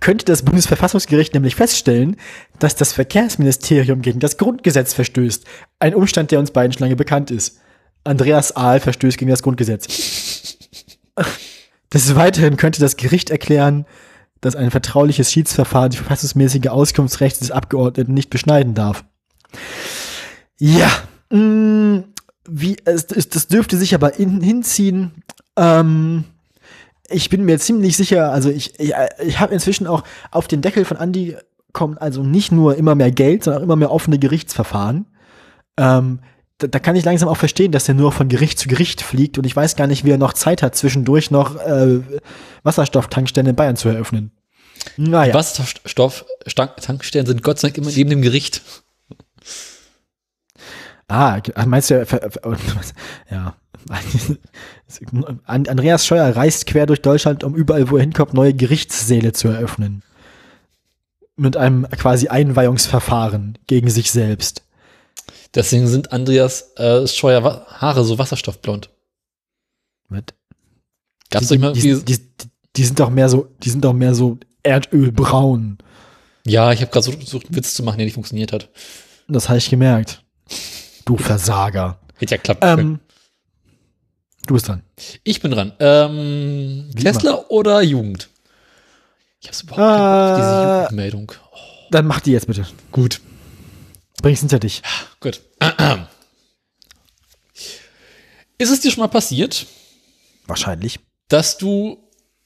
[0.00, 2.16] könnte das Bundesverfassungsgericht nämlich feststellen,
[2.58, 5.44] dass das Verkehrsministerium gegen das Grundgesetz verstößt.
[5.78, 7.60] Ein Umstand, der uns beiden schon lange bekannt ist.
[8.04, 9.86] Andreas Ahl verstößt gegen das Grundgesetz.
[11.92, 13.86] Des Weiteren könnte das Gericht erklären,
[14.40, 19.04] dass ein vertrauliches Schiedsverfahren die verfassungsmäßige Auskunftsrechte des Abgeordneten nicht beschneiden darf.
[20.58, 20.90] Ja,
[21.30, 22.04] mh,
[22.48, 25.22] wie, es, es, das dürfte sich aber in, hinziehen.
[25.56, 26.24] Ähm,
[27.08, 28.92] ich bin mir ziemlich sicher, also ich, ich,
[29.24, 31.36] ich habe inzwischen auch auf den Deckel von Andy
[31.72, 35.06] kommt also nicht nur immer mehr Geld, sondern auch immer mehr offene Gerichtsverfahren.
[35.76, 36.20] Ähm,
[36.58, 39.38] da, da kann ich langsam auch verstehen, dass der nur von Gericht zu Gericht fliegt
[39.38, 42.00] und ich weiß gar nicht, wie er noch Zeit hat, zwischendurch noch äh,
[42.62, 44.32] Wasserstofftankstellen in Bayern zu eröffnen.
[44.96, 45.34] Naja.
[45.34, 48.62] Wasserstoff-Tankstellen sind Gott sei Dank immer neben dem Gericht.
[51.08, 52.06] Ah, meinst du,
[53.30, 53.56] ja.
[55.44, 59.48] An- Andreas Scheuer reist quer durch Deutschland, um überall, wo er hinkommt, neue Gerichtssäle zu
[59.48, 60.02] eröffnen.
[61.36, 64.65] Mit einem quasi Einweihungsverfahren gegen sich selbst.
[65.56, 68.90] Deswegen sind Andreas äh, Scheuer Haare so wasserstoffblond.
[70.08, 70.34] Mit
[71.30, 72.18] Gab es die, nicht mal die, die,
[72.76, 75.78] die sind doch mehr so, die sind doch mehr so Erdölbraun.
[76.46, 78.68] Ja, ich habe gerade so versucht, einen Witz zu machen, der nicht funktioniert hat.
[79.26, 80.22] Das habe ich gemerkt.
[81.04, 81.98] Du Versager.
[82.18, 82.78] Hätte ja können.
[82.80, 83.00] Ähm,
[84.46, 84.82] du bist dran.
[85.24, 85.72] Ich bin dran.
[85.80, 88.28] Ähm, Tesla oder Jugend?
[89.40, 91.32] Ich habe überhaupt Äh, auf diese Jugendmeldung.
[91.52, 91.56] Oh,
[91.90, 92.66] Dann mach die jetzt bitte.
[92.92, 93.20] gut,
[94.22, 94.82] Bring's hinter dich.
[95.20, 95.40] gut.
[98.58, 99.66] Ist es dir schon mal passiert,
[100.46, 101.00] Wahrscheinlich.
[101.28, 101.98] dass du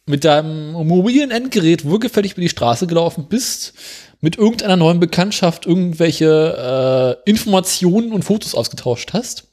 [0.07, 3.75] mit deinem mobilen Endgerät wohlgefällig über die Straße gelaufen bist,
[4.21, 9.49] mit irgendeiner neuen Bekanntschaft irgendwelche äh, Informationen und Fotos ausgetauscht hast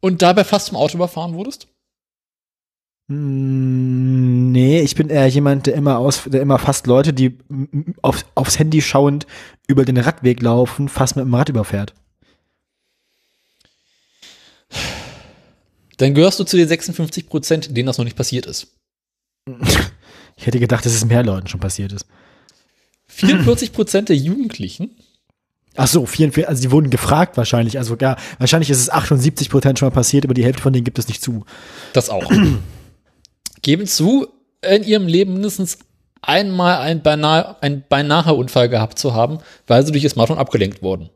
[0.00, 1.68] und dabei fast zum Auto überfahren wurdest?
[3.08, 4.20] Mm,
[4.52, 7.38] Nee, ich bin eher jemand, der immer aus, der immer fast Leute, die
[8.02, 9.26] auf, aufs Handy schauend
[9.68, 11.94] über den Radweg laufen, fast mit dem Rad überfährt.
[15.96, 18.68] Dann gehörst du zu den 56 Prozent, denen das noch nicht passiert ist.
[20.36, 22.06] Ich hätte gedacht, dass es mehr Leuten schon passiert ist.
[23.08, 24.96] 44 Prozent der Jugendlichen
[25.76, 27.78] Ach so, 44, also die wurden gefragt wahrscheinlich.
[27.78, 30.84] Also ja, wahrscheinlich ist es 78 Prozent schon mal passiert, aber die Hälfte von denen
[30.84, 31.44] gibt es nicht zu.
[31.92, 32.30] Das auch.
[33.62, 34.26] Geben zu,
[34.62, 35.78] in ihrem Leben mindestens
[36.22, 40.82] einmal ein beinahe, ein beinahe Unfall gehabt zu haben, weil sie durch ihr Smartphone abgelenkt
[40.82, 41.10] wurden.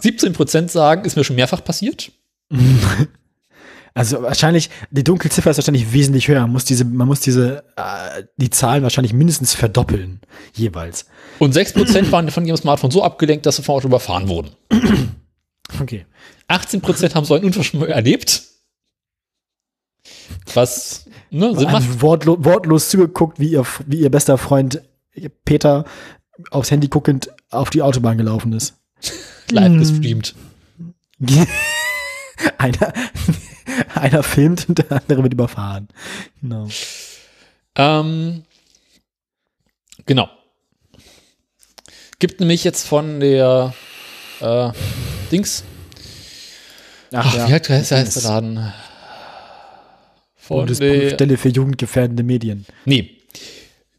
[0.00, 2.12] 17 Prozent sagen, ist mir schon mehrfach passiert.
[3.96, 6.42] Also wahrscheinlich, die Dunkelziffer ist wahrscheinlich wesentlich höher.
[6.42, 10.20] Man muss diese, man muss diese, äh, die Zahlen wahrscheinlich mindestens verdoppeln,
[10.52, 11.06] jeweils.
[11.38, 14.50] Und 6 Prozent waren von ihrem Smartphone so abgelenkt, dass sie vom Auto überfahren wurden.
[15.80, 16.06] Okay.
[16.46, 18.40] 18 Prozent haben so einen Unfall erlebt.
[20.54, 22.00] Was ne, Sinn macht.
[22.00, 24.80] Wortlo wortlos zugeguckt, wie ihr, wie ihr bester Freund
[25.44, 25.84] Peter
[26.52, 28.74] aufs Handy guckend auf die Autobahn gelaufen ist.
[29.50, 30.36] Live gestreamt.
[32.58, 32.92] einer,
[33.94, 35.88] einer filmt und der andere wird überfahren.
[36.40, 36.68] Genau.
[37.76, 38.44] Ähm,
[40.04, 40.28] genau.
[42.18, 43.74] Gibt nämlich jetzt von der
[44.40, 44.70] äh,
[45.30, 45.64] Dings,
[47.12, 48.72] Ach, ach, wie heißt, heißt, heißt der Laden?
[50.36, 52.64] Von der, Bundesprüfstelle für jugendgefährdende Medien.
[52.84, 53.12] nee.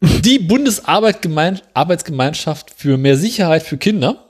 [0.00, 4.28] Die Bundesarbeitsgemeinschaft für mehr Sicherheit für Kinder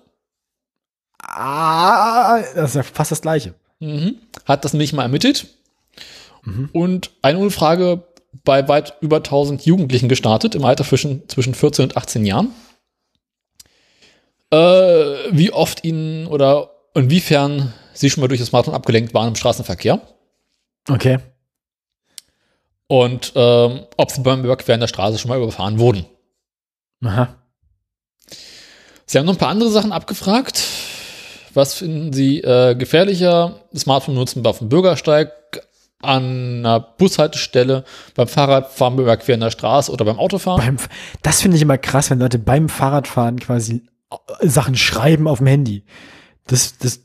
[1.28, 3.55] Ah, das ist ja fast das Gleiche.
[3.80, 5.46] Mhm, hat das nämlich mal ermittelt
[6.72, 8.05] und eine Umfrage
[8.44, 12.48] bei weit über 1000 Jugendlichen gestartet, im Alter zwischen, zwischen 14 und 18 Jahren.
[14.50, 14.56] Äh,
[15.30, 20.00] wie oft ihnen oder inwiefern sie schon mal durch das Smartphone abgelenkt waren im Straßenverkehr
[20.88, 21.18] Okay.
[22.86, 26.06] und ähm, ob sie beim Überqueren der Straße schon mal überfahren wurden.
[27.05, 27.34] Aha.
[29.05, 30.62] Sie haben noch ein paar andere Sachen abgefragt.
[31.59, 33.56] Was finden Sie äh, gefährlicher?
[33.76, 35.32] Smartphone nutzen auf dem Bürgersteig,
[36.01, 40.64] an einer Bushaltestelle, beim Fahrradfahren, beim Überqueren der Straße oder beim Autofahren?
[40.64, 40.76] Beim,
[41.22, 43.82] das finde ich immer krass, wenn Leute beim Fahrradfahren quasi
[44.40, 45.82] Sachen schreiben auf dem Handy.
[46.47, 47.01] Das, das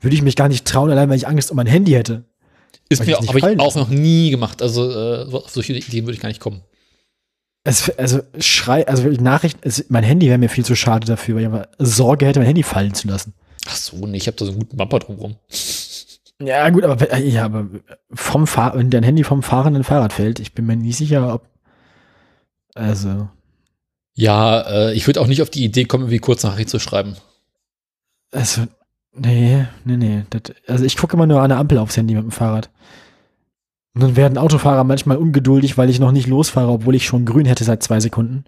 [0.00, 2.22] würde ich mich gar nicht trauen, allein weil ich Angst um mein Handy hätte.
[2.88, 4.62] Ist mir habe ich auch noch nie gemacht.
[4.62, 6.62] Also äh, so- auf solche Ideen würde ich gar nicht kommen.
[7.64, 11.42] Es, also schrei, also Nachrichten, es, mein Handy wäre mir viel zu schade dafür, weil
[11.42, 13.34] ich aber Sorge hätte, mein Handy fallen zu lassen.
[13.66, 15.36] Ach so, nee, ich habe da so einen guten Bumper drumrum.
[16.40, 17.68] Ja, gut, aber, äh, ja, aber
[18.12, 21.48] vom Fahr wenn dein Handy vom fahrenden Fahrrad fällt, ich bin mir nicht sicher, ob.
[22.74, 23.28] Also.
[24.14, 27.16] Ja, äh, ich würde auch nicht auf die Idee kommen, wie kurz Nachricht zu schreiben.
[28.32, 28.62] Also,
[29.14, 30.24] nee, nee, nee.
[30.30, 32.70] Das, also ich gucke immer nur an der Ampel aufs Handy mit dem Fahrrad.
[33.94, 37.46] Und dann werden Autofahrer manchmal ungeduldig, weil ich noch nicht losfahre, obwohl ich schon grün
[37.46, 38.44] hätte seit zwei Sekunden.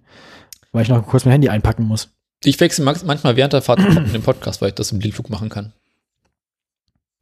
[0.73, 2.14] Weil ich noch kurz mein Handy einpacken muss.
[2.45, 5.49] Ich wechsle manchmal während der Fahrt in den Podcast, weil ich das im Blindflug machen
[5.49, 5.73] kann.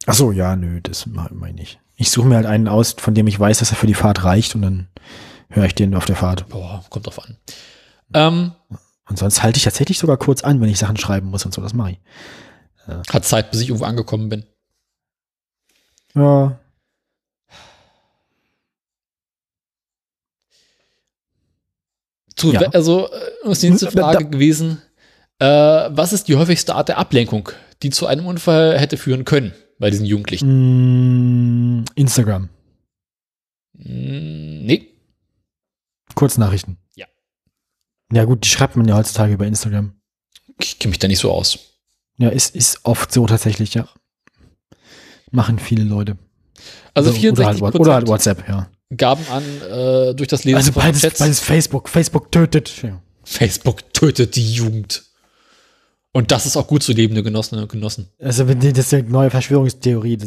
[0.05, 1.79] Ach so, ja, nö, das meine ich nicht.
[1.95, 4.23] Ich suche mir halt einen aus, von dem ich weiß, dass er für die Fahrt
[4.23, 4.87] reicht und dann
[5.49, 6.49] höre ich den auf der Fahrt.
[6.49, 7.37] Boah, kommt drauf an.
[8.13, 8.51] Ähm,
[9.07, 11.61] und sonst halte ich tatsächlich sogar kurz an, wenn ich Sachen schreiben muss und so,
[11.61, 11.99] das mache ich.
[12.87, 13.01] Ja.
[13.11, 14.45] Hat Zeit, bis ich irgendwo angekommen bin.
[16.15, 16.59] Ja.
[22.35, 22.61] Zu, ja.
[22.71, 24.81] Also, äh, ist die nächste Frage gewesen.
[25.43, 27.49] Äh, was ist die häufigste Art der Ablenkung,
[27.81, 31.79] die zu einem Unfall hätte führen können bei diesen Jugendlichen?
[31.79, 32.47] Mm, Instagram.
[33.73, 34.87] Mm, nee.
[36.15, 36.77] Kurznachrichten.
[36.95, 37.07] Ja.
[38.13, 39.91] Ja, gut, die schreibt man ja heutzutage über Instagram.
[40.61, 41.59] Ich kenne mich da nicht so aus.
[42.17, 43.89] Ja, ist, ist oft so tatsächlich, ja.
[45.31, 46.17] Machen viele Leute.
[46.93, 48.69] Also, also 64 oder, halt, oder halt WhatsApp, ja.
[48.95, 51.19] Gaben an äh, durch das Lesen also beides, Chats.
[51.19, 51.89] beides Facebook.
[51.89, 52.81] Facebook tötet.
[52.81, 53.01] Ja.
[53.25, 55.03] Facebook tötet die Jugend.
[56.15, 58.07] Und das ist auch gut zu lebende Genossinnen und Genossen.
[58.19, 60.19] Also das ist eine neue Verschwörungstheorie.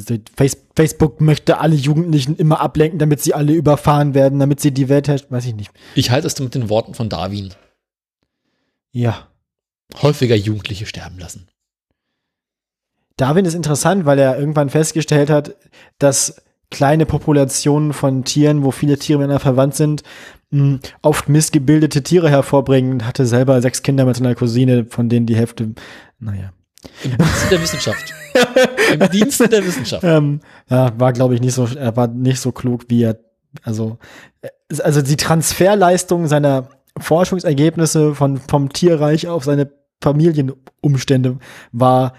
[0.75, 5.07] Facebook möchte alle Jugendlichen immer ablenken, damit sie alle überfahren werden, damit sie die Welt
[5.07, 5.29] herrschen.
[5.31, 5.71] Weiß ich nicht.
[5.95, 7.55] Ich halte es mit den Worten von Darwin.
[8.91, 9.29] Ja.
[10.03, 11.47] Häufiger Jugendliche sterben lassen.
[13.17, 15.55] Darwin ist interessant, weil er irgendwann festgestellt hat,
[15.99, 20.03] dass kleine Populationen von Tieren, wo viele Tiere miteinander verwandt sind,
[20.51, 25.27] mh, oft missgebildete Tiere hervorbringen und hatte selber sechs Kinder mit seiner Cousine, von denen
[25.27, 25.74] die Hälfte,
[26.18, 26.52] naja.
[27.02, 28.14] Im Dienste der Wissenschaft.
[28.93, 30.05] Im Dienste der Wissenschaft.
[30.05, 33.18] Ähm, ja, war, glaube ich, nicht so, er war nicht so klug, wie er,
[33.62, 33.98] also,
[34.43, 34.48] äh,
[34.82, 36.68] also die Transferleistung seiner
[36.98, 39.70] Forschungsergebnisse von, vom Tierreich auf seine
[40.01, 41.39] Familienumstände
[41.73, 42.14] war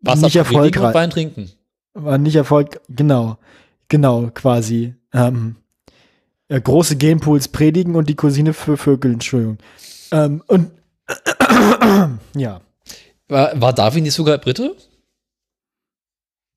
[0.00, 0.94] Wasser nicht erfolgreich.
[0.94, 1.50] Wein trinken
[1.94, 3.38] war nicht Erfolg, genau,
[3.88, 4.94] genau, quasi.
[5.12, 5.56] Ähm,
[6.48, 9.58] äh, große Gamepools predigen und die Cousine für Vögel, Entschuldigung.
[10.10, 10.70] Ähm, und
[12.36, 12.60] ja.
[13.28, 14.76] War, war Darwin nicht sogar Brite?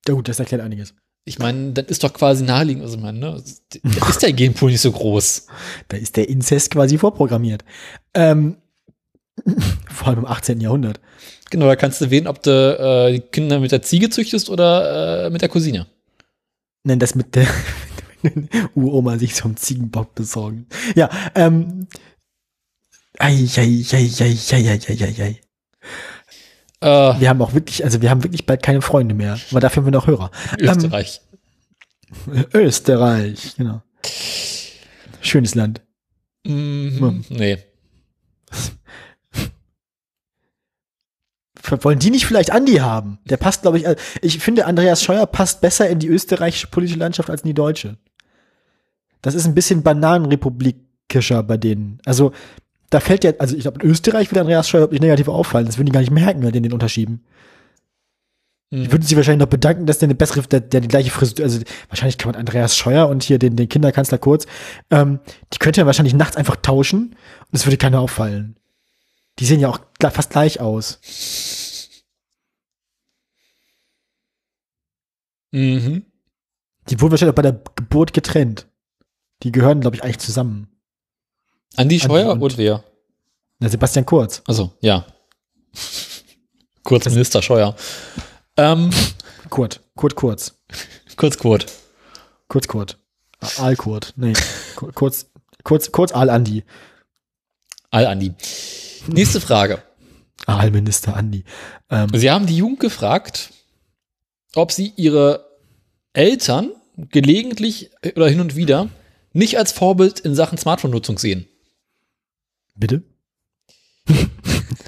[0.07, 0.93] Ja gut, das erklärt einiges.
[1.27, 2.83] Ich meine, das ist doch quasi naheliegend.
[2.83, 3.43] Also, ich meine, ne?
[3.83, 5.47] Da ist der Gamepool nicht so groß.
[5.87, 7.63] Da ist der Inzest quasi vorprogrammiert.
[8.13, 8.57] Ähm,
[9.89, 10.61] vor allem im 18.
[10.61, 10.99] Jahrhundert.
[11.49, 15.25] Genau, da kannst du wählen, ob du äh, die Kinder mit der Ziege züchtest oder
[15.25, 15.87] äh, mit der Cousine.
[16.83, 17.47] Nein, das mit der
[18.75, 20.67] Uroma sich so einen Ziegenbock besorgen.
[20.95, 21.87] Ja, ähm.
[23.17, 25.39] Ei, ei, ei, ei, ei, ei, ei, ei.
[26.81, 29.81] Äh, wir haben auch wirklich, also wir haben wirklich bald keine Freunde mehr, aber dafür
[29.81, 30.31] haben wir noch Hörer.
[30.59, 31.21] Österreich.
[32.27, 33.81] Ähm, Österreich, genau.
[35.21, 35.81] Schönes Land.
[36.45, 37.25] Mm, hm.
[37.29, 37.57] Nee.
[41.81, 43.19] wollen die nicht vielleicht Andi haben?
[43.25, 46.99] Der passt, glaube ich, äh, ich finde, Andreas Scheuer passt besser in die österreichische politische
[46.99, 47.97] Landschaft als in die deutsche.
[49.25, 51.97] Das ist ein bisschen bananenrepublikischer bei denen.
[52.05, 52.31] Also,
[52.91, 55.65] da fällt ja, also ich glaube, in Österreich wird Andreas Scheuer nicht negativ auffallen.
[55.65, 57.23] Das würden die gar nicht merken, wenn die den unterschieben.
[58.69, 58.83] Mhm.
[58.83, 61.43] Die würden sich wahrscheinlich noch bedanken, dass der eine bessere, der, der die gleiche Frisur,
[61.43, 64.45] also wahrscheinlich kann man Andreas Scheuer und hier den, den Kinderkanzler Kurz,
[64.91, 65.19] ähm,
[65.51, 67.15] die könnte ja wahrscheinlich nachts einfach tauschen
[67.51, 68.57] und es würde keiner auffallen.
[69.39, 70.99] Die sehen ja auch fast gleich aus.
[75.51, 76.05] Mhm.
[76.89, 78.67] Die wurden wahrscheinlich auch bei der Geburt getrennt.
[79.45, 80.67] Die gehören, glaube ich, eigentlich zusammen.
[81.75, 82.83] Andi Scheuer Andi und, und wer?
[83.59, 84.41] Na, Sebastian Kurz.
[84.47, 85.05] Also, ja.
[86.83, 87.75] Kurz Minister Scheuer.
[88.57, 88.89] Ähm,
[89.51, 89.81] Kurt.
[89.95, 90.55] Kurt Kurz.
[91.15, 91.67] Kurz Kurt.
[92.47, 92.97] Kurz Kurt.
[93.59, 94.13] Al Kurt.
[94.15, 94.33] Nee.
[94.95, 95.27] kurz,
[95.63, 96.63] kurz, kurz Al Andi.
[97.91, 98.33] Al Andi.
[99.05, 99.83] Nächste Frage.
[100.47, 101.43] Aalminister Andi.
[101.91, 103.51] Ähm, Sie haben die Jugend gefragt,
[104.55, 105.45] ob sie ihre
[106.13, 108.89] Eltern gelegentlich oder hin und wieder
[109.35, 111.47] nicht als Vorbild in Sachen Smartphone-Nutzung sehen.
[112.75, 113.03] Bitte?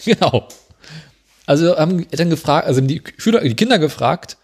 [0.06, 0.48] genau.
[1.46, 4.38] Also haben Eltern gefragt, also haben die Schüler, die Kinder gefragt,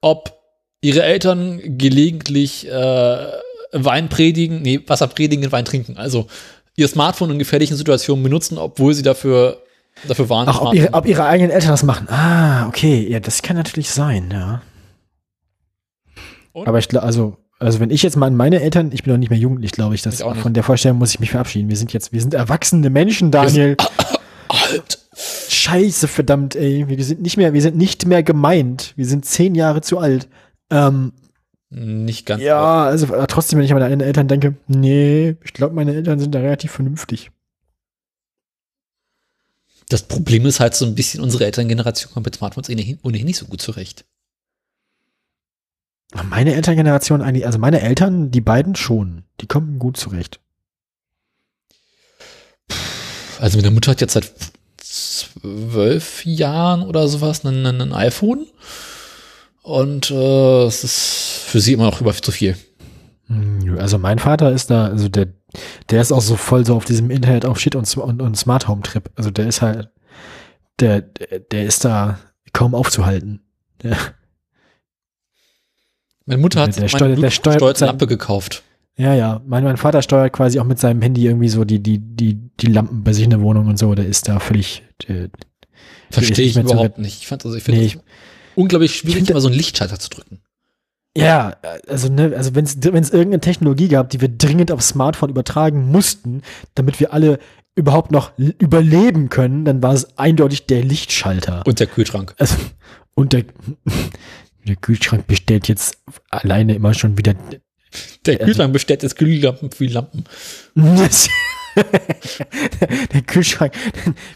[0.00, 0.38] ob
[0.80, 3.26] ihre Eltern gelegentlich äh,
[3.72, 5.96] Wein predigen, nee, Wasser predigen, Wein trinken.
[5.96, 6.26] Also
[6.76, 9.62] ihr Smartphone in gefährlichen Situationen benutzen, obwohl sie dafür,
[10.08, 10.48] dafür waren.
[10.48, 12.08] Ach, ob ihre, ob ihre, eigenen Eltern das machen.
[12.08, 13.06] Ah, okay.
[13.08, 14.62] Ja, das kann natürlich sein, ja.
[16.52, 16.68] Und?
[16.68, 19.18] Aber ich glaube, also, also wenn ich jetzt mal an meine Eltern, ich bin noch
[19.18, 21.68] nicht mehr jugendlich, glaube ich, das, von der Vorstellung muss ich mich verabschieden.
[21.68, 23.76] Wir sind jetzt, wir sind erwachsene Menschen, Daniel.
[24.48, 24.98] alt.
[25.48, 26.88] Scheiße, verdammt, ey.
[26.88, 28.92] Wir sind nicht mehr, wir sind nicht mehr gemeint.
[28.96, 30.28] Wir sind zehn Jahre zu alt.
[30.70, 31.12] Ähm,
[31.70, 32.42] Nicht ganz.
[32.42, 36.34] ja, also trotzdem, wenn ich an meine Eltern denke, nee, ich glaube, meine Eltern sind
[36.34, 37.30] da relativ vernünftig.
[39.88, 43.46] Das Problem ist halt so ein bisschen, unsere Elterngeneration kommt mit Smartphones ohnehin nicht so
[43.46, 44.04] gut zurecht.
[46.22, 50.40] Meine Elterngeneration eigentlich, also meine Eltern, die beiden schon, die kommen gut zurecht.
[53.40, 54.32] Also meine Mutter hat jetzt seit
[54.78, 58.46] zwölf Jahren oder sowas ein, ein iPhone.
[59.62, 62.56] Und äh, es ist für sie immer noch über zu viel.
[63.26, 65.28] Hm, Also mein Vater ist da, also der,
[65.90, 68.68] der ist auch so voll so auf diesem Internet auf Shit und, und, und Smart
[68.68, 69.10] Home Trip.
[69.16, 69.90] Also der ist halt,
[70.80, 72.18] der, der der ist da
[72.52, 73.40] kaum aufzuhalten.
[73.82, 73.96] Der,
[76.26, 78.62] Meine Mutter hat Der meine der steuert sein- Lampe gekauft.
[78.96, 79.40] ja, ja.
[79.46, 82.66] Mein, mein Vater steuert quasi auch mit seinem Handy irgendwie so die, die, die, die
[82.66, 83.94] Lampen bei sich in der Wohnung und so.
[83.94, 85.28] Der ist da völlig, der,
[86.10, 87.20] Verstehe ich überhaupt nicht.
[87.22, 87.98] Ich fand also, ich finde Nee, es
[88.54, 90.40] unglaublich schwierig, finde- immer so einen Lichtschalter zu drücken.
[91.16, 91.56] Ja,
[91.86, 96.42] also ne, also wenn es irgendeine Technologie gab, die wir dringend aufs Smartphone übertragen mussten,
[96.74, 97.38] damit wir alle
[97.76, 101.62] überhaupt noch überleben können, dann war es eindeutig der Lichtschalter.
[101.66, 102.34] Und der Kühlschrank.
[102.38, 102.56] Also,
[103.14, 103.44] und der,
[104.66, 105.98] der Kühlschrank bestellt jetzt
[106.30, 107.34] alleine immer schon wieder.
[108.26, 110.24] Der Kühlschrank bestellt jetzt Glühlampen für die Lampen.
[111.76, 113.72] der Kühlschrank,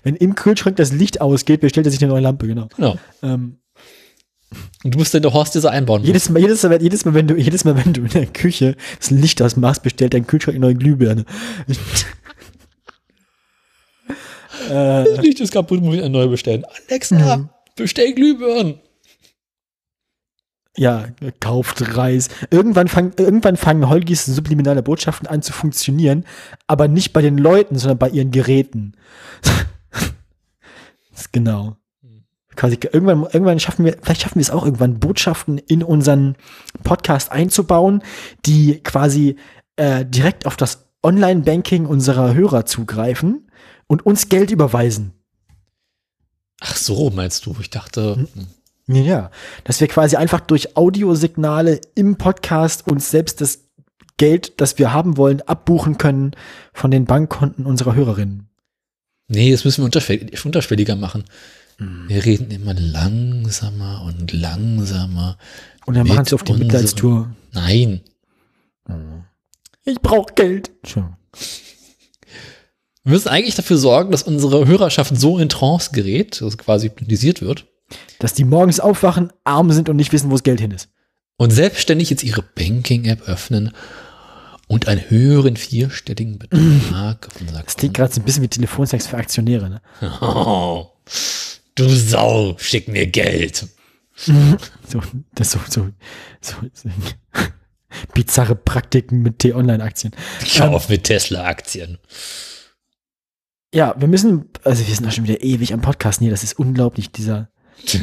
[0.03, 2.69] wenn im Kühlschrank das Licht ausgeht, bestellt er sich eine neue Lampe, genau.
[2.77, 2.99] Genau.
[3.23, 3.59] Ähm,
[4.85, 6.03] Und du musst dann der Horst diese einbauen.
[6.05, 8.77] jedes, Mal, jedes, Mal, jedes, Mal, wenn du, jedes Mal, wenn du in der Küche
[8.99, 11.25] das Licht ausmachst, bestellt dein Kühlschrank eine neue Glühbirne.
[14.69, 16.65] äh, Das Licht ist kaputt, muss ich eine neue bestellen.
[16.89, 17.49] Alexa, Mhm.
[17.77, 18.81] bestell Glühbirnen.
[20.79, 21.07] Ja,
[21.41, 22.29] kauft Reis.
[22.51, 26.25] Irgendwann, fang, irgendwann fangen Holgis subliminale Botschaften an zu funktionieren,
[26.67, 28.93] aber nicht bei den Leuten, sondern bei ihren Geräten.
[31.11, 31.77] das ist genau.
[32.55, 36.37] Quasi irgendwann, irgendwann schaffen wir, vielleicht schaffen wir es auch irgendwann, Botschaften in unseren
[36.83, 38.03] Podcast einzubauen,
[38.47, 39.37] die quasi
[39.77, 43.51] äh, direkt auf das Online-Banking unserer Hörer zugreifen
[43.87, 45.13] und uns Geld überweisen.
[46.61, 47.55] Ach so, meinst du?
[47.61, 48.49] Ich dachte, hm.
[48.89, 49.31] Ja.
[49.65, 53.61] Dass wir quasi einfach durch Audiosignale im Podcast uns selbst das
[54.17, 56.33] Geld, das wir haben wollen, abbuchen können
[56.73, 58.49] von den Bankkonten unserer Hörerinnen.
[59.29, 61.25] nee, das müssen wir unterschwellig, unterschwelliger machen.
[61.77, 62.09] Hm.
[62.09, 65.37] Wir reden immer langsamer und langsamer.
[65.87, 67.31] Und dann machen sie auf die unseren- Mitleidstour.
[67.53, 68.01] Nein.
[69.85, 70.71] Ich brauche Geld.
[70.85, 71.15] Schon.
[73.05, 77.41] Wir müssen eigentlich dafür sorgen, dass unsere Hörerschaft so in Trance gerät, dass quasi hypnotisiert
[77.43, 77.67] wird
[78.19, 80.89] Dass die morgens aufwachen, arm sind und nicht wissen, wo das Geld hin ist.
[81.37, 83.73] und selbstständig jetzt ihre Banking-App öffnen
[84.67, 89.07] und einen höheren vierstelligen Betrag auf unser Das klingt gerade so ein bisschen wie Telefonsex
[89.07, 89.71] für Aktionäre.
[89.71, 89.81] Ne?
[90.21, 90.87] Oh,
[91.75, 93.67] du Sau, schick mir Geld.
[94.89, 95.01] So,
[95.35, 95.89] das so, so,
[96.41, 96.89] so, so
[98.15, 100.13] bizarre Praktiken mit T-Online-Aktien.
[100.57, 101.99] Kauf mit Tesla-Aktien.
[103.73, 106.21] Ja, wir müssen, also wir sind doch schon wieder ewig am Podcast.
[106.21, 107.13] Nee, das ist unglaublich.
[107.13, 107.51] Dieser,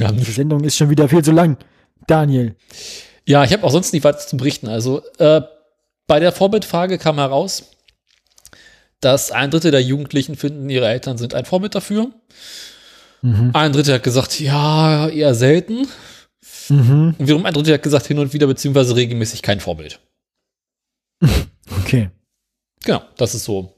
[0.01, 1.57] Haben diese Sendung ist schon wieder viel zu lang.
[2.07, 2.55] Daniel.
[3.27, 4.67] Ja, ich habe auch sonst nicht weiter zu berichten.
[4.67, 5.41] Also äh,
[6.07, 7.71] bei der Vorbildfrage kam heraus,
[8.99, 12.11] dass ein Drittel der Jugendlichen finden, ihre Eltern sind ein Vorbild dafür.
[13.21, 13.51] Mhm.
[13.53, 15.87] Ein Drittel hat gesagt, ja, eher selten.
[16.69, 17.15] Mhm.
[17.17, 19.99] Und wiederum ein Drittel hat gesagt, hin und wieder beziehungsweise regelmäßig kein Vorbild.
[21.81, 22.11] Okay.
[22.83, 23.75] Genau, das ist so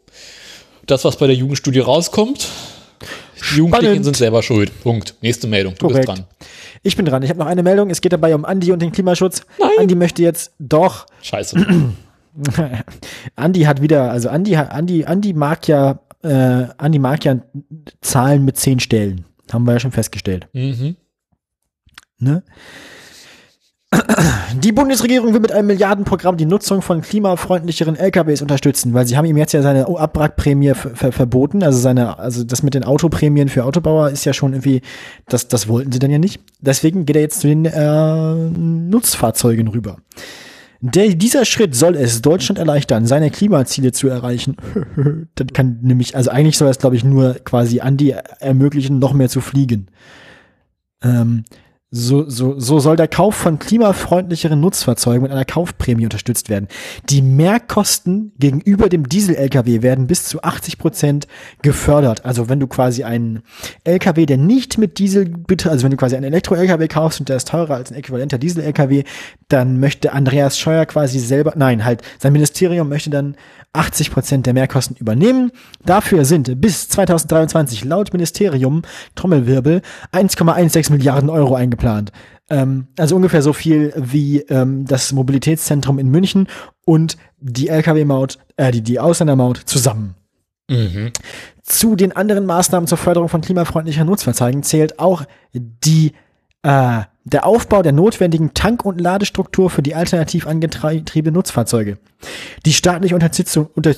[0.88, 2.48] das, was bei der Jugendstudie rauskommt.
[3.52, 4.06] Die Jugendlichen Spannend.
[4.06, 4.72] sind selber schuld.
[4.84, 5.16] Punkt.
[5.22, 5.76] Nächste Meldung.
[5.78, 6.08] Du Korrekt.
[6.08, 6.26] bist dran.
[6.84, 7.22] Ich bin dran.
[7.24, 7.90] Ich habe noch eine Meldung.
[7.90, 9.42] Es geht dabei um Andi und den Klimaschutz.
[9.60, 9.70] Nein.
[9.80, 11.06] Andi möchte jetzt doch.
[11.22, 11.66] Scheiße.
[13.36, 17.40] Andi hat wieder, also Andi, Andi, Andi mag ja, äh, Andi mag ja
[18.02, 19.26] Zahlen mit zehn Stellen.
[19.52, 20.48] Haben wir ja schon festgestellt.
[20.54, 20.96] mhm.
[22.20, 22.44] Ne?
[24.64, 29.26] Die Bundesregierung will mit einem Milliardenprogramm die Nutzung von klimafreundlicheren LKWs unterstützen, weil sie haben
[29.26, 33.48] ihm jetzt ja seine Abwrackprämie ver ver verboten, also seine, also das mit den Autoprämien
[33.48, 34.82] für Autobauer ist ja schon irgendwie,
[35.28, 36.42] das, das wollten sie dann ja nicht.
[36.60, 39.98] Deswegen geht er jetzt zu den äh, Nutzfahrzeugen rüber.
[40.82, 44.58] Der, dieser Schritt soll es Deutschland erleichtern, seine Klimaziele zu erreichen.
[45.36, 49.30] das kann nämlich, also eigentlich soll das, glaube ich, nur quasi Andi ermöglichen, noch mehr
[49.30, 49.88] zu fliegen.
[51.02, 51.46] Ähm,
[51.90, 56.68] So, so, so soll der Kauf von klimafreundlicheren Nutzfahrzeugen mit einer Kaufprämie unterstützt werden.
[57.10, 61.28] Die Mehrkosten gegenüber dem Diesel-Lkw werden bis zu 80 Prozent
[61.62, 62.26] gefördert.
[62.26, 63.42] Also wenn du quasi einen
[63.86, 65.34] Lkw, der nicht mit Diesel,
[65.64, 69.06] also wenn du quasi einen Elektro-Lkw kaufst und der ist teurer als ein äquivalenter Diesel-Lkw,
[69.48, 73.38] dann möchte Andreas Scheuer quasi selber, nein, halt, sein Ministerium möchte dann
[73.72, 75.52] 80 Prozent der Mehrkosten übernehmen.
[75.86, 78.82] Dafür sind bis 2023 laut Ministerium
[79.16, 81.77] Trommelwirbel 1,16 Milliarden Euro eingeplant.
[82.50, 86.48] Ähm, also ungefähr so viel wie ähm, das Mobilitätszentrum in München
[86.86, 90.16] und die Lkw-Maut, äh, die, die Ausländermaut zusammen.
[90.70, 91.12] Mhm.
[91.64, 95.24] Zu den anderen Maßnahmen zur Förderung von klimafreundlicher Nutzfahrzeugen zählt auch
[95.54, 96.14] die
[96.64, 97.02] äh,
[97.34, 101.98] der Aufbau der notwendigen Tank- und Ladestruktur für die alternativ angetriebenen Nutzfahrzeuge.
[102.66, 103.94] Die staatliche Unterstützung, unter,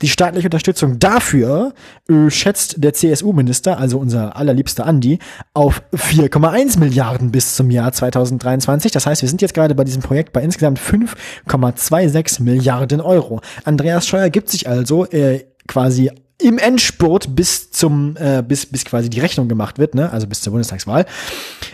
[0.00, 1.74] die staatliche Unterstützung dafür
[2.08, 5.18] äh, schätzt der CSU-Minister, also unser allerliebster Andi,
[5.54, 8.92] auf 4,1 Milliarden bis zum Jahr 2023.
[8.92, 13.40] Das heißt, wir sind jetzt gerade bei diesem Projekt bei insgesamt 5,26 Milliarden Euro.
[13.64, 19.08] Andreas Scheuer gibt sich also äh, quasi im Endspurt bis zum, äh, bis, bis quasi
[19.08, 20.10] die Rechnung gemacht wird, ne?
[20.10, 21.06] also bis zur Bundestagswahl.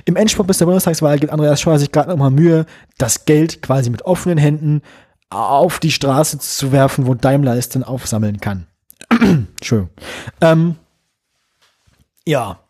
[0.05, 2.67] Im Endspurt bis zur Bundestagswahl gibt Andreas Scheuer sich gerade nochmal Mühe,
[2.99, 4.83] das Geld quasi mit offenen Händen
[5.31, 8.67] auf die Straße zu werfen, wo Daimler es dann aufsammeln kann.
[9.11, 9.91] Entschuldigung.
[10.41, 10.77] Ähm,
[12.27, 12.61] ja.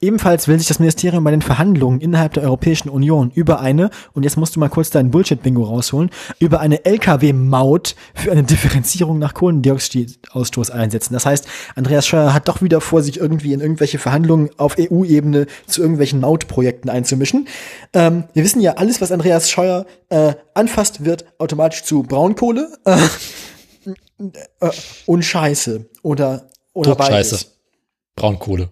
[0.00, 4.24] Ebenfalls will sich das Ministerium bei den Verhandlungen innerhalb der Europäischen Union über eine, und
[4.24, 9.32] jetzt musst du mal kurz deinen Bullshit-Bingo rausholen, über eine Lkw-Maut für eine Differenzierung nach
[9.34, 11.14] Kohlendioxidausstoß einsetzen.
[11.14, 15.46] Das heißt, Andreas Scheuer hat doch wieder vor, sich irgendwie in irgendwelche Verhandlungen auf EU-Ebene
[15.66, 17.48] zu irgendwelchen Mautprojekten einzumischen.
[17.94, 22.98] Ähm, wir wissen ja, alles, was Andreas Scheuer äh, anfasst, wird automatisch zu Braunkohle äh,
[24.60, 24.70] äh,
[25.06, 26.96] und Scheiße oder, oder.
[27.02, 27.46] Scheiße.
[28.14, 28.70] Braunkohle.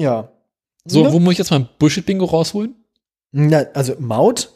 [0.00, 0.28] Ja.
[0.84, 1.12] So, Ne?
[1.12, 2.74] wo muss ich jetzt mein Bullshit-Bingo rausholen?
[3.32, 4.50] Na, also Maut,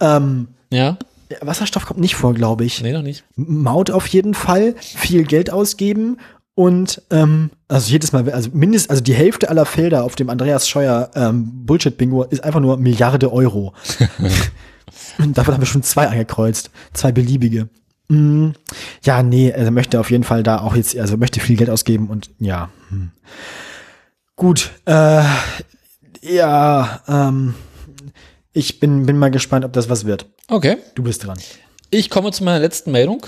[0.00, 0.98] ähm, Ja?
[1.42, 2.82] Wasserstoff kommt nicht vor, glaube ich.
[2.82, 3.24] Nee, noch nicht.
[3.36, 6.18] Maut auf jeden Fall, viel Geld ausgeben
[6.54, 10.68] und ähm, also jedes Mal, also mindestens, also die Hälfte aller Felder auf dem Andreas
[10.68, 13.74] Scheuer ähm, Bullshit-Bingo ist einfach nur Milliarde Euro.
[15.18, 17.68] und davon haben wir schon zwei angekreuzt, zwei beliebige.
[18.08, 18.50] Mm,
[19.04, 22.08] ja, nee, er möchte auf jeden Fall da auch jetzt, also möchte viel Geld ausgeben
[22.08, 22.70] und ja.
[22.88, 23.10] Hm.
[24.38, 25.24] Gut, äh,
[26.22, 27.54] ja, ähm,
[28.52, 30.26] ich bin, bin mal gespannt, ob das was wird.
[30.46, 30.76] Okay.
[30.94, 31.38] Du bist dran.
[31.90, 33.26] Ich komme zu meiner letzten Meldung.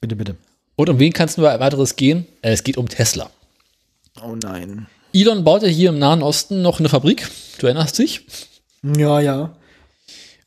[0.00, 0.34] Bitte, bitte.
[0.74, 2.26] Und um wen kann es nur weiteres gehen?
[2.42, 3.30] Äh, Es geht um Tesla.
[4.20, 4.88] Oh nein.
[5.14, 7.30] Elon baut ja hier im Nahen Osten noch eine Fabrik.
[7.60, 8.26] Du erinnerst dich?
[8.82, 9.54] Ja, ja.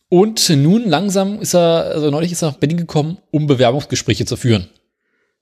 [0.09, 4.35] Und nun langsam ist er, also neulich ist er nach Berlin gekommen, um Bewerbungsgespräche zu
[4.35, 4.69] führen.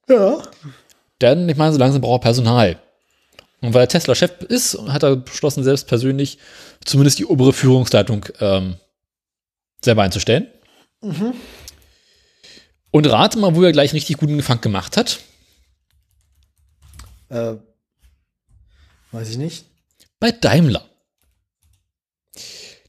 [0.07, 0.43] Ja.
[1.21, 2.79] Denn ich meine, so langsam braucht er Personal.
[3.63, 6.37] Und weil er Tesla-Chef ist, hat er beschlossen, selbst persönlich
[6.83, 8.75] zumindest die obere Führungsleitung ähm,
[9.81, 10.47] selber einzustellen.
[12.91, 15.19] Und rate mal, wo er gleich richtig guten Gefang gemacht hat.
[17.29, 17.55] Äh,
[19.13, 19.63] weiß ich nicht.
[20.19, 20.85] Bei Daimler.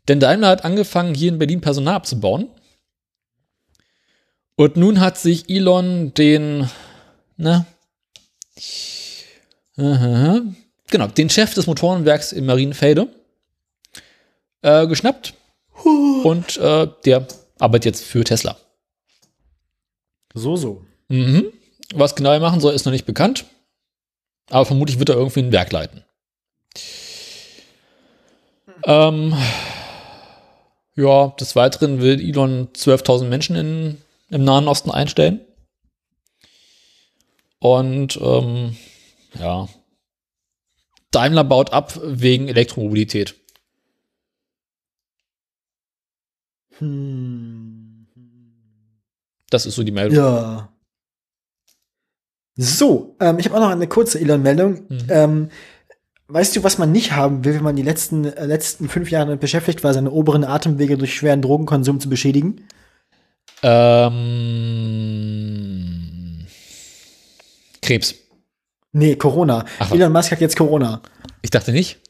[0.09, 2.49] Denn Daimler hat angefangen, hier in Berlin Personal abzubauen.
[4.57, 6.69] Und nun hat sich Elon den,
[7.37, 7.65] na,
[9.77, 10.43] aha,
[10.91, 13.09] genau, den Chef des Motorenwerks in Marienfelde
[14.63, 15.35] äh, geschnappt.
[15.85, 17.27] Und äh, der
[17.59, 18.57] arbeitet jetzt für Tesla.
[20.33, 20.85] So, so.
[21.09, 21.53] Mhm.
[21.95, 23.45] Was genau er machen soll, ist noch nicht bekannt.
[24.51, 26.05] Aber vermutlich wird er irgendwie ein Werk leiten.
[28.85, 29.37] Ähm,
[30.97, 35.41] ja, des Weiteren will Elon 12.000 Menschen in, im Nahen Osten einstellen.
[37.59, 38.77] Und ähm,
[39.39, 39.69] ja,
[41.15, 43.35] Daimler baut ab wegen Elektromobilität.
[46.79, 48.07] Hm.
[49.51, 50.17] Das ist so die Meldung.
[50.19, 50.69] Ja.
[52.57, 54.87] So, ähm, ich habe auch noch eine kurze Elon-Meldung.
[54.89, 55.07] Mhm.
[55.09, 55.49] Ähm,
[56.29, 59.27] weißt du, was man nicht haben will, wenn man die letzten, äh, letzten fünf Jahre
[59.27, 62.67] damit beschäftigt war, seine oberen Atemwege durch schweren Drogenkonsum zu beschädigen?
[63.63, 64.25] Ähm,
[67.83, 68.15] Krebs.
[68.97, 69.65] Nee, Corona.
[69.81, 69.91] Ach?
[69.93, 71.03] Elon Musk hat jetzt Corona.
[71.43, 72.01] Ich dachte nicht.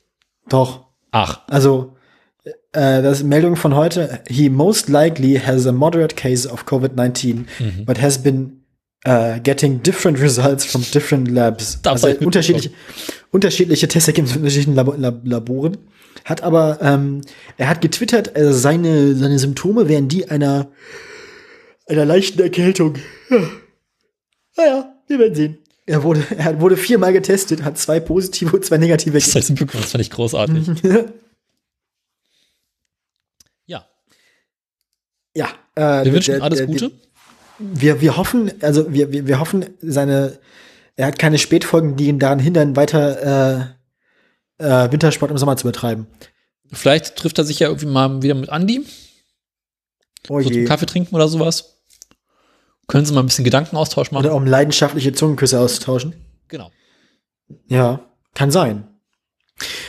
[0.49, 0.87] Doch.
[1.11, 1.97] Ach, Also,
[2.73, 4.21] äh, das ist Meldung von heute.
[4.29, 7.85] He most likely has a moderate case of COVID-19, Mhm.
[7.87, 8.65] but has been
[9.07, 11.81] uh, getting different results from different labs.
[11.83, 12.71] Das also unterschiedliche,
[13.31, 15.79] unterschiedliche Testergebnisse von unterschiedlichen Labo Lab Laboren.
[16.27, 17.23] Hat aber, ähm,
[17.57, 20.69] er hat getwittert, äh, seine, seine Symptome wären die einer,
[21.89, 22.95] einer leichten Erkältung.
[23.31, 23.39] Ja.
[24.57, 25.59] Naja, wir werden sehen.
[25.87, 29.19] Er wurde, er wurde viermal getestet, hat zwei positive und zwei negative.
[29.19, 30.67] Das heißt, bekommen, das fand ich großartig.
[33.67, 33.87] ja.
[35.35, 35.49] Ja.
[35.75, 36.91] Äh, wir wünschen der, alles der, Gute.
[37.59, 40.39] Wir, wir hoffen, also wir, wir, wir hoffen, seine,
[40.97, 43.77] er hat keine Spätfolgen, die ihn daran hindern, weiter
[44.59, 46.07] äh, äh, Wintersport im Sommer zu betreiben.
[46.73, 48.85] Vielleicht trifft er sich ja irgendwie mal wieder mit Andi.
[50.29, 51.74] Oh so zum Kaffee trinken oder sowas.
[52.87, 54.25] Können sie mal ein bisschen Gedankenaustausch machen?
[54.27, 56.15] Oder um leidenschaftliche Zungenküsse auszutauschen.
[56.49, 56.71] Genau.
[57.69, 58.01] Ja,
[58.35, 58.85] kann sein.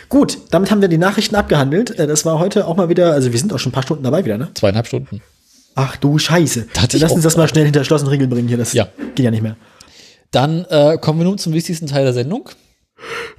[0.09, 1.97] Gut, damit haben wir die Nachrichten abgehandelt.
[1.99, 4.03] Äh, Das war heute auch mal wieder, also wir sind auch schon ein paar Stunden
[4.03, 4.49] dabei wieder, ne?
[4.53, 5.21] Zweieinhalb Stunden.
[5.75, 6.67] Ach du Scheiße.
[6.99, 8.57] Lass uns das mal schnell hinter geschlossenen Regeln bringen hier.
[8.57, 8.87] Das Ja.
[9.15, 9.57] geht ja nicht mehr.
[10.31, 12.49] Dann äh, kommen wir nun zum wichtigsten Teil der Sendung.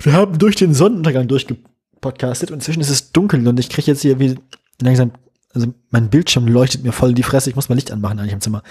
[0.01, 4.03] Wir haben durch den Sonnenuntergang durchgepodcastet und inzwischen ist es dunkel und ich kriege jetzt
[4.03, 4.35] hier wie
[4.83, 5.13] langsam,
[5.57, 7.49] also mein Bildschirm leuchtet mir voll in die Fresse.
[7.49, 8.63] Ich muss mal Licht anmachen eigentlich im Zimmer.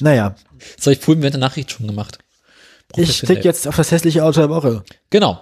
[0.00, 0.34] Naja,
[0.76, 2.18] Das habe ich vorhin während der Nachricht schon gemacht.
[2.96, 4.82] ich klicke jetzt auf das hässliche Auto der Woche.
[5.10, 5.40] Genau.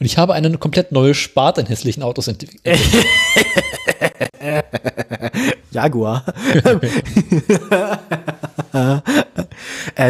[0.00, 2.60] Und ich habe eine komplett neue Sparte an hässlichen Autos entwickelt.
[5.70, 6.24] Jaguar.
[8.74, 9.00] äh,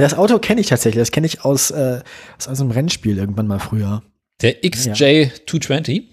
[0.01, 1.03] das Auto kenne ich tatsächlich.
[1.03, 2.01] Das kenne ich aus, äh,
[2.39, 4.03] aus einem Rennspiel irgendwann mal früher.
[4.41, 6.05] Der XJ220.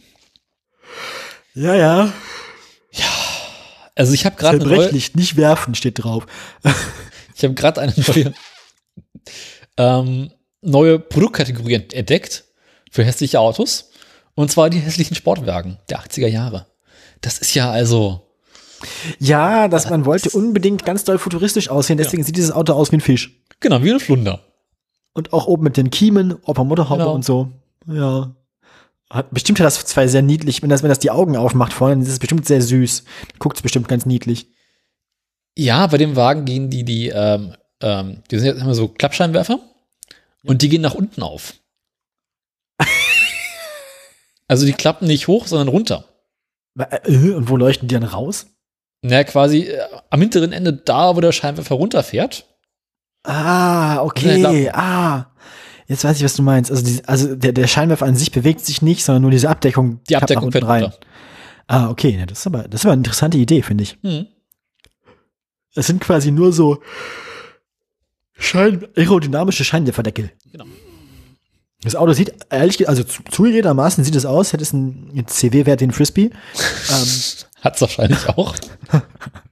[1.53, 2.13] Ja, ja.
[3.95, 6.25] Also ich habe gerade Zerbrechlich, nicht werfen, steht drauf.
[7.35, 8.33] ich habe gerade eine neue,
[9.77, 12.43] ähm, neue Produktkategorie ent- entdeckt
[12.91, 13.89] für hässliche Autos.
[14.35, 16.67] Und zwar die hässlichen Sportwagen der 80er Jahre.
[17.21, 18.27] Das ist ja also,
[19.19, 22.97] Ja, dass man wollte unbedingt ganz doll futuristisch aussehen, deswegen sieht dieses Auto aus wie
[22.97, 23.41] ein Fisch.
[23.61, 24.41] genau, wie ein Flunder.
[25.13, 27.13] Und auch oben mit den Kiemen, Opa Motorhaube Genau.
[27.15, 27.49] und so.
[27.87, 28.35] Ja.
[29.09, 31.95] Hat, bestimmt hat das zwei sehr niedlich, wenn das, wenn das die Augen aufmacht vorne,
[31.95, 33.03] dann ist es bestimmt sehr süß.
[33.39, 34.47] Guckt es bestimmt ganz niedlich.
[35.57, 39.59] Ja, bei dem Wagen gehen die, die, ähm, ähm, die sind jetzt immer so Klappscheinwerfer
[40.43, 41.53] und die gehen nach unten auf.
[44.47, 46.05] also die klappen nicht hoch, sondern runter.
[46.77, 48.47] Äh, Und wo leuchten die dann raus?
[49.01, 52.45] Na, quasi äh, am hinteren Ende da, wo der Scheinwerfer runterfährt.
[53.23, 54.69] Ah, okay.
[54.73, 55.31] Ah.
[55.87, 56.71] Jetzt weiß ich, was du meinst.
[56.71, 59.99] Also, die, also der, der Scheinwerfer an sich bewegt sich nicht, sondern nur diese Abdeckung.
[60.09, 60.83] Die Abdeckung unten rein.
[60.83, 60.97] runter.
[61.67, 62.15] Ah, okay.
[62.17, 63.97] Ja, das, ist aber, das ist aber eine interessante Idee, finde ich.
[64.01, 64.25] Hm.
[65.75, 66.81] Es sind quasi nur so
[68.37, 70.31] Schein aerodynamische Scheinwerferdeckel.
[70.51, 70.65] Genau.
[71.81, 75.81] Das Auto sieht, ehrlich gesagt, also zu- zugegebenermaßen sieht es aus, hätte es einen CW-Wert
[75.81, 76.31] den Frisbee.
[76.89, 77.07] ähm,
[77.61, 78.55] Hat's wahrscheinlich auch.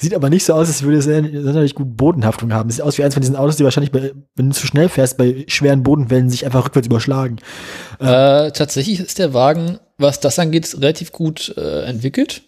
[0.00, 2.70] sieht aber nicht so aus, als würde es sonderlich gut Bodenhaftung haben.
[2.70, 5.18] Sieht aus wie eins von diesen Autos, die wahrscheinlich, bei, wenn du zu schnell fährst,
[5.18, 7.36] bei schweren Bodenwellen sich einfach rückwärts überschlagen.
[7.98, 12.42] Äh, tatsächlich ist der Wagen, was das angeht, relativ gut äh, entwickelt.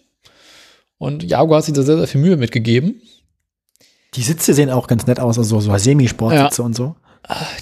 [0.97, 3.01] Und Jaguar hat sich da sehr, sehr viel Mühe mitgegeben.
[4.15, 6.95] Die Sitze sehen auch ganz nett aus, also so Semi-Sportsitze und so.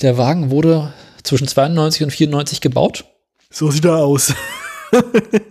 [0.02, 3.06] Der Wagen wurde zwischen 92 und 94 gebaut.
[3.50, 4.34] So sieht er aus.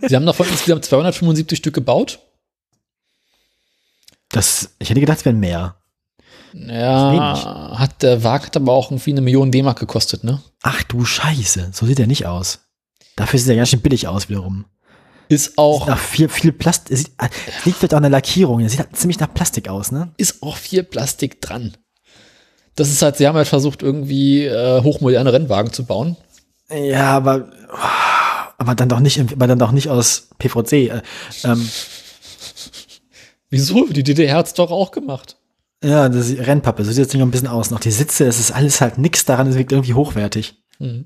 [0.07, 2.19] Sie haben davon insgesamt 275 Stück gebaut.
[4.31, 5.75] Das, ich hätte gedacht, es wären mehr.
[6.53, 10.41] Ja, hat der Wagen hat aber auch irgendwie eine Million D-Mark gekostet, ne?
[10.61, 12.59] Ach du Scheiße, so sieht er nicht aus.
[13.15, 14.65] Dafür sieht er ganz schön billig aus wiederum.
[15.29, 16.91] Ist auch, Nach viel, viel Plastik.
[16.93, 17.11] Es sieht-
[17.65, 18.59] liegt vielleicht auch an der Lackierung.
[18.59, 20.11] Er sieht halt ziemlich nach Plastik aus, ne?
[20.17, 21.77] ist auch viel Plastik dran.
[22.75, 26.17] Das ist halt, sie haben halt versucht, irgendwie äh, hochmoderne Rennwagen zu bauen.
[26.69, 27.49] Ja, aber,
[28.57, 30.73] aber dann doch nicht, aber dann doch nicht aus PVC.
[30.73, 31.01] Äh,
[31.45, 31.69] ähm,
[33.51, 33.85] Wieso?
[33.87, 35.37] Die DDR hat's doch auch gemacht.
[35.83, 36.83] ja, das ist Rennpappe.
[36.83, 37.69] So sieht es noch ein bisschen aus.
[37.69, 39.47] Noch die Sitze, das ist alles halt nix daran.
[39.47, 40.55] Es wirkt irgendwie hochwertig.
[40.79, 41.05] Mhm.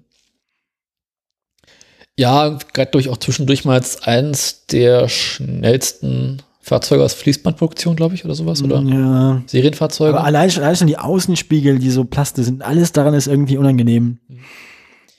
[2.18, 8.24] Ja, gerade durch auch zwischendurch mal als eins der schnellsten Fahrzeuge aus Fließbandproduktion, glaube ich,
[8.26, 9.44] oder sowas, oder Ja.
[9.48, 10.16] Serienfahrzeuge.
[10.18, 13.58] Aber allein schon, allein schon die Außenspiegel, die so Plaste sind, alles daran ist irgendwie
[13.58, 14.20] unangenehm.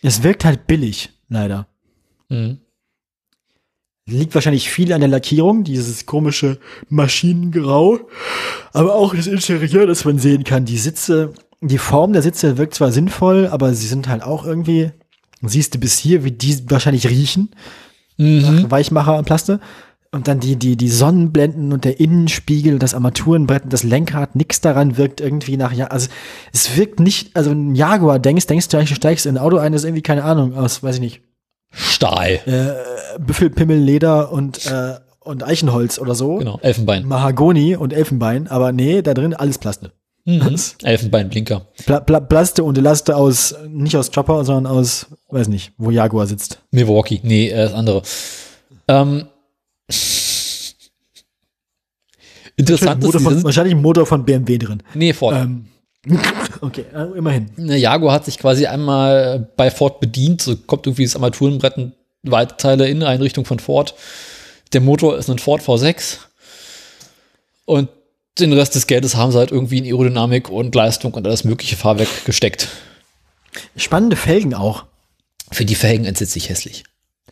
[0.02, 1.66] Es wirkt halt billig, leider.
[2.30, 2.58] Mhm.
[4.08, 7.98] Liegt wahrscheinlich viel an der Lackierung, dieses komische Maschinengrau,
[8.72, 10.64] aber auch das Interieur, das man sehen kann.
[10.64, 14.92] Die Sitze, die Form der Sitze wirkt zwar sinnvoll, aber sie sind halt auch irgendwie,
[15.42, 17.50] siehst du bis hier, wie die wahrscheinlich riechen,
[18.18, 18.70] Mhm.
[18.70, 19.60] Weichmacher und Plaste.
[20.12, 24.34] Und dann die, die, die Sonnenblenden und der Innenspiegel und das Armaturenbrett und das Lenkrad,
[24.36, 26.08] nix daran wirkt irgendwie nach, ja, also
[26.52, 29.58] es wirkt nicht, also ein Jaguar denkst, denkst du eigentlich, du steigst in ein Auto
[29.58, 31.20] ein, das ist irgendwie, keine Ahnung, aus, weiß ich nicht,
[31.70, 32.40] Stahl.
[32.46, 32.72] äh,
[33.18, 36.36] Büffelpimmel, Leder und, äh, und Eichenholz oder so.
[36.36, 37.06] Genau, Elfenbein.
[37.06, 39.92] Mahagoni und Elfenbein, aber nee, da drin alles Plaste.
[40.24, 40.56] Mhm.
[40.82, 41.66] Elfenbeinblinker.
[41.86, 46.26] Pla Pla Plaste und Elaste aus, nicht aus Chopper, sondern aus, weiß nicht, wo Jaguar
[46.26, 46.60] sitzt.
[46.70, 47.20] Milwaukee.
[47.22, 48.02] Nee, äh, das andere.
[48.88, 49.26] Ähm.
[52.56, 54.82] Interessant ist, Motor von, wahrscheinlich ein Motor von BMW drin.
[54.94, 55.36] nee, Ford.
[55.36, 55.66] Ähm,
[56.60, 57.50] okay, äh, immerhin.
[57.56, 61.92] Ne, Jaguar hat sich quasi einmal bei Ford bedient, so kommt irgendwie das Armaturenbrett und
[62.30, 63.94] weite Teile Inneneinrichtung von Ford.
[64.72, 66.18] Der Motor ist ein Ford V6.
[67.64, 67.88] Und
[68.38, 71.76] den Rest des Geldes haben sie halt irgendwie in Aerodynamik und Leistung und alles mögliche
[71.76, 72.68] Fahrwerk gesteckt.
[73.76, 74.84] Spannende Felgen auch.
[75.52, 76.84] Für die Felgen entsetzlich hässlich.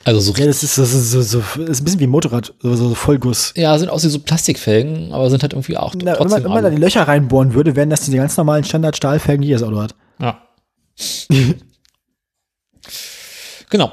[0.04, 2.10] Also so, Ja, das ist so, so, so, so das ist ein bisschen wie ein
[2.10, 3.54] Motorrad, so, so Vollguss.
[3.56, 6.44] ja, sind aus wie so Plastikfelgen, aber sind halt irgendwie auch Na, wenn, trotzdem man,
[6.44, 9.62] wenn man da die Löcher reinbohren würde, wären das diese ganz normalen Standard-Stahlfelgen, die das
[9.62, 9.94] Auto hat.
[10.20, 10.42] Ja.
[13.70, 13.92] genau.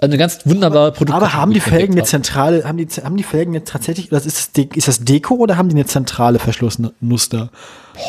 [0.00, 1.16] Eine ganz wunderbare Produkt.
[1.16, 4.56] Aber haben die Felgen eine zentrale, haben die, haben die Felgen jetzt tatsächlich, das ist,
[4.58, 7.50] ist das Deko oder haben die eine zentrale Verschlussnuster?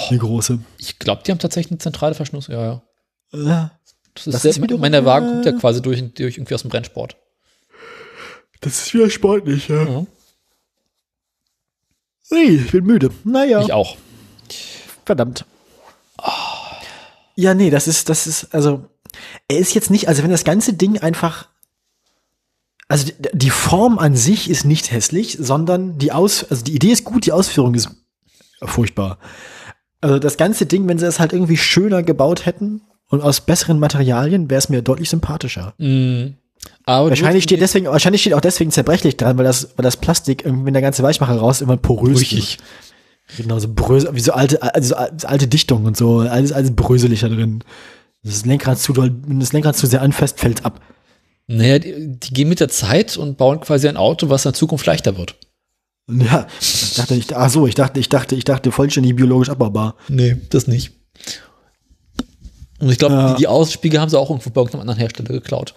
[0.09, 0.59] Eine große.
[0.79, 2.47] Ich glaube, die haben tatsächlich eine zentrale Verschluss.
[2.47, 2.81] Ja, ja.
[3.31, 3.71] Ja.
[4.15, 6.63] Das ist, Das ist mein der Wagen äh, kommt ja quasi durch, durch irgendwie aus
[6.63, 7.15] dem Brennsport.
[8.59, 9.83] Das ist wieder sportlich, ja.
[9.83, 10.05] Ja.
[12.31, 13.11] Ui, ich bin müde.
[13.23, 13.95] Naja, Ich auch.
[15.05, 15.45] verdammt.
[17.35, 18.85] Ja, nee, das ist, das ist, also,
[19.47, 21.47] er ist jetzt nicht, also wenn das ganze Ding einfach,
[22.87, 27.03] also die, Form an sich ist nicht hässlich, sondern die Aus, also die Idee ist
[27.03, 27.89] gut, die Ausführung ist
[28.63, 29.17] furchtbar.
[29.99, 33.79] Also das ganze Ding, wenn sie es halt irgendwie schöner gebaut hätten und aus besseren
[33.79, 35.73] Materialien, wäre es mir deutlich sympathischer.
[35.77, 36.35] Mhm.
[36.85, 40.45] Aber Wahrscheinlich steht deswegen, wahrscheinlich steht auch deswegen zerbrechlich dran, weil das, weil das Plastik
[40.45, 42.59] irgendwie, wenn der ganze Weichmacher raus, ist, immer porös Brüchig.
[42.59, 43.37] wird.
[43.37, 47.19] Genau, so brösel, wie so alte, also so alte Dichtung und so, alles, alles bröselig
[47.19, 47.61] da drin.
[48.23, 50.79] Das Lenkrad zu doll, wenn das Lenkrad zu sehr anfasst, fällt's ab.
[51.47, 54.85] Naja, die, die gehen mit der Zeit und bauen quasi ein Auto, was in Zukunft
[54.85, 55.35] leichter wird.
[56.09, 59.95] Ja, ich dachte, ich, ach so, ich dachte, ich dachte, ich dachte vollständig biologisch abbaubar.
[60.07, 60.91] Nee, das nicht.
[62.79, 63.33] Und ich glaube, Ja.
[63.33, 65.73] die, die Außenspiegel haben sie auch irgendwo bei irgendeinem anderen Hersteller geklaut.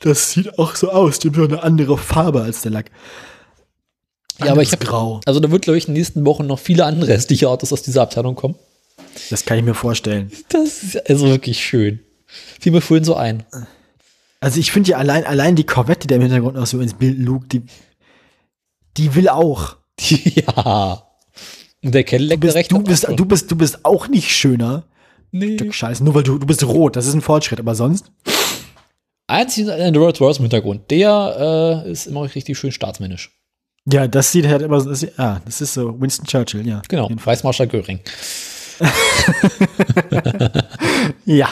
[0.00, 2.90] Das sieht auch so aus, die haben so eine andere Farbe als der Lack.
[4.40, 5.20] Ja, aber ich habe Grau.
[5.26, 7.82] Also da wird, glaube ich, in den nächsten Wochen noch viele andere restliche Autos aus
[7.82, 8.56] dieser Abteilung kommen.
[9.30, 10.30] Das kann ich mir vorstellen.
[10.48, 12.00] Das ist also wirklich schön.
[12.60, 13.44] Fiel mir vorhin so ein.
[14.40, 16.94] Also ich finde ja allein, allein die Corvette, die da im Hintergrund noch so ins
[16.94, 17.62] Bild lugt, die,
[18.96, 19.76] die will auch.
[20.00, 21.02] ja.
[21.82, 24.84] Und der Cadillac Du bist, der du, bist, du, bist, du bist auch nicht schöner.
[25.30, 25.54] nee.
[25.54, 26.04] Stück Scheiße.
[26.04, 28.10] Nur weil du, du bist rot, das ist ein Fortschritt, aber sonst.
[29.26, 30.90] Einzig ist ein Rolls Royce im Hintergrund.
[30.90, 33.30] Der äh, ist immer richtig schön staatsmännisch.
[33.90, 34.90] Ja, das sieht halt immer so.
[34.90, 36.82] Das, ah, das ist so Winston Churchill, ja.
[36.88, 38.00] Genau, Reichsmarschall Göring.
[41.24, 41.48] Ja.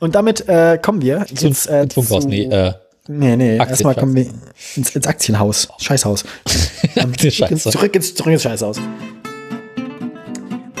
[0.00, 2.22] Und damit äh, kommen wir jetzt äh, Ins Funkhaus.
[2.22, 2.72] zu, Nee, äh,
[3.08, 4.26] nee, nee, erstmal kommen wir
[4.76, 5.68] ins, ins Aktienhaus.
[5.78, 6.24] Scheißhaus.
[7.20, 7.70] die Scheiße.
[7.70, 8.80] Zurück ins, zurück ins Scheißhaus.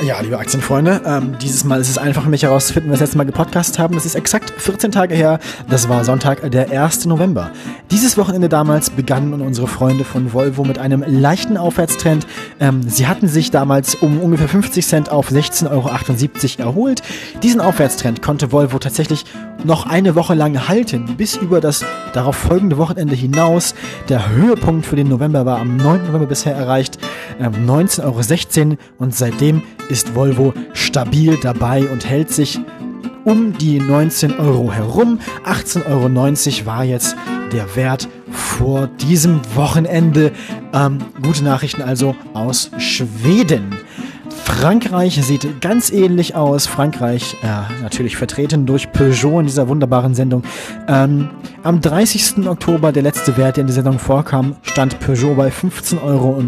[0.00, 3.08] Ja, liebe Aktienfreunde, ähm, dieses Mal ist es einfach für mich herauszufinden, was wir das
[3.08, 3.94] letzte Mal gepodcastet haben.
[3.94, 5.40] Das ist exakt 14 Tage her.
[5.68, 7.06] Das war Sonntag, der 1.
[7.06, 7.50] November.
[7.90, 12.28] Dieses Wochenende damals begannen unsere Freunde von Volvo mit einem leichten Aufwärtstrend.
[12.60, 17.02] Ähm, sie hatten sich damals um ungefähr 50 Cent auf 16,78 Euro erholt.
[17.42, 19.24] Diesen Aufwärtstrend konnte Volvo tatsächlich
[19.64, 23.74] noch eine Woche lang halten, bis über das darauf folgende Wochenende hinaus.
[24.08, 26.06] Der Höhepunkt für den November war am 9.
[26.06, 26.98] November bisher erreicht,
[27.40, 32.58] ähm, 19,16 Euro und seitdem ist Volvo stabil dabei und hält sich
[33.24, 35.18] um die 19 Euro herum.
[35.44, 37.16] 18,90 Euro war jetzt
[37.52, 40.32] der Wert vor diesem Wochenende.
[40.72, 43.76] Ähm, gute Nachrichten also aus Schweden.
[44.48, 46.66] Frankreich sieht ganz ähnlich aus.
[46.66, 50.42] Frankreich, äh, natürlich vertreten durch Peugeot in dieser wunderbaren Sendung.
[50.88, 51.28] Ähm,
[51.62, 52.48] am 30.
[52.48, 56.40] Oktober, der letzte Wert, der in der Sendung vorkam, stand Peugeot bei 15,29 Euro.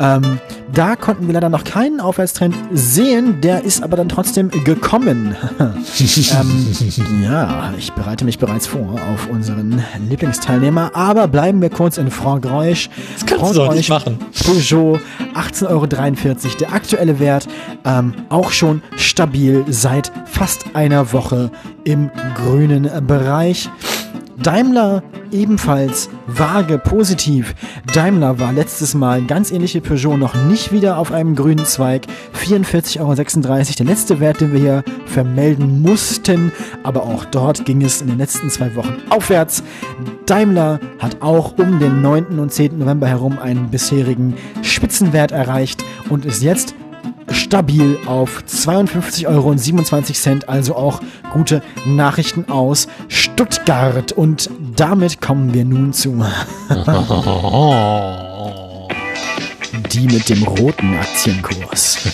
[0.00, 0.38] Ähm,
[0.72, 5.36] da konnten wir leider noch keinen Aufwärtstrend sehen, der ist aber dann trotzdem gekommen.
[5.60, 12.10] ähm, ja, ich bereite mich bereits vor auf unseren Lieblingsteilnehmer, aber bleiben wir kurz in
[12.10, 12.90] Frankreich.
[13.14, 14.18] Das kannst du doch nicht machen.
[14.44, 14.98] Peugeot
[15.34, 15.86] 18,43 Euro,
[16.24, 17.46] der aktuelle Wert,
[17.84, 21.50] ähm, auch schon stabil seit fast einer Woche
[21.84, 23.68] im grünen Bereich.
[24.42, 27.54] Daimler ebenfalls vage positiv.
[27.92, 32.06] Daimler war letztes Mal ganz ähnlich wie Peugeot noch nicht wieder auf einem grünen Zweig.
[32.34, 36.52] 44,36 Euro, der letzte Wert, den wir hier vermelden mussten.
[36.82, 39.62] Aber auch dort ging es in den letzten zwei Wochen aufwärts.
[40.26, 42.38] Daimler hat auch um den 9.
[42.38, 42.78] und 10.
[42.78, 46.74] November herum einen bisherigen Spitzenwert erreicht und ist jetzt
[47.34, 49.54] stabil auf 52,27 Euro,
[50.46, 51.00] also auch
[51.32, 54.12] gute Nachrichten aus Stuttgart.
[54.12, 56.12] Und damit kommen wir nun zu
[59.92, 61.98] die mit dem roten Aktienkurs.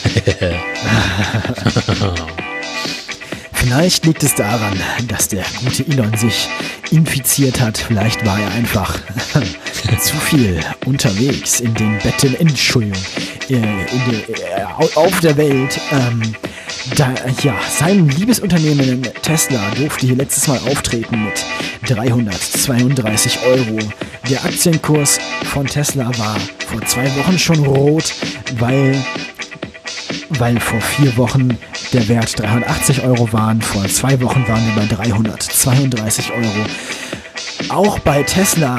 [3.61, 6.49] Vielleicht liegt es daran, dass der gute Elon sich
[6.91, 7.77] infiziert hat.
[7.79, 8.99] Vielleicht war er einfach
[10.01, 12.99] zu viel unterwegs in den Betten, Entschuldigung,
[13.51, 15.79] äh, in der, äh, au- auf der Welt.
[15.93, 16.23] Ähm,
[16.97, 21.45] Da, ja, sein Liebesunternehmen Tesla durfte hier letztes Mal auftreten mit
[21.89, 23.79] 332 Euro.
[24.29, 25.19] Der Aktienkurs
[25.53, 28.13] von Tesla war vor zwei Wochen schon rot,
[28.59, 28.97] weil,
[30.39, 31.59] weil vor vier Wochen
[31.93, 33.61] der Wert 380 Euro waren.
[33.61, 36.67] Vor zwei Wochen waren wir bei 332 Euro.
[37.69, 38.79] Auch bei Tesla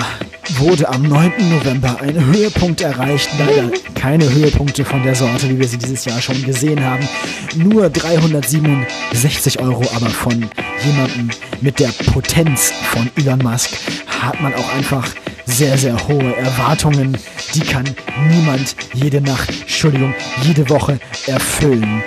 [0.58, 1.32] wurde am 9.
[1.50, 3.30] November ein Höhepunkt erreicht.
[3.38, 7.08] Leider keine Höhepunkte von der Sorte, wie wir sie dieses Jahr schon gesehen haben.
[7.56, 10.50] Nur 367 Euro, aber von
[10.84, 11.30] jemandem
[11.62, 13.72] mit der Potenz von Elon Musk
[14.08, 15.08] hat man auch einfach
[15.46, 17.18] sehr, sehr hohe Erwartungen.
[17.54, 17.86] Die kann
[18.30, 20.14] niemand jede Nacht, Entschuldigung,
[20.44, 22.04] jede Woche erfüllen.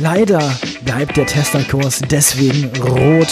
[0.00, 3.28] Leider bleibt der Tesla-Kurs deswegen rot.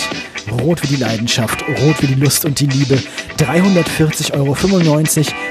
[0.62, 2.98] Rot wie die Leidenschaft, rot wie die Lust und die Liebe.
[3.38, 4.56] 340,95 Euro.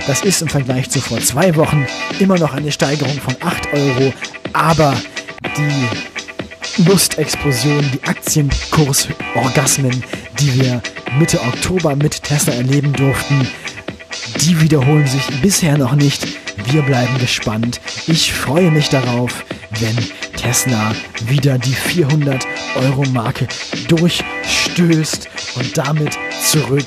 [0.08, 1.86] Das ist im Vergleich zu vor zwei Wochen
[2.20, 4.14] immer noch eine Steigerung von 8 Euro.
[4.54, 4.96] Aber
[5.56, 10.04] die Lustexplosion, die Aktienkursorgasmen,
[10.40, 10.82] die wir
[11.18, 13.48] Mitte Oktober mit Tesla erleben durften,
[14.42, 16.26] die wiederholen sich bisher noch nicht.
[16.72, 17.80] Wir bleiben gespannt.
[18.08, 19.46] Ich freue mich darauf,
[19.80, 19.96] wenn
[20.36, 20.94] Tesla
[21.28, 23.48] wieder die 400 Euro Marke
[23.88, 26.86] durchstößt und damit zurück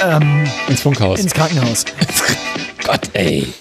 [0.00, 1.20] ähm, Ins Funkhaus.
[1.20, 1.84] ins Krankenhaus.
[2.84, 3.52] Gott, ey.